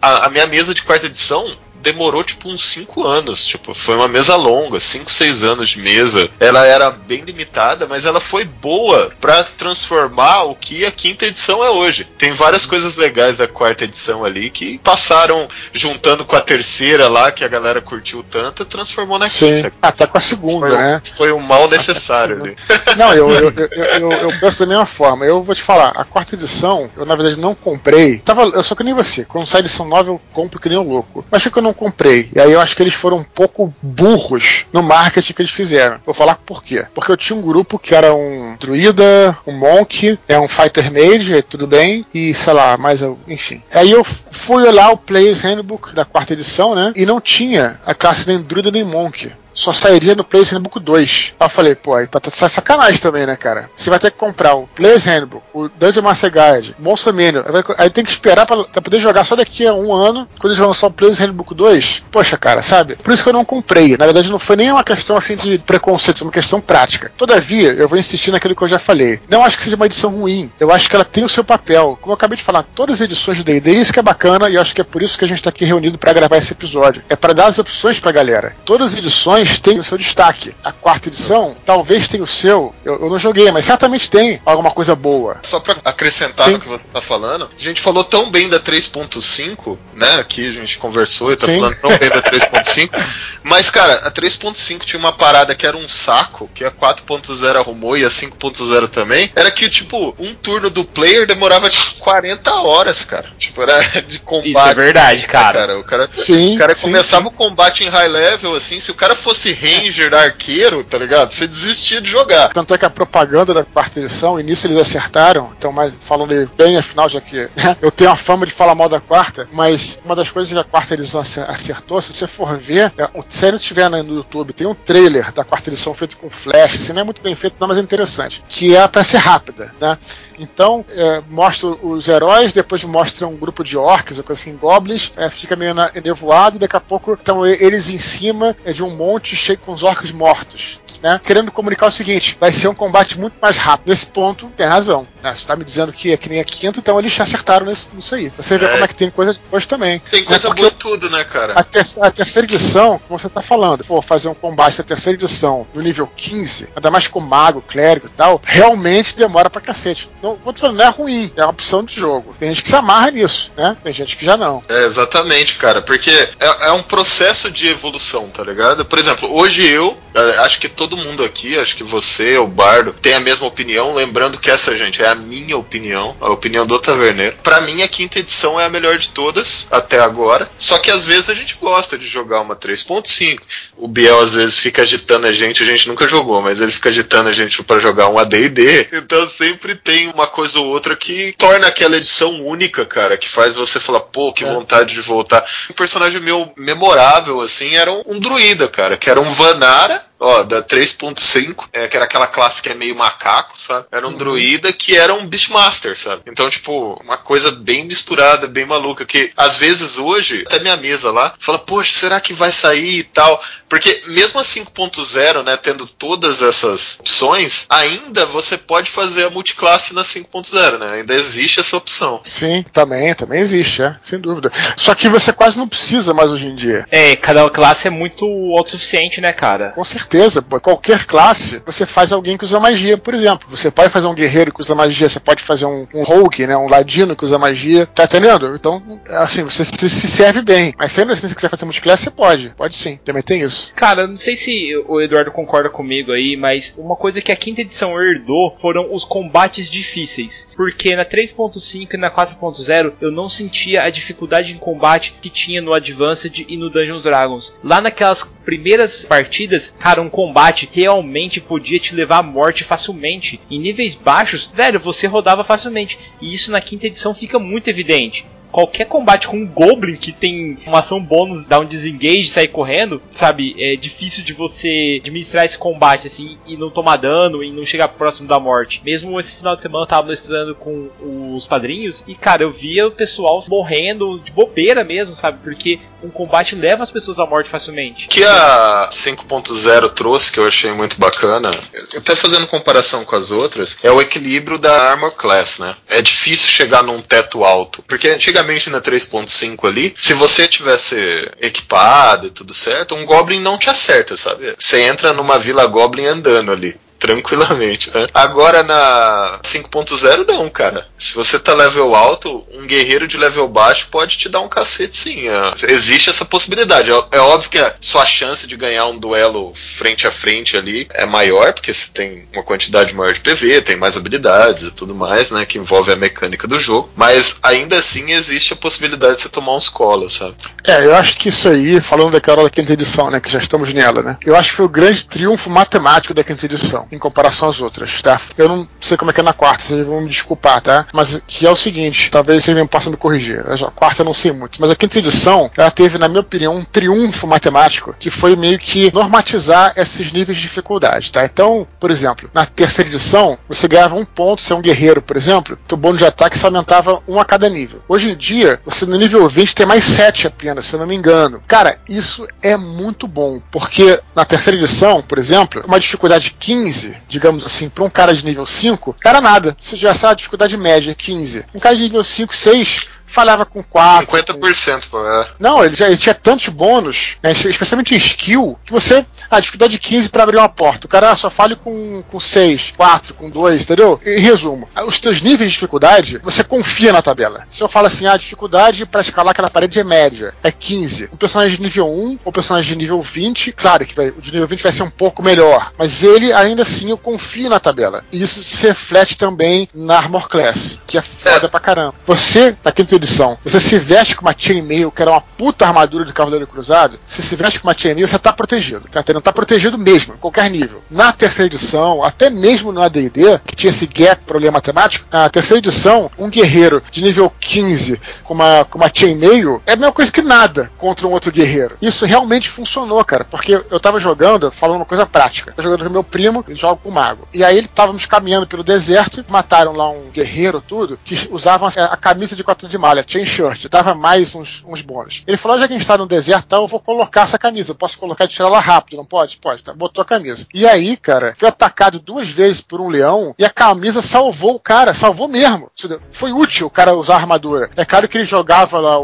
a, 0.00 0.26
a 0.26 0.30
minha 0.30 0.46
mesa 0.46 0.74
de 0.74 0.82
quarta 0.82 1.06
edição 1.06 1.56
demorou 1.82 2.24
tipo 2.24 2.48
uns 2.48 2.68
5 2.68 3.06
anos. 3.06 3.46
Tipo, 3.46 3.74
foi 3.74 3.96
uma 3.96 4.08
mesa 4.08 4.36
longa, 4.36 4.80
5, 4.80 5.10
6 5.10 5.42
anos 5.42 5.70
de 5.70 5.80
mesa. 5.80 6.30
Ela 6.38 6.66
era 6.66 6.90
bem 6.90 7.22
limitada, 7.22 7.86
mas 7.86 8.04
ela 8.04 8.20
foi 8.20 8.44
boa 8.44 9.10
para 9.20 9.44
transformar 9.44 10.44
o 10.44 10.54
que 10.54 10.84
a 10.84 10.90
quinta 10.90 11.26
edição 11.26 11.64
é 11.64 11.70
hoje. 11.70 12.06
Tem 12.16 12.32
várias 12.32 12.66
coisas 12.66 12.96
legais 12.96 13.36
da 13.36 13.48
quarta 13.48 13.84
edição 13.84 14.24
ali 14.24 14.50
que 14.50 14.78
passaram 14.78 15.48
juntando 15.72 16.24
com 16.24 16.36
a 16.36 16.40
terceira 16.40 17.08
lá, 17.08 17.30
que 17.30 17.44
a 17.44 17.48
galera 17.48 17.80
curtiu 17.80 18.22
tanto, 18.22 18.64
transformou 18.64 19.18
na 19.18 19.28
Sim. 19.28 19.62
quinta. 19.62 19.72
Até 19.80 20.06
com 20.06 20.18
a 20.18 20.20
segunda, 20.20 20.68
foi, 20.68 20.76
né? 20.76 21.02
Foi 21.16 21.32
um 21.32 21.40
mal 21.40 21.68
necessário 21.68 22.40
ali. 22.40 22.56
Não, 22.96 23.12
eu, 23.14 23.30
eu, 23.30 23.50
eu, 23.50 24.12
eu, 24.12 24.40
penso 24.40 24.60
da 24.60 24.66
mesma 24.66 24.86
forma. 24.86 25.24
Eu 25.24 25.42
vou 25.42 25.54
te 25.54 25.62
falar, 25.62 25.88
a 25.90 26.04
quarta 26.04 26.34
edição, 26.34 26.90
eu 26.96 27.04
na 27.04 27.14
verdade 27.14 27.38
não 27.38 27.54
comprei. 27.54 28.18
Tava, 28.18 28.42
eu 28.42 28.62
sou 28.62 28.76
que 28.76 28.84
nem 28.84 28.94
você. 28.94 29.24
Quando 29.24 29.46
sai 29.46 29.60
edição 29.60 29.86
nova, 29.86 30.10
eu 30.10 30.20
compro 30.32 30.60
que 30.60 30.68
nem 30.68 30.78
um 30.78 30.82
louco. 30.82 31.24
Mas 31.30 31.46
que 31.46 31.58
eu 31.58 31.62
não 31.62 31.67
comprei. 31.72 32.30
E 32.34 32.40
aí 32.40 32.52
eu 32.52 32.60
acho 32.60 32.76
que 32.76 32.82
eles 32.82 32.94
foram 32.94 33.18
um 33.18 33.24
pouco 33.24 33.72
burros 33.82 34.66
no 34.72 34.82
marketing 34.82 35.32
que 35.32 35.42
eles 35.42 35.52
fizeram. 35.52 36.00
Vou 36.04 36.14
falar 36.14 36.36
por 36.36 36.62
quê. 36.62 36.86
Porque 36.94 37.10
eu 37.10 37.16
tinha 37.16 37.38
um 37.38 37.42
grupo 37.42 37.78
que 37.78 37.94
era 37.94 38.14
um 38.14 38.56
druida, 38.58 39.36
um 39.46 39.52
monk, 39.52 40.18
é 40.28 40.38
um 40.38 40.48
fighter 40.48 40.92
mage, 40.92 41.42
tudo 41.42 41.66
bem, 41.66 42.04
e 42.12 42.34
sei 42.34 42.52
lá, 42.52 42.76
mais 42.76 43.02
enfim. 43.26 43.62
Aí 43.72 43.90
eu 43.90 44.04
fui 44.04 44.66
olhar 44.66 44.90
o 44.90 44.96
Players 44.96 45.40
Handbook 45.40 45.94
da 45.94 46.04
quarta 46.04 46.32
edição, 46.32 46.74
né? 46.74 46.92
E 46.96 47.06
não 47.06 47.20
tinha 47.20 47.80
a 47.84 47.94
classe 47.94 48.26
nem 48.26 48.40
druida 48.40 48.70
nem 48.70 48.84
monk 48.84 49.32
só 49.58 49.72
sairia 49.72 50.14
no 50.14 50.22
Players 50.22 50.50
Handbook 50.50 50.78
2. 50.78 51.34
Aí 51.38 51.46
eu 51.46 51.50
falei, 51.50 51.74
pô, 51.74 51.94
aí 51.94 52.06
tá, 52.06 52.20
tá, 52.20 52.30
tá, 52.30 52.48
sacanagem 52.48 53.00
também, 53.00 53.26
né, 53.26 53.34
cara? 53.34 53.68
Você 53.76 53.90
vai 53.90 53.98
ter 53.98 54.12
que 54.12 54.16
comprar 54.16 54.54
o 54.54 54.68
Players 54.68 55.04
Handbook, 55.04 55.44
o 55.52 55.68
Dungeon 55.68 56.02
Master 56.02 56.30
Guide, 56.30 56.76
Monster 56.78 57.12
Manual, 57.12 57.44
aí, 57.76 57.90
tem 57.90 58.04
que 58.04 58.10
esperar 58.10 58.46
pra, 58.46 58.62
pra, 58.64 58.80
poder 58.80 59.00
jogar 59.00 59.24
só 59.24 59.34
daqui 59.34 59.66
a 59.66 59.74
um 59.74 59.92
ano, 59.92 60.28
quando 60.38 60.52
eles 60.52 60.64
lançar 60.64 60.86
o 60.86 60.92
Players 60.92 61.18
Handbook 61.18 61.54
2. 61.54 62.04
Poxa, 62.10 62.38
cara, 62.38 62.62
sabe? 62.62 62.94
Por 62.94 63.12
isso 63.12 63.24
que 63.24 63.28
eu 63.28 63.32
não 63.32 63.44
comprei. 63.44 63.96
Na 63.96 64.04
verdade, 64.04 64.30
não 64.30 64.38
foi 64.38 64.54
nem 64.54 64.70
uma 64.70 64.84
questão 64.84 65.16
assim 65.16 65.34
de 65.34 65.58
preconceito, 65.58 66.18
foi 66.18 66.28
uma 66.28 66.32
questão 66.32 66.60
prática. 66.60 67.10
Todavia, 67.18 67.72
eu 67.72 67.88
vou 67.88 67.98
insistir 67.98 68.30
naquilo 68.30 68.54
que 68.54 68.62
eu 68.62 68.68
já 68.68 68.78
falei. 68.78 69.20
Não 69.28 69.44
acho 69.44 69.56
que 69.56 69.64
seja 69.64 69.74
uma 69.74 69.86
edição 69.86 70.10
ruim. 70.10 70.52
Eu 70.60 70.70
acho 70.70 70.88
que 70.88 70.94
ela 70.94 71.04
tem 71.04 71.24
o 71.24 71.28
seu 71.28 71.42
papel. 71.42 71.98
Como 72.00 72.12
eu 72.12 72.16
acabei 72.16 72.36
de 72.36 72.44
falar, 72.44 72.62
todas 72.62 72.96
as 72.96 73.00
edições 73.00 73.38
do 73.38 73.44
D&D, 73.44 73.72
isso 73.72 73.92
que 73.92 73.98
é 73.98 74.02
bacana, 74.02 74.48
e 74.48 74.54
eu 74.54 74.62
acho 74.62 74.72
que 74.72 74.80
é 74.80 74.84
por 74.84 75.02
isso 75.02 75.18
que 75.18 75.24
a 75.24 75.28
gente 75.28 75.42
tá 75.42 75.50
aqui 75.50 75.64
reunido 75.64 75.98
para 75.98 76.12
gravar 76.12 76.36
esse 76.36 76.52
episódio. 76.52 77.02
É 77.08 77.16
para 77.16 77.32
dar 77.32 77.46
as 77.46 77.58
opções 77.58 77.98
pra 77.98 78.12
galera. 78.12 78.54
Todas 78.64 78.92
as 78.92 78.98
edições 78.98 79.47
têm 79.58 79.78
o 79.78 79.84
seu 79.84 79.96
destaque. 79.96 80.54
A 80.62 80.72
quarta 80.72 81.08
edição 81.08 81.56
talvez 81.64 82.08
tenha 82.08 82.22
o 82.22 82.26
seu. 82.26 82.74
Eu, 82.84 83.00
eu 83.00 83.10
não 83.10 83.18
joguei, 83.18 83.50
mas 83.50 83.64
certamente 83.64 84.10
tem 84.10 84.40
alguma 84.44 84.70
coisa 84.70 84.94
boa. 84.94 85.38
Só 85.42 85.60
para 85.60 85.76
acrescentar 85.84 86.46
Sim. 86.46 86.54
no 86.54 86.60
que 86.60 86.68
você 86.68 86.84
tá 86.92 87.00
falando, 87.00 87.50
a 87.56 87.62
gente 87.62 87.80
falou 87.80 88.04
tão 88.04 88.30
bem 88.30 88.48
da 88.48 88.60
3.5, 88.60 89.78
né? 89.94 90.16
Aqui 90.16 90.48
a 90.48 90.52
gente 90.52 90.78
conversou 90.78 91.32
e 91.32 91.36
tá 91.36 91.46
Sim. 91.46 91.56
falando 91.56 91.76
tão 91.76 91.98
bem 91.98 92.08
da 92.08 92.22
3.5. 92.22 92.90
mas, 93.42 93.70
cara, 93.70 93.94
a 94.06 94.10
3.5 94.10 94.84
tinha 94.84 94.98
uma 94.98 95.12
parada 95.12 95.54
que 95.54 95.66
era 95.66 95.76
um 95.76 95.88
saco, 95.88 96.50
que 96.54 96.64
a 96.64 96.70
4.0 96.70 97.56
arrumou 97.56 97.96
e 97.96 98.04
a 98.04 98.08
5.0 98.08 98.88
também. 98.88 99.30
Era 99.34 99.50
que, 99.50 99.68
tipo, 99.68 100.14
um 100.18 100.34
turno 100.34 100.70
do 100.70 100.84
player 100.84 101.26
demorava 101.26 101.70
tipo 101.70 101.96
40 102.00 102.54
horas, 102.54 103.04
cara. 103.04 103.30
Tipo, 103.38 103.62
era 103.62 104.02
de 104.02 104.18
combate. 104.18 104.50
Isso 104.50 104.68
é 104.68 104.74
verdade, 104.74 105.26
cara. 105.26 105.58
cara. 105.58 105.78
O 105.78 105.84
cara, 105.84 106.10
sim, 106.14 106.56
o 106.56 106.58
cara 106.58 106.74
sim, 106.74 106.82
começava 106.82 107.24
sim. 107.24 107.28
o 107.28 107.32
combate 107.32 107.84
em 107.84 107.88
high 107.88 108.08
level, 108.08 108.56
assim, 108.56 108.80
se 108.80 108.90
o 108.90 108.94
cara 108.94 109.14
fosse 109.14 109.27
ranger 109.52 110.14
arqueiro, 110.14 110.84
tá 110.84 110.98
ligado? 110.98 111.32
Você 111.32 111.46
desistia 111.46 112.00
de 112.00 112.10
jogar. 112.10 112.48
Tanto 112.48 112.74
é 112.74 112.78
que 112.78 112.84
a 112.84 112.90
propaganda 112.90 113.52
da 113.54 113.64
quarta 113.64 114.00
edição, 114.00 114.38
nisso 114.38 114.66
eles 114.66 114.78
acertaram, 114.78 115.52
então, 115.56 115.72
mas 115.72 115.92
falando 116.00 116.50
bem, 116.56 116.76
afinal, 116.76 117.08
já 117.08 117.20
que 117.20 117.48
né, 117.56 117.76
eu 117.82 117.90
tenho 117.90 118.10
a 118.10 118.16
fama 118.16 118.46
de 118.46 118.52
falar 118.52 118.74
mal 118.74 118.88
da 118.88 119.00
quarta, 119.00 119.48
mas 119.52 119.98
uma 120.04 120.14
das 120.14 120.30
coisas 120.30 120.52
que 120.52 120.58
a 120.58 120.64
quarta 120.64 120.94
edição 120.94 121.20
acertou, 121.20 122.00
se 122.00 122.12
você 122.12 122.26
for 122.26 122.58
ver, 122.58 122.92
é, 122.96 123.08
se 123.28 123.46
ele 123.46 123.58
tiver 123.58 123.88
no 123.88 124.16
YouTube, 124.16 124.52
tem 124.52 124.66
um 124.66 124.74
trailer 124.74 125.32
da 125.32 125.44
quarta 125.44 125.70
edição 125.70 125.94
feito 125.94 126.16
com 126.16 126.30
flash, 126.30 126.76
assim, 126.76 126.92
não 126.92 127.02
é 127.02 127.04
muito 127.04 127.22
bem 127.22 127.34
feito, 127.34 127.56
não, 127.58 127.68
mas 127.68 127.78
é 127.78 127.80
interessante, 127.80 128.42
que 128.48 128.74
é 128.74 128.86
para 128.86 129.04
ser 129.04 129.18
rápida, 129.18 129.72
né? 129.80 129.98
Então, 130.38 130.84
é, 130.90 131.20
mostra 131.28 131.68
os 131.68 132.06
heróis, 132.06 132.52
depois 132.52 132.82
mostra 132.84 133.26
um 133.26 133.36
grupo 133.36 133.64
de 133.64 133.76
orcs, 133.76 134.18
ou 134.18 134.24
coisa 134.24 134.40
assim, 134.40 134.56
goblins, 134.56 135.12
é, 135.16 135.28
fica 135.30 135.56
meio 135.56 135.74
nevoado, 136.02 136.56
e 136.56 136.58
daqui 136.60 136.76
a 136.76 136.80
pouco 136.80 137.14
estão 137.14 137.44
eles 137.44 137.90
em 137.90 137.98
cima 137.98 138.56
é, 138.64 138.72
de 138.72 138.82
um 138.82 138.90
monte 138.94 139.17
cheio 139.24 139.58
com 139.58 139.72
os 139.72 139.82
orcs 139.82 140.12
mortos 140.12 140.78
né? 141.02 141.20
Querendo 141.24 141.50
comunicar 141.50 141.86
o 141.88 141.92
seguinte: 141.92 142.36
vai 142.40 142.52
ser 142.52 142.68
um 142.68 142.74
combate 142.74 143.18
muito 143.18 143.34
mais 143.40 143.56
rápido. 143.56 143.88
Nesse 143.88 144.06
ponto, 144.06 144.50
tem 144.56 144.66
razão. 144.66 145.06
Né? 145.22 145.34
Você 145.34 145.46
tá 145.46 145.56
me 145.56 145.64
dizendo 145.64 145.92
que 145.92 146.12
é 146.12 146.16
que 146.16 146.28
nem 146.28 146.40
a 146.40 146.44
quinta, 146.44 146.80
então 146.80 146.98
eles 146.98 147.18
acertaram 147.20 147.66
nisso, 147.66 147.88
nisso 147.92 148.14
aí. 148.14 148.28
Você 148.30 148.58
vê 148.58 148.66
é. 148.66 148.68
como 148.68 148.84
é 148.84 148.88
que 148.88 148.94
tem 148.94 149.10
coisa 149.10 149.32
depois 149.32 149.66
também. 149.66 150.00
Tem 150.10 150.24
coisa 150.24 150.48
né? 150.48 150.54
boa 150.54 150.70
tudo, 150.70 151.10
né, 151.10 151.24
cara? 151.24 151.54
A, 151.54 151.62
ter 151.62 151.84
a, 152.00 152.10
terceira 152.10 152.46
edição, 152.46 153.00
como 153.06 153.18
você 153.18 153.28
tá 153.28 153.42
falando, 153.42 153.84
for 153.84 154.02
fazer 154.02 154.28
um 154.28 154.34
combate 154.34 154.78
da 154.78 154.84
terceira 154.84 155.16
edição 155.16 155.66
no 155.74 155.82
nível 155.82 156.08
15, 156.16 156.68
ainda 156.74 156.90
mais 156.90 157.08
com 157.08 157.20
mago, 157.20 157.62
clérigo 157.62 158.06
e 158.06 158.10
tal, 158.10 158.40
realmente 158.44 159.16
demora 159.16 159.50
pra 159.50 159.60
cacete. 159.60 160.10
Não, 160.22 160.36
vou 160.36 160.52
te 160.52 160.60
falando, 160.60 160.78
não 160.78 160.84
é 160.84 160.88
ruim, 160.88 161.32
é 161.36 161.42
uma 161.42 161.50
opção 161.50 161.82
de 161.82 161.94
jogo. 161.94 162.34
Tem 162.38 162.48
gente 162.48 162.62
que 162.62 162.68
se 162.68 162.76
amarra 162.76 163.10
nisso, 163.10 163.52
né? 163.56 163.76
Tem 163.82 163.92
gente 163.92 164.16
que 164.16 164.24
já 164.24 164.36
não. 164.36 164.62
É, 164.68 164.84
exatamente, 164.84 165.56
cara, 165.56 165.82
porque 165.82 166.10
é, 166.10 166.68
é 166.68 166.72
um 166.72 166.82
processo 166.82 167.50
de 167.50 167.68
evolução, 167.68 168.28
tá 168.28 168.42
ligado? 168.42 168.84
Por 168.84 168.98
exemplo, 168.98 169.07
hoje 169.22 169.66
eu, 169.66 169.96
é, 170.14 170.38
acho 170.38 170.58
que 170.60 170.68
todo 170.68 170.88
todo 170.88 170.96
mundo 170.96 171.22
aqui, 171.22 171.58
acho 171.58 171.76
que 171.76 171.84
você, 171.84 172.38
o 172.38 172.46
Bardo, 172.46 172.94
tem 172.94 173.12
a 173.12 173.20
mesma 173.20 173.46
opinião. 173.46 173.94
Lembrando 173.94 174.38
que 174.38 174.50
essa, 174.50 174.74
gente, 174.74 175.02
é 175.02 175.08
a 175.08 175.14
minha 175.14 175.56
opinião, 175.56 176.16
a 176.18 176.30
opinião 176.30 176.66
do 176.66 176.78
Taverneiro. 176.78 177.36
Para 177.42 177.60
mim, 177.60 177.82
a 177.82 177.88
quinta 177.88 178.18
edição 178.18 178.58
é 178.58 178.64
a 178.64 178.70
melhor 178.70 178.96
de 178.96 179.10
todas 179.10 179.66
até 179.70 180.00
agora. 180.00 180.50
Só 180.58 180.78
que 180.78 180.90
às 180.90 181.04
vezes 181.04 181.28
a 181.28 181.34
gente 181.34 181.56
gosta 181.60 181.98
de 181.98 182.06
jogar 182.06 182.40
uma 182.40 182.56
3.5. 182.56 183.40
O 183.76 183.86
Biel 183.86 184.18
às 184.20 184.32
vezes 184.32 184.56
fica 184.56 184.82
agitando 184.82 185.26
a 185.26 185.32
gente, 185.32 185.62
a 185.62 185.66
gente 185.66 185.86
nunca 185.88 186.08
jogou, 186.08 186.40
mas 186.40 186.60
ele 186.60 186.72
fica 186.72 186.88
agitando 186.88 187.28
a 187.28 187.32
gente 187.32 187.62
para 187.62 187.80
jogar 187.80 188.08
um 188.08 188.18
AD&D. 188.18 188.88
Então 188.92 189.28
sempre 189.28 189.74
tem 189.74 190.08
uma 190.08 190.26
coisa 190.26 190.58
ou 190.58 190.68
outra 190.68 190.96
que 190.96 191.34
torna 191.36 191.66
aquela 191.66 191.96
edição 191.96 192.42
única, 192.44 192.86
cara, 192.86 193.16
que 193.16 193.28
faz 193.28 193.54
você 193.54 193.78
falar, 193.78 194.00
pô, 194.00 194.32
que 194.32 194.44
é. 194.44 194.52
vontade 194.52 194.94
de 194.94 195.00
voltar. 195.00 195.44
Um 195.70 195.74
personagem 195.74 196.20
meu 196.20 196.50
memorável 196.56 197.40
assim 197.40 197.74
era 197.74 197.92
um, 197.92 198.02
um 198.06 198.20
druida, 198.20 198.68
cara, 198.68 198.96
que 198.98 199.08
era 199.08 199.20
um 199.20 199.30
Vanara 199.32 200.07
ó, 200.18 200.42
da 200.42 200.62
3.5, 200.62 201.68
é, 201.72 201.88
que 201.88 201.96
era 201.96 202.04
aquela 202.04 202.26
classe 202.26 202.60
que 202.60 202.68
é 202.68 202.74
meio 202.74 202.96
macaco, 202.96 203.60
sabe? 203.60 203.86
Era 203.90 204.06
um 204.06 204.10
uhum. 204.10 204.16
druida 204.16 204.72
que 204.72 204.96
era 204.96 205.14
um 205.14 205.26
Beastmaster, 205.26 205.98
sabe? 205.98 206.22
Então, 206.26 206.50
tipo, 206.50 207.00
uma 207.02 207.16
coisa 207.16 207.50
bem 207.50 207.84
misturada, 207.84 208.46
bem 208.46 208.66
maluca, 208.66 209.04
que 209.04 209.30
às 209.36 209.56
vezes 209.56 209.98
hoje, 209.98 210.44
até 210.46 210.58
minha 210.58 210.76
mesa 210.76 211.10
lá, 211.10 211.34
fala, 211.38 211.58
poxa, 211.58 211.98
será 211.98 212.20
que 212.20 212.32
vai 212.32 212.50
sair 212.50 212.98
e 212.98 213.04
tal? 213.04 213.42
Porque 213.68 214.02
mesmo 214.06 214.40
a 214.40 214.42
5.0, 214.42 215.44
né, 215.44 215.56
tendo 215.56 215.86
todas 215.86 216.42
essas 216.42 216.98
opções, 217.00 217.66
ainda 217.68 218.24
você 218.26 218.56
pode 218.56 218.90
fazer 218.90 219.24
a 219.24 219.30
multiclasse 219.30 219.94
na 219.94 220.02
5.0, 220.02 220.78
né? 220.78 220.92
Ainda 220.94 221.14
existe 221.14 221.60
essa 221.60 221.76
opção. 221.76 222.20
Sim, 222.24 222.64
também, 222.72 223.14
também 223.14 223.40
existe, 223.40 223.82
é, 223.82 223.96
sem 224.02 224.18
dúvida. 224.18 224.50
Só 224.76 224.94
que 224.94 225.08
você 225.08 225.32
quase 225.32 225.58
não 225.58 225.68
precisa 225.68 226.14
mais 226.14 226.30
hoje 226.30 226.46
em 226.46 226.56
dia. 226.56 226.86
É, 226.90 227.14
cada 227.14 227.48
classe 227.50 227.86
é 227.86 227.90
muito 227.90 228.24
autossuficiente, 228.56 229.20
né, 229.20 229.32
cara? 229.32 229.70
Com 229.70 229.84
certeza 229.84 230.07
certeza, 230.08 230.42
qualquer 230.42 231.04
classe, 231.04 231.60
você 231.64 231.84
faz 231.84 232.12
alguém 232.12 232.38
que 232.38 232.44
usa 232.44 232.58
magia, 232.58 232.96
por 232.96 233.14
exemplo. 233.14 233.48
Você 233.50 233.70
pode 233.70 233.90
fazer 233.90 234.06
um 234.06 234.14
guerreiro 234.14 234.52
que 234.52 234.60
usa 234.60 234.74
magia, 234.74 235.08
você 235.08 235.20
pode 235.20 235.42
fazer 235.44 235.66
um, 235.66 235.86
um 235.94 236.02
rogue, 236.02 236.46
né? 236.46 236.56
Um 236.56 236.68
ladino 236.68 237.14
que 237.14 237.24
usa 237.24 237.38
magia. 237.38 237.86
Tá 237.86 238.04
entendendo? 238.04 238.54
Então, 238.54 238.82
assim, 239.08 239.42
você 239.42 239.64
se, 239.64 239.88
se 239.88 240.08
serve 240.08 240.40
bem. 240.40 240.74
Mas 240.78 240.92
se 240.92 241.00
ainda 241.00 241.12
assim 241.12 241.28
você 241.28 241.34
quiser 241.34 241.50
fazer 241.50 241.66
multiclasse, 241.66 242.04
você 242.04 242.10
pode. 242.10 242.50
Pode 242.56 242.76
sim. 242.76 242.98
Também 243.04 243.22
tem 243.22 243.42
isso. 243.42 243.72
Cara, 243.74 244.06
não 244.06 244.16
sei 244.16 244.34
se 244.34 244.74
o 244.86 245.00
Eduardo 245.00 245.30
concorda 245.30 245.68
comigo 245.68 246.12
aí, 246.12 246.36
mas 246.36 246.74
uma 246.78 246.96
coisa 246.96 247.20
que 247.20 247.30
a 247.30 247.36
quinta 247.36 247.60
edição 247.60 248.00
herdou 248.00 248.56
foram 248.58 248.92
os 248.92 249.04
combates 249.04 249.70
difíceis. 249.70 250.48
Porque 250.56 250.96
na 250.96 251.04
3.5 251.04 251.88
e 251.92 251.96
na 251.98 252.10
4.0 252.10 252.94
eu 253.00 253.10
não 253.10 253.28
sentia 253.28 253.82
a 253.82 253.90
dificuldade 253.90 254.52
em 254.52 254.58
combate 254.58 255.14
que 255.20 255.28
tinha 255.28 255.60
no 255.60 255.74
Advanced 255.74 256.46
e 256.48 256.56
no 256.56 256.70
Dungeons 256.70 257.02
Dragons. 257.02 257.54
Lá 257.62 257.80
naquelas 257.80 258.24
primeiras 258.44 259.04
partidas, 259.04 259.74
cara, 259.78 259.97
um 260.00 260.08
combate 260.08 260.68
realmente 260.72 261.40
podia 261.40 261.78
te 261.78 261.94
levar 261.94 262.18
à 262.18 262.22
morte 262.22 262.64
facilmente. 262.64 263.40
Em 263.50 263.58
níveis 263.58 263.94
baixos, 263.94 264.52
velho, 264.54 264.80
você 264.80 265.06
rodava 265.06 265.44
facilmente. 265.44 265.98
E 266.20 266.32
isso 266.32 266.50
na 266.50 266.60
quinta 266.60 266.86
edição 266.86 267.14
fica 267.14 267.38
muito 267.38 267.68
evidente 267.68 268.26
qualquer 268.50 268.86
combate 268.86 269.28
com 269.28 269.36
um 269.36 269.46
Goblin 269.46 269.96
que 269.96 270.12
tem 270.12 270.58
uma 270.66 270.78
ação 270.78 271.02
bônus, 271.02 271.46
dá 271.46 271.60
um 271.60 271.64
disengage, 271.64 272.28
sair 272.28 272.48
correndo, 272.48 273.00
sabe? 273.10 273.54
É 273.58 273.76
difícil 273.76 274.24
de 274.24 274.32
você 274.32 274.98
administrar 275.00 275.44
esse 275.44 275.58
combate 275.58 276.06
assim 276.06 276.38
e 276.46 276.56
não 276.56 276.70
tomar 276.70 276.96
dano 276.96 277.42
e 277.42 277.50
não 277.52 277.64
chegar 277.64 277.88
próximo 277.88 278.28
da 278.28 278.40
morte. 278.40 278.82
Mesmo 278.84 279.18
esse 279.20 279.36
final 279.36 279.54
de 279.54 279.62
semana 279.62 279.84
eu 279.84 279.88
tava 279.88 280.08
mostrando 280.08 280.54
com 280.54 280.88
os 281.34 281.46
padrinhos 281.46 282.04
e, 282.06 282.14
cara, 282.14 282.42
eu 282.42 282.50
via 282.50 282.86
o 282.86 282.92
pessoal 282.92 283.40
morrendo 283.48 284.18
de 284.18 284.32
bobeira 284.32 284.82
mesmo, 284.82 285.14
sabe? 285.14 285.38
Porque 285.42 285.78
um 286.02 286.10
combate 286.10 286.54
leva 286.54 286.82
as 286.82 286.90
pessoas 286.90 287.18
à 287.18 287.26
morte 287.26 287.48
facilmente. 287.48 288.06
O 288.06 288.08
que 288.08 288.24
a 288.24 288.90
5.0 288.92 289.90
trouxe, 289.90 290.30
que 290.30 290.38
eu 290.38 290.46
achei 290.46 290.72
muito 290.72 290.98
bacana, 290.98 291.50
até 291.96 292.14
fazendo 292.14 292.46
comparação 292.46 293.04
com 293.04 293.16
as 293.16 293.30
outras, 293.30 293.76
é 293.82 293.90
o 293.90 294.00
equilíbrio 294.00 294.58
da 294.58 294.90
Armor 294.90 295.12
Class, 295.12 295.58
né? 295.58 295.76
É 295.88 296.00
difícil 296.00 296.48
chegar 296.48 296.82
num 296.82 297.00
teto 297.00 297.44
alto. 297.44 297.82
Porque 297.86 298.08
antigamente 298.08 298.70
na 298.70 298.80
3.5 298.80 299.68
ali, 299.68 299.92
se 299.96 300.14
você 300.14 300.46
tivesse 300.46 300.96
equipado 301.40 302.28
e 302.28 302.30
tudo 302.30 302.54
certo, 302.54 302.94
um 302.94 303.04
Goblin 303.04 303.40
não 303.40 303.58
te 303.58 303.70
acerta, 303.70 304.16
sabe? 304.16 304.54
Você 304.58 304.82
entra 304.82 305.12
numa 305.12 305.38
Vila 305.38 305.66
Goblin 305.66 306.06
andando 306.06 306.52
ali 306.52 306.78
tranquilamente. 306.98 307.90
Né? 307.94 308.06
Agora 308.12 308.62
na 308.62 309.40
5.0 309.42 310.26
não, 310.26 310.48
cara. 310.50 310.86
Se 310.98 311.14
você 311.14 311.38
tá 311.38 311.54
level 311.54 311.94
alto, 311.94 312.44
um 312.52 312.66
guerreiro 312.66 313.06
de 313.06 313.16
level 313.16 313.48
baixo 313.48 313.88
pode 313.90 314.18
te 314.18 314.28
dar 314.28 314.40
um 314.40 314.48
cacete 314.48 314.96
sim. 314.96 315.28
É. 315.28 315.72
Existe 315.72 316.10
essa 316.10 316.24
possibilidade. 316.24 316.90
É, 316.90 316.94
é 317.12 317.20
óbvio 317.20 317.50
que 317.50 317.58
a 317.58 317.74
sua 317.80 318.04
chance 318.04 318.46
de 318.46 318.56
ganhar 318.56 318.86
um 318.86 318.98
duelo 318.98 319.52
frente 319.54 320.06
a 320.06 320.10
frente 320.10 320.56
ali 320.56 320.88
é 320.92 321.06
maior, 321.06 321.52
porque 321.52 321.72
você 321.72 321.88
tem 321.92 322.28
uma 322.32 322.42
quantidade 322.42 322.94
maior 322.94 323.12
de 323.12 323.20
PV, 323.20 323.62
tem 323.62 323.76
mais 323.76 323.96
habilidades 323.96 324.66
e 324.66 324.70
tudo 324.70 324.94
mais, 324.94 325.30
né? 325.30 325.46
Que 325.46 325.58
envolve 325.58 325.92
a 325.92 325.96
mecânica 325.96 326.48
do 326.48 326.58
jogo. 326.58 326.90
Mas 326.96 327.38
ainda 327.42 327.78
assim 327.78 328.12
existe 328.12 328.52
a 328.52 328.56
possibilidade 328.56 329.16
de 329.16 329.22
você 329.22 329.28
tomar 329.28 329.56
uns 329.56 329.68
colos, 329.68 330.14
sabe? 330.14 330.34
É, 330.64 330.84
eu 330.84 330.94
acho 330.94 331.16
que 331.16 331.28
isso 331.28 331.48
aí, 331.48 331.80
falando 331.80 332.12
daquela 332.12 332.42
da 332.42 332.50
quinta 332.50 332.72
edição, 332.72 333.10
né? 333.10 333.20
Que 333.20 333.30
já 333.30 333.38
estamos 333.38 333.72
nela, 333.72 334.02
né? 334.02 334.16
Eu 334.24 334.36
acho 334.36 334.50
que 334.50 334.56
foi 334.56 334.66
o 334.66 334.70
grande 334.70 335.04
triunfo 335.04 335.50
matemático 335.50 336.14
da 336.14 336.24
quinta 336.24 336.44
edição 336.46 336.87
em 336.90 336.98
comparação 336.98 337.48
às 337.48 337.60
outras, 337.60 338.00
tá? 338.02 338.20
Eu 338.36 338.48
não 338.48 338.68
sei 338.80 338.96
como 338.96 339.10
é 339.10 339.14
que 339.14 339.20
é 339.20 339.22
na 339.22 339.32
quarta, 339.32 339.64
vocês 339.64 339.86
vão 339.86 340.00
me 340.00 340.08
desculpar, 340.08 340.60
tá? 340.60 340.86
Mas 340.92 341.20
que 341.26 341.46
é 341.46 341.50
o 341.50 341.56
seguinte, 341.56 342.10
talvez 342.10 342.44
vocês 342.44 342.56
me 342.56 342.66
possam 342.66 342.90
me 342.90 342.96
corrigir. 342.96 343.44
A 343.48 343.70
quarta 343.70 344.02
eu 344.02 344.06
não 344.06 344.14
sei 344.14 344.32
muito, 344.32 344.60
mas 344.60 344.70
a 344.70 344.76
quinta 344.76 344.98
edição, 344.98 345.50
ela 345.56 345.70
teve, 345.70 345.98
na 345.98 346.08
minha 346.08 346.20
opinião, 346.20 346.56
um 346.56 346.64
triunfo 346.64 347.26
matemático 347.26 347.94
que 347.98 348.10
foi 348.10 348.36
meio 348.36 348.58
que 348.58 348.92
normatizar 348.92 349.72
esses 349.76 350.12
níveis 350.12 350.36
de 350.36 350.42
dificuldade, 350.42 351.12
tá? 351.12 351.24
Então, 351.24 351.66
por 351.78 351.90
exemplo, 351.90 352.30
na 352.32 352.46
terceira 352.46 352.90
edição, 352.90 353.38
você 353.48 353.68
ganhava 353.68 353.96
um 353.96 354.04
ponto, 354.04 354.42
se 354.42 354.52
é 354.52 354.56
um 354.56 354.62
guerreiro, 354.62 355.02
por 355.02 355.16
exemplo, 355.16 355.58
teu 355.66 355.76
bônus 355.76 355.98
de 355.98 356.06
ataque 356.06 356.38
se 356.38 356.44
aumentava 356.44 357.02
um 357.06 357.20
a 357.20 357.24
cada 357.24 357.48
nível. 357.48 357.82
Hoje 357.88 358.10
em 358.10 358.16
dia, 358.16 358.60
você 358.64 358.86
no 358.86 358.96
nível 358.96 359.28
20 359.28 359.54
tem 359.54 359.66
mais 359.66 359.84
7 359.84 360.26
apenas, 360.26 360.66
se 360.66 360.74
eu 360.74 360.80
não 360.80 360.86
me 360.86 360.94
engano. 360.94 361.42
Cara, 361.46 361.78
isso 361.88 362.26
é 362.42 362.56
muito 362.56 363.06
bom, 363.06 363.40
porque 363.50 364.00
na 364.14 364.24
terceira 364.24 364.58
edição, 364.58 365.02
por 365.02 365.18
exemplo, 365.18 365.62
uma 365.66 365.80
dificuldade 365.80 366.34
15 366.38 366.77
digamos 367.08 367.44
assim, 367.44 367.68
para 367.68 367.84
um 367.84 367.90
cara 367.90 368.14
de 368.14 368.24
nível 368.24 368.46
5, 368.46 368.96
era 369.04 369.20
nada. 369.20 369.56
Se 369.58 369.76
sabe 369.94 370.12
a 370.12 370.16
dificuldade 370.16 370.56
média, 370.56 370.94
15. 370.94 371.44
Um 371.54 371.58
cara 371.58 371.76
de 371.76 371.82
nível 371.82 372.04
5, 372.04 372.34
6, 372.34 372.90
falhava 373.08 373.44
com 373.44 373.62
4. 373.62 374.06
50%, 374.06 374.82
com... 374.82 374.88
pô. 374.90 375.06
É. 375.06 375.30
Não, 375.38 375.64
ele, 375.64 375.74
já, 375.74 375.86
ele 375.86 375.96
tinha 375.96 376.14
tantos 376.14 376.48
bônus, 376.48 377.16
né, 377.22 377.32
especialmente 377.32 377.94
em 377.94 377.98
skill, 377.98 378.58
que 378.64 378.72
você. 378.72 379.04
Ah, 379.30 379.40
dificuldade 379.40 379.72
de 379.72 379.78
15 379.78 380.08
para 380.08 380.22
abrir 380.22 380.36
uma 380.36 380.48
porta. 380.48 380.86
O 380.86 380.90
cara 380.90 381.14
só 381.16 381.30
fale 381.30 381.56
com, 381.56 382.02
com 382.02 382.20
6, 382.20 382.74
4, 382.76 383.14
com 383.14 383.28
2, 383.28 383.62
entendeu? 383.62 384.00
Em 384.04 384.20
resumo, 384.20 384.68
os 384.86 384.98
teus 384.98 385.20
níveis 385.20 385.50
de 385.50 385.54
dificuldade, 385.54 386.20
você 386.22 386.44
confia 386.44 386.92
na 386.92 387.02
tabela. 387.02 387.46
Se 387.50 387.62
eu 387.62 387.68
falo 387.68 387.86
assim, 387.86 388.06
ah, 388.06 388.12
a 388.12 388.16
dificuldade 388.16 388.86
para 388.86 389.00
escalar 389.00 389.32
aquela 389.32 389.50
parede 389.50 389.80
é 389.80 389.84
média, 389.84 390.34
é 390.42 390.50
15. 390.50 391.08
O 391.12 391.16
personagem 391.16 391.56
de 391.56 391.62
nível 391.62 391.88
1, 391.88 392.18
o 392.24 392.32
personagem 392.32 392.72
de 392.72 392.76
nível 392.76 393.00
20, 393.00 393.52
claro 393.52 393.86
que 393.86 393.94
vai, 393.94 394.08
o 394.08 394.20
de 394.20 394.32
nível 394.32 394.46
20 394.46 394.62
vai 394.62 394.72
ser 394.72 394.82
um 394.82 394.90
pouco 394.90 395.22
melhor, 395.22 395.72
mas 395.78 396.02
ele 396.02 396.32
ainda 396.32 396.62
assim 396.62 396.90
eu 396.90 396.98
confio 396.98 397.48
na 397.48 397.60
tabela. 397.60 398.04
E 398.12 398.22
isso 398.22 398.42
se 398.42 398.66
reflete 398.66 399.16
também 399.16 399.68
na 399.74 399.96
Armor 399.96 400.28
Class, 400.28 400.78
que 400.86 400.98
é 400.98 401.02
foda 401.02 401.46
é. 401.46 401.48
pra 401.48 401.60
caramba. 401.60 401.94
Você, 402.06 402.52
tá 402.52 402.70
você 403.06 403.60
se 403.60 403.78
veste 403.78 404.16
com 404.16 404.22
uma 404.22 404.34
chainmail, 404.36 404.90
que 404.90 405.02
era 405.02 405.10
uma 405.10 405.20
puta 405.20 405.66
armadura 405.66 406.04
de 406.04 406.12
Cavaleiro 406.12 406.46
Cruzado, 406.46 406.98
se 407.06 407.22
se 407.22 407.36
veste 407.36 407.60
com 407.60 407.68
uma 407.68 407.76
chainmail, 407.76 408.06
você 408.06 408.18
tá 408.18 408.32
protegido. 408.32 408.88
Tá 408.90 409.00
entendendo? 409.00 409.22
Tá 409.22 409.32
protegido 409.32 409.78
mesmo, 409.78 410.14
em 410.14 410.18
qualquer 410.18 410.50
nível. 410.50 410.82
Na 410.90 411.12
terceira 411.12 411.46
edição, 411.46 412.02
até 412.02 412.30
mesmo 412.30 412.72
no 412.72 412.82
AD&D, 412.82 413.40
que 413.46 413.56
tinha 413.56 413.70
esse 413.70 413.86
gap, 413.86 414.22
problema 414.24 414.58
matemático, 414.58 415.06
na 415.10 415.28
terceira 415.28 415.58
edição, 415.58 416.10
um 416.18 416.28
guerreiro 416.28 416.82
de 416.90 417.02
nível 417.02 417.32
15 417.40 418.00
com 418.24 418.34
uma, 418.34 418.64
com 418.64 418.78
uma 418.78 418.90
chainmail 418.92 419.62
é 419.66 419.72
a 419.72 419.76
mesma 419.76 419.92
coisa 419.92 420.12
que 420.12 420.22
nada 420.22 420.70
contra 420.76 421.06
um 421.06 421.12
outro 421.12 421.32
guerreiro. 421.32 421.76
Isso 421.80 422.04
realmente 422.04 422.48
funcionou, 422.48 423.02
cara, 423.04 423.24
porque 423.24 423.60
eu 423.70 423.80
tava 423.80 423.98
jogando, 423.98 424.50
falando 424.50 424.76
uma 424.76 424.84
coisa 424.84 425.06
prática. 425.06 425.54
Eu 425.56 425.62
jogando 425.62 425.84
com 425.84 425.90
meu 425.90 426.04
primo, 426.04 426.44
ele 426.46 426.58
joga 426.58 426.80
com 426.82 426.88
o 426.88 426.92
mago. 426.92 427.28
E 427.32 427.44
aí 427.44 427.58
estávamos 427.58 428.06
caminhando 428.06 428.46
pelo 428.46 428.64
deserto, 428.64 429.24
mataram 429.28 429.72
lá 429.72 429.88
um 429.88 430.10
guerreiro, 430.12 430.62
tudo, 430.66 430.98
que 431.04 431.28
usavam 431.30 431.68
a, 431.68 431.96
camisa 431.96 432.34
de 432.34 432.44
quatro 432.44 432.68
de 432.68 432.78
malha, 432.88 433.04
chain 433.06 433.24
shirt, 433.24 433.68
dava 433.68 433.94
mais 433.94 434.34
uns, 434.34 434.62
uns 434.66 434.80
bônus. 434.80 435.22
Ele 435.26 435.36
falou: 435.36 435.58
já 435.58 435.66
que 435.66 435.74
a 435.74 435.76
gente 435.76 435.82
está 435.82 435.98
no 435.98 436.06
deserto, 436.06 436.46
tá, 436.46 436.56
eu 436.56 436.66
vou 436.66 436.80
colocar 436.80 437.22
essa 437.22 437.38
camisa. 437.38 437.72
Eu 437.72 437.76
posso 437.76 437.98
colocar 437.98 438.24
e 438.24 438.28
tirar 438.28 438.48
ela 438.48 438.60
rápido, 438.60 438.96
não 438.96 439.04
pode? 439.04 439.36
Pode, 439.36 439.62
tá? 439.62 439.74
Botou 439.74 440.00
a 440.02 440.04
camisa. 440.04 440.46
E 440.54 440.66
aí, 440.66 440.96
cara, 440.96 441.34
foi 441.36 441.48
atacado 441.48 441.98
duas 441.98 442.28
vezes 442.28 442.60
por 442.60 442.80
um 442.80 442.88
leão 442.88 443.34
e 443.38 443.44
a 443.44 443.50
camisa 443.50 444.00
salvou 444.00 444.54
o 444.54 444.60
cara, 444.60 444.94
salvou 444.94 445.28
mesmo. 445.28 445.70
Foi 446.10 446.32
útil 446.32 446.66
o 446.66 446.70
cara 446.70 446.94
usar 446.94 447.14
a 447.14 447.18
armadura. 447.18 447.70
É 447.76 447.84
claro 447.84 448.08
que 448.08 448.16
ele 448.16 448.24
jogava 448.24 448.78
lá 448.78 448.96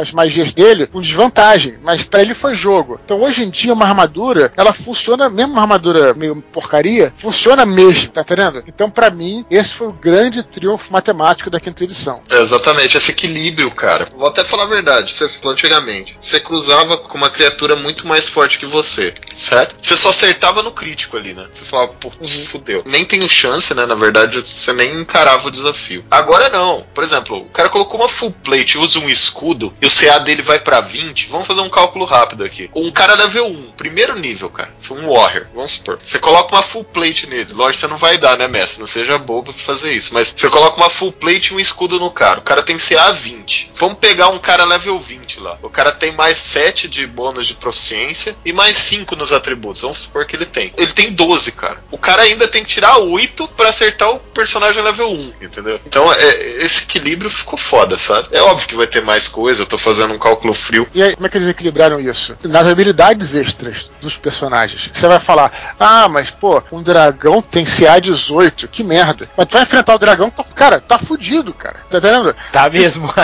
as 0.00 0.10
magias 0.10 0.52
dele 0.52 0.86
com 0.86 1.00
desvantagem, 1.00 1.78
mas 1.82 2.02
para 2.02 2.22
ele 2.22 2.34
foi 2.34 2.54
jogo. 2.54 3.00
Então 3.04 3.20
hoje 3.22 3.44
em 3.44 3.50
dia, 3.50 3.72
uma 3.72 3.86
armadura, 3.86 4.52
ela 4.56 4.72
funciona, 4.72 5.30
mesmo 5.30 5.52
uma 5.52 5.62
armadura 5.62 6.14
meio 6.14 6.42
porcaria, 6.52 7.12
funciona 7.16 7.64
mesmo, 7.64 8.10
tá 8.10 8.22
entendendo? 8.22 8.62
Então, 8.66 8.90
para 8.90 9.10
mim, 9.10 9.44
esse 9.50 9.74
foi 9.74 9.86
o 9.86 9.92
grande 9.92 10.42
triunfo 10.42 10.92
matemático 10.92 11.50
da 11.50 11.60
quinta 11.60 11.84
edição. 11.84 12.22
É 12.30 12.40
exatamente, 12.40 12.96
esse 12.96 13.12
equilíbrio, 13.20 13.70
cara. 13.70 14.08
Vou 14.16 14.28
até 14.28 14.42
falar 14.42 14.64
a 14.64 14.66
verdade, 14.66 15.12
você 15.12 15.28
falou 15.28 15.52
antigamente. 15.52 16.16
Você 16.18 16.40
cruzava 16.40 16.96
com 16.96 17.18
uma 17.18 17.28
criatura 17.28 17.76
muito 17.76 18.06
mais 18.06 18.26
forte 18.26 18.58
que 18.58 18.66
você, 18.66 19.12
certo? 19.36 19.76
Você 19.80 19.96
só 19.96 20.08
acertava 20.08 20.62
no 20.62 20.72
crítico 20.72 21.16
ali, 21.16 21.34
né? 21.34 21.46
Você 21.52 21.64
falava, 21.64 21.92
putz, 21.92 22.38
uhum. 22.38 22.46
fudeu. 22.46 22.82
Nem 22.86 23.04
tenho 23.04 23.28
chance, 23.28 23.74
né? 23.74 23.84
Na 23.84 23.94
verdade, 23.94 24.40
você 24.40 24.72
nem 24.72 25.00
encarava 25.00 25.48
o 25.48 25.50
desafio. 25.50 26.04
Agora 26.10 26.48
não. 26.48 26.86
Por 26.94 27.04
exemplo, 27.04 27.38
o 27.38 27.50
cara 27.50 27.68
colocou 27.68 28.00
uma 28.00 28.08
full 28.08 28.30
plate, 28.30 28.78
usa 28.78 28.98
um 28.98 29.10
escudo, 29.10 29.74
e 29.80 29.86
o 29.86 29.90
CA 29.90 30.18
dele 30.18 30.42
vai 30.42 30.58
para 30.58 30.80
20. 30.80 31.28
Vamos 31.28 31.46
fazer 31.46 31.60
um 31.60 31.70
cálculo 31.70 32.04
rápido 32.04 32.44
aqui. 32.44 32.70
Um 32.74 32.90
cara 32.90 33.14
level 33.14 33.46
1, 33.46 33.72
primeiro 33.72 34.18
nível, 34.18 34.48
cara. 34.48 34.72
Um 34.90 35.12
warrior, 35.12 35.46
vamos 35.54 35.72
supor. 35.72 35.98
Você 36.02 36.18
coloca 36.18 36.54
uma 36.54 36.62
full 36.62 36.84
plate 36.84 37.26
nele. 37.26 37.52
Lógico, 37.52 37.80
você 37.80 37.86
não 37.86 37.96
vai 37.96 38.18
dar, 38.18 38.36
né, 38.36 38.48
mestre? 38.48 38.80
Não 38.80 38.86
seja 38.86 39.18
bobo 39.18 39.52
pra 39.52 39.62
fazer 39.62 39.92
isso. 39.92 40.12
Mas 40.14 40.34
você 40.36 40.48
coloca 40.48 40.76
uma 40.76 40.90
full 40.90 41.12
plate 41.12 41.52
e 41.52 41.56
um 41.56 41.60
escudo 41.60 41.98
no 41.98 42.10
cara. 42.10 42.40
O 42.40 42.42
cara 42.42 42.62
tem 42.62 42.76
CA 42.76 43.09
20. 43.12 43.72
Vamos 43.74 43.98
pegar 43.98 44.28
um 44.28 44.38
cara 44.38 44.64
level 44.64 44.98
20 44.98 45.40
lá. 45.40 45.58
O 45.62 45.70
cara 45.70 45.92
tem 45.92 46.12
mais 46.12 46.38
7 46.38 46.88
de 46.88 47.06
bônus 47.06 47.46
de 47.46 47.54
proficiência 47.54 48.36
e 48.44 48.52
mais 48.52 48.76
5 48.76 49.16
nos 49.16 49.32
atributos. 49.32 49.82
Vamos 49.82 49.98
supor 49.98 50.26
que 50.26 50.36
ele 50.36 50.46
tem. 50.46 50.72
Ele 50.76 50.92
tem 50.92 51.12
12, 51.12 51.52
cara. 51.52 51.82
O 51.90 51.98
cara 51.98 52.22
ainda 52.22 52.46
tem 52.48 52.62
que 52.62 52.70
tirar 52.70 52.98
8 52.98 53.48
para 53.48 53.68
acertar 53.68 54.10
o 54.10 54.18
personagem 54.18 54.82
level 54.82 55.10
1, 55.10 55.32
entendeu? 55.40 55.80
Então 55.86 56.12
é, 56.12 56.64
esse 56.64 56.82
equilíbrio 56.84 57.30
ficou 57.30 57.58
foda, 57.58 57.96
sabe? 57.98 58.28
É 58.32 58.40
óbvio 58.42 58.68
que 58.68 58.74
vai 58.74 58.86
ter 58.86 59.02
mais 59.02 59.28
coisa, 59.28 59.62
eu 59.62 59.66
tô 59.66 59.78
fazendo 59.78 60.14
um 60.14 60.18
cálculo 60.18 60.54
frio. 60.54 60.88
E 60.94 61.02
aí, 61.02 61.14
como 61.14 61.26
é 61.26 61.30
que 61.30 61.38
eles 61.38 61.48
equilibraram 61.48 62.00
isso? 62.00 62.36
Nas 62.44 62.66
habilidades 62.66 63.34
extras 63.34 63.90
dos 64.00 64.16
personagens. 64.16 64.90
Você 64.92 65.06
vai 65.06 65.20
falar, 65.20 65.74
ah, 65.78 66.08
mas 66.08 66.30
pô, 66.30 66.62
um 66.72 66.82
dragão 66.82 67.42
tem 67.42 67.64
CA18, 67.64 68.68
que 68.68 68.82
merda. 68.82 69.28
Mas 69.36 69.46
tu 69.46 69.52
vai 69.52 69.62
enfrentar 69.62 69.94
o 69.94 69.98
dragão, 69.98 70.30
tá, 70.30 70.44
cara, 70.54 70.80
tá 70.80 70.98
fudido, 70.98 71.52
cara. 71.52 71.80
Tá 71.90 71.98
vendo? 71.98 72.34
Tá 72.52 72.68
mesmo. 72.70 72.99
moi 73.00 73.14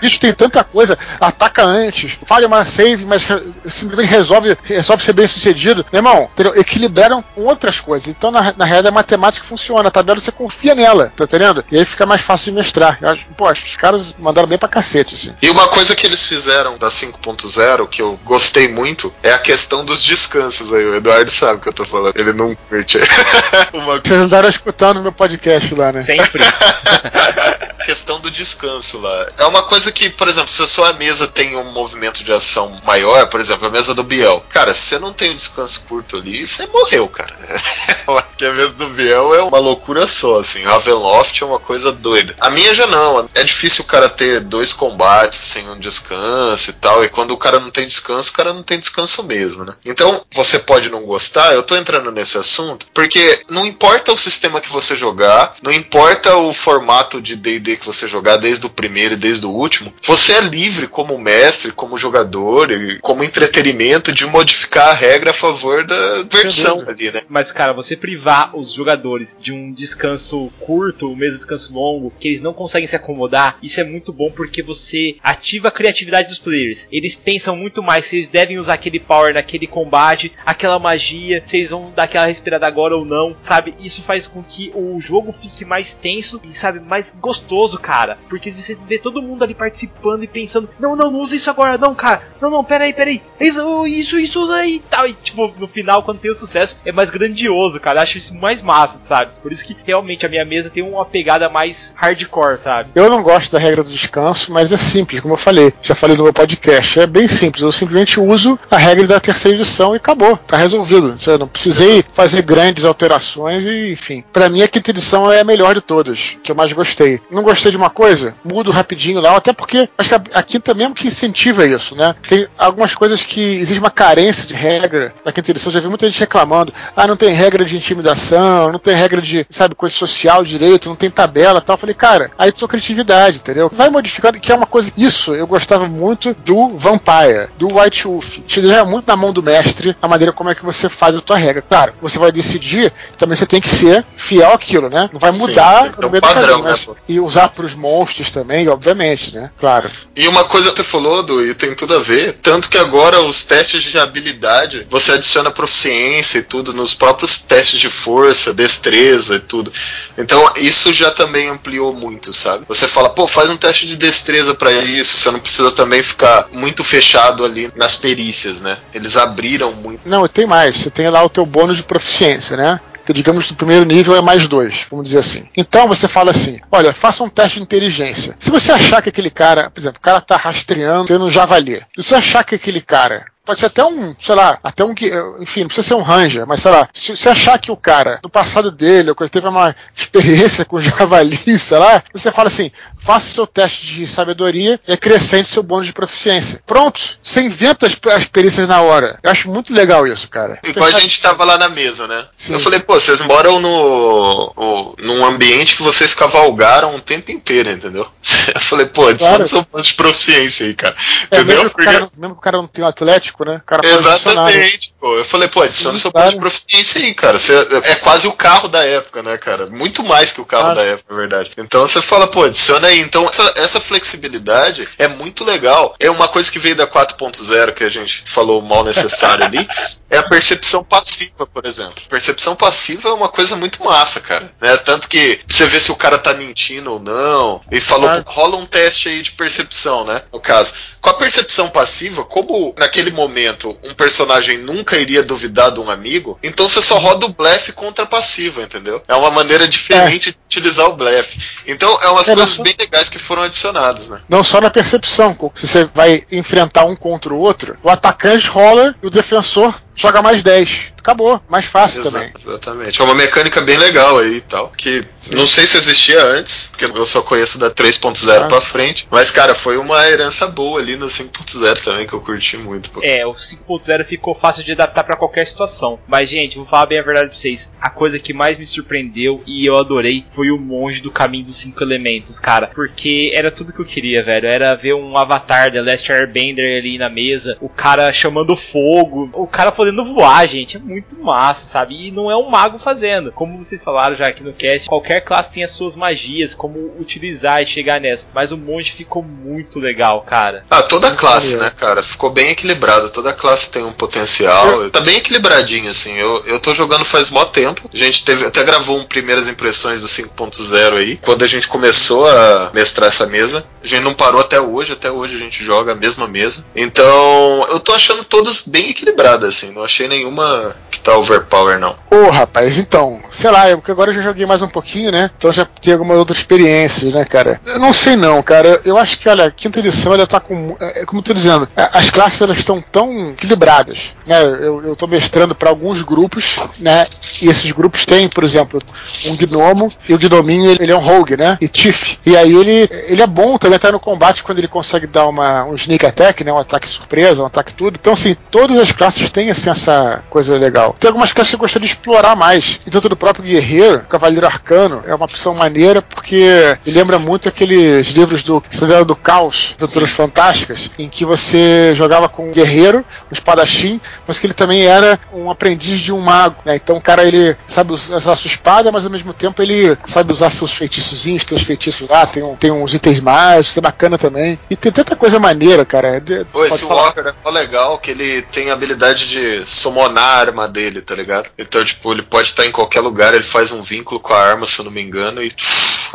bicho 0.00 0.20
tem 0.20 0.32
tanta 0.32 0.64
coisa, 0.64 0.98
ataca 1.20 1.64
antes, 1.64 2.18
falha 2.26 2.46
uma 2.46 2.64
save, 2.64 3.04
mas 3.04 3.26
simplesmente 3.68 4.10
resolve, 4.10 4.56
resolve 4.64 5.02
ser 5.02 5.12
bem 5.12 5.26
sucedido. 5.26 5.84
Meu 5.92 6.00
irmão, 6.00 6.28
entendeu? 6.32 6.54
equilibraram 6.56 7.22
com 7.22 7.42
outras 7.42 7.80
coisas. 7.80 8.08
Então, 8.08 8.30
na, 8.30 8.54
na 8.56 8.64
realidade, 8.64 8.88
a 8.88 8.92
matemática 8.92 9.46
funciona. 9.46 9.88
A 9.88 9.92
tabela 9.92 10.20
você 10.20 10.32
confia 10.32 10.74
nela, 10.74 11.12
tá 11.16 11.24
entendendo? 11.24 11.64
E 11.70 11.78
aí 11.78 11.84
fica 11.84 12.06
mais 12.06 12.20
fácil 12.20 12.46
de 12.46 12.58
mestrar. 12.58 12.98
Eu 13.00 13.10
acho, 13.10 13.24
pô, 13.36 13.46
acho 13.46 13.62
que 13.62 13.70
os 13.70 13.76
caras 13.76 14.14
mandaram 14.18 14.48
bem 14.48 14.58
pra 14.58 14.68
cacete, 14.68 15.14
assim. 15.14 15.34
E 15.40 15.50
uma 15.50 15.68
coisa 15.68 15.94
que 15.94 16.06
eles 16.06 16.24
fizeram 16.24 16.78
da 16.78 16.88
5.0 16.88 17.88
que 17.88 18.02
eu 18.02 18.18
gostei 18.24 18.68
muito 18.68 19.12
é 19.22 19.32
a 19.32 19.38
questão 19.38 19.84
dos 19.84 20.02
descansos 20.02 20.72
aí. 20.72 20.84
O 20.84 20.94
Eduardo 20.94 21.30
sabe 21.30 21.58
o 21.58 21.60
que 21.60 21.68
eu 21.68 21.72
tô 21.72 21.84
falando. 21.84 22.16
Ele 22.16 22.32
não 22.32 22.54
curte. 22.68 22.98
uma... 23.72 24.00
Vocês 24.00 24.20
andaram 24.20 24.48
escutando 24.48 25.00
meu 25.00 25.12
podcast 25.12 25.74
lá, 25.74 25.92
né? 25.92 26.02
Sempre. 26.02 26.42
questão 27.84 28.18
do 28.18 28.30
descanso 28.30 28.98
lá. 28.98 29.28
É 29.38 29.44
uma 29.44 29.62
coisa 29.62 29.83
que, 29.92 30.10
por 30.10 30.28
exemplo, 30.28 30.50
se 30.50 30.62
a 30.62 30.66
sua 30.66 30.92
mesa 30.92 31.26
tem 31.26 31.56
um 31.56 31.72
movimento 31.72 32.22
de 32.22 32.32
ação 32.32 32.80
maior, 32.84 33.26
por 33.28 33.40
exemplo, 33.40 33.66
a 33.66 33.70
mesa 33.70 33.94
do 33.94 34.02
Biel, 34.02 34.44
cara, 34.50 34.72
se 34.72 34.80
você 34.80 34.98
não 34.98 35.12
tem 35.12 35.30
um 35.30 35.36
descanso 35.36 35.82
curto 35.88 36.16
ali, 36.16 36.46
você 36.46 36.66
morreu, 36.66 37.08
cara. 37.08 37.34
Porque 38.04 38.44
a 38.44 38.52
mesa 38.52 38.72
do 38.72 38.88
Biel 38.90 39.34
é 39.34 39.42
uma 39.42 39.58
loucura 39.58 40.06
só, 40.06 40.40
assim. 40.40 40.62
Ravenloft 40.62 41.40
é 41.40 41.46
uma 41.46 41.60
coisa 41.60 41.92
doida. 41.92 42.34
A 42.40 42.50
minha 42.50 42.74
já 42.74 42.86
não. 42.86 43.28
É 43.34 43.44
difícil 43.44 43.84
o 43.84 43.86
cara 43.86 44.08
ter 44.08 44.40
dois 44.40 44.72
combates 44.72 45.38
sem 45.38 45.68
um 45.68 45.78
descanso 45.78 46.70
e 46.70 46.72
tal. 46.72 47.04
E 47.04 47.08
quando 47.08 47.30
o 47.30 47.36
cara 47.36 47.60
não 47.60 47.70
tem 47.70 47.86
descanso, 47.86 48.30
o 48.30 48.32
cara 48.32 48.52
não 48.52 48.62
tem 48.62 48.78
descanso 48.78 49.22
mesmo, 49.22 49.64
né? 49.64 49.74
Então, 49.84 50.20
você 50.34 50.58
pode 50.58 50.90
não 50.90 51.02
gostar, 51.02 51.52
eu 51.52 51.62
tô 51.62 51.76
entrando 51.76 52.10
nesse 52.10 52.38
assunto, 52.38 52.86
porque 52.92 53.42
não 53.48 53.64
importa 53.64 54.12
o 54.12 54.18
sistema 54.18 54.60
que 54.60 54.70
você 54.70 54.96
jogar, 54.96 55.56
não 55.62 55.72
importa 55.72 56.36
o 56.36 56.52
formato 56.52 57.20
de 57.20 57.36
D&D 57.36 57.76
que 57.76 57.86
você 57.86 58.06
jogar 58.06 58.36
desde 58.36 58.66
o 58.66 58.70
primeiro 58.70 59.14
e 59.14 59.18
desde 59.18 59.46
o 59.46 59.50
último, 59.50 59.73
você 60.02 60.32
é 60.34 60.40
livre 60.40 60.86
como 60.86 61.18
mestre, 61.18 61.72
como 61.72 61.98
jogador 61.98 62.70
e 62.70 62.98
como 63.00 63.24
entretenimento 63.24 64.12
de 64.12 64.26
modificar 64.26 64.88
a 64.88 64.92
regra 64.92 65.30
a 65.30 65.34
favor 65.34 65.86
da 65.86 66.22
versão 66.22 66.84
ali, 66.86 67.10
né? 67.10 67.22
Mas, 67.28 67.52
cara, 67.52 67.72
você 67.72 67.96
privar 67.96 68.56
os 68.56 68.72
jogadores 68.72 69.36
de 69.40 69.52
um 69.52 69.72
descanso 69.72 70.50
curto, 70.60 71.10
o 71.10 71.16
mesmo 71.16 71.38
descanso 71.38 71.74
longo, 71.74 72.12
que 72.18 72.28
eles 72.28 72.40
não 72.40 72.52
conseguem 72.52 72.86
se 72.86 72.96
acomodar, 72.96 73.58
isso 73.62 73.80
é 73.80 73.84
muito 73.84 74.12
bom 74.12 74.30
porque 74.30 74.62
você 74.62 75.16
ativa 75.22 75.68
a 75.68 75.72
criatividade 75.72 76.28
dos 76.28 76.38
players. 76.38 76.88
Eles 76.90 77.14
pensam 77.14 77.56
muito 77.56 77.82
mais 77.82 78.06
se 78.06 78.16
eles 78.16 78.28
devem 78.28 78.58
usar 78.58 78.74
aquele 78.74 78.98
power 78.98 79.34
naquele 79.34 79.66
combate, 79.66 80.32
aquela 80.44 80.78
magia, 80.78 81.42
se 81.46 81.56
eles 81.56 81.70
vão 81.70 81.92
dar 81.94 82.04
aquela 82.04 82.26
respirada 82.26 82.66
agora 82.66 82.96
ou 82.96 83.04
não, 83.04 83.34
sabe? 83.38 83.74
Isso 83.80 84.02
faz 84.02 84.26
com 84.26 84.42
que 84.42 84.70
o 84.74 85.00
jogo 85.00 85.32
fique 85.32 85.64
mais 85.64 85.94
tenso 85.94 86.40
e, 86.44 86.52
sabe, 86.52 86.80
mais 86.80 87.16
gostoso 87.18 87.44
gostoso, 87.64 87.78
cara. 87.78 88.18
Porque 88.28 88.50
você 88.50 88.76
vê 88.86 88.98
todo 88.98 89.22
mundo 89.22 89.42
ali 89.42 89.54
participando 89.64 90.24
e 90.24 90.26
pensando: 90.26 90.68
não, 90.78 90.94
não, 90.94 91.10
não 91.10 91.20
usa 91.20 91.34
isso 91.34 91.48
agora, 91.48 91.78
não, 91.78 91.94
cara. 91.94 92.22
Não, 92.40 92.50
não, 92.50 92.62
peraí, 92.62 92.92
peraí. 92.92 93.22
Isso, 93.40 93.86
isso, 93.86 94.18
isso 94.18 94.42
usa 94.42 94.56
aí. 94.56 94.82
Tal. 94.90 95.08
E 95.08 95.14
tipo, 95.14 95.52
no 95.58 95.66
final, 95.66 96.02
quando 96.02 96.18
tem 96.18 96.30
o 96.30 96.34
sucesso, 96.34 96.76
é 96.84 96.92
mais 96.92 97.08
grandioso, 97.08 97.80
cara. 97.80 97.98
Eu 97.98 98.02
acho 98.02 98.18
isso 98.18 98.34
mais 98.34 98.60
massa, 98.60 98.98
sabe? 98.98 99.32
Por 99.42 99.50
isso 99.50 99.64
que 99.64 99.76
realmente 99.86 100.26
a 100.26 100.28
minha 100.28 100.44
mesa 100.44 100.68
tem 100.68 100.82
uma 100.82 101.06
pegada 101.06 101.48
mais 101.48 101.94
hardcore, 101.96 102.58
sabe? 102.58 102.90
Eu 102.94 103.08
não 103.08 103.22
gosto 103.22 103.52
da 103.52 103.58
regra 103.58 103.82
do 103.82 103.90
descanso, 103.90 104.52
mas 104.52 104.70
é 104.70 104.76
simples, 104.76 105.20
como 105.20 105.34
eu 105.34 105.38
falei. 105.38 105.72
Já 105.82 105.94
falei 105.94 106.16
no 106.16 106.24
meu 106.24 106.32
podcast. 106.32 107.00
É 107.00 107.06
bem 107.06 107.26
simples. 107.26 107.62
Eu 107.62 107.72
simplesmente 107.72 108.20
uso 108.20 108.58
a 108.70 108.76
regra 108.76 109.06
da 109.06 109.20
terceira 109.20 109.56
edição 109.56 109.94
e 109.94 109.96
acabou. 109.96 110.36
Tá 110.36 110.58
resolvido. 110.58 111.16
Eu 111.26 111.38
não 111.38 111.48
precisei 111.48 112.04
fazer 112.12 112.42
grandes 112.42 112.84
alterações 112.84 113.64
e, 113.64 113.92
enfim. 113.92 114.22
para 114.32 114.48
mim, 114.50 114.62
a 114.62 114.68
quinta 114.68 114.90
edição 114.90 115.32
é 115.32 115.40
a 115.40 115.44
melhor 115.44 115.74
de 115.74 115.80
todas, 115.80 116.36
que 116.42 116.52
eu 116.52 116.56
mais 116.56 116.72
gostei. 116.72 117.20
Não 117.30 117.42
gostei 117.42 117.70
de 117.70 117.76
uma 117.76 117.90
coisa, 117.90 118.34
mudo 118.44 118.70
rapidinho 118.70 119.20
lá, 119.20 119.36
até 119.36 119.52
porque 119.54 119.88
acho 119.96 120.08
que 120.08 120.14
a, 120.14 120.38
a 120.38 120.42
quinta 120.42 120.74
mesmo 120.74 120.94
que 120.94 121.06
incentiva 121.06 121.66
isso, 121.66 121.94
né? 121.96 122.14
Tem 122.28 122.46
algumas 122.58 122.94
coisas 122.94 123.24
que 123.24 123.40
existe 123.40 123.78
uma 123.78 123.90
carência 123.90 124.46
de 124.46 124.54
regra 124.54 125.12
na 125.24 125.32
quinta 125.32 125.50
edição, 125.50 125.72
já 125.72 125.80
vi 125.80 125.88
muita 125.88 126.06
gente 126.06 126.20
reclamando, 126.20 126.72
ah, 126.96 127.06
não 127.06 127.16
tem 127.16 127.32
regra 127.32 127.64
de 127.64 127.76
intimidação, 127.76 128.72
não 128.72 128.78
tem 128.78 128.94
regra 128.94 129.20
de, 129.20 129.46
sabe, 129.50 129.74
coisa 129.74 129.94
social 129.94 130.44
direito, 130.44 130.88
não 130.88 130.96
tem 130.96 131.10
tabela 131.10 131.60
tal. 131.60 131.74
Eu 131.74 131.78
falei, 131.78 131.94
cara, 131.94 132.30
aí 132.38 132.52
tua 132.52 132.68
criatividade, 132.68 133.38
entendeu? 133.38 133.70
Vai 133.72 133.88
modificando, 133.88 134.38
que 134.38 134.52
é 134.52 134.54
uma 134.54 134.66
coisa, 134.66 134.92
isso 134.96 135.34
eu 135.34 135.46
gostava 135.46 135.86
muito 135.86 136.34
do 136.44 136.76
Vampire, 136.76 137.48
do 137.58 137.78
White 137.78 138.06
Wolf. 138.06 138.38
Te 138.46 138.60
deixa 138.60 138.84
muito 138.84 139.06
na 139.06 139.16
mão 139.16 139.32
do 139.32 139.42
mestre 139.42 139.96
a 140.00 140.08
maneira 140.08 140.32
como 140.32 140.50
é 140.50 140.54
que 140.54 140.64
você 140.64 140.88
faz 140.88 141.16
a 141.16 141.20
tua 141.20 141.36
regra. 141.36 141.62
Claro, 141.62 141.94
você 142.00 142.18
vai 142.18 142.32
decidir, 142.32 142.92
também 143.16 143.36
você 143.36 143.46
tem 143.46 143.60
que 143.60 143.68
ser 143.68 144.04
fiel 144.16 144.52
àquilo, 144.52 144.88
né? 144.88 145.08
Não 145.12 145.20
vai 145.20 145.32
mudar 145.32 145.84
Sim, 145.84 145.92
no 146.00 146.10
meio 146.10 146.20
padrão, 146.20 146.62
caminho, 146.62 146.88
né? 146.88 146.96
e 147.08 147.20
usar 147.20 147.48
para 147.48 147.66
os 147.66 147.74
monstros 147.74 148.30
também, 148.30 148.68
obviamente, 148.68 149.34
né? 149.34 149.43
Claro. 149.58 149.90
E 150.14 150.26
uma 150.28 150.44
coisa 150.44 150.70
que 150.70 150.76
você 150.76 150.84
falou, 150.84 151.22
do 151.22 151.44
e 151.44 151.54
tem 151.54 151.74
tudo 151.74 151.94
a 151.94 152.00
ver, 152.00 152.38
tanto 152.42 152.68
que 152.68 152.78
agora 152.78 153.20
os 153.20 153.44
testes 153.44 153.82
de 153.82 153.98
habilidade, 153.98 154.86
você 154.90 155.12
adiciona 155.12 155.50
proficiência 155.50 156.38
e 156.38 156.42
tudo 156.42 156.72
nos 156.72 156.94
próprios 156.94 157.38
testes 157.38 157.80
de 157.80 157.90
força, 157.90 158.52
destreza 158.52 159.36
e 159.36 159.40
tudo. 159.40 159.72
Então 160.16 160.52
isso 160.56 160.92
já 160.92 161.10
também 161.10 161.48
ampliou 161.48 161.92
muito, 161.92 162.32
sabe? 162.32 162.64
Você 162.68 162.86
fala, 162.86 163.10
pô, 163.10 163.26
faz 163.26 163.50
um 163.50 163.56
teste 163.56 163.86
de 163.86 163.96
destreza 163.96 164.54
para 164.54 164.72
isso, 164.72 165.16
você 165.16 165.30
não 165.30 165.40
precisa 165.40 165.70
também 165.70 166.02
ficar 166.02 166.48
muito 166.52 166.84
fechado 166.84 167.44
ali 167.44 167.70
nas 167.76 167.96
perícias, 167.96 168.60
né? 168.60 168.78
Eles 168.92 169.16
abriram 169.16 169.72
muito. 169.72 170.08
Não, 170.08 170.26
tem 170.28 170.46
mais, 170.46 170.78
você 170.78 170.90
tem 170.90 171.08
lá 171.08 171.22
o 171.22 171.28
teu 171.28 171.44
bônus 171.44 171.76
de 171.76 171.82
proficiência, 171.82 172.56
né? 172.56 172.80
Que 173.04 173.12
digamos 173.12 173.46
que 173.46 173.52
o 173.52 173.56
primeiro 173.56 173.84
nível 173.84 174.16
é 174.16 174.22
mais 174.22 174.48
dois, 174.48 174.86
vamos 174.90 175.06
dizer 175.06 175.18
assim. 175.18 175.46
Então 175.56 175.86
você 175.86 176.08
fala 176.08 176.30
assim: 176.30 176.60
olha, 176.70 176.94
faça 176.94 177.22
um 177.22 177.28
teste 177.28 177.58
de 177.58 177.64
inteligência. 177.64 178.36
Se 178.38 178.50
você 178.50 178.72
achar 178.72 179.02
que 179.02 179.08
aquele 179.08 179.30
cara, 179.30 179.70
por 179.70 179.80
exemplo, 179.80 179.98
o 179.98 180.02
cara 180.02 180.20
tá 180.20 180.36
rastreando 180.36 181.08
sendo 181.08 181.26
um 181.26 181.30
javali, 181.30 181.82
se 181.96 182.02
você 182.02 182.14
achar 182.14 182.44
que 182.44 182.54
aquele 182.54 182.80
cara 182.80 183.26
Pode 183.44 183.60
ser 183.60 183.66
até 183.66 183.84
um, 183.84 184.14
sei 184.18 184.34
lá, 184.34 184.58
até 184.62 184.84
um 184.84 184.94
que. 184.94 185.10
Enfim, 185.38 185.60
não 185.60 185.66
precisa 185.66 185.88
ser 185.88 185.94
um 185.94 186.02
ranger, 186.02 186.46
mas 186.46 186.60
sei 186.60 186.70
lá, 186.70 186.88
se 186.92 187.14
você 187.14 187.28
achar 187.28 187.58
que 187.58 187.70
o 187.70 187.76
cara, 187.76 188.18
no 188.22 188.30
passado 188.30 188.70
dele, 188.70 189.10
ou 189.10 189.28
teve 189.28 189.46
uma 189.46 189.76
experiência 189.94 190.64
com 190.66 190.80
javali, 190.80 191.58
sei 191.58 191.78
lá, 191.78 192.02
você 192.12 192.32
fala 192.32 192.48
assim: 192.48 192.70
faça 193.04 193.34
seu 193.34 193.46
teste 193.46 193.86
de 193.86 194.06
sabedoria 194.06 194.80
e 194.88 194.92
acrescente 194.92 195.48
seu 195.48 195.62
bônus 195.62 195.86
de 195.86 195.92
proficiência. 195.92 196.62
Pronto, 196.66 197.00
você 197.22 197.42
inventa 197.42 197.86
as, 197.86 197.96
as 198.14 198.24
perícias 198.24 198.66
na 198.66 198.80
hora. 198.80 199.18
Eu 199.22 199.30
acho 199.30 199.50
muito 199.50 199.74
legal 199.74 200.06
isso, 200.06 200.26
cara. 200.28 200.58
Igual 200.64 200.88
a 200.88 201.00
gente 201.00 201.20
tava 201.20 201.44
lá 201.44 201.58
na 201.58 201.68
mesa, 201.68 202.06
né? 202.06 202.26
Sim. 202.36 202.54
Eu 202.54 202.60
falei, 202.60 202.80
pô, 202.80 202.94
vocês 202.94 203.20
moram 203.20 203.60
no, 203.60 204.52
no, 204.56 204.96
num 205.02 205.24
ambiente 205.24 205.76
que 205.76 205.82
vocês 205.82 206.14
cavalgaram 206.14 206.96
o 206.96 207.00
tempo 207.00 207.30
inteiro, 207.30 207.70
entendeu? 207.70 208.08
Eu 208.54 208.60
falei, 208.60 208.86
pô, 208.86 209.08
adiciona 209.08 209.36
claro. 209.36 209.48
seu 209.48 209.66
bônus 209.70 209.88
de 209.88 209.94
proficiência 209.94 210.66
aí, 210.66 210.74
cara. 210.74 210.96
É, 211.30 211.36
entendeu? 211.36 211.56
Mesmo 211.56 211.70
que, 211.70 211.82
o 211.82 211.84
cara, 211.84 212.10
mesmo 212.16 212.34
que 212.34 212.38
o 212.38 212.42
cara 212.42 212.56
não 212.58 212.66
tenha 212.66 212.86
um 212.86 212.90
atlético, 212.90 213.33
né? 213.42 213.60
cara 213.64 213.86
Exatamente, 213.86 214.94
pô. 215.00 215.16
Eu 215.16 215.24
falei, 215.24 215.48
pô, 215.48 215.62
adiciona 215.62 215.98
seu 215.98 216.12
ponto 216.12 216.30
de 216.30 216.38
proficiência 216.38 217.00
aí, 217.00 217.14
cara. 217.14 217.38
Você, 217.38 217.54
é 217.84 217.94
quase 217.96 218.26
o 218.26 218.32
carro 218.32 218.68
da 218.68 218.84
época, 218.84 219.22
né, 219.22 219.38
cara? 219.38 219.66
Muito 219.66 220.04
mais 220.04 220.32
que 220.32 220.40
o 220.40 220.44
carro 220.44 220.70
ah. 220.70 220.74
da 220.74 220.82
época, 220.82 221.12
na 221.12 221.20
verdade. 221.20 221.50
Então 221.56 221.88
você 221.88 222.02
fala, 222.02 222.26
pô, 222.26 222.44
adiciona 222.44 222.88
aí. 222.88 223.00
Então 223.00 223.28
essa, 223.28 223.52
essa 223.56 223.80
flexibilidade 223.80 224.86
é 224.98 225.08
muito 225.08 225.44
legal. 225.44 225.94
É 225.98 226.10
uma 226.10 226.28
coisa 226.28 226.52
que 226.52 226.58
veio 226.58 226.76
da 226.76 226.86
4.0 226.86 227.72
que 227.72 227.84
a 227.84 227.88
gente 227.88 228.24
falou 228.26 228.60
mal 228.60 228.84
necessário 228.84 229.44
ali. 229.44 229.66
É 230.14 230.18
a 230.18 230.22
percepção 230.22 230.84
passiva, 230.84 231.44
por 231.44 231.66
exemplo. 231.66 232.04
Percepção 232.08 232.54
passiva 232.54 233.08
é 233.08 233.12
uma 233.12 233.28
coisa 233.28 233.56
muito 233.56 233.82
massa, 233.82 234.20
cara. 234.20 234.52
Né? 234.60 234.76
Tanto 234.76 235.08
que 235.08 235.40
você 235.48 235.66
vê 235.66 235.80
se 235.80 235.90
o 235.90 235.96
cara 235.96 236.18
tá 236.18 236.32
mentindo 236.32 236.92
ou 236.92 237.00
não. 237.00 237.60
E 237.68 237.80
falou, 237.80 238.08
ah. 238.08 238.22
rola 238.24 238.56
um 238.56 238.64
teste 238.64 239.08
aí 239.08 239.22
de 239.22 239.32
percepção, 239.32 240.04
né? 240.04 240.22
No 240.32 240.38
caso. 240.38 240.74
Com 241.04 241.10
a 241.10 241.14
percepção 241.14 241.68
passiva, 241.68 242.24
como 242.24 242.74
naquele 242.78 243.10
momento 243.10 243.76
um 243.84 243.92
personagem 243.92 244.56
nunca 244.56 244.96
iria 244.96 245.22
duvidar 245.22 245.70
de 245.70 245.78
um 245.78 245.90
amigo, 245.90 246.38
então 246.42 246.66
você 246.66 246.80
só 246.80 246.96
roda 246.96 247.26
o 247.26 247.28
blefe 247.28 247.72
contra 247.72 248.04
a 248.04 248.06
passiva, 248.06 248.62
entendeu? 248.62 249.02
É 249.06 249.14
uma 249.14 249.30
maneira 249.30 249.68
diferente 249.68 250.30
é. 250.30 250.32
de 250.32 250.38
utilizar 250.46 250.86
o 250.86 250.96
blefe. 250.96 251.38
Então 251.66 251.98
é 252.00 252.08
umas 252.08 252.26
é, 252.26 252.34
coisas 252.34 252.56
bem 252.56 252.74
legais 252.80 253.10
que 253.10 253.18
foram 253.18 253.42
adicionadas, 253.42 254.08
né? 254.08 254.22
Não 254.26 254.42
só 254.42 254.62
na 254.62 254.70
percepção, 254.70 255.36
se 255.54 255.68
você 255.68 255.84
vai 255.92 256.24
enfrentar 256.32 256.86
um 256.86 256.96
contra 256.96 257.34
o 257.34 257.38
outro, 257.38 257.76
o 257.82 257.90
atacante 257.90 258.48
rola 258.48 258.94
e 259.02 259.06
o 259.06 259.10
defensor 259.10 259.74
joga 259.94 260.22
mais 260.22 260.42
10 260.42 260.94
acabou, 261.04 261.38
mais 261.50 261.66
fácil 261.66 262.00
Exato, 262.00 262.14
também. 262.14 262.32
Exatamente. 262.34 263.00
É 263.00 263.04
uma 263.04 263.14
mecânica 263.14 263.60
bem 263.60 263.76
legal 263.76 264.18
aí 264.18 264.38
e 264.38 264.40
tal. 264.40 264.70
Que 264.70 265.04
Sim. 265.20 265.34
não 265.34 265.46
sei 265.46 265.66
se 265.66 265.76
existia 265.76 266.24
antes, 266.24 266.68
porque 266.68 266.86
eu 266.86 267.06
só 267.06 267.20
conheço 267.20 267.58
da 267.58 267.70
3.0 267.70 268.44
ah. 268.44 268.46
pra 268.46 268.60
frente. 268.60 269.06
Mas, 269.10 269.30
cara, 269.30 269.54
foi 269.54 269.76
uma 269.76 270.08
herança 270.08 270.46
boa 270.46 270.80
ali 270.80 270.96
no 270.96 271.06
5.0 271.06 271.82
também, 271.82 272.06
que 272.06 272.14
eu 272.14 272.22
curti 272.22 272.56
muito. 272.56 272.90
Pô. 272.90 273.00
É, 273.02 273.26
o 273.26 273.34
5.0 273.34 274.04
ficou 274.04 274.34
fácil 274.34 274.64
de 274.64 274.72
adaptar 274.72 275.04
para 275.04 275.16
qualquer 275.16 275.46
situação. 275.46 275.98
Mas, 276.08 276.30
gente, 276.30 276.56
vou 276.56 276.64
falar 276.64 276.86
bem 276.86 276.98
a 276.98 277.02
verdade 277.02 277.28
pra 277.28 277.36
vocês. 277.36 277.70
A 277.78 277.90
coisa 277.90 278.18
que 278.18 278.32
mais 278.32 278.56
me 278.56 278.64
surpreendeu 278.64 279.42
e 279.46 279.66
eu 279.66 279.76
adorei 279.76 280.24
foi 280.26 280.50
o 280.50 280.58
monge 280.58 281.02
do 281.02 281.10
caminho 281.10 281.44
dos 281.44 281.56
cinco 281.56 281.82
elementos, 281.82 282.40
cara. 282.40 282.68
Porque 282.74 283.30
era 283.34 283.50
tudo 283.50 283.74
que 283.74 283.80
eu 283.80 283.84
queria, 283.84 284.22
velho. 284.24 284.48
Era 284.48 284.74
ver 284.74 284.94
um 284.94 285.18
avatar 285.18 285.70
da 285.70 285.82
Last 285.82 286.10
Airbender 286.10 286.78
ali 286.78 286.96
na 286.96 287.10
mesa, 287.10 287.58
o 287.60 287.68
cara 287.68 288.10
chamando 288.10 288.56
fogo, 288.56 289.28
o 289.34 289.46
cara 289.46 289.70
podendo 289.84 290.04
voar, 290.04 290.46
gente. 290.46 290.76
É 290.76 290.80
muito 290.80 291.18
massa, 291.22 291.66
sabe? 291.66 292.08
E 292.08 292.10
não 292.10 292.30
é 292.30 292.36
um 292.36 292.48
mago 292.48 292.78
fazendo. 292.78 293.30
Como 293.30 293.62
vocês 293.62 293.84
falaram 293.84 294.16
já 294.16 294.28
aqui 294.28 294.42
no 294.42 294.52
cast, 294.52 294.88
qualquer 294.88 295.20
classe 295.20 295.52
tem 295.52 295.62
as 295.62 295.72
suas 295.72 295.94
magias, 295.94 296.54
como 296.54 296.94
utilizar 296.98 297.62
e 297.62 297.66
chegar 297.66 298.00
nessa. 298.00 298.28
Mas 298.34 298.50
o 298.50 298.56
monge 298.56 298.92
ficou 298.92 299.22
muito 299.22 299.78
legal, 299.78 300.22
cara. 300.22 300.64
Ah, 300.70 300.82
toda 300.82 301.14
classe, 301.14 301.56
né, 301.56 301.70
cara? 301.70 302.02
Ficou 302.02 302.30
bem 302.30 302.50
equilibrado. 302.50 303.10
Toda 303.10 303.34
classe 303.34 303.70
tem 303.70 303.84
um 303.84 303.92
potencial. 303.92 304.88
Tá 304.90 305.00
bem 305.00 305.18
equilibradinho, 305.18 305.90
assim. 305.90 306.14
Eu, 306.16 306.42
eu 306.46 306.58
tô 306.60 306.72
jogando 306.74 307.04
faz 307.04 307.28
mó 307.30 307.44
tempo. 307.44 307.90
A 307.92 307.96
gente 307.96 308.24
teve, 308.24 308.46
até 308.46 308.62
gravou 308.62 308.98
um 308.98 309.06
primeiras 309.06 309.48
impressões 309.48 310.00
do 310.00 310.08
5.0 310.08 310.96
aí. 310.96 311.16
Quando 311.16 311.44
a 311.44 311.48
gente 311.48 311.68
começou 311.68 312.26
a 312.26 312.70
mestrar 312.72 313.08
essa 313.08 313.26
mesa. 313.26 313.66
A 313.82 313.86
gente 313.86 314.02
não 314.02 314.14
parou 314.14 314.40
até 314.40 314.58
hoje. 314.58 314.92
Até 314.92 315.10
hoje 315.10 315.34
a 315.34 315.38
gente 315.38 315.62
joga 315.62 315.92
a 315.92 315.96
mesma 315.96 316.26
mesa. 316.26 316.64
Então, 316.74 317.66
eu 317.68 317.80
tô 317.80 317.92
achando 317.92 318.24
todas 318.24 318.62
bem 318.66 318.88
equilibradas, 318.88 319.50
assim. 319.50 319.73
Não 319.74 319.82
achei 319.82 320.06
nenhuma 320.06 320.76
que 320.88 321.00
tá 321.00 321.16
overpower, 321.18 321.80
não. 321.80 321.96
Ô, 322.08 322.30
rapaz, 322.30 322.78
então, 322.78 323.20
sei 323.28 323.50
lá, 323.50 323.66
porque 323.74 323.90
agora 323.90 324.10
eu 324.10 324.14
já 324.14 324.22
joguei 324.22 324.46
mais 324.46 324.62
um 324.62 324.68
pouquinho, 324.68 325.10
né? 325.10 325.32
Então 325.36 325.50
já 325.50 325.64
tenho 325.64 325.96
algumas 325.96 326.16
outras 326.16 326.38
experiências, 326.38 327.12
né, 327.12 327.24
cara? 327.24 327.60
Eu 327.66 327.80
não 327.80 327.92
sei 327.92 328.14
não, 328.14 328.40
cara. 328.40 328.80
Eu 328.84 328.96
acho 328.96 329.18
que, 329.18 329.28
olha, 329.28 329.46
a 329.46 329.50
quinta 329.50 329.80
edição 329.80 330.14
ela 330.14 330.28
tá 330.28 330.38
com. 330.38 330.76
É, 330.78 331.02
é 331.02 331.04
como 331.04 331.18
eu 331.18 331.24
tô 331.24 331.34
dizendo, 331.34 331.68
as 331.74 332.08
classes 332.08 332.40
elas 332.40 332.56
estão 332.56 332.80
tão 332.80 333.32
equilibradas, 333.32 334.14
né? 334.24 334.40
Eu, 334.44 334.84
eu 334.84 334.94
tô 334.94 335.08
mestrando 335.08 335.56
para 335.56 335.70
alguns 335.70 336.02
grupos, 336.02 336.60
né? 336.78 337.04
E 337.42 337.48
esses 337.48 337.72
grupos 337.72 338.06
têm, 338.06 338.28
por 338.28 338.44
exemplo, 338.44 338.80
um 339.26 339.34
gnomo, 339.34 339.92
e 340.08 340.14
o 340.14 340.18
gnominho 340.18 340.70
ele, 340.70 340.84
ele 340.84 340.92
é 340.92 340.96
um 340.96 341.00
rogue, 341.00 341.36
né? 341.36 341.58
E 341.60 341.66
Tiff. 341.66 342.16
E 342.24 342.36
aí 342.36 342.54
ele, 342.54 342.88
ele 343.08 343.22
é 343.22 343.26
bom 343.26 343.58
também 343.58 343.76
até 343.76 343.90
no 343.90 343.98
combate 343.98 344.44
quando 344.44 344.58
ele 344.58 344.68
consegue 344.68 345.08
dar 345.08 345.26
uma, 345.26 345.64
um 345.64 345.74
sneak 345.74 346.06
attack, 346.06 346.44
né? 346.44 346.52
Um 346.52 346.58
ataque 346.58 346.88
surpresa, 346.88 347.42
um 347.42 347.46
ataque 347.46 347.74
tudo. 347.74 347.98
Então, 348.00 348.12
assim, 348.12 348.36
todas 348.52 348.78
as 348.78 348.92
classes 348.92 349.28
têm 349.30 349.50
assim, 349.50 349.63
essa 349.70 350.22
coisa 350.30 350.56
legal. 350.56 350.96
Tem 350.98 351.08
algumas 351.08 351.32
que 351.32 351.40
eu 351.40 351.58
gostaria 351.58 351.86
de 351.86 351.92
explorar 351.92 352.36
mais. 352.36 352.80
E 352.86 352.90
tanto 352.90 353.08
do 353.08 353.16
próprio 353.16 353.44
Guerreiro, 353.44 354.00
Cavaleiro 354.08 354.46
Arcano, 354.46 355.02
é 355.06 355.14
uma 355.14 355.24
opção 355.24 355.54
maneira 355.54 356.00
porque 356.00 356.76
ele 356.86 356.98
lembra 356.98 357.18
muito 357.18 357.48
aqueles 357.48 358.08
livros 358.08 358.42
do 358.42 358.62
Cidadão 358.70 359.04
do 359.04 359.16
Caos, 359.16 359.74
Aventuras 359.80 360.10
Fantásticas, 360.10 360.90
em 360.98 361.08
que 361.08 361.24
você 361.24 361.94
jogava 361.94 362.28
com 362.28 362.48
um 362.48 362.52
guerreiro, 362.52 362.98
um 362.98 363.32
espadachim, 363.32 364.00
mas 364.26 364.38
que 364.38 364.46
ele 364.46 364.54
também 364.54 364.84
era 364.86 365.18
um 365.32 365.50
aprendiz 365.50 366.00
de 366.00 366.12
um 366.12 366.20
mago. 366.20 366.56
Né? 366.64 366.76
Então 366.76 366.96
o 366.96 367.00
cara 367.00 367.24
ele 367.24 367.56
sabe 367.66 367.92
usar 367.92 368.36
sua 368.36 368.48
espada, 368.48 368.90
mas 368.90 369.04
ao 369.04 369.10
mesmo 369.10 369.32
tempo 369.32 369.62
ele 369.62 369.96
sabe 370.06 370.32
usar 370.32 370.50
seus 370.50 370.72
feitiçozinhos, 370.72 371.44
tem 371.44 371.56
os 371.56 371.64
feitiços 371.64 372.08
lá, 372.08 372.26
tem, 372.26 372.42
um, 372.42 372.54
tem 372.54 372.70
uns 372.70 372.94
itens 372.94 373.20
mágicos, 373.20 373.76
é 373.76 373.80
bacana 373.80 374.18
também. 374.18 374.58
E 374.70 374.76
tem 374.76 374.92
tanta 374.92 375.16
coisa 375.16 375.38
maneira, 375.38 375.84
cara. 375.84 376.20
De, 376.20 376.44
Pô, 376.46 376.64
esse 376.64 376.84
Walker 376.84 377.34
é 377.44 377.50
legal 377.50 377.98
que 377.98 378.10
ele 378.10 378.42
tem 378.42 378.70
a 378.70 378.74
habilidade 378.74 379.28
de 379.28 379.53
summonar 379.66 380.24
a 380.24 380.38
arma 380.38 380.68
dele, 380.68 381.00
tá 381.00 381.14
ligado? 381.14 381.50
Então, 381.58 381.84
tipo, 381.84 382.12
ele 382.12 382.22
pode 382.22 382.48
estar 382.48 382.66
em 382.66 382.72
qualquer 382.72 383.00
lugar, 383.00 383.34
ele 383.34 383.44
faz 383.44 383.72
um 383.72 383.82
vínculo 383.82 384.20
com 384.20 384.32
a 384.32 384.40
arma, 384.40 384.66
se 384.66 384.78
eu 384.78 384.84
não 384.84 384.92
me 384.92 385.02
engano, 385.02 385.42
e 385.42 385.52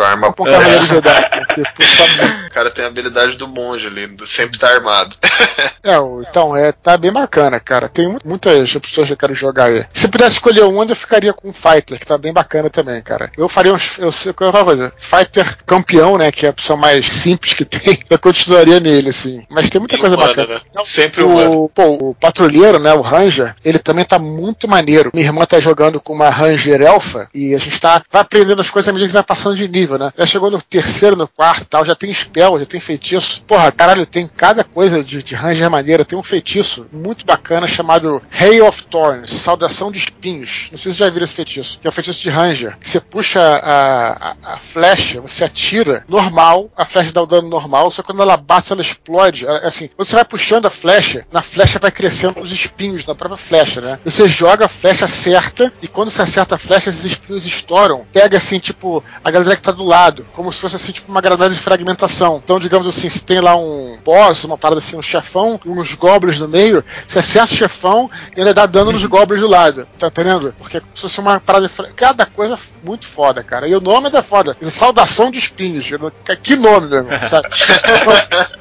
a 0.03 0.09
arma. 0.09 0.27
Um 0.29 0.31
cavaleiro 0.31 0.85
Jedi. 0.85 1.29
o 2.47 2.51
cara 2.51 2.69
tem 2.69 2.85
a 2.85 2.87
habilidade 2.87 3.35
do 3.35 3.47
monge 3.47 3.87
ali, 3.87 4.09
sempre 4.25 4.57
tá 4.57 4.69
armado. 4.69 5.15
é, 5.83 5.95
então, 6.29 6.55
é, 6.55 6.71
tá 6.71 6.97
bem 6.97 7.11
bacana, 7.11 7.59
cara. 7.59 7.89
Tem 7.89 8.17
muitas 8.23 8.75
opções 8.75 9.07
que 9.07 9.13
eu 9.13 9.17
quero 9.17 9.33
jogar 9.33 9.65
aí. 9.65 9.85
Se 9.93 10.07
pudesse 10.07 10.35
escolher 10.35 10.63
um, 10.63 10.83
eu 10.83 10.95
ficaria 10.95 11.33
com 11.33 11.49
o 11.49 11.53
Fighter, 11.53 11.99
que 11.99 12.05
tá 12.05 12.17
bem 12.17 12.33
bacana 12.33 12.69
também, 12.69 13.01
cara. 13.01 13.31
Eu 13.37 13.49
faria 13.49 13.73
uns. 13.73 13.97
Eu 13.97 14.11
sei 14.11 14.33
qual 14.33 14.49
é 14.49 14.61
a 14.61 14.63
coisa. 14.63 14.93
Fighter 14.97 15.57
campeão, 15.65 16.17
né? 16.17 16.31
Que 16.31 16.45
é 16.45 16.49
a 16.49 16.51
opção 16.51 16.77
mais 16.77 17.05
simples 17.05 17.53
que 17.53 17.65
tem. 17.65 17.99
Eu 18.09 18.19
continuaria 18.19 18.79
nele, 18.79 19.09
assim. 19.09 19.43
Mas 19.49 19.69
tem 19.69 19.79
muita 19.79 19.97
coisa 19.97 20.15
humano, 20.15 20.35
bacana. 20.35 20.55
Né? 20.55 20.83
Sempre 20.83 21.23
o, 21.23 21.27
humano. 21.27 21.71
Pô, 21.73 22.09
o 22.09 22.15
patrulheiro, 22.15 22.79
né? 22.79 22.93
O 22.93 23.01
Ranger, 23.01 23.28
ele 23.63 23.79
também 23.79 24.05
tá 24.05 24.19
muito 24.19 24.67
maneiro. 24.67 25.11
Minha 25.13 25.27
irmã 25.27 25.45
tá 25.45 25.59
jogando 25.59 25.99
com 25.99 26.13
uma 26.13 26.29
Ranger 26.29 26.81
Elfa 26.81 27.29
e 27.33 27.53
a 27.53 27.57
gente 27.57 27.79
tá 27.79 28.01
vai 28.11 28.21
aprendendo 28.21 28.61
as 28.61 28.69
coisas 28.69 28.89
à 28.89 28.91
medida 28.91 29.09
que 29.09 29.13
vai 29.13 29.23
passando 29.23 29.55
de 29.55 29.67
nível, 29.67 29.97
né? 29.97 30.11
Já 30.17 30.25
chegou 30.25 30.51
no 30.51 30.61
terceiro, 30.61 31.15
no 31.15 31.27
quarto 31.27 31.65
tal, 31.65 31.85
já 31.85 31.95
tem 31.95 32.13
spell, 32.13 32.59
já 32.59 32.65
tem 32.65 32.79
feitiço. 32.79 33.43
Porra, 33.43 33.71
caralho, 33.71 34.05
tem 34.05 34.27
cada 34.27 34.63
coisa 34.63 35.03
de, 35.03 35.21
de 35.21 35.35
Ranger 35.35 35.69
maneira. 35.69 36.05
Tem 36.05 36.17
um 36.17 36.23
feitiço 36.23 36.87
muito 36.91 37.25
bacana 37.25 37.67
chamado 37.67 38.21
Hay 38.31 38.61
of 38.61 38.83
Thorns, 38.87 39.31
Saudação 39.31 39.91
de 39.91 39.99
Espinhos. 39.99 40.67
Não 40.71 40.77
sei 40.77 40.91
se 40.91 40.97
já 40.97 41.09
viram 41.09 41.23
esse 41.23 41.33
feitiço, 41.33 41.79
que 41.79 41.87
é 41.87 41.89
o 41.89 41.93
feitiço 41.93 42.21
de 42.21 42.29
Ranger. 42.29 42.77
Que 42.77 42.89
você 42.89 42.99
puxa 42.99 43.39
a, 43.41 44.31
a, 44.31 44.35
a, 44.55 44.57
flecha, 44.57 45.21
você 45.21 45.43
atira 45.43 46.03
normal, 46.07 46.69
a 46.75 46.85
flecha 46.85 47.11
dá 47.11 47.21
o 47.21 47.25
dano 47.25 47.49
normal, 47.49 47.91
só 47.91 48.01
que 48.01 48.07
quando 48.07 48.21
ela 48.21 48.37
bate, 48.37 48.71
ela 48.71 48.81
explode. 48.81 49.45
É 49.45 49.67
assim, 49.67 49.89
quando 49.95 50.07
você 50.07 50.15
vai 50.15 50.25
puxando 50.25 50.65
a 50.65 50.71
flecha, 50.71 51.25
na 51.31 51.41
flecha 51.41 51.79
vai 51.79 51.91
crescendo 51.91 52.39
os 52.39 52.51
espinhos 52.51 53.05
na 53.09 53.15
própria 53.15 53.37
flecha, 53.37 53.81
né? 53.81 53.99
Você 54.05 54.27
joga 54.27 54.65
a 54.65 54.69
flecha 54.69 55.07
certa, 55.07 55.71
e 55.81 55.87
quando 55.87 56.11
você 56.11 56.21
acerta 56.21 56.55
a 56.55 56.57
flecha, 56.57 56.89
esses 56.89 57.05
espinhos 57.05 57.45
estouram. 57.45 58.05
Pega 58.11 58.37
assim, 58.37 58.59
tipo, 58.59 59.03
a 59.23 59.31
galera 59.31 59.55
que 59.55 59.61
tá 59.61 59.71
do 59.71 59.83
lado, 59.83 60.25
como 60.33 60.51
se 60.51 60.59
fosse 60.59 60.75
assim, 60.75 60.91
tipo, 60.91 61.11
uma 61.11 61.21
granada 61.21 61.53
de 61.53 61.59
fragmentação. 61.59 62.41
Então, 62.43 62.59
digamos 62.59 62.87
assim, 62.87 63.09
se 63.09 63.23
tem 63.23 63.39
lá 63.41 63.55
um 63.55 63.99
boss, 64.03 64.43
uma 64.43 64.57
parada 64.57 64.79
assim, 64.79 64.95
um 64.95 65.01
chefão, 65.01 65.59
uns 65.65 65.93
goblins 65.93 66.39
no 66.39 66.47
meio, 66.47 66.83
você 67.07 67.19
acerta 67.19 67.53
o 67.53 67.57
chefão 67.57 68.09
e 68.35 68.39
ainda 68.39 68.53
dá 68.53 68.65
dano 68.65 68.91
nos 68.91 69.05
goblins 69.05 69.41
do 69.41 69.47
lado. 69.47 69.87
Tá 69.97 70.07
entendendo? 70.07 70.53
Porque 70.57 70.77
é 70.77 70.79
como 70.79 70.95
se 70.95 71.01
fosse 71.01 71.19
uma 71.19 71.39
parada 71.39 71.67
de. 71.67 71.93
Cada 71.95 72.25
coisa 72.25 72.57
muito 72.83 73.07
foda, 73.07 73.43
cara. 73.43 73.67
E 73.67 73.75
o 73.75 73.81
nome 73.81 74.07
é 74.07 74.11
da 74.11 74.21
foda. 74.23 74.55
Saudação 74.69 75.31
de 75.31 75.39
espinhos. 75.39 75.89
Que 76.43 76.55
nome 76.55 76.87
mesmo, 76.87 77.09
sabe? 77.27 77.47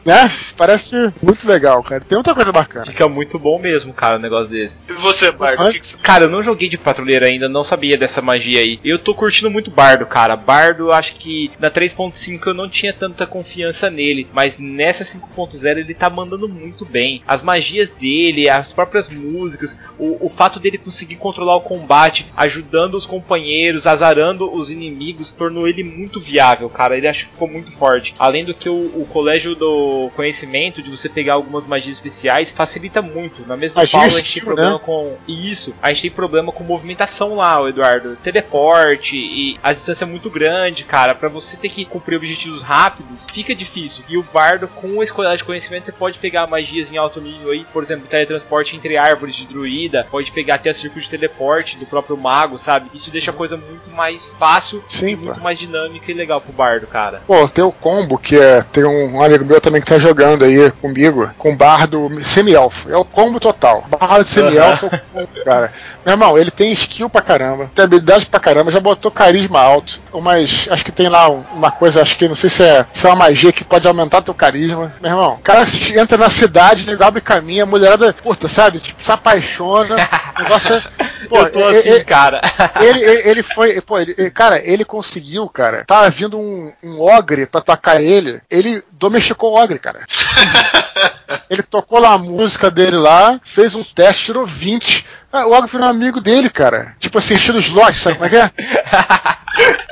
né? 0.04 0.30
Parece 0.56 1.12
muito 1.22 1.46
legal, 1.46 1.82
cara. 1.82 2.00
Tem 2.00 2.16
muita 2.16 2.34
coisa 2.34 2.52
bacana. 2.52 2.86
Fica 2.86 3.08
muito 3.08 3.38
bom 3.38 3.58
mesmo, 3.58 3.92
cara, 3.92 4.16
um 4.16 4.20
negócio 4.20 4.37
desse. 4.44 4.92
E 4.92 4.96
você, 4.96 5.30
Bardo? 5.30 5.62
Mas, 5.62 5.74
que 5.74 5.80
que 5.80 5.86
você... 5.86 5.98
Cara, 5.98 6.24
eu 6.24 6.30
não 6.30 6.42
joguei 6.42 6.68
de 6.68 6.78
patrulheiro 6.78 7.24
ainda, 7.24 7.48
não 7.48 7.64
sabia 7.64 7.96
dessa 7.96 8.22
magia 8.22 8.60
aí. 8.60 8.80
Eu 8.84 8.98
tô 8.98 9.14
curtindo 9.14 9.50
muito 9.50 9.70
Bardo, 9.70 10.06
cara. 10.06 10.36
Bardo, 10.36 10.92
acho 10.92 11.16
que 11.16 11.50
na 11.58 11.70
3.5 11.70 12.46
eu 12.46 12.54
não 12.54 12.68
tinha 12.68 12.92
tanta 12.92 13.26
confiança 13.26 13.90
nele, 13.90 14.26
mas 14.32 14.58
nessa 14.58 15.04
5.0 15.04 15.78
ele 15.78 15.94
tá 15.94 16.08
mandando 16.10 16.48
muito 16.48 16.84
bem. 16.84 17.22
As 17.26 17.42
magias 17.42 17.90
dele, 17.90 18.48
as 18.48 18.72
próprias 18.72 19.08
músicas, 19.08 19.78
o, 19.98 20.26
o 20.26 20.28
fato 20.28 20.60
dele 20.60 20.78
conseguir 20.78 21.16
controlar 21.16 21.56
o 21.56 21.60
combate, 21.60 22.26
ajudando 22.36 22.94
os 22.94 23.06
companheiros, 23.06 23.86
azarando 23.86 24.52
os 24.52 24.70
inimigos, 24.70 25.32
tornou 25.32 25.68
ele 25.68 25.84
muito 25.84 26.20
viável, 26.20 26.68
cara. 26.68 26.96
Ele 26.96 27.08
acho 27.08 27.26
que 27.26 27.32
ficou 27.32 27.48
muito 27.48 27.70
forte. 27.70 28.14
Além 28.18 28.44
do 28.44 28.54
que 28.54 28.68
o, 28.68 28.74
o 28.74 29.06
colégio 29.10 29.54
do 29.54 30.10
conhecimento, 30.14 30.82
de 30.82 30.90
você 30.90 31.08
pegar 31.08 31.34
algumas 31.34 31.66
magias 31.66 31.94
especiais, 31.94 32.52
facilita 32.52 33.00
muito. 33.02 33.46
Na 33.46 33.56
mesma 33.56 33.82
Magia 33.82 34.00
gente 34.28 34.34
tem 34.34 34.44
problema 34.44 34.72
né? 34.74 34.80
com 34.84 35.16
isso. 35.26 35.74
A 35.82 35.88
gente 35.88 36.02
tem 36.02 36.10
problema 36.10 36.52
com 36.52 36.62
movimentação 36.62 37.36
lá, 37.36 37.60
o 37.60 37.68
Eduardo. 37.68 38.16
Teleporte 38.16 39.16
e 39.16 39.58
a 39.62 39.72
distância 39.72 40.04
é 40.04 40.08
muito 40.08 40.30
grande, 40.30 40.84
cara. 40.84 41.14
Pra 41.14 41.28
você 41.28 41.56
ter 41.56 41.68
que 41.68 41.84
cumprir 41.84 42.16
objetivos 42.16 42.62
rápidos, 42.62 43.26
fica 43.32 43.54
difícil. 43.54 44.04
E 44.08 44.16
o 44.16 44.22
Bardo, 44.22 44.68
com 44.68 45.02
esse 45.02 45.12
colégio 45.12 45.38
de 45.38 45.44
conhecimento, 45.44 45.86
você 45.86 45.92
pode 45.92 46.18
pegar 46.18 46.46
magias 46.46 46.90
em 46.90 46.96
alto 46.96 47.20
nível 47.20 47.50
aí, 47.50 47.64
por 47.72 47.82
exemplo, 47.82 48.06
teletransporte 48.08 48.76
entre 48.76 48.96
árvores 48.96 49.34
de 49.34 49.46
druida, 49.46 50.06
pode 50.10 50.30
pegar 50.30 50.56
até 50.56 50.72
circuito 50.72 51.04
de 51.04 51.10
teleporte 51.10 51.76
do 51.76 51.86
próprio 51.86 52.16
mago, 52.16 52.58
sabe? 52.58 52.90
Isso 52.94 53.10
deixa 53.10 53.30
a 53.30 53.34
coisa 53.34 53.56
muito 53.56 53.90
mais 53.90 54.32
fácil 54.38 54.82
Sim, 54.88 55.08
e 55.08 55.16
pô. 55.16 55.24
muito 55.26 55.40
mais 55.40 55.58
dinâmica 55.58 56.10
e 56.10 56.14
legal 56.14 56.40
pro 56.40 56.52
Bardo, 56.52 56.86
cara. 56.86 57.22
Pô, 57.26 57.48
tem 57.48 57.64
o 57.64 57.72
combo, 57.72 58.18
que 58.18 58.36
é. 58.36 58.62
Tem 58.72 58.84
um 58.84 59.22
amigo 59.22 59.44
meu 59.44 59.60
também 59.60 59.80
que 59.80 59.86
tá 59.86 59.98
jogando 59.98 60.44
aí 60.44 60.70
comigo, 60.72 61.30
com 61.38 61.56
bardo 61.56 62.10
semi-elfo. 62.24 62.90
É 62.90 62.96
o 62.96 63.04
combo 63.04 63.40
total. 63.40 63.84
Bardo 63.88 64.17
semi-elfo 64.24 64.86
é 64.86 64.88
o 64.96 65.00
combo, 65.12 65.44
cara. 65.44 65.72
Meu 66.04 66.12
irmão, 66.14 66.38
ele 66.38 66.50
tem 66.50 66.72
skill 66.72 67.08
pra 67.08 67.20
caramba, 67.22 67.70
tem 67.74 67.84
habilidade 67.84 68.26
pra 68.26 68.40
caramba, 68.40 68.70
já 68.70 68.80
botou 68.80 69.10
carisma 69.10 69.60
alto. 69.60 70.00
Mas 70.22 70.66
acho 70.70 70.84
que 70.84 70.92
tem 70.92 71.08
lá 71.08 71.28
um- 71.30 71.44
uma 71.54 71.70
coisa, 71.70 72.02
acho 72.02 72.16
que 72.16 72.28
não 72.28 72.34
sei 72.34 72.50
se 72.50 72.62
é, 72.62 72.84
se 72.92 73.06
é 73.06 73.10
uma 73.10 73.16
magia 73.16 73.52
que 73.52 73.64
pode 73.64 73.86
aumentar 73.86 74.22
teu 74.22 74.34
carisma. 74.34 74.92
Meu 75.00 75.10
irmão, 75.10 75.34
o 75.34 75.38
cara 75.38 75.64
entra 75.96 76.18
na 76.18 76.28
cidade, 76.30 76.86
nego 76.86 77.04
abre 77.04 77.20
caminho, 77.20 77.62
a 77.62 77.66
mulherada, 77.66 78.12
puta, 78.22 78.48
sabe? 78.48 78.78
Tipo, 78.80 79.02
se 79.02 79.10
apaixona. 79.12 79.96
O 80.38 80.42
negócio 80.42 80.74
é. 80.74 81.07
Pô, 81.28 81.38
eu 81.38 81.50
tô 81.52 81.64
assim, 81.64 81.90
é- 81.90 82.04
cara. 82.04 82.40
ele, 82.80 83.00
ele, 83.02 83.28
ele 83.30 83.42
foi, 83.42 83.80
pô, 83.80 83.98
ele- 83.98 84.14
ele- 84.16 84.30
cara, 84.30 84.60
ele 84.64 84.84
conseguiu, 84.84 85.48
cara. 85.48 85.84
Tava 85.86 86.08
vindo 86.10 86.38
um, 86.38 86.72
um 86.82 87.00
ogre 87.00 87.46
pra 87.46 87.60
atacar 87.60 88.00
ele, 88.00 88.40
ele 88.50 88.82
domesticou 88.92 89.52
o 89.52 89.56
ogre, 89.56 89.78
cara. 89.78 90.04
ele 91.50 91.62
tocou 91.62 91.98
lá 91.98 92.12
a 92.12 92.18
música 92.18 92.70
dele 92.70 92.96
lá, 92.96 93.40
fez 93.44 93.74
um 93.74 93.82
teste, 93.82 94.26
tirou 94.26 94.46
20. 94.46 95.04
Ah, 95.32 95.46
o 95.46 95.52
ogre 95.52 95.70
virou 95.70 95.86
amigo 95.86 96.20
dele, 96.20 96.48
cara. 96.48 96.94
Tipo 96.98 97.18
assim, 97.18 97.34
os 97.34 97.68
lotes, 97.70 98.00
sabe 98.00 98.16
como 98.16 98.26
é 98.26 98.30
que 98.30 98.36
é? 98.36 98.50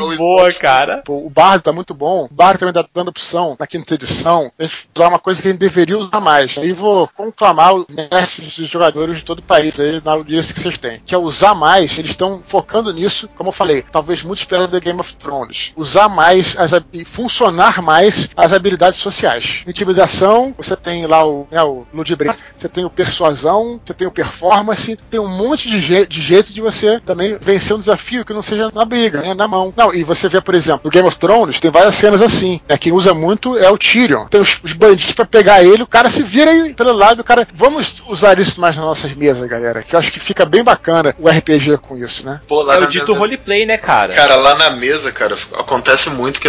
muito 0.00 0.16
boa, 0.16 0.52
cara. 0.52 1.02
O 1.08 1.30
Bardo 1.30 1.62
tá 1.62 1.72
muito 1.72 1.94
bom. 1.94 2.28
O 2.30 2.34
Bardo 2.34 2.58
também 2.58 2.72
tá 2.72 2.84
dando 2.94 3.08
opção 3.08 3.56
na 3.58 3.66
quinta 3.66 3.94
edição. 3.94 4.52
A 4.58 4.62
gente 4.62 4.88
usar 4.94 5.08
uma 5.08 5.18
coisa 5.18 5.40
que 5.40 5.48
a 5.48 5.50
gente 5.50 5.60
deveria 5.60 5.98
usar 5.98 6.20
mais. 6.20 6.56
Aí 6.58 6.72
vou 6.72 7.08
conclamar 7.08 7.74
os 7.74 7.86
mestres 7.88 8.56
dos 8.56 8.68
jogadores 8.68 9.16
de 9.16 9.24
todo 9.24 9.40
o 9.40 9.42
país 9.42 9.78
aí 9.78 10.00
na 10.04 10.12
audiência 10.12 10.54
que 10.54 10.60
vocês 10.60 10.78
têm. 10.78 11.00
Que 11.04 11.14
é 11.14 11.18
usar 11.18 11.54
mais, 11.54 11.96
eles 11.98 12.12
estão 12.12 12.42
focando 12.44 12.92
nisso, 12.92 13.28
como 13.36 13.48
eu 13.48 13.52
falei, 13.52 13.84
talvez 13.90 14.22
muito 14.22 14.38
esperando 14.38 14.70
The 14.70 14.80
Game 14.80 15.00
of 15.00 15.14
Thrones. 15.16 15.72
Usar 15.76 16.08
mais 16.08 16.56
as, 16.58 16.72
e 16.92 17.04
funcionar 17.04 17.82
mais 17.82 18.28
as 18.36 18.52
habilidades 18.52 19.00
sociais. 19.00 19.62
Intimidação, 19.66 20.54
você 20.56 20.76
tem 20.76 21.06
lá 21.06 21.26
o, 21.26 21.46
né, 21.50 21.62
o 21.62 21.86
Ludibria, 21.92 22.36
você 22.56 22.68
tem 22.68 22.84
o 22.84 22.90
persuasão, 22.90 23.80
você 23.84 23.94
tem 23.94 24.06
o 24.06 24.12
performance, 24.12 24.98
tem 25.10 25.20
um 25.20 25.28
monte 25.28 25.68
de, 25.68 25.78
je 25.78 26.06
de 26.06 26.20
jeito 26.20 26.52
de 26.52 26.60
você 26.60 27.00
também 27.00 27.36
vencer 27.40 27.76
um 27.76 27.80
desafio 27.80 28.24
que 28.24 28.32
não 28.32 28.42
seja 28.42 28.70
na 28.72 28.84
briga, 28.84 29.11
né, 29.20 29.34
na 29.34 29.48
mão. 29.48 29.72
Não, 29.76 29.94
e 29.94 30.04
você 30.04 30.28
vê, 30.28 30.40
por 30.40 30.54
exemplo, 30.54 30.82
no 30.84 30.90
Game 30.90 31.06
of 31.06 31.16
Thrones 31.16 31.60
tem 31.60 31.70
várias 31.70 31.94
cenas 31.94 32.22
assim. 32.22 32.60
Né, 32.68 32.76
quem 32.76 32.92
usa 32.92 33.14
muito 33.14 33.56
é 33.58 33.70
o 33.70 33.78
Tyrion. 33.78 34.26
Tem 34.26 34.40
os, 34.40 34.58
os 34.62 34.72
bandidos 34.72 35.12
para 35.12 35.24
pegar 35.24 35.62
ele, 35.62 35.82
o 35.82 35.86
cara 35.86 36.10
se 36.10 36.22
vira 36.22 36.50
aí 36.50 36.74
pelo 36.74 36.92
lado, 36.92 37.20
o 37.20 37.24
cara. 37.24 37.46
Vamos 37.54 38.02
usar 38.08 38.38
isso 38.38 38.60
mais 38.60 38.76
nas 38.76 38.84
nossas 38.84 39.12
mesas, 39.14 39.48
galera. 39.48 39.82
Que 39.82 39.94
eu 39.94 39.98
acho 39.98 40.12
que 40.12 40.20
fica 40.20 40.44
bem 40.44 40.62
bacana 40.62 41.14
o 41.18 41.28
RPG 41.28 41.78
com 41.78 41.96
isso, 41.96 42.24
né? 42.24 42.40
Pô, 42.46 42.70
é 42.72 42.78
o 42.78 42.86
dito 42.86 43.12
roleplay, 43.12 43.66
né, 43.66 43.76
cara? 43.76 44.14
Cara, 44.14 44.36
lá 44.36 44.54
na 44.54 44.70
mesa, 44.70 45.10
cara, 45.12 45.36
acontece 45.58 46.10
muito 46.10 46.40
que 46.40 46.48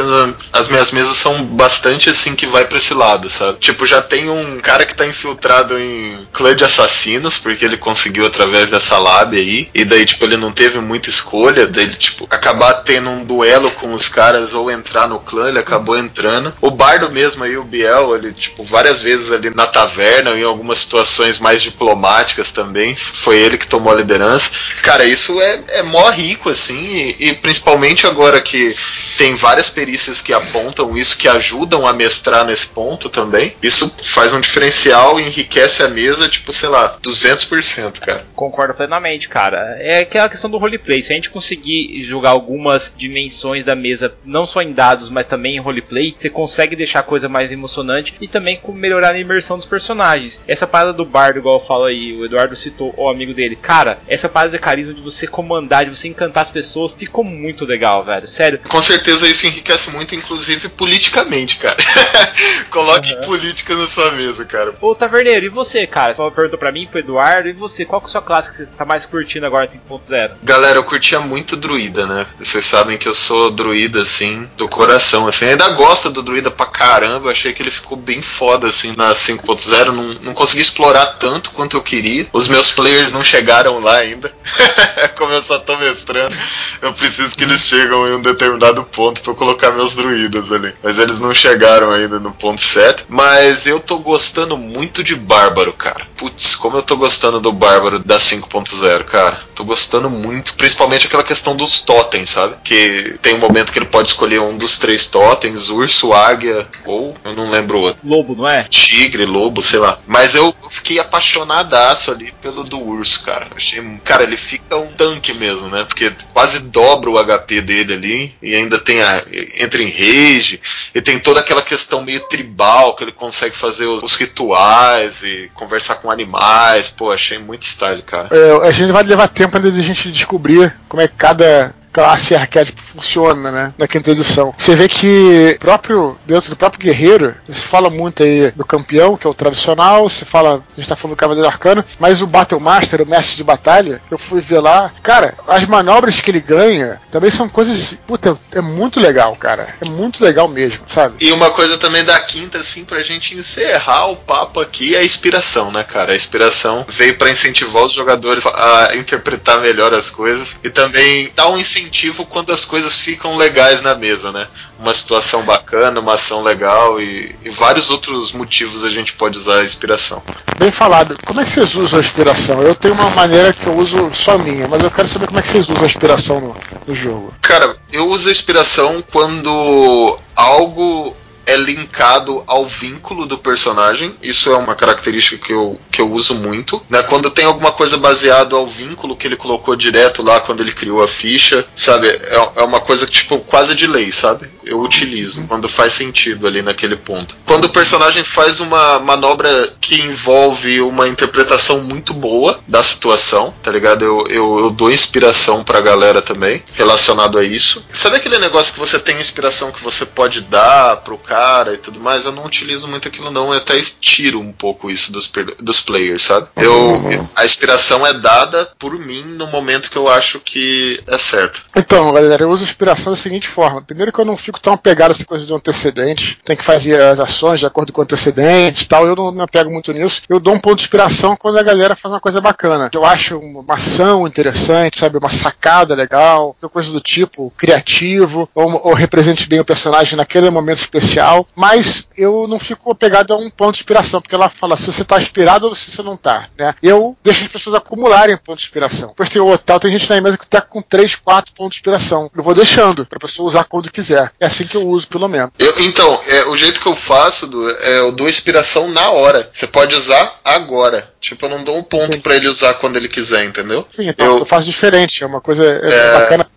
as 0.51 0.67
minhas 0.67 0.91
mesas 0.91 1.17
são 1.17 1.43
bastante 1.43 2.09
assim 2.09 2.35
que 2.35 2.45
vai 2.45 2.65
pra 2.65 2.77
esse 2.77 2.93
lado, 2.93 3.29
sabe? 3.29 3.59
Tipo, 3.59 3.85
já 3.85 4.01
tem 4.01 4.29
um 4.29 4.59
cara 4.59 4.85
que 4.85 4.95
tá 4.95 5.05
infiltrado 5.05 5.77
em 5.79 6.27
clã 6.31 6.55
de 6.55 6.63
assassinos, 6.63 7.37
porque 7.37 7.65
ele 7.65 7.77
conseguiu 7.77 8.25
através 8.25 8.69
dessa 8.69 8.97
lab 8.97 9.37
aí, 9.37 9.69
e 9.73 9.85
daí, 9.85 10.05
tipo, 10.05 10.23
ele 10.25 10.37
não 10.37 10.51
teve 10.51 10.79
muita 10.79 11.09
escolha 11.09 11.67
dele, 11.67 11.93
tipo, 11.95 12.27
acabar 12.53 12.73
tendo 12.83 13.09
um 13.09 13.25
duelo 13.25 13.71
com 13.71 13.93
os 13.93 14.07
caras 14.07 14.53
ou 14.53 14.69
entrar 14.69 15.07
no 15.07 15.19
clã, 15.19 15.49
ele 15.49 15.59
acabou 15.59 15.97
entrando. 15.97 16.53
O 16.61 16.69
Bardo 16.69 17.11
mesmo 17.11 17.43
aí, 17.43 17.57
o 17.57 17.63
Biel, 17.63 18.15
ele, 18.15 18.31
tipo, 18.31 18.63
várias 18.63 19.01
vezes 19.01 19.31
ali 19.31 19.49
na 19.49 19.65
taverna, 19.65 20.31
em 20.31 20.43
algumas 20.43 20.79
situações 20.79 21.39
mais 21.39 21.61
diplomáticas 21.61 22.51
também, 22.51 22.95
foi 22.95 23.37
ele 23.37 23.57
que 23.57 23.67
tomou 23.67 23.91
a 23.91 23.95
liderança. 23.95 24.51
Cara, 24.81 25.03
isso 25.03 25.41
é, 25.41 25.63
é 25.69 25.83
mó 25.83 26.09
rico, 26.11 26.49
assim, 26.49 27.15
e, 27.19 27.29
e 27.29 27.33
principalmente 27.33 28.05
agora 28.05 28.39
que 28.39 28.75
tem 29.17 29.35
várias 29.35 29.69
perícias 29.69 30.21
que 30.21 30.33
apontam 30.33 30.97
isso, 30.97 31.17
que 31.17 31.27
ajudam 31.27 31.85
a 31.87 31.93
mestrar 31.93 32.45
nesse 32.45 32.67
ponto 32.67 33.09
também. 33.09 33.55
Isso 33.61 33.95
faz 34.03 34.33
um 34.33 34.41
diferencial 34.41 35.19
e 35.19 35.27
enriquece 35.27 35.83
a 35.83 35.89
mesa, 35.89 36.29
tipo, 36.29 36.51
sei 36.51 36.69
lá, 36.69 36.97
200%, 37.01 37.99
cara. 37.99 38.25
Concordo 38.35 38.73
plenamente, 38.73 39.29
cara. 39.29 39.77
É 39.79 39.99
aquela 39.99 40.29
questão 40.29 40.49
do 40.49 40.57
roleplay. 40.57 41.01
Se 41.01 41.11
a 41.11 41.15
gente 41.15 41.29
conseguir 41.29 42.03
jogar 42.03 42.31
algumas 42.31 42.93
dimensões 42.97 43.63
da 43.63 43.75
mesa, 43.75 44.13
não 44.25 44.45
só 44.45 44.61
em 44.61 44.73
dados, 44.73 45.09
mas 45.09 45.27
também 45.27 45.55
em 45.55 45.61
roleplay, 45.61 46.13
você 46.15 46.29
consegue 46.29 46.75
deixar 46.75 46.99
a 46.99 47.03
coisa 47.03 47.29
mais 47.29 47.51
emocionante 47.51 48.15
e 48.19 48.27
também 48.27 48.59
melhorar 48.69 49.13
a 49.13 49.19
imersão 49.19 49.57
dos 49.57 49.65
personagens. 49.65 50.41
Essa 50.47 50.67
parada 50.67 50.93
do 50.93 51.05
bardo, 51.05 51.39
igual 51.39 51.55
eu 51.55 51.65
falo 51.65 51.85
aí, 51.85 52.13
o 52.13 52.25
Eduardo 52.25 52.55
citou 52.55 52.93
o 52.97 53.09
amigo 53.09 53.33
dele. 53.33 53.55
Cara, 53.55 53.99
essa 54.07 54.27
parada 54.27 54.51
de 54.51 54.59
carisma 54.59 54.93
de 54.93 55.01
você 55.01 55.27
comandar, 55.27 55.85
de 55.85 55.95
você 55.95 56.07
encantar 56.07 56.43
as 56.43 56.49
pessoas, 56.49 56.93
ficou 56.93 57.23
muito 57.23 57.65
legal, 57.65 58.03
velho. 58.03 58.27
Sério. 58.27 58.59
Com 58.67 58.81
certeza 58.81 59.02
isso 59.11 59.47
enriquece 59.47 59.89
muito, 59.89 60.15
inclusive 60.15 60.69
politicamente, 60.69 61.57
cara. 61.57 61.77
Coloque 62.69 63.13
uhum. 63.13 63.21
política 63.21 63.75
na 63.75 63.87
sua 63.87 64.11
mesa, 64.11 64.45
cara. 64.45 64.73
Ô, 64.81 64.95
Taverneiro, 64.95 65.45
e 65.45 65.49
você, 65.49 65.85
cara? 65.87 66.13
Você 66.13 66.31
perguntou 66.31 66.59
pra 66.59 66.71
mim, 66.71 66.87
pro 66.87 66.99
Eduardo, 66.99 67.49
e 67.49 67.53
você? 67.53 67.85
Qual 67.85 68.01
que 68.01 68.07
é 68.07 68.09
a 68.09 68.11
sua 68.11 68.21
classe 68.21 68.49
que 68.49 68.55
você 68.55 68.65
tá 68.65 68.85
mais 68.85 69.05
curtindo 69.05 69.45
agora 69.45 69.67
5.0? 69.67 70.31
Galera, 70.43 70.77
eu 70.77 70.83
curtia 70.83 71.19
muito 71.19 71.55
druida, 71.55 72.05
né? 72.05 72.25
Vocês 72.39 72.65
sabem 72.65 72.97
que 72.97 73.07
eu 73.07 73.13
sou 73.13 73.51
druida, 73.51 74.01
assim, 74.01 74.47
do 74.57 74.67
coração, 74.67 75.27
assim. 75.27 75.45
ainda 75.45 75.69
gosto 75.69 76.09
do 76.09 76.21
druida 76.21 76.49
pra 76.51 76.65
caramba, 76.65 77.27
eu 77.27 77.31
achei 77.31 77.53
que 77.53 77.61
ele 77.61 77.71
ficou 77.71 77.97
bem 77.97 78.21
foda, 78.21 78.67
assim, 78.67 78.93
na 78.95 79.13
5.0. 79.13 79.91
Não, 79.91 80.13
não 80.15 80.33
consegui 80.33 80.61
explorar 80.61 81.05
tanto 81.17 81.51
quanto 81.51 81.77
eu 81.77 81.81
queria. 81.81 82.27
Os 82.33 82.47
meus 82.47 82.71
players 82.71 83.11
não 83.11 83.23
chegaram 83.23 83.79
lá 83.79 83.97
ainda. 83.97 84.33
Como 85.17 85.31
eu 85.31 85.41
só 85.43 85.59
tô 85.59 85.77
mestrando, 85.77 86.35
eu 86.81 86.93
preciso 86.93 87.35
que 87.35 87.43
eles 87.43 87.65
chegam 87.65 88.07
em 88.07 88.15
um 88.15 88.21
determinado 88.21 88.83
ponto 88.93 89.21
pra 89.21 89.31
eu 89.31 89.35
colocar 89.35 89.71
meus 89.71 89.95
druidas 89.95 90.51
ali. 90.51 90.73
Mas 90.81 90.99
eles 90.99 91.19
não 91.19 91.33
chegaram 91.33 91.91
ainda 91.91 92.19
no 92.19 92.31
ponto 92.31 92.61
certo. 92.61 93.05
Mas 93.09 93.65
eu 93.65 93.79
tô 93.79 93.97
gostando 93.97 94.57
muito 94.57 95.03
de 95.03 95.15
Bárbaro, 95.15 95.73
cara. 95.73 96.07
Putz, 96.15 96.55
como 96.55 96.77
eu 96.77 96.83
tô 96.83 96.95
gostando 96.95 97.39
do 97.39 97.51
Bárbaro 97.51 97.99
da 97.99 98.17
5.0, 98.17 99.03
cara. 99.03 99.41
Tô 99.55 99.63
gostando 99.63 100.09
muito, 100.09 100.53
principalmente 100.55 101.07
aquela 101.07 101.23
questão 101.23 101.55
dos 101.55 101.81
totens, 101.81 102.29
sabe? 102.29 102.55
Que 102.63 103.17
tem 103.21 103.35
um 103.35 103.39
momento 103.39 103.71
que 103.71 103.79
ele 103.79 103.85
pode 103.85 104.07
escolher 104.07 104.39
um 104.39 104.57
dos 104.57 104.77
três 104.77 105.05
totens, 105.05 105.69
urso, 105.69 106.13
águia 106.13 106.67
ou 106.85 107.15
eu 107.23 107.33
não 107.33 107.49
lembro 107.49 107.79
outro. 107.79 108.07
Lobo, 108.07 108.35
não 108.35 108.47
é? 108.47 108.63
Tigre, 108.63 109.25
lobo, 109.25 109.61
sei 109.61 109.79
lá. 109.79 109.97
Mas 110.07 110.35
eu 110.35 110.55
fiquei 110.69 110.99
apaixonadaço 110.99 112.11
ali 112.11 112.33
pelo 112.41 112.63
do 112.63 112.79
urso, 112.79 113.23
cara. 113.23 113.47
Achei, 113.55 113.81
cara, 114.03 114.23
ele 114.23 114.37
fica 114.37 114.77
um 114.77 114.87
tanque 114.87 115.33
mesmo, 115.33 115.67
né? 115.69 115.83
Porque 115.83 116.11
quase 116.33 116.59
dobra 116.59 117.09
o 117.09 117.23
HP 117.23 117.61
dele 117.61 117.93
ali 117.93 118.35
e 118.41 118.55
ainda 118.55 118.79
tem 118.83 119.01
a 119.01 119.23
entra 119.59 119.81
em 119.81 119.89
rage 119.89 120.59
e 120.93 121.01
tem 121.01 121.19
toda 121.19 121.39
aquela 121.39 121.61
questão 121.61 122.03
meio 122.03 122.19
tribal 122.21 122.95
que 122.95 123.03
ele 123.03 123.11
consegue 123.11 123.55
fazer 123.55 123.85
os, 123.85 124.03
os 124.03 124.15
rituais 124.15 125.23
e 125.23 125.49
conversar 125.53 125.95
com 125.95 126.11
animais. 126.11 126.89
Pô, 126.89 127.11
achei 127.11 127.37
muito 127.37 127.63
style, 127.63 128.01
cara. 128.01 128.29
É, 128.31 128.67
a 128.67 128.71
gente 128.71 128.91
vai 128.91 129.03
levar 129.03 129.27
tempo 129.27 129.55
ainda 129.55 129.71
de 129.71 129.79
a 129.79 129.83
gente 129.83 130.11
descobrir 130.11 130.75
como 130.87 131.01
é 131.01 131.07
que 131.07 131.15
cada 131.15 131.73
classe 131.91 132.35
arquétipo 132.35 132.81
funciona, 132.93 133.51
né? 133.51 133.73
Na 133.77 133.87
quinta 133.87 134.11
edição. 134.11 134.53
Você 134.57 134.75
vê 134.75 134.87
que 134.87 135.57
próprio 135.59 136.17
dentro 136.25 136.49
do 136.49 136.55
próprio 136.55 136.81
guerreiro, 136.81 137.35
se 137.49 137.61
fala 137.61 137.89
muito 137.89 138.23
aí 138.23 138.51
do 138.51 138.65
campeão, 138.65 139.17
que 139.17 139.25
é 139.25 139.29
o 139.29 139.33
tradicional, 139.33 140.09
se 140.09 140.25
fala, 140.25 140.63
a 140.71 140.79
gente 140.79 140.89
tá 140.89 140.95
falando 140.95 141.15
do 141.15 141.19
cavaleiro 141.19 141.47
arcano, 141.47 141.83
mas 141.99 142.21
o 142.21 142.27
Battle 142.27 142.59
Master, 142.59 143.01
o 143.01 143.05
mestre 143.05 143.35
de 143.35 143.43
batalha, 143.43 144.01
eu 144.09 144.17
fui 144.17 144.41
ver 144.41 144.59
lá, 144.59 144.91
cara, 145.01 145.35
as 145.47 145.65
manobras 145.65 146.19
que 146.21 146.29
ele 146.31 146.39
ganha 146.39 147.01
também 147.11 147.31
são 147.31 147.49
coisas, 147.49 147.95
puta, 148.07 148.37
é 148.51 148.61
muito 148.61 148.99
legal, 148.99 149.35
cara. 149.35 149.75
É 149.81 149.85
muito 149.85 150.23
legal 150.23 150.47
mesmo, 150.47 150.83
sabe? 150.87 151.15
E 151.19 151.31
uma 151.31 151.49
coisa 151.49 151.77
também 151.77 152.03
da 152.03 152.19
quinta, 152.19 152.59
assim, 152.59 152.85
pra 152.85 153.01
gente 153.01 153.35
encerrar 153.35 154.07
o 154.07 154.15
papo 154.15 154.59
aqui 154.59 154.95
é 154.95 154.99
a 154.99 155.03
inspiração, 155.03 155.71
né, 155.71 155.83
cara? 155.83 156.13
A 156.13 156.15
inspiração 156.15 156.85
veio 156.89 157.17
para 157.17 157.29
incentivar 157.29 157.83
os 157.83 157.93
jogadores 157.93 158.43
a 158.45 158.95
interpretar 158.95 159.59
melhor 159.61 159.93
as 159.93 160.09
coisas 160.09 160.59
e 160.63 160.69
também 160.69 161.31
dar 161.35 161.49
um 161.49 161.57
incentivo 161.57 162.03
incentivo 162.03 162.25
quando 162.25 162.51
as 162.51 162.65
coisas 162.65 162.82
ficam 162.91 163.35
legais 163.35 163.81
na 163.81 163.95
mesa, 163.95 164.31
né? 164.31 164.47
Uma 164.79 164.93
situação 164.93 165.43
bacana, 165.43 165.99
uma 165.99 166.13
ação 166.13 166.43
legal 166.43 166.99
e, 166.99 167.35
e 167.43 167.49
vários 167.49 167.89
outros 167.89 168.31
motivos 168.31 168.83
a 168.83 168.89
gente 168.89 169.13
pode 169.13 169.37
usar 169.37 169.59
a 169.59 169.63
inspiração. 169.63 170.21
Bem 170.57 170.71
falado. 170.71 171.17
Como 171.25 171.39
é 171.39 171.43
que 171.43 171.51
vocês 171.51 171.75
usam 171.75 171.99
a 171.99 172.01
inspiração? 172.01 172.61
Eu 172.61 172.75
tenho 172.75 172.93
uma 172.93 173.09
maneira 173.09 173.53
que 173.53 173.65
eu 173.65 173.77
uso 173.77 174.11
só 174.13 174.37
minha, 174.37 174.67
mas 174.67 174.83
eu 174.83 174.91
quero 174.91 175.07
saber 175.07 175.27
como 175.27 175.39
é 175.39 175.41
que 175.41 175.49
vocês 175.49 175.69
usam 175.69 175.83
a 175.83 175.87
inspiração 175.87 176.39
no, 176.39 176.55
no 176.85 176.95
jogo. 176.95 177.33
Cara, 177.41 177.75
eu 177.91 178.09
uso 178.09 178.29
a 178.29 178.31
inspiração 178.31 179.03
quando 179.11 180.17
algo 180.35 181.15
é 181.45 181.55
linkado 181.55 182.43
ao 182.47 182.65
vínculo 182.65 183.25
do 183.25 183.37
personagem. 183.37 184.15
Isso 184.21 184.49
é 184.51 184.57
uma 184.57 184.75
característica 184.75 185.45
que 185.45 185.53
eu, 185.53 185.79
que 185.91 186.01
eu 186.01 186.11
uso 186.11 186.35
muito. 186.35 186.81
Né? 186.89 187.03
Quando 187.03 187.29
tem 187.29 187.45
alguma 187.45 187.71
coisa 187.71 187.97
baseada 187.97 188.55
ao 188.55 188.67
vínculo 188.67 189.15
que 189.15 189.27
ele 189.27 189.35
colocou 189.35 189.75
direto 189.75 190.23
lá 190.23 190.39
quando 190.39 190.61
ele 190.61 190.71
criou 190.71 191.03
a 191.03 191.07
ficha, 191.07 191.65
sabe? 191.75 192.07
É, 192.07 192.51
é 192.57 192.63
uma 192.63 192.79
coisa 192.79 193.05
tipo 193.05 193.39
quase 193.39 193.75
de 193.75 193.87
lei, 193.87 194.11
sabe? 194.11 194.49
Eu 194.65 194.79
utilizo 194.81 195.43
quando 195.47 195.67
faz 195.67 195.93
sentido 195.93 196.47
ali 196.47 196.61
naquele 196.61 196.95
ponto. 196.95 197.35
Quando 197.45 197.65
o 197.65 197.69
personagem 197.69 198.23
faz 198.23 198.59
uma 198.59 198.99
manobra 198.99 199.73
que 199.81 199.99
envolve 200.01 200.81
uma 200.81 201.07
interpretação 201.07 201.81
muito 201.81 202.13
boa 202.13 202.59
da 202.67 202.83
situação, 202.83 203.53
tá 203.61 203.71
ligado? 203.71 204.03
Eu, 204.05 204.25
eu, 204.29 204.59
eu 204.59 204.69
dou 204.71 204.91
inspiração 204.91 205.63
pra 205.63 205.81
galera 205.81 206.21
também 206.21 206.63
relacionado 206.73 207.37
a 207.37 207.43
isso. 207.43 207.83
Sabe 207.89 208.17
aquele 208.17 208.39
negócio 208.39 208.73
que 208.73 208.79
você 208.79 208.97
tem 208.97 209.19
inspiração 209.19 209.71
que 209.71 209.83
você 209.83 210.05
pode 210.05 210.41
dar 210.41 210.97
pro 210.97 211.17
cara? 211.17 211.32
Cara 211.33 211.73
e 211.73 211.77
tudo 211.77 211.99
mais, 211.99 212.25
eu 212.25 212.31
não 212.31 212.45
utilizo 212.45 212.87
muito 212.87 213.07
aquilo 213.07 213.31
não, 213.31 213.51
eu 213.51 213.57
até 213.57 213.75
estiro 213.75 214.39
um 214.39 214.51
pouco 214.51 214.91
isso 214.91 215.11
dos, 215.11 215.31
dos 215.59 215.81
players, 215.81 216.21
sabe? 216.21 216.47
Eu, 216.55 217.27
a 217.35 217.43
inspiração 217.43 218.05
é 218.05 218.13
dada 218.13 218.69
por 218.77 218.93
mim 218.99 219.23
no 219.23 219.47
momento 219.47 219.89
que 219.89 219.97
eu 219.97 220.07
acho 220.07 220.39
que 220.39 221.01
é 221.07 221.17
certo. 221.17 221.63
Então, 221.75 222.13
galera, 222.13 222.43
eu 222.43 222.51
uso 222.51 222.63
inspiração 222.63 223.13
da 223.13 223.17
seguinte 223.17 223.47
forma. 223.47 223.81
Primeiro 223.81 224.11
que 224.11 224.19
eu 224.19 224.25
não 224.25 224.37
fico 224.37 224.59
tão 224.59 224.73
apegado 224.73 225.09
a 225.09 225.13
essa 225.13 225.25
coisa 225.25 225.43
de 225.43 225.53
antecedente, 225.53 226.37
tem 226.45 226.55
que 226.55 226.63
fazer 226.63 227.01
as 227.01 227.19
ações 227.19 227.59
de 227.59 227.65
acordo 227.65 227.91
com 227.91 228.01
o 228.01 228.03
antecedente 228.03 228.83
e 228.83 228.87
tal, 228.87 229.07
eu 229.07 229.15
não 229.15 229.31
me 229.31 229.41
apego 229.41 229.71
muito 229.71 229.91
nisso. 229.91 230.21
Eu 230.29 230.39
dou 230.39 230.53
um 230.53 230.59
ponto 230.59 230.77
de 230.77 230.83
inspiração 230.83 231.35
quando 231.35 231.57
a 231.57 231.63
galera 231.63 231.95
faz 231.95 232.13
uma 232.13 232.21
coisa 232.21 232.39
bacana. 232.39 232.91
Eu 232.93 233.03
acho 233.03 233.39
uma 233.39 233.73
ação 233.73 234.27
interessante, 234.27 234.99
sabe? 234.99 235.17
Uma 235.17 235.31
sacada 235.31 235.95
legal, 235.95 236.55
coisa 236.71 236.91
do 236.91 237.01
tipo, 237.01 237.51
criativo, 237.57 238.47
ou, 238.53 238.87
ou 238.87 238.93
represente 238.93 239.47
bem 239.47 239.59
o 239.59 239.65
personagem 239.65 240.15
naquele 240.15 240.49
momento 240.51 240.79
especial 240.79 241.22
mas 241.55 242.07
eu 242.17 242.47
não 242.47 242.59
fico 242.59 242.91
apegado 242.91 243.33
a 243.33 243.37
um 243.37 243.49
ponto 243.49 243.75
de 243.75 243.79
inspiração, 243.79 244.21
porque 244.21 244.35
ela 244.35 244.49
fala 244.49 244.77
se 244.77 244.85
você 244.85 245.03
tá 245.03 245.17
inspirado 245.17 245.67
ou 245.67 245.75
se 245.75 245.91
você 245.91 246.01
não 246.01 246.17
tá, 246.17 246.49
né? 246.57 246.75
Eu 246.81 247.15
deixo 247.23 247.43
as 247.43 247.51
pessoas 247.51 247.75
acumularem 247.75 248.37
pontos 248.37 248.61
de 248.61 248.67
inspiração. 248.67 249.09
Depois 249.09 249.29
tem 249.29 249.41
o 249.41 249.51
hotel, 249.51 249.79
tem 249.79 249.91
gente 249.91 250.09
na 250.09 250.21
mesa 250.21 250.37
que 250.37 250.47
tá 250.47 250.61
com 250.61 250.81
3, 250.81 251.15
4 251.15 251.53
pontos 251.53 251.75
de 251.75 251.79
inspiração. 251.79 252.29
Eu 252.35 252.43
vou 252.43 252.53
deixando 252.53 253.05
pra 253.05 253.19
pessoa 253.19 253.47
usar 253.47 253.63
quando 253.65 253.91
quiser. 253.91 254.31
É 254.39 254.45
assim 254.45 254.65
que 254.65 254.77
eu 254.77 254.87
uso, 254.87 255.07
pelo 255.07 255.27
menos. 255.27 255.51
Eu, 255.57 255.73
então, 255.79 256.19
é, 256.27 256.45
o 256.45 256.55
jeito 256.55 256.79
que 256.79 256.87
eu 256.87 256.95
faço, 256.95 257.47
Du, 257.47 257.69
é 257.69 257.99
eu 257.99 258.11
dou 258.11 258.29
inspiração 258.29 258.87
na 258.89 259.09
hora. 259.09 259.49
Você 259.51 259.67
pode 259.67 259.95
usar 259.95 260.39
agora. 260.43 261.11
Tipo, 261.19 261.45
eu 261.45 261.49
não 261.49 261.63
dou 261.63 261.77
um 261.77 261.83
ponto 261.83 262.19
para 262.19 262.35
ele 262.35 262.47
usar 262.47 262.73
quando 262.75 262.97
ele 262.97 263.07
quiser, 263.07 263.45
entendeu? 263.45 263.87
Sim, 263.91 264.09
então 264.09 264.25
eu, 264.25 264.39
eu 264.39 264.45
faço 264.45 264.65
diferente. 264.65 265.23
É 265.23 265.27
uma 265.27 265.41
coisa 265.41 265.63
é, 265.63 266.13
bacana. 266.13 266.47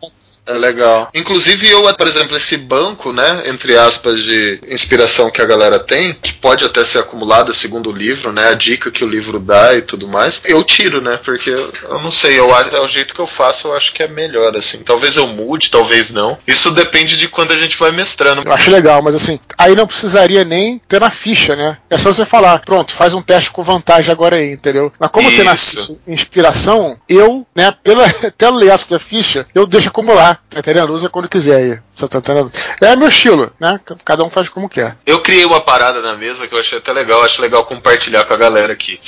É 0.46 0.52
legal. 0.52 1.08
Inclusive 1.12 1.68
eu, 1.68 1.92
por 1.94 2.06
exemplo, 2.06 2.36
esse 2.36 2.56
banco, 2.56 3.12
né, 3.12 3.42
entre 3.46 3.76
aspas, 3.76 4.22
de 4.22 4.60
inspiração 4.68 5.30
que 5.30 5.42
a 5.42 5.46
galera 5.46 5.78
tem, 5.78 6.14
que 6.14 6.32
pode 6.32 6.64
até 6.64 6.84
ser 6.84 7.00
acumulado 7.00 7.52
segundo 7.52 7.90
o 7.90 7.92
livro, 7.92 8.32
né, 8.32 8.48
a 8.48 8.54
dica 8.54 8.90
que 8.90 9.04
o 9.04 9.08
livro 9.08 9.40
dá 9.40 9.74
e 9.74 9.82
tudo 9.82 10.06
mais, 10.06 10.40
eu 10.44 10.62
tiro, 10.62 11.00
né, 11.00 11.18
porque 11.24 11.50
eu 11.50 12.00
não 12.00 12.12
sei, 12.12 12.38
eu 12.38 12.46
é 12.56 12.80
o 12.80 12.88
jeito 12.88 13.14
que 13.14 13.20
eu 13.20 13.26
faço, 13.26 13.68
eu 13.68 13.76
acho 13.76 13.92
que 13.92 14.02
é 14.02 14.08
melhor, 14.08 14.56
assim. 14.56 14.78
Talvez 14.78 15.16
eu 15.16 15.26
mude, 15.26 15.70
talvez 15.70 16.10
não. 16.10 16.38
Isso 16.46 16.70
depende 16.70 17.16
de 17.16 17.28
quando 17.28 17.52
a 17.52 17.58
gente 17.58 17.76
vai 17.76 17.90
mestrando. 17.90 18.42
Eu 18.44 18.52
acho 18.52 18.70
legal, 18.70 19.02
mas 19.02 19.14
assim, 19.14 19.40
aí 19.58 19.74
não 19.74 19.86
precisaria 19.86 20.44
nem 20.44 20.78
ter 20.88 21.00
na 21.00 21.10
ficha, 21.10 21.56
né? 21.56 21.76
É 21.90 21.98
só 21.98 22.12
você 22.12 22.24
falar, 22.24 22.60
pronto, 22.60 22.94
faz 22.94 23.12
um 23.14 23.22
teste 23.22 23.50
com 23.50 23.62
vantagem 23.62 24.12
agora 24.12 24.36
aí, 24.36 24.52
entendeu? 24.52 24.92
Mas 24.98 25.10
como 25.10 25.28
Isso. 25.28 25.36
ter 25.36 25.44
na 25.44 25.56
ficha 25.56 25.96
inspiração, 26.06 26.98
eu, 27.08 27.46
né, 27.54 27.74
pela, 27.82 28.06
até 28.26 28.48
o 28.48 28.54
layout 28.54 28.88
da 28.88 28.98
ficha, 28.98 29.46
eu 29.54 29.66
deixo 29.66 29.88
acumular 29.88 30.35
tá 30.50 30.58
entendendo? 30.58 30.92
Usa 30.92 31.08
quando 31.08 31.28
quiser 31.28 31.56
aí. 31.56 31.78
Tá 32.08 32.18
entendendo? 32.18 32.52
É 32.80 32.96
meu 32.96 33.08
estilo, 33.08 33.52
né? 33.58 33.80
Cada 34.04 34.24
um 34.24 34.30
faz 34.30 34.48
como 34.48 34.68
quer. 34.68 34.96
Eu 35.04 35.20
criei 35.20 35.44
uma 35.44 35.60
parada 35.60 36.00
na 36.00 36.14
mesa 36.14 36.46
que 36.46 36.54
eu 36.54 36.60
achei 36.60 36.78
até 36.78 36.92
legal, 36.92 37.22
acho 37.22 37.40
legal 37.40 37.64
compartilhar 37.64 38.24
com 38.24 38.34
a 38.34 38.36
galera 38.36 38.72
aqui 38.72 39.00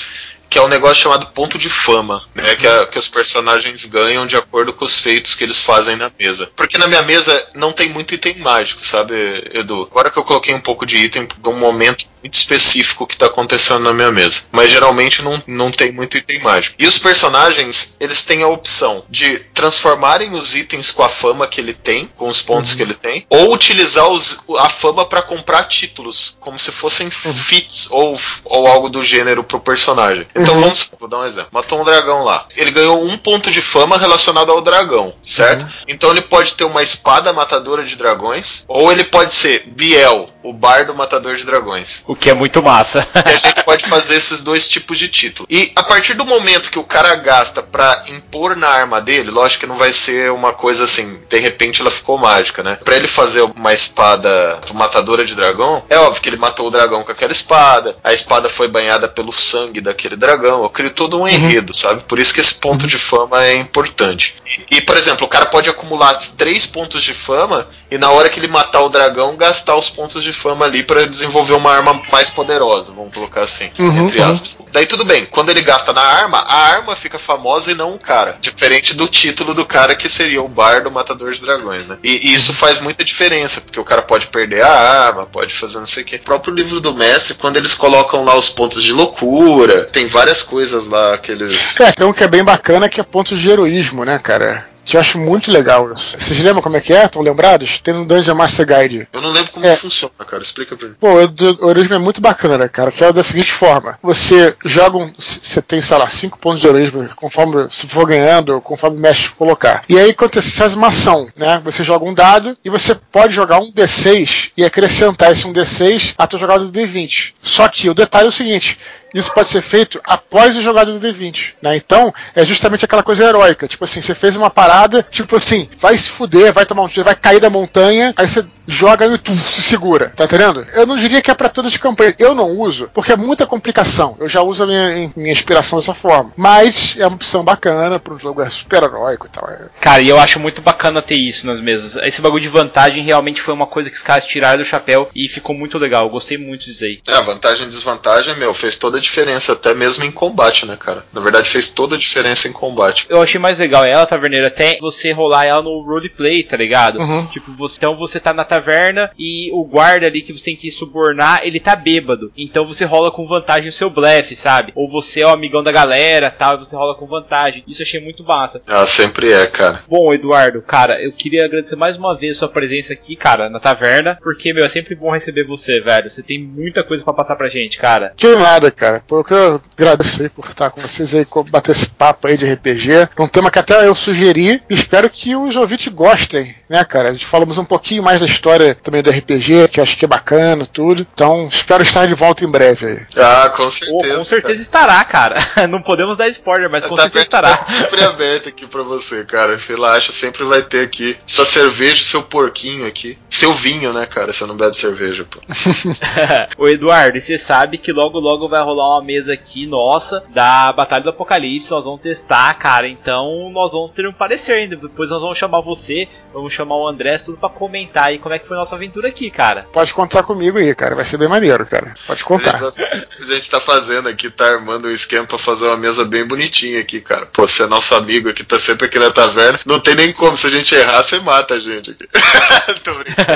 que 0.49 0.59
é 0.59 0.63
um 0.63 0.69
negócio 0.69 1.03
chamado 1.03 1.27
ponto 1.29 1.59
de 1.59 1.69
fama, 1.69 2.23
né? 2.35 2.57
Que, 2.57 2.67
a, 2.67 2.87
que 2.87 2.99
os 2.99 3.09
personagens 3.09 3.85
ganham 3.85 4.27
de 4.27 4.37
acordo 4.37 4.73
com 4.73 4.85
os 4.85 4.99
feitos 4.99 5.35
que 5.35 5.45
eles 5.45 5.61
fazem 5.61 5.97
na 5.97 6.11
mesa. 6.19 6.51
Porque 6.57 6.79
na 6.79 6.87
minha 6.87 7.03
mesa 7.03 7.47
não 7.55 7.73
tem 7.73 7.91
muito 7.91 8.15
item 8.15 8.39
mágico, 8.39 8.85
sabe, 8.85 9.15
Edu? 9.53 9.87
Agora 9.91 10.11
que 10.11 10.19
eu 10.19 10.25
coloquei 10.25 10.55
um 10.55 10.61
pouco 10.61 10.87
de 10.87 10.97
item 10.97 11.29
um 11.45 11.53
momento 11.53 12.07
muito 12.23 12.35
específico 12.35 13.07
que 13.07 13.15
está 13.15 13.27
acontecendo 13.27 13.81
na 13.81 13.93
minha 13.93 14.11
mesa. 14.11 14.43
Mas 14.51 14.71
geralmente 14.71 15.23
não, 15.23 15.43
não 15.47 15.71
tem 15.71 15.93
muito 15.93 16.17
item 16.17 16.41
mágico. 16.41 16.77
E 16.79 16.87
os 16.87 16.99
personagens, 16.99 17.97
eles 18.01 18.25
têm 18.25 18.43
a 18.43 18.49
opção 18.49 19.05
de 19.09 19.39
transformarem 19.55 20.35
os 20.35 20.55
itens 20.55 20.91
com 20.91 21.03
a 21.03 21.09
fama 21.09 21.47
que 21.47 21.61
ele 21.61 21.75
tem, 21.75 22.11
com 22.17 22.29
os 22.29 22.43
pontos 22.43 22.71
uhum. 22.71 22.77
que 22.77 22.83
ele 22.83 22.95
tem, 22.95 23.27
ou 23.29 23.53
utilizar 23.53 24.09
os, 24.09 24.39
a 24.59 24.69
fama 24.69 25.05
para 25.05 25.23
comprar 25.23 25.65
títulos, 25.65 26.37
como 26.41 26.59
se 26.59 26.73
fossem 26.73 27.11
uhum. 27.25 27.35
fits 27.35 27.89
ou, 27.91 28.19
ou 28.45 28.67
algo 28.67 28.89
do 28.89 29.03
gênero 29.03 29.45
pro 29.45 29.61
personagem. 29.61 30.27
Então 30.35 30.55
uhum. 30.55 30.63
vamos, 30.63 30.91
vou 30.99 31.09
dar 31.09 31.19
um 31.19 31.25
exemplo. 31.25 31.51
Matou 31.53 31.81
um 31.81 31.85
dragão 31.85 32.25
lá. 32.25 32.47
Ele 32.57 32.71
ganhou 32.71 33.05
um 33.05 33.17
ponto 33.17 33.51
de 33.51 33.61
fama 33.61 33.99
relacionado 33.99 34.51
ao 34.51 34.61
dragão, 34.61 35.15
certo? 35.23 35.63
Uhum. 35.63 35.69
Então 35.89 36.11
ele 36.11 36.23
pode 36.23 36.55
ter 36.55 36.65
uma 36.65 36.83
espada 36.83 37.33
matadora 37.33 37.85
de 37.85 37.97
dragões, 37.97 38.65
ou 38.67 38.91
ele 38.93 39.05
pode 39.05 39.35
ser 39.35 39.65
Biel, 39.67 40.31
o 40.49 40.53
bardo 40.53 40.95
matador 40.95 41.37
de 41.37 41.45
dragões. 41.45 42.03
O 42.07 42.17
que 42.17 42.31
é 42.31 42.35
muito 42.35 42.63
massa. 42.63 43.07
e 43.15 43.19
a 43.29 43.49
gente 43.49 43.65
pode 43.65 43.87
fazer 43.87 44.15
esses 44.15 44.41
dois 44.41 44.67
tipos 44.67 44.99
de 44.99 45.09
título. 45.09 45.47
E 45.51 45.71
a 45.77 45.83
partir 45.83 46.15
do 46.15 46.25
momento 46.25 46.71
que 46.71 46.79
o 46.79 46.85
cara 46.85 47.15
gasta 47.17 47.63
para 47.63 48.05
impor 48.09 48.57
na 48.57 48.69
arma 48.69 48.99
dele, 48.99 49.31
lógico 49.31 49.61
que 49.61 49.67
não 49.67 49.77
vai 49.77 49.93
ser 49.93 50.33
uma 50.33 50.53
coisa 50.53 50.85
assim, 50.85 51.21
de 51.29 51.39
repente 51.39 51.83
ela 51.83 51.91
ficou 51.91 52.17
mágica, 52.17 52.63
né? 52.63 52.79
Para 52.83 52.97
ele 52.97 53.07
fazer 53.07 53.43
uma 53.43 53.75
espada 53.75 54.61
matadora 54.73 55.25
de 55.27 55.35
dragão, 55.35 55.83
é 55.91 55.99
óbvio 55.99 56.23
que 56.23 56.31
ele 56.31 56.37
matou 56.39 56.69
o 56.69 56.71
dragão 56.71 57.05
com 57.05 57.13
aquela 57.13 57.33
espada, 57.33 57.97
a 58.03 58.15
espada 58.15 58.49
foi 58.49 58.69
banhada 58.69 59.07
pelo 59.07 59.33
sangue 59.33 59.83
daquele 59.83 60.17
dragão. 60.17 60.63
Eu 60.63 60.71
crio 60.71 60.91
todo 60.91 61.19
um 61.19 61.21
uhum. 61.21 61.29
enredo, 61.29 61.75
sabe? 61.77 62.03
Por 62.05 62.19
isso 62.19 62.33
que 62.33 62.41
esse 62.41 62.55
ponto 62.55 62.83
uhum. 62.83 62.89
de 62.89 62.99
fama 62.99 63.45
é 63.45 63.55
importante. 63.57 64.35
E, 64.71 64.77
e, 64.77 64.81
por 64.81 64.97
exemplo, 64.97 65.27
o 65.27 65.31
cara 65.31 65.45
pode 65.45 65.69
acumular 65.69 66.15
três 66.39 66.65
pontos 66.65 67.03
de 67.03 67.13
fama 67.13 67.69
e 67.91 67.99
na 67.99 68.11
hora 68.11 68.29
que 68.29 68.41
ele 68.41 68.49
matar 68.49 68.81
o 68.81 68.89
dragão, 68.89 69.37
gastar 69.37 69.77
os 69.77 69.91
pontos 69.91 70.23
de 70.23 70.33
fama 70.39 70.65
ali 70.65 70.83
para 70.83 71.07
desenvolver 71.07 71.55
uma 71.55 71.73
arma 71.73 72.01
mais 72.13 72.31
poderosa, 72.31 72.93
vamos 72.93 73.13
colocar 73.13 73.43
assim, 73.43 73.71
uhum, 73.79 74.07
entre 74.07 74.21
uhum. 74.21 74.31
aspas. 74.31 74.57
Daí 74.73 74.87
tudo 74.87 75.05
bem, 75.05 75.27
quando 75.27 75.51
ele 75.51 75.63
gasta 75.63 75.93
na 75.93 76.01
arma, 76.01 76.39
a 76.39 76.69
arma 76.69 76.95
fica 76.95 77.19
famosa 77.19 77.73
e 77.73 77.75
não 77.75 77.95
o 77.95 77.99
cara. 77.99 78.39
Diferente 78.41 78.95
do 78.95 79.09
título 79.09 79.53
do 79.53 79.67
cara 79.67 79.97
que 79.97 80.09
seria 80.09 80.43
o 80.43 80.49
bardo 80.49 80.91
matador 80.91 81.33
de 81.33 81.41
dragões, 81.41 81.87
né? 81.87 81.99
E, 82.05 82.29
e 82.29 82.35
isso 82.35 82.53
faz 82.53 82.81
muita 82.81 83.05
diferença, 83.05 83.61
porque 83.61 83.81
o 83.81 83.85
cara 83.85 84.03
pode 84.03 84.29
perder 84.29 84.63
a 84.63 84.71
arma, 85.07 85.27
pode 85.27 85.53
fazer 85.53 85.79
não 85.79 85.87
sei 85.87 86.03
o 86.03 86.07
que. 86.07 86.17
O 86.17 86.21
próprio 86.21 86.55
livro 86.55 86.81
do 86.81 86.95
mestre, 86.95 87.35
quando 87.35 87.57
eles 87.57 87.75
colocam 87.75 88.25
lá 88.25 88.37
os 88.37 88.49
pontos 88.49 88.83
de 88.83 88.93
loucura, 88.93 89.85
tem 89.85 90.07
várias 90.07 90.43
coisas 90.43 90.87
lá 90.87 91.19
que 91.19 91.33
eles. 91.33 91.79
É, 91.81 91.91
tem 91.93 92.07
um 92.07 92.13
que 92.13 92.25
é 92.25 92.29
bem 92.29 92.45
bacana 92.45 92.89
que 92.89 93.01
é 93.01 93.05
pontos 93.05 93.41
de 93.41 93.51
heroísmo, 93.51 94.05
né, 94.05 94.19
cara? 94.19 94.69
Eu 94.97 95.01
acho 95.01 95.19
muito 95.19 95.51
legal. 95.51 95.89
Vocês 95.89 96.39
lembram 96.39 96.63
como 96.63 96.77
é 96.77 96.81
que 96.81 96.93
é? 96.93 97.05
Estão 97.05 97.23
lembrados? 97.23 97.81
Tem 97.81 97.95
no 97.95 98.05
Dungeon 98.05 98.35
Master 98.35 98.67
Guide. 98.67 99.09
Eu 99.13 99.21
não 99.21 99.31
lembro 99.31 99.53
como 99.53 99.67
é. 99.67 99.77
funciona, 99.77 100.13
cara. 100.27 100.43
Explica 100.43 100.77
pra 100.77 100.89
mim. 100.89 100.95
Pô, 100.99 101.15
o 101.15 101.71
heroísmo 101.71 101.95
é 101.95 101.99
muito 101.99 102.21
bacana, 102.21 102.69
cara. 102.69 102.91
Que 102.91 103.05
é 103.05 103.13
da 103.13 103.23
seguinte 103.23 103.53
forma: 103.53 103.99
você 104.03 104.55
joga 104.65 104.99
um. 104.99 105.13
Você 105.17 105.61
tem, 105.63 105.81
sei 105.81 105.97
lá, 105.97 106.09
5 106.09 106.39
pontos 106.39 106.61
de 106.61 106.67
heroísmo, 106.67 107.09
conforme 107.17 107.69
se 107.71 107.87
for 107.87 108.07
ganhando, 108.07 108.61
conforme 108.61 108.97
o 108.97 109.01
mestre 109.01 109.31
colocar. 109.31 109.83
E 109.89 109.99
aí, 109.99 110.15
quando 110.15 110.35
você 110.35 110.51
faz 110.51 110.75
uma 110.75 110.89
ação, 110.89 111.29
né? 111.37 111.61
Você 111.65 111.85
joga 111.85 112.05
um 112.05 112.15
dado 112.15 112.57
e 112.65 112.71
você 112.71 112.95
pode 112.95 113.35
jogar 113.35 113.59
um 113.59 113.73
D6 113.73 114.51
e 114.57 114.65
acrescentar 114.65 115.33
esse 115.33 115.47
um 115.47 115.53
D6 115.53 116.15
à 116.17 116.27
tua 116.27 116.39
jogada 116.39 116.65
do 116.65 116.73
D20. 116.73 117.33
Só 117.41 117.69
que 117.69 117.89
o 117.89 117.95
detalhe 117.95 118.27
é 118.27 118.29
o 118.29 118.33
seguinte: 118.33 118.79
isso 119.15 119.33
pode 119.33 119.49
ser 119.49 119.63
feito 119.63 120.01
após 120.05 120.57
a 120.57 120.61
jogada 120.61 120.93
do 120.93 121.01
D20. 121.07 121.55
Né? 121.63 121.77
Então, 121.77 122.13
é 122.35 122.45
justamente 122.45 122.85
aquela 122.85 123.03
coisa 123.03 123.25
heróica. 123.25 123.69
Tipo 123.69 123.85
assim, 123.85 124.01
você 124.01 124.15
fez 124.15 124.37
uma 124.37 124.51
parada, 124.51 125.07
tipo 125.11 125.37
assim, 125.37 125.69
vai 125.79 125.97
se 125.97 126.11
fuder, 126.11 126.53
vai 126.53 126.67
tomar 126.67 126.83
um 126.83 126.89
tiro, 126.89 127.05
vai 127.05 127.15
cair 127.15 127.41
da 127.41 127.51
montanha, 127.51 128.13
aí 128.17 128.29
você 128.29 128.45
joga 128.67 129.07
e 129.07 129.19
tu 129.19 129.33
se 129.35 129.63
segura. 129.63 130.13
Tá 130.15 130.25
entendendo? 130.25 130.67
Eu 130.75 130.87
não 130.87 130.97
diria 130.97 131.23
que 131.23 131.31
é 131.31 131.35
para 131.35 131.49
todas 131.49 131.73
as 131.73 131.79
campanhas. 131.79 132.15
Eu 132.19 132.35
não 132.35 132.51
uso, 132.59 132.91
porque 132.93 133.13
é 133.13 133.17
muita 133.17 133.47
complicação. 133.47 134.17
Eu 134.21 134.29
já 134.29 134.43
uso 134.43 134.63
a 134.63 134.67
minha, 134.67 135.11
minha 135.17 135.33
inspiração 135.33 135.79
dessa 135.79 135.95
forma. 135.95 136.33
Mas 136.37 136.95
é 136.99 137.07
uma 137.07 137.17
opção 137.17 137.43
bacana 137.43 137.99
para 137.99 138.15
um 138.15 138.19
jogo 138.19 138.43
é 138.43 138.51
super 138.51 138.83
heróico 138.83 139.27
e 139.27 139.31
tal. 139.31 139.49
Cara, 139.81 140.03
e 140.03 140.09
eu 140.09 140.19
acho 140.19 140.39
muito 140.39 140.61
bacana 140.61 141.01
ter 141.01 141.17
isso 141.17 141.47
nas 141.47 141.61
mesas. 141.61 141.97
Esse 142.05 142.21
bagulho 142.21 142.43
de 142.43 142.49
vantagem 142.49 143.03
realmente 143.03 143.41
foi 143.41 143.55
uma 143.55 143.67
coisa 143.67 143.89
que 143.89 143.97
os 143.97 144.03
caras 144.03 144.27
tiraram 144.27 144.59
do 144.59 144.65
chapéu 144.65 145.09
e 145.15 145.27
ficou 145.29 145.57
muito 145.57 145.79
legal. 145.79 146.05
Eu 146.05 146.11
gostei 146.11 146.37
muito 146.37 146.67
disso 146.67 146.85
aí. 146.85 147.01
É, 147.07 147.21
vantagem 147.23 147.67
e 147.67 147.71
desvantagem, 147.71 148.37
meu, 148.37 148.53
fez 148.53 148.77
toda 148.77 148.98
a 148.99 149.03
diferença, 149.03 149.53
até 149.53 149.75
mesmo 149.75 150.05
em 150.05 150.11
combate, 150.11 150.67
né, 150.67 150.77
cara? 150.77 151.05
Na 151.13 151.21
verdade, 151.21 151.49
fez 151.49 151.71
toda 151.71 151.97
a 151.97 151.99
diferença 151.99 152.49
em 152.49 152.53
combate. 152.53 153.07
Eu 153.09 153.23
achei 153.23 153.41
mais 153.41 153.59
legal 153.59 153.85
ela, 153.85 154.07
Taverneira, 154.07 154.49
até 154.49 154.79
você 154.81 155.13
rolar 155.13 155.45
ela 155.45 155.63
no 155.63 155.81
roleplay, 155.83 156.43
tá 156.43 156.57
ligado? 156.57 156.99
Uhum. 156.99 157.27
Tipo, 157.27 157.53
você, 157.53 157.77
então 157.79 157.97
você 157.97 158.21
tá 158.21 158.33
na 158.33 158.45
taverna 158.45 159.11
e 159.19 159.51
o 159.53 159.65
guarda 159.65 160.07
ali 160.07 160.23
que 160.23 160.33
você 160.33 160.45
tem 160.45 160.57
que 160.57 160.71
subornar, 160.71 161.41
ele 161.45 161.61
tá 161.61 161.77
bêbado. 161.77 162.33
Então 162.37 162.67
você 162.67 162.85
rola 162.85 163.11
com 163.11 163.27
vantagem 163.27 163.69
o 163.69 163.73
seu 163.73 163.91
blefe, 163.91 164.35
sabe? 164.35 164.73
Ou 164.75 164.91
você 164.91 165.21
é 165.21 165.27
o 165.27 165.31
amigão 165.31 165.63
da 165.63 165.73
galera, 165.73 166.31
tal, 166.31 166.57
e 166.57 166.59
você 166.59 166.75
rola 166.77 166.95
com 166.95 167.07
vantagem. 167.07 167.63
Isso 167.67 167.83
eu 167.83 167.87
achei 167.87 168.01
muito 168.01 168.25
massa. 168.25 168.63
Ah, 168.67 168.87
sempre 168.87 169.33
é, 169.33 169.47
cara. 169.47 169.83
Bom, 169.89 170.13
Eduardo, 170.13 170.63
cara, 170.63 171.01
eu 171.03 171.13
queria 171.13 171.45
agradecer 171.45 171.77
mais 171.77 171.97
uma 171.97 172.17
vez 172.17 172.37
sua 172.37 172.49
presença 172.49 172.93
aqui, 172.93 173.17
cara, 173.17 173.49
na 173.49 173.61
taverna, 173.61 174.19
porque, 174.23 174.53
meu, 174.53 174.65
é 174.65 174.69
sempre 174.69 174.95
bom 174.95 175.11
receber 175.11 175.45
você, 175.45 175.81
velho. 175.81 176.11
Você 176.11 176.23
tem 176.23 176.43
muita 176.43 176.83
coisa 176.83 177.05
para 177.05 177.13
passar 177.13 177.37
pra 177.37 177.49
gente, 177.49 177.79
cara. 177.79 178.13
Que 178.17 178.35
nada, 178.35 178.71
cara. 178.71 178.88
Pô, 179.07 179.19
eu 179.19 179.25
quero 179.25 179.63
agradecer 179.77 180.31
por 180.31 180.47
estar 180.47 180.71
com 180.71 180.81
vocês 180.81 181.15
aí, 181.15 181.27
bater 181.51 181.73
esse 181.73 181.89
papo 181.89 182.27
aí 182.27 182.37
de 182.37 182.51
RPG. 182.51 183.09
Um 183.19 183.29
tema 183.29 183.51
que 183.51 183.59
até 183.59 183.87
eu 183.87 183.95
sugeri. 183.95 184.63
Espero 184.69 185.09
que 185.11 185.35
os 185.37 185.57
ouvintes 185.57 185.93
gostem, 185.93 186.55
né, 186.69 186.85
cara? 186.85 187.11
A 187.11 187.13
gente 187.13 187.27
falamos 187.27 187.59
um 187.59 187.65
pouquinho 187.65 188.03
mais 188.03 188.21
da 188.21 188.27
história 188.27 188.75
também 188.75 189.03
do 189.03 189.11
RPG, 189.11 189.69
que 189.69 189.81
acho 189.81 189.97
que 189.97 190.05
é 190.05 190.09
bacana, 190.09 190.67
tudo. 190.67 191.07
Então, 191.15 191.49
espero 191.49 191.83
estar 191.83 192.07
de 192.07 192.15
volta 192.15 192.45
em 192.45 192.51
breve 192.51 192.87
aí. 192.87 193.07
Ah, 193.17 193.51
com 193.51 193.71
certeza. 193.71 194.15
Oh, 194.15 194.19
com 194.19 194.25
certeza 194.25 194.43
cara. 194.43 194.55
estará, 194.63 195.05
cara. 195.05 195.67
Não 195.69 195.83
podemos 195.83 196.17
dar 196.17 196.29
spoiler, 196.29 196.71
mas 196.71 196.85
com 196.85 196.97
tá 196.97 197.03
certeza 197.03 197.25
estará. 197.25 197.57
Tá 197.57 197.73
sempre 197.73 198.05
aberto 198.05 198.49
aqui 198.49 198.67
pra 198.67 198.83
você, 198.83 199.25
cara. 199.25 199.57
Relaxa, 199.57 200.13
sempre 200.13 200.45
vai 200.45 200.63
ter 200.63 200.83
aqui 200.85 201.17
sua 201.27 201.45
cerveja, 201.45 202.05
seu 202.05 202.23
porquinho 202.23 202.87
aqui. 202.87 203.19
Seu 203.29 203.53
vinho, 203.53 203.93
né, 203.93 204.07
cara? 204.07 204.33
Você 204.33 204.47
não 204.47 204.57
bebe 204.57 204.77
cerveja, 204.77 205.27
pô. 205.29 205.41
Ô, 206.59 206.69
Eduardo, 206.69 207.19
e 207.19 207.21
você 207.21 207.39
sabe 207.39 207.79
que 207.79 207.93
logo 207.93 208.19
logo 208.19 208.49
vai 208.49 208.63
rolar 208.63 208.78
rolar 208.79 208.99
uma 208.99 209.05
mesa 209.05 209.33
aqui 209.33 209.67
nossa 209.67 210.25
da 210.31 210.73
Batalha 210.73 211.03
do 211.03 211.11
Apocalipse. 211.11 211.71
Nós 211.71 211.85
vamos 211.85 212.01
testar, 212.01 212.55
cara. 212.55 212.89
Então 212.89 213.51
nós 213.53 213.73
vamos 213.73 213.91
ter 213.91 214.07
um 214.07 214.13
parecer 214.13 214.53
ainda. 214.53 214.77
Depois 214.77 215.11
nós 215.11 215.21
vamos 215.21 215.37
chamar 215.37 215.61
você, 215.61 216.09
vamos 216.33 216.53
chamar 216.53 216.77
o 216.77 216.87
André, 216.87 217.19
tudo 217.19 217.37
pra 217.37 217.49
comentar 217.49 218.05
aí 218.05 218.19
como 218.19 218.35
é 218.35 218.39
que 218.39 218.47
foi 218.47 218.57
a 218.57 218.61
nossa 218.61 218.77
aventura 218.77 219.09
aqui, 219.09 219.31
cara. 219.31 219.67
Pode 219.73 219.93
contar 219.93 220.23
comigo 220.23 220.59
aí, 220.59 220.75
cara. 220.75 220.95
Vai 220.95 221.05
ser 221.05 221.19
bem 221.19 221.29
maneiro, 221.29 221.67
cara. 221.67 221.95
Pode 222.07 222.25
contar. 222.25 222.63
A 222.63 222.71
gente, 222.71 222.83
a 223.21 223.35
gente 223.35 223.51
tá 223.51 223.61
fazendo 223.61 224.09
aqui, 224.09 224.31
tá 224.31 224.47
armando 224.47 224.87
um 224.87 224.93
esquema 224.93 225.27
pra 225.27 225.39
fazer 225.39 225.67
uma 225.67 225.77
mesa 225.77 226.05
bem 226.05 226.27
bonitinha 226.27 226.81
aqui, 226.81 227.01
cara. 227.01 227.27
Pô, 227.27 227.47
você 227.47 227.65
é 227.65 227.67
nosso 227.67 227.95
amigo 227.95 228.29
aqui, 228.29 228.45
tá 228.45 228.59
sempre 228.59 228.87
aqui 228.87 228.99
na 228.99 229.11
taverna. 229.11 229.59
Não 229.67 229.81
tem 229.81 229.95
nem 229.95 230.13
como. 230.13 230.37
Se 230.37 230.47
a 230.47 230.51
gente 230.51 230.75
errar, 230.75 231.03
você 231.03 231.19
mata 231.19 231.55
a 231.55 231.61
gente 231.61 231.91
aqui. 231.91 232.07
Tô 232.85 232.95
brincando. 232.95 233.29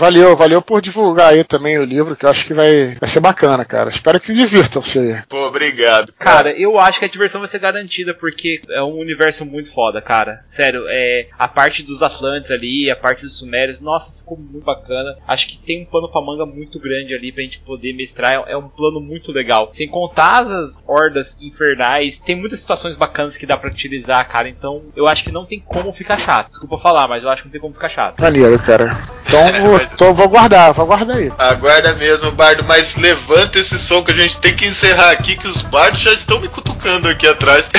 Valeu, 0.00 0.34
valeu 0.34 0.62
por 0.62 0.80
divulgar 0.80 1.28
aí 1.28 1.44
também 1.44 1.78
o 1.78 1.84
livro, 1.84 2.16
que 2.16 2.24
eu 2.24 2.30
acho 2.30 2.46
que 2.46 2.54
vai, 2.54 2.96
vai 2.98 3.08
ser 3.08 3.20
bacana, 3.20 3.66
cara. 3.66 3.90
Espero 3.90 4.18
que 4.18 4.28
se 4.28 4.32
divirtam-se 4.50 4.98
aí. 4.98 5.22
Pô, 5.28 5.46
obrigado. 5.46 6.12
Cara, 6.18 6.50
eu 6.50 6.78
acho 6.78 6.98
que 6.98 7.04
a 7.04 7.08
diversão 7.08 7.40
vai 7.40 7.48
ser 7.48 7.60
garantida, 7.60 8.12
porque 8.12 8.60
é 8.68 8.82
um 8.82 8.98
universo 8.98 9.46
muito 9.46 9.72
foda, 9.72 10.02
cara. 10.02 10.42
Sério, 10.44 10.84
é 10.88 11.28
a 11.38 11.46
parte 11.46 11.82
dos 11.82 12.02
Atlantes 12.02 12.50
ali, 12.50 12.90
a 12.90 12.96
parte 12.96 13.22
dos 13.22 13.38
Sumérios, 13.38 13.80
nossa, 13.80 14.18
ficou 14.18 14.36
muito 14.36 14.64
bacana. 14.64 15.16
Acho 15.26 15.46
que 15.46 15.58
tem 15.58 15.82
um 15.82 15.86
pano 15.86 16.10
pra 16.10 16.20
manga 16.20 16.44
muito 16.44 16.80
grande 16.80 17.14
ali 17.14 17.32
pra 17.32 17.42
gente 17.42 17.60
poder 17.60 17.94
mestrar. 17.94 18.44
É 18.46 18.56
um 18.56 18.68
plano 18.68 19.00
muito 19.00 19.30
legal. 19.32 19.70
Sem 19.72 19.88
contar 19.88 20.42
as 20.42 20.76
hordas 20.86 21.40
infernais, 21.40 22.18
tem 22.18 22.34
muitas 22.34 22.60
situações 22.60 22.96
bacanas 22.96 23.36
que 23.36 23.46
dá 23.46 23.56
pra 23.56 23.70
utilizar, 23.70 24.28
cara. 24.28 24.48
Então, 24.48 24.82
eu 24.96 25.06
acho 25.06 25.22
que 25.24 25.32
não 25.32 25.46
tem 25.46 25.60
como 25.60 25.92
ficar 25.92 26.18
chato. 26.18 26.48
Desculpa 26.48 26.78
falar, 26.78 27.06
mas 27.06 27.22
eu 27.22 27.28
acho 27.28 27.42
que 27.42 27.48
não 27.48 27.52
tem 27.52 27.60
como 27.60 27.74
ficar 27.74 27.88
chato. 27.88 28.20
Maneiro, 28.20 28.58
cara. 28.58 28.90
Então, 29.26 29.96
tô, 29.96 30.12
vou 30.12 30.28
guardar, 30.28 30.72
vou 30.72 30.86
guardar 30.86 31.16
aí. 31.16 31.30
Aguarda 31.38 31.94
mesmo, 31.94 32.32
Bardo, 32.32 32.64
mas 32.64 32.96
levanta 32.96 33.58
esse 33.58 33.78
som 33.78 34.02
que 34.02 34.10
a 34.10 34.14
gente 34.14 34.39
tem 34.40 34.54
que 34.54 34.66
encerrar 34.66 35.10
aqui, 35.10 35.36
que 35.36 35.46
os 35.46 35.60
bardos 35.62 36.00
já 36.00 36.12
estão 36.12 36.40
me 36.40 36.48
cutucando 36.48 37.08
aqui 37.08 37.26
atrás. 37.26 37.70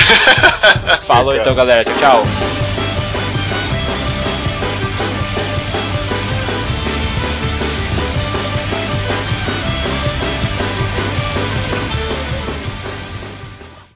Falou 1.06 1.34
então, 1.36 1.54
galera. 1.54 1.84
Tchau, 1.84 1.94
tchau. 1.98 2.81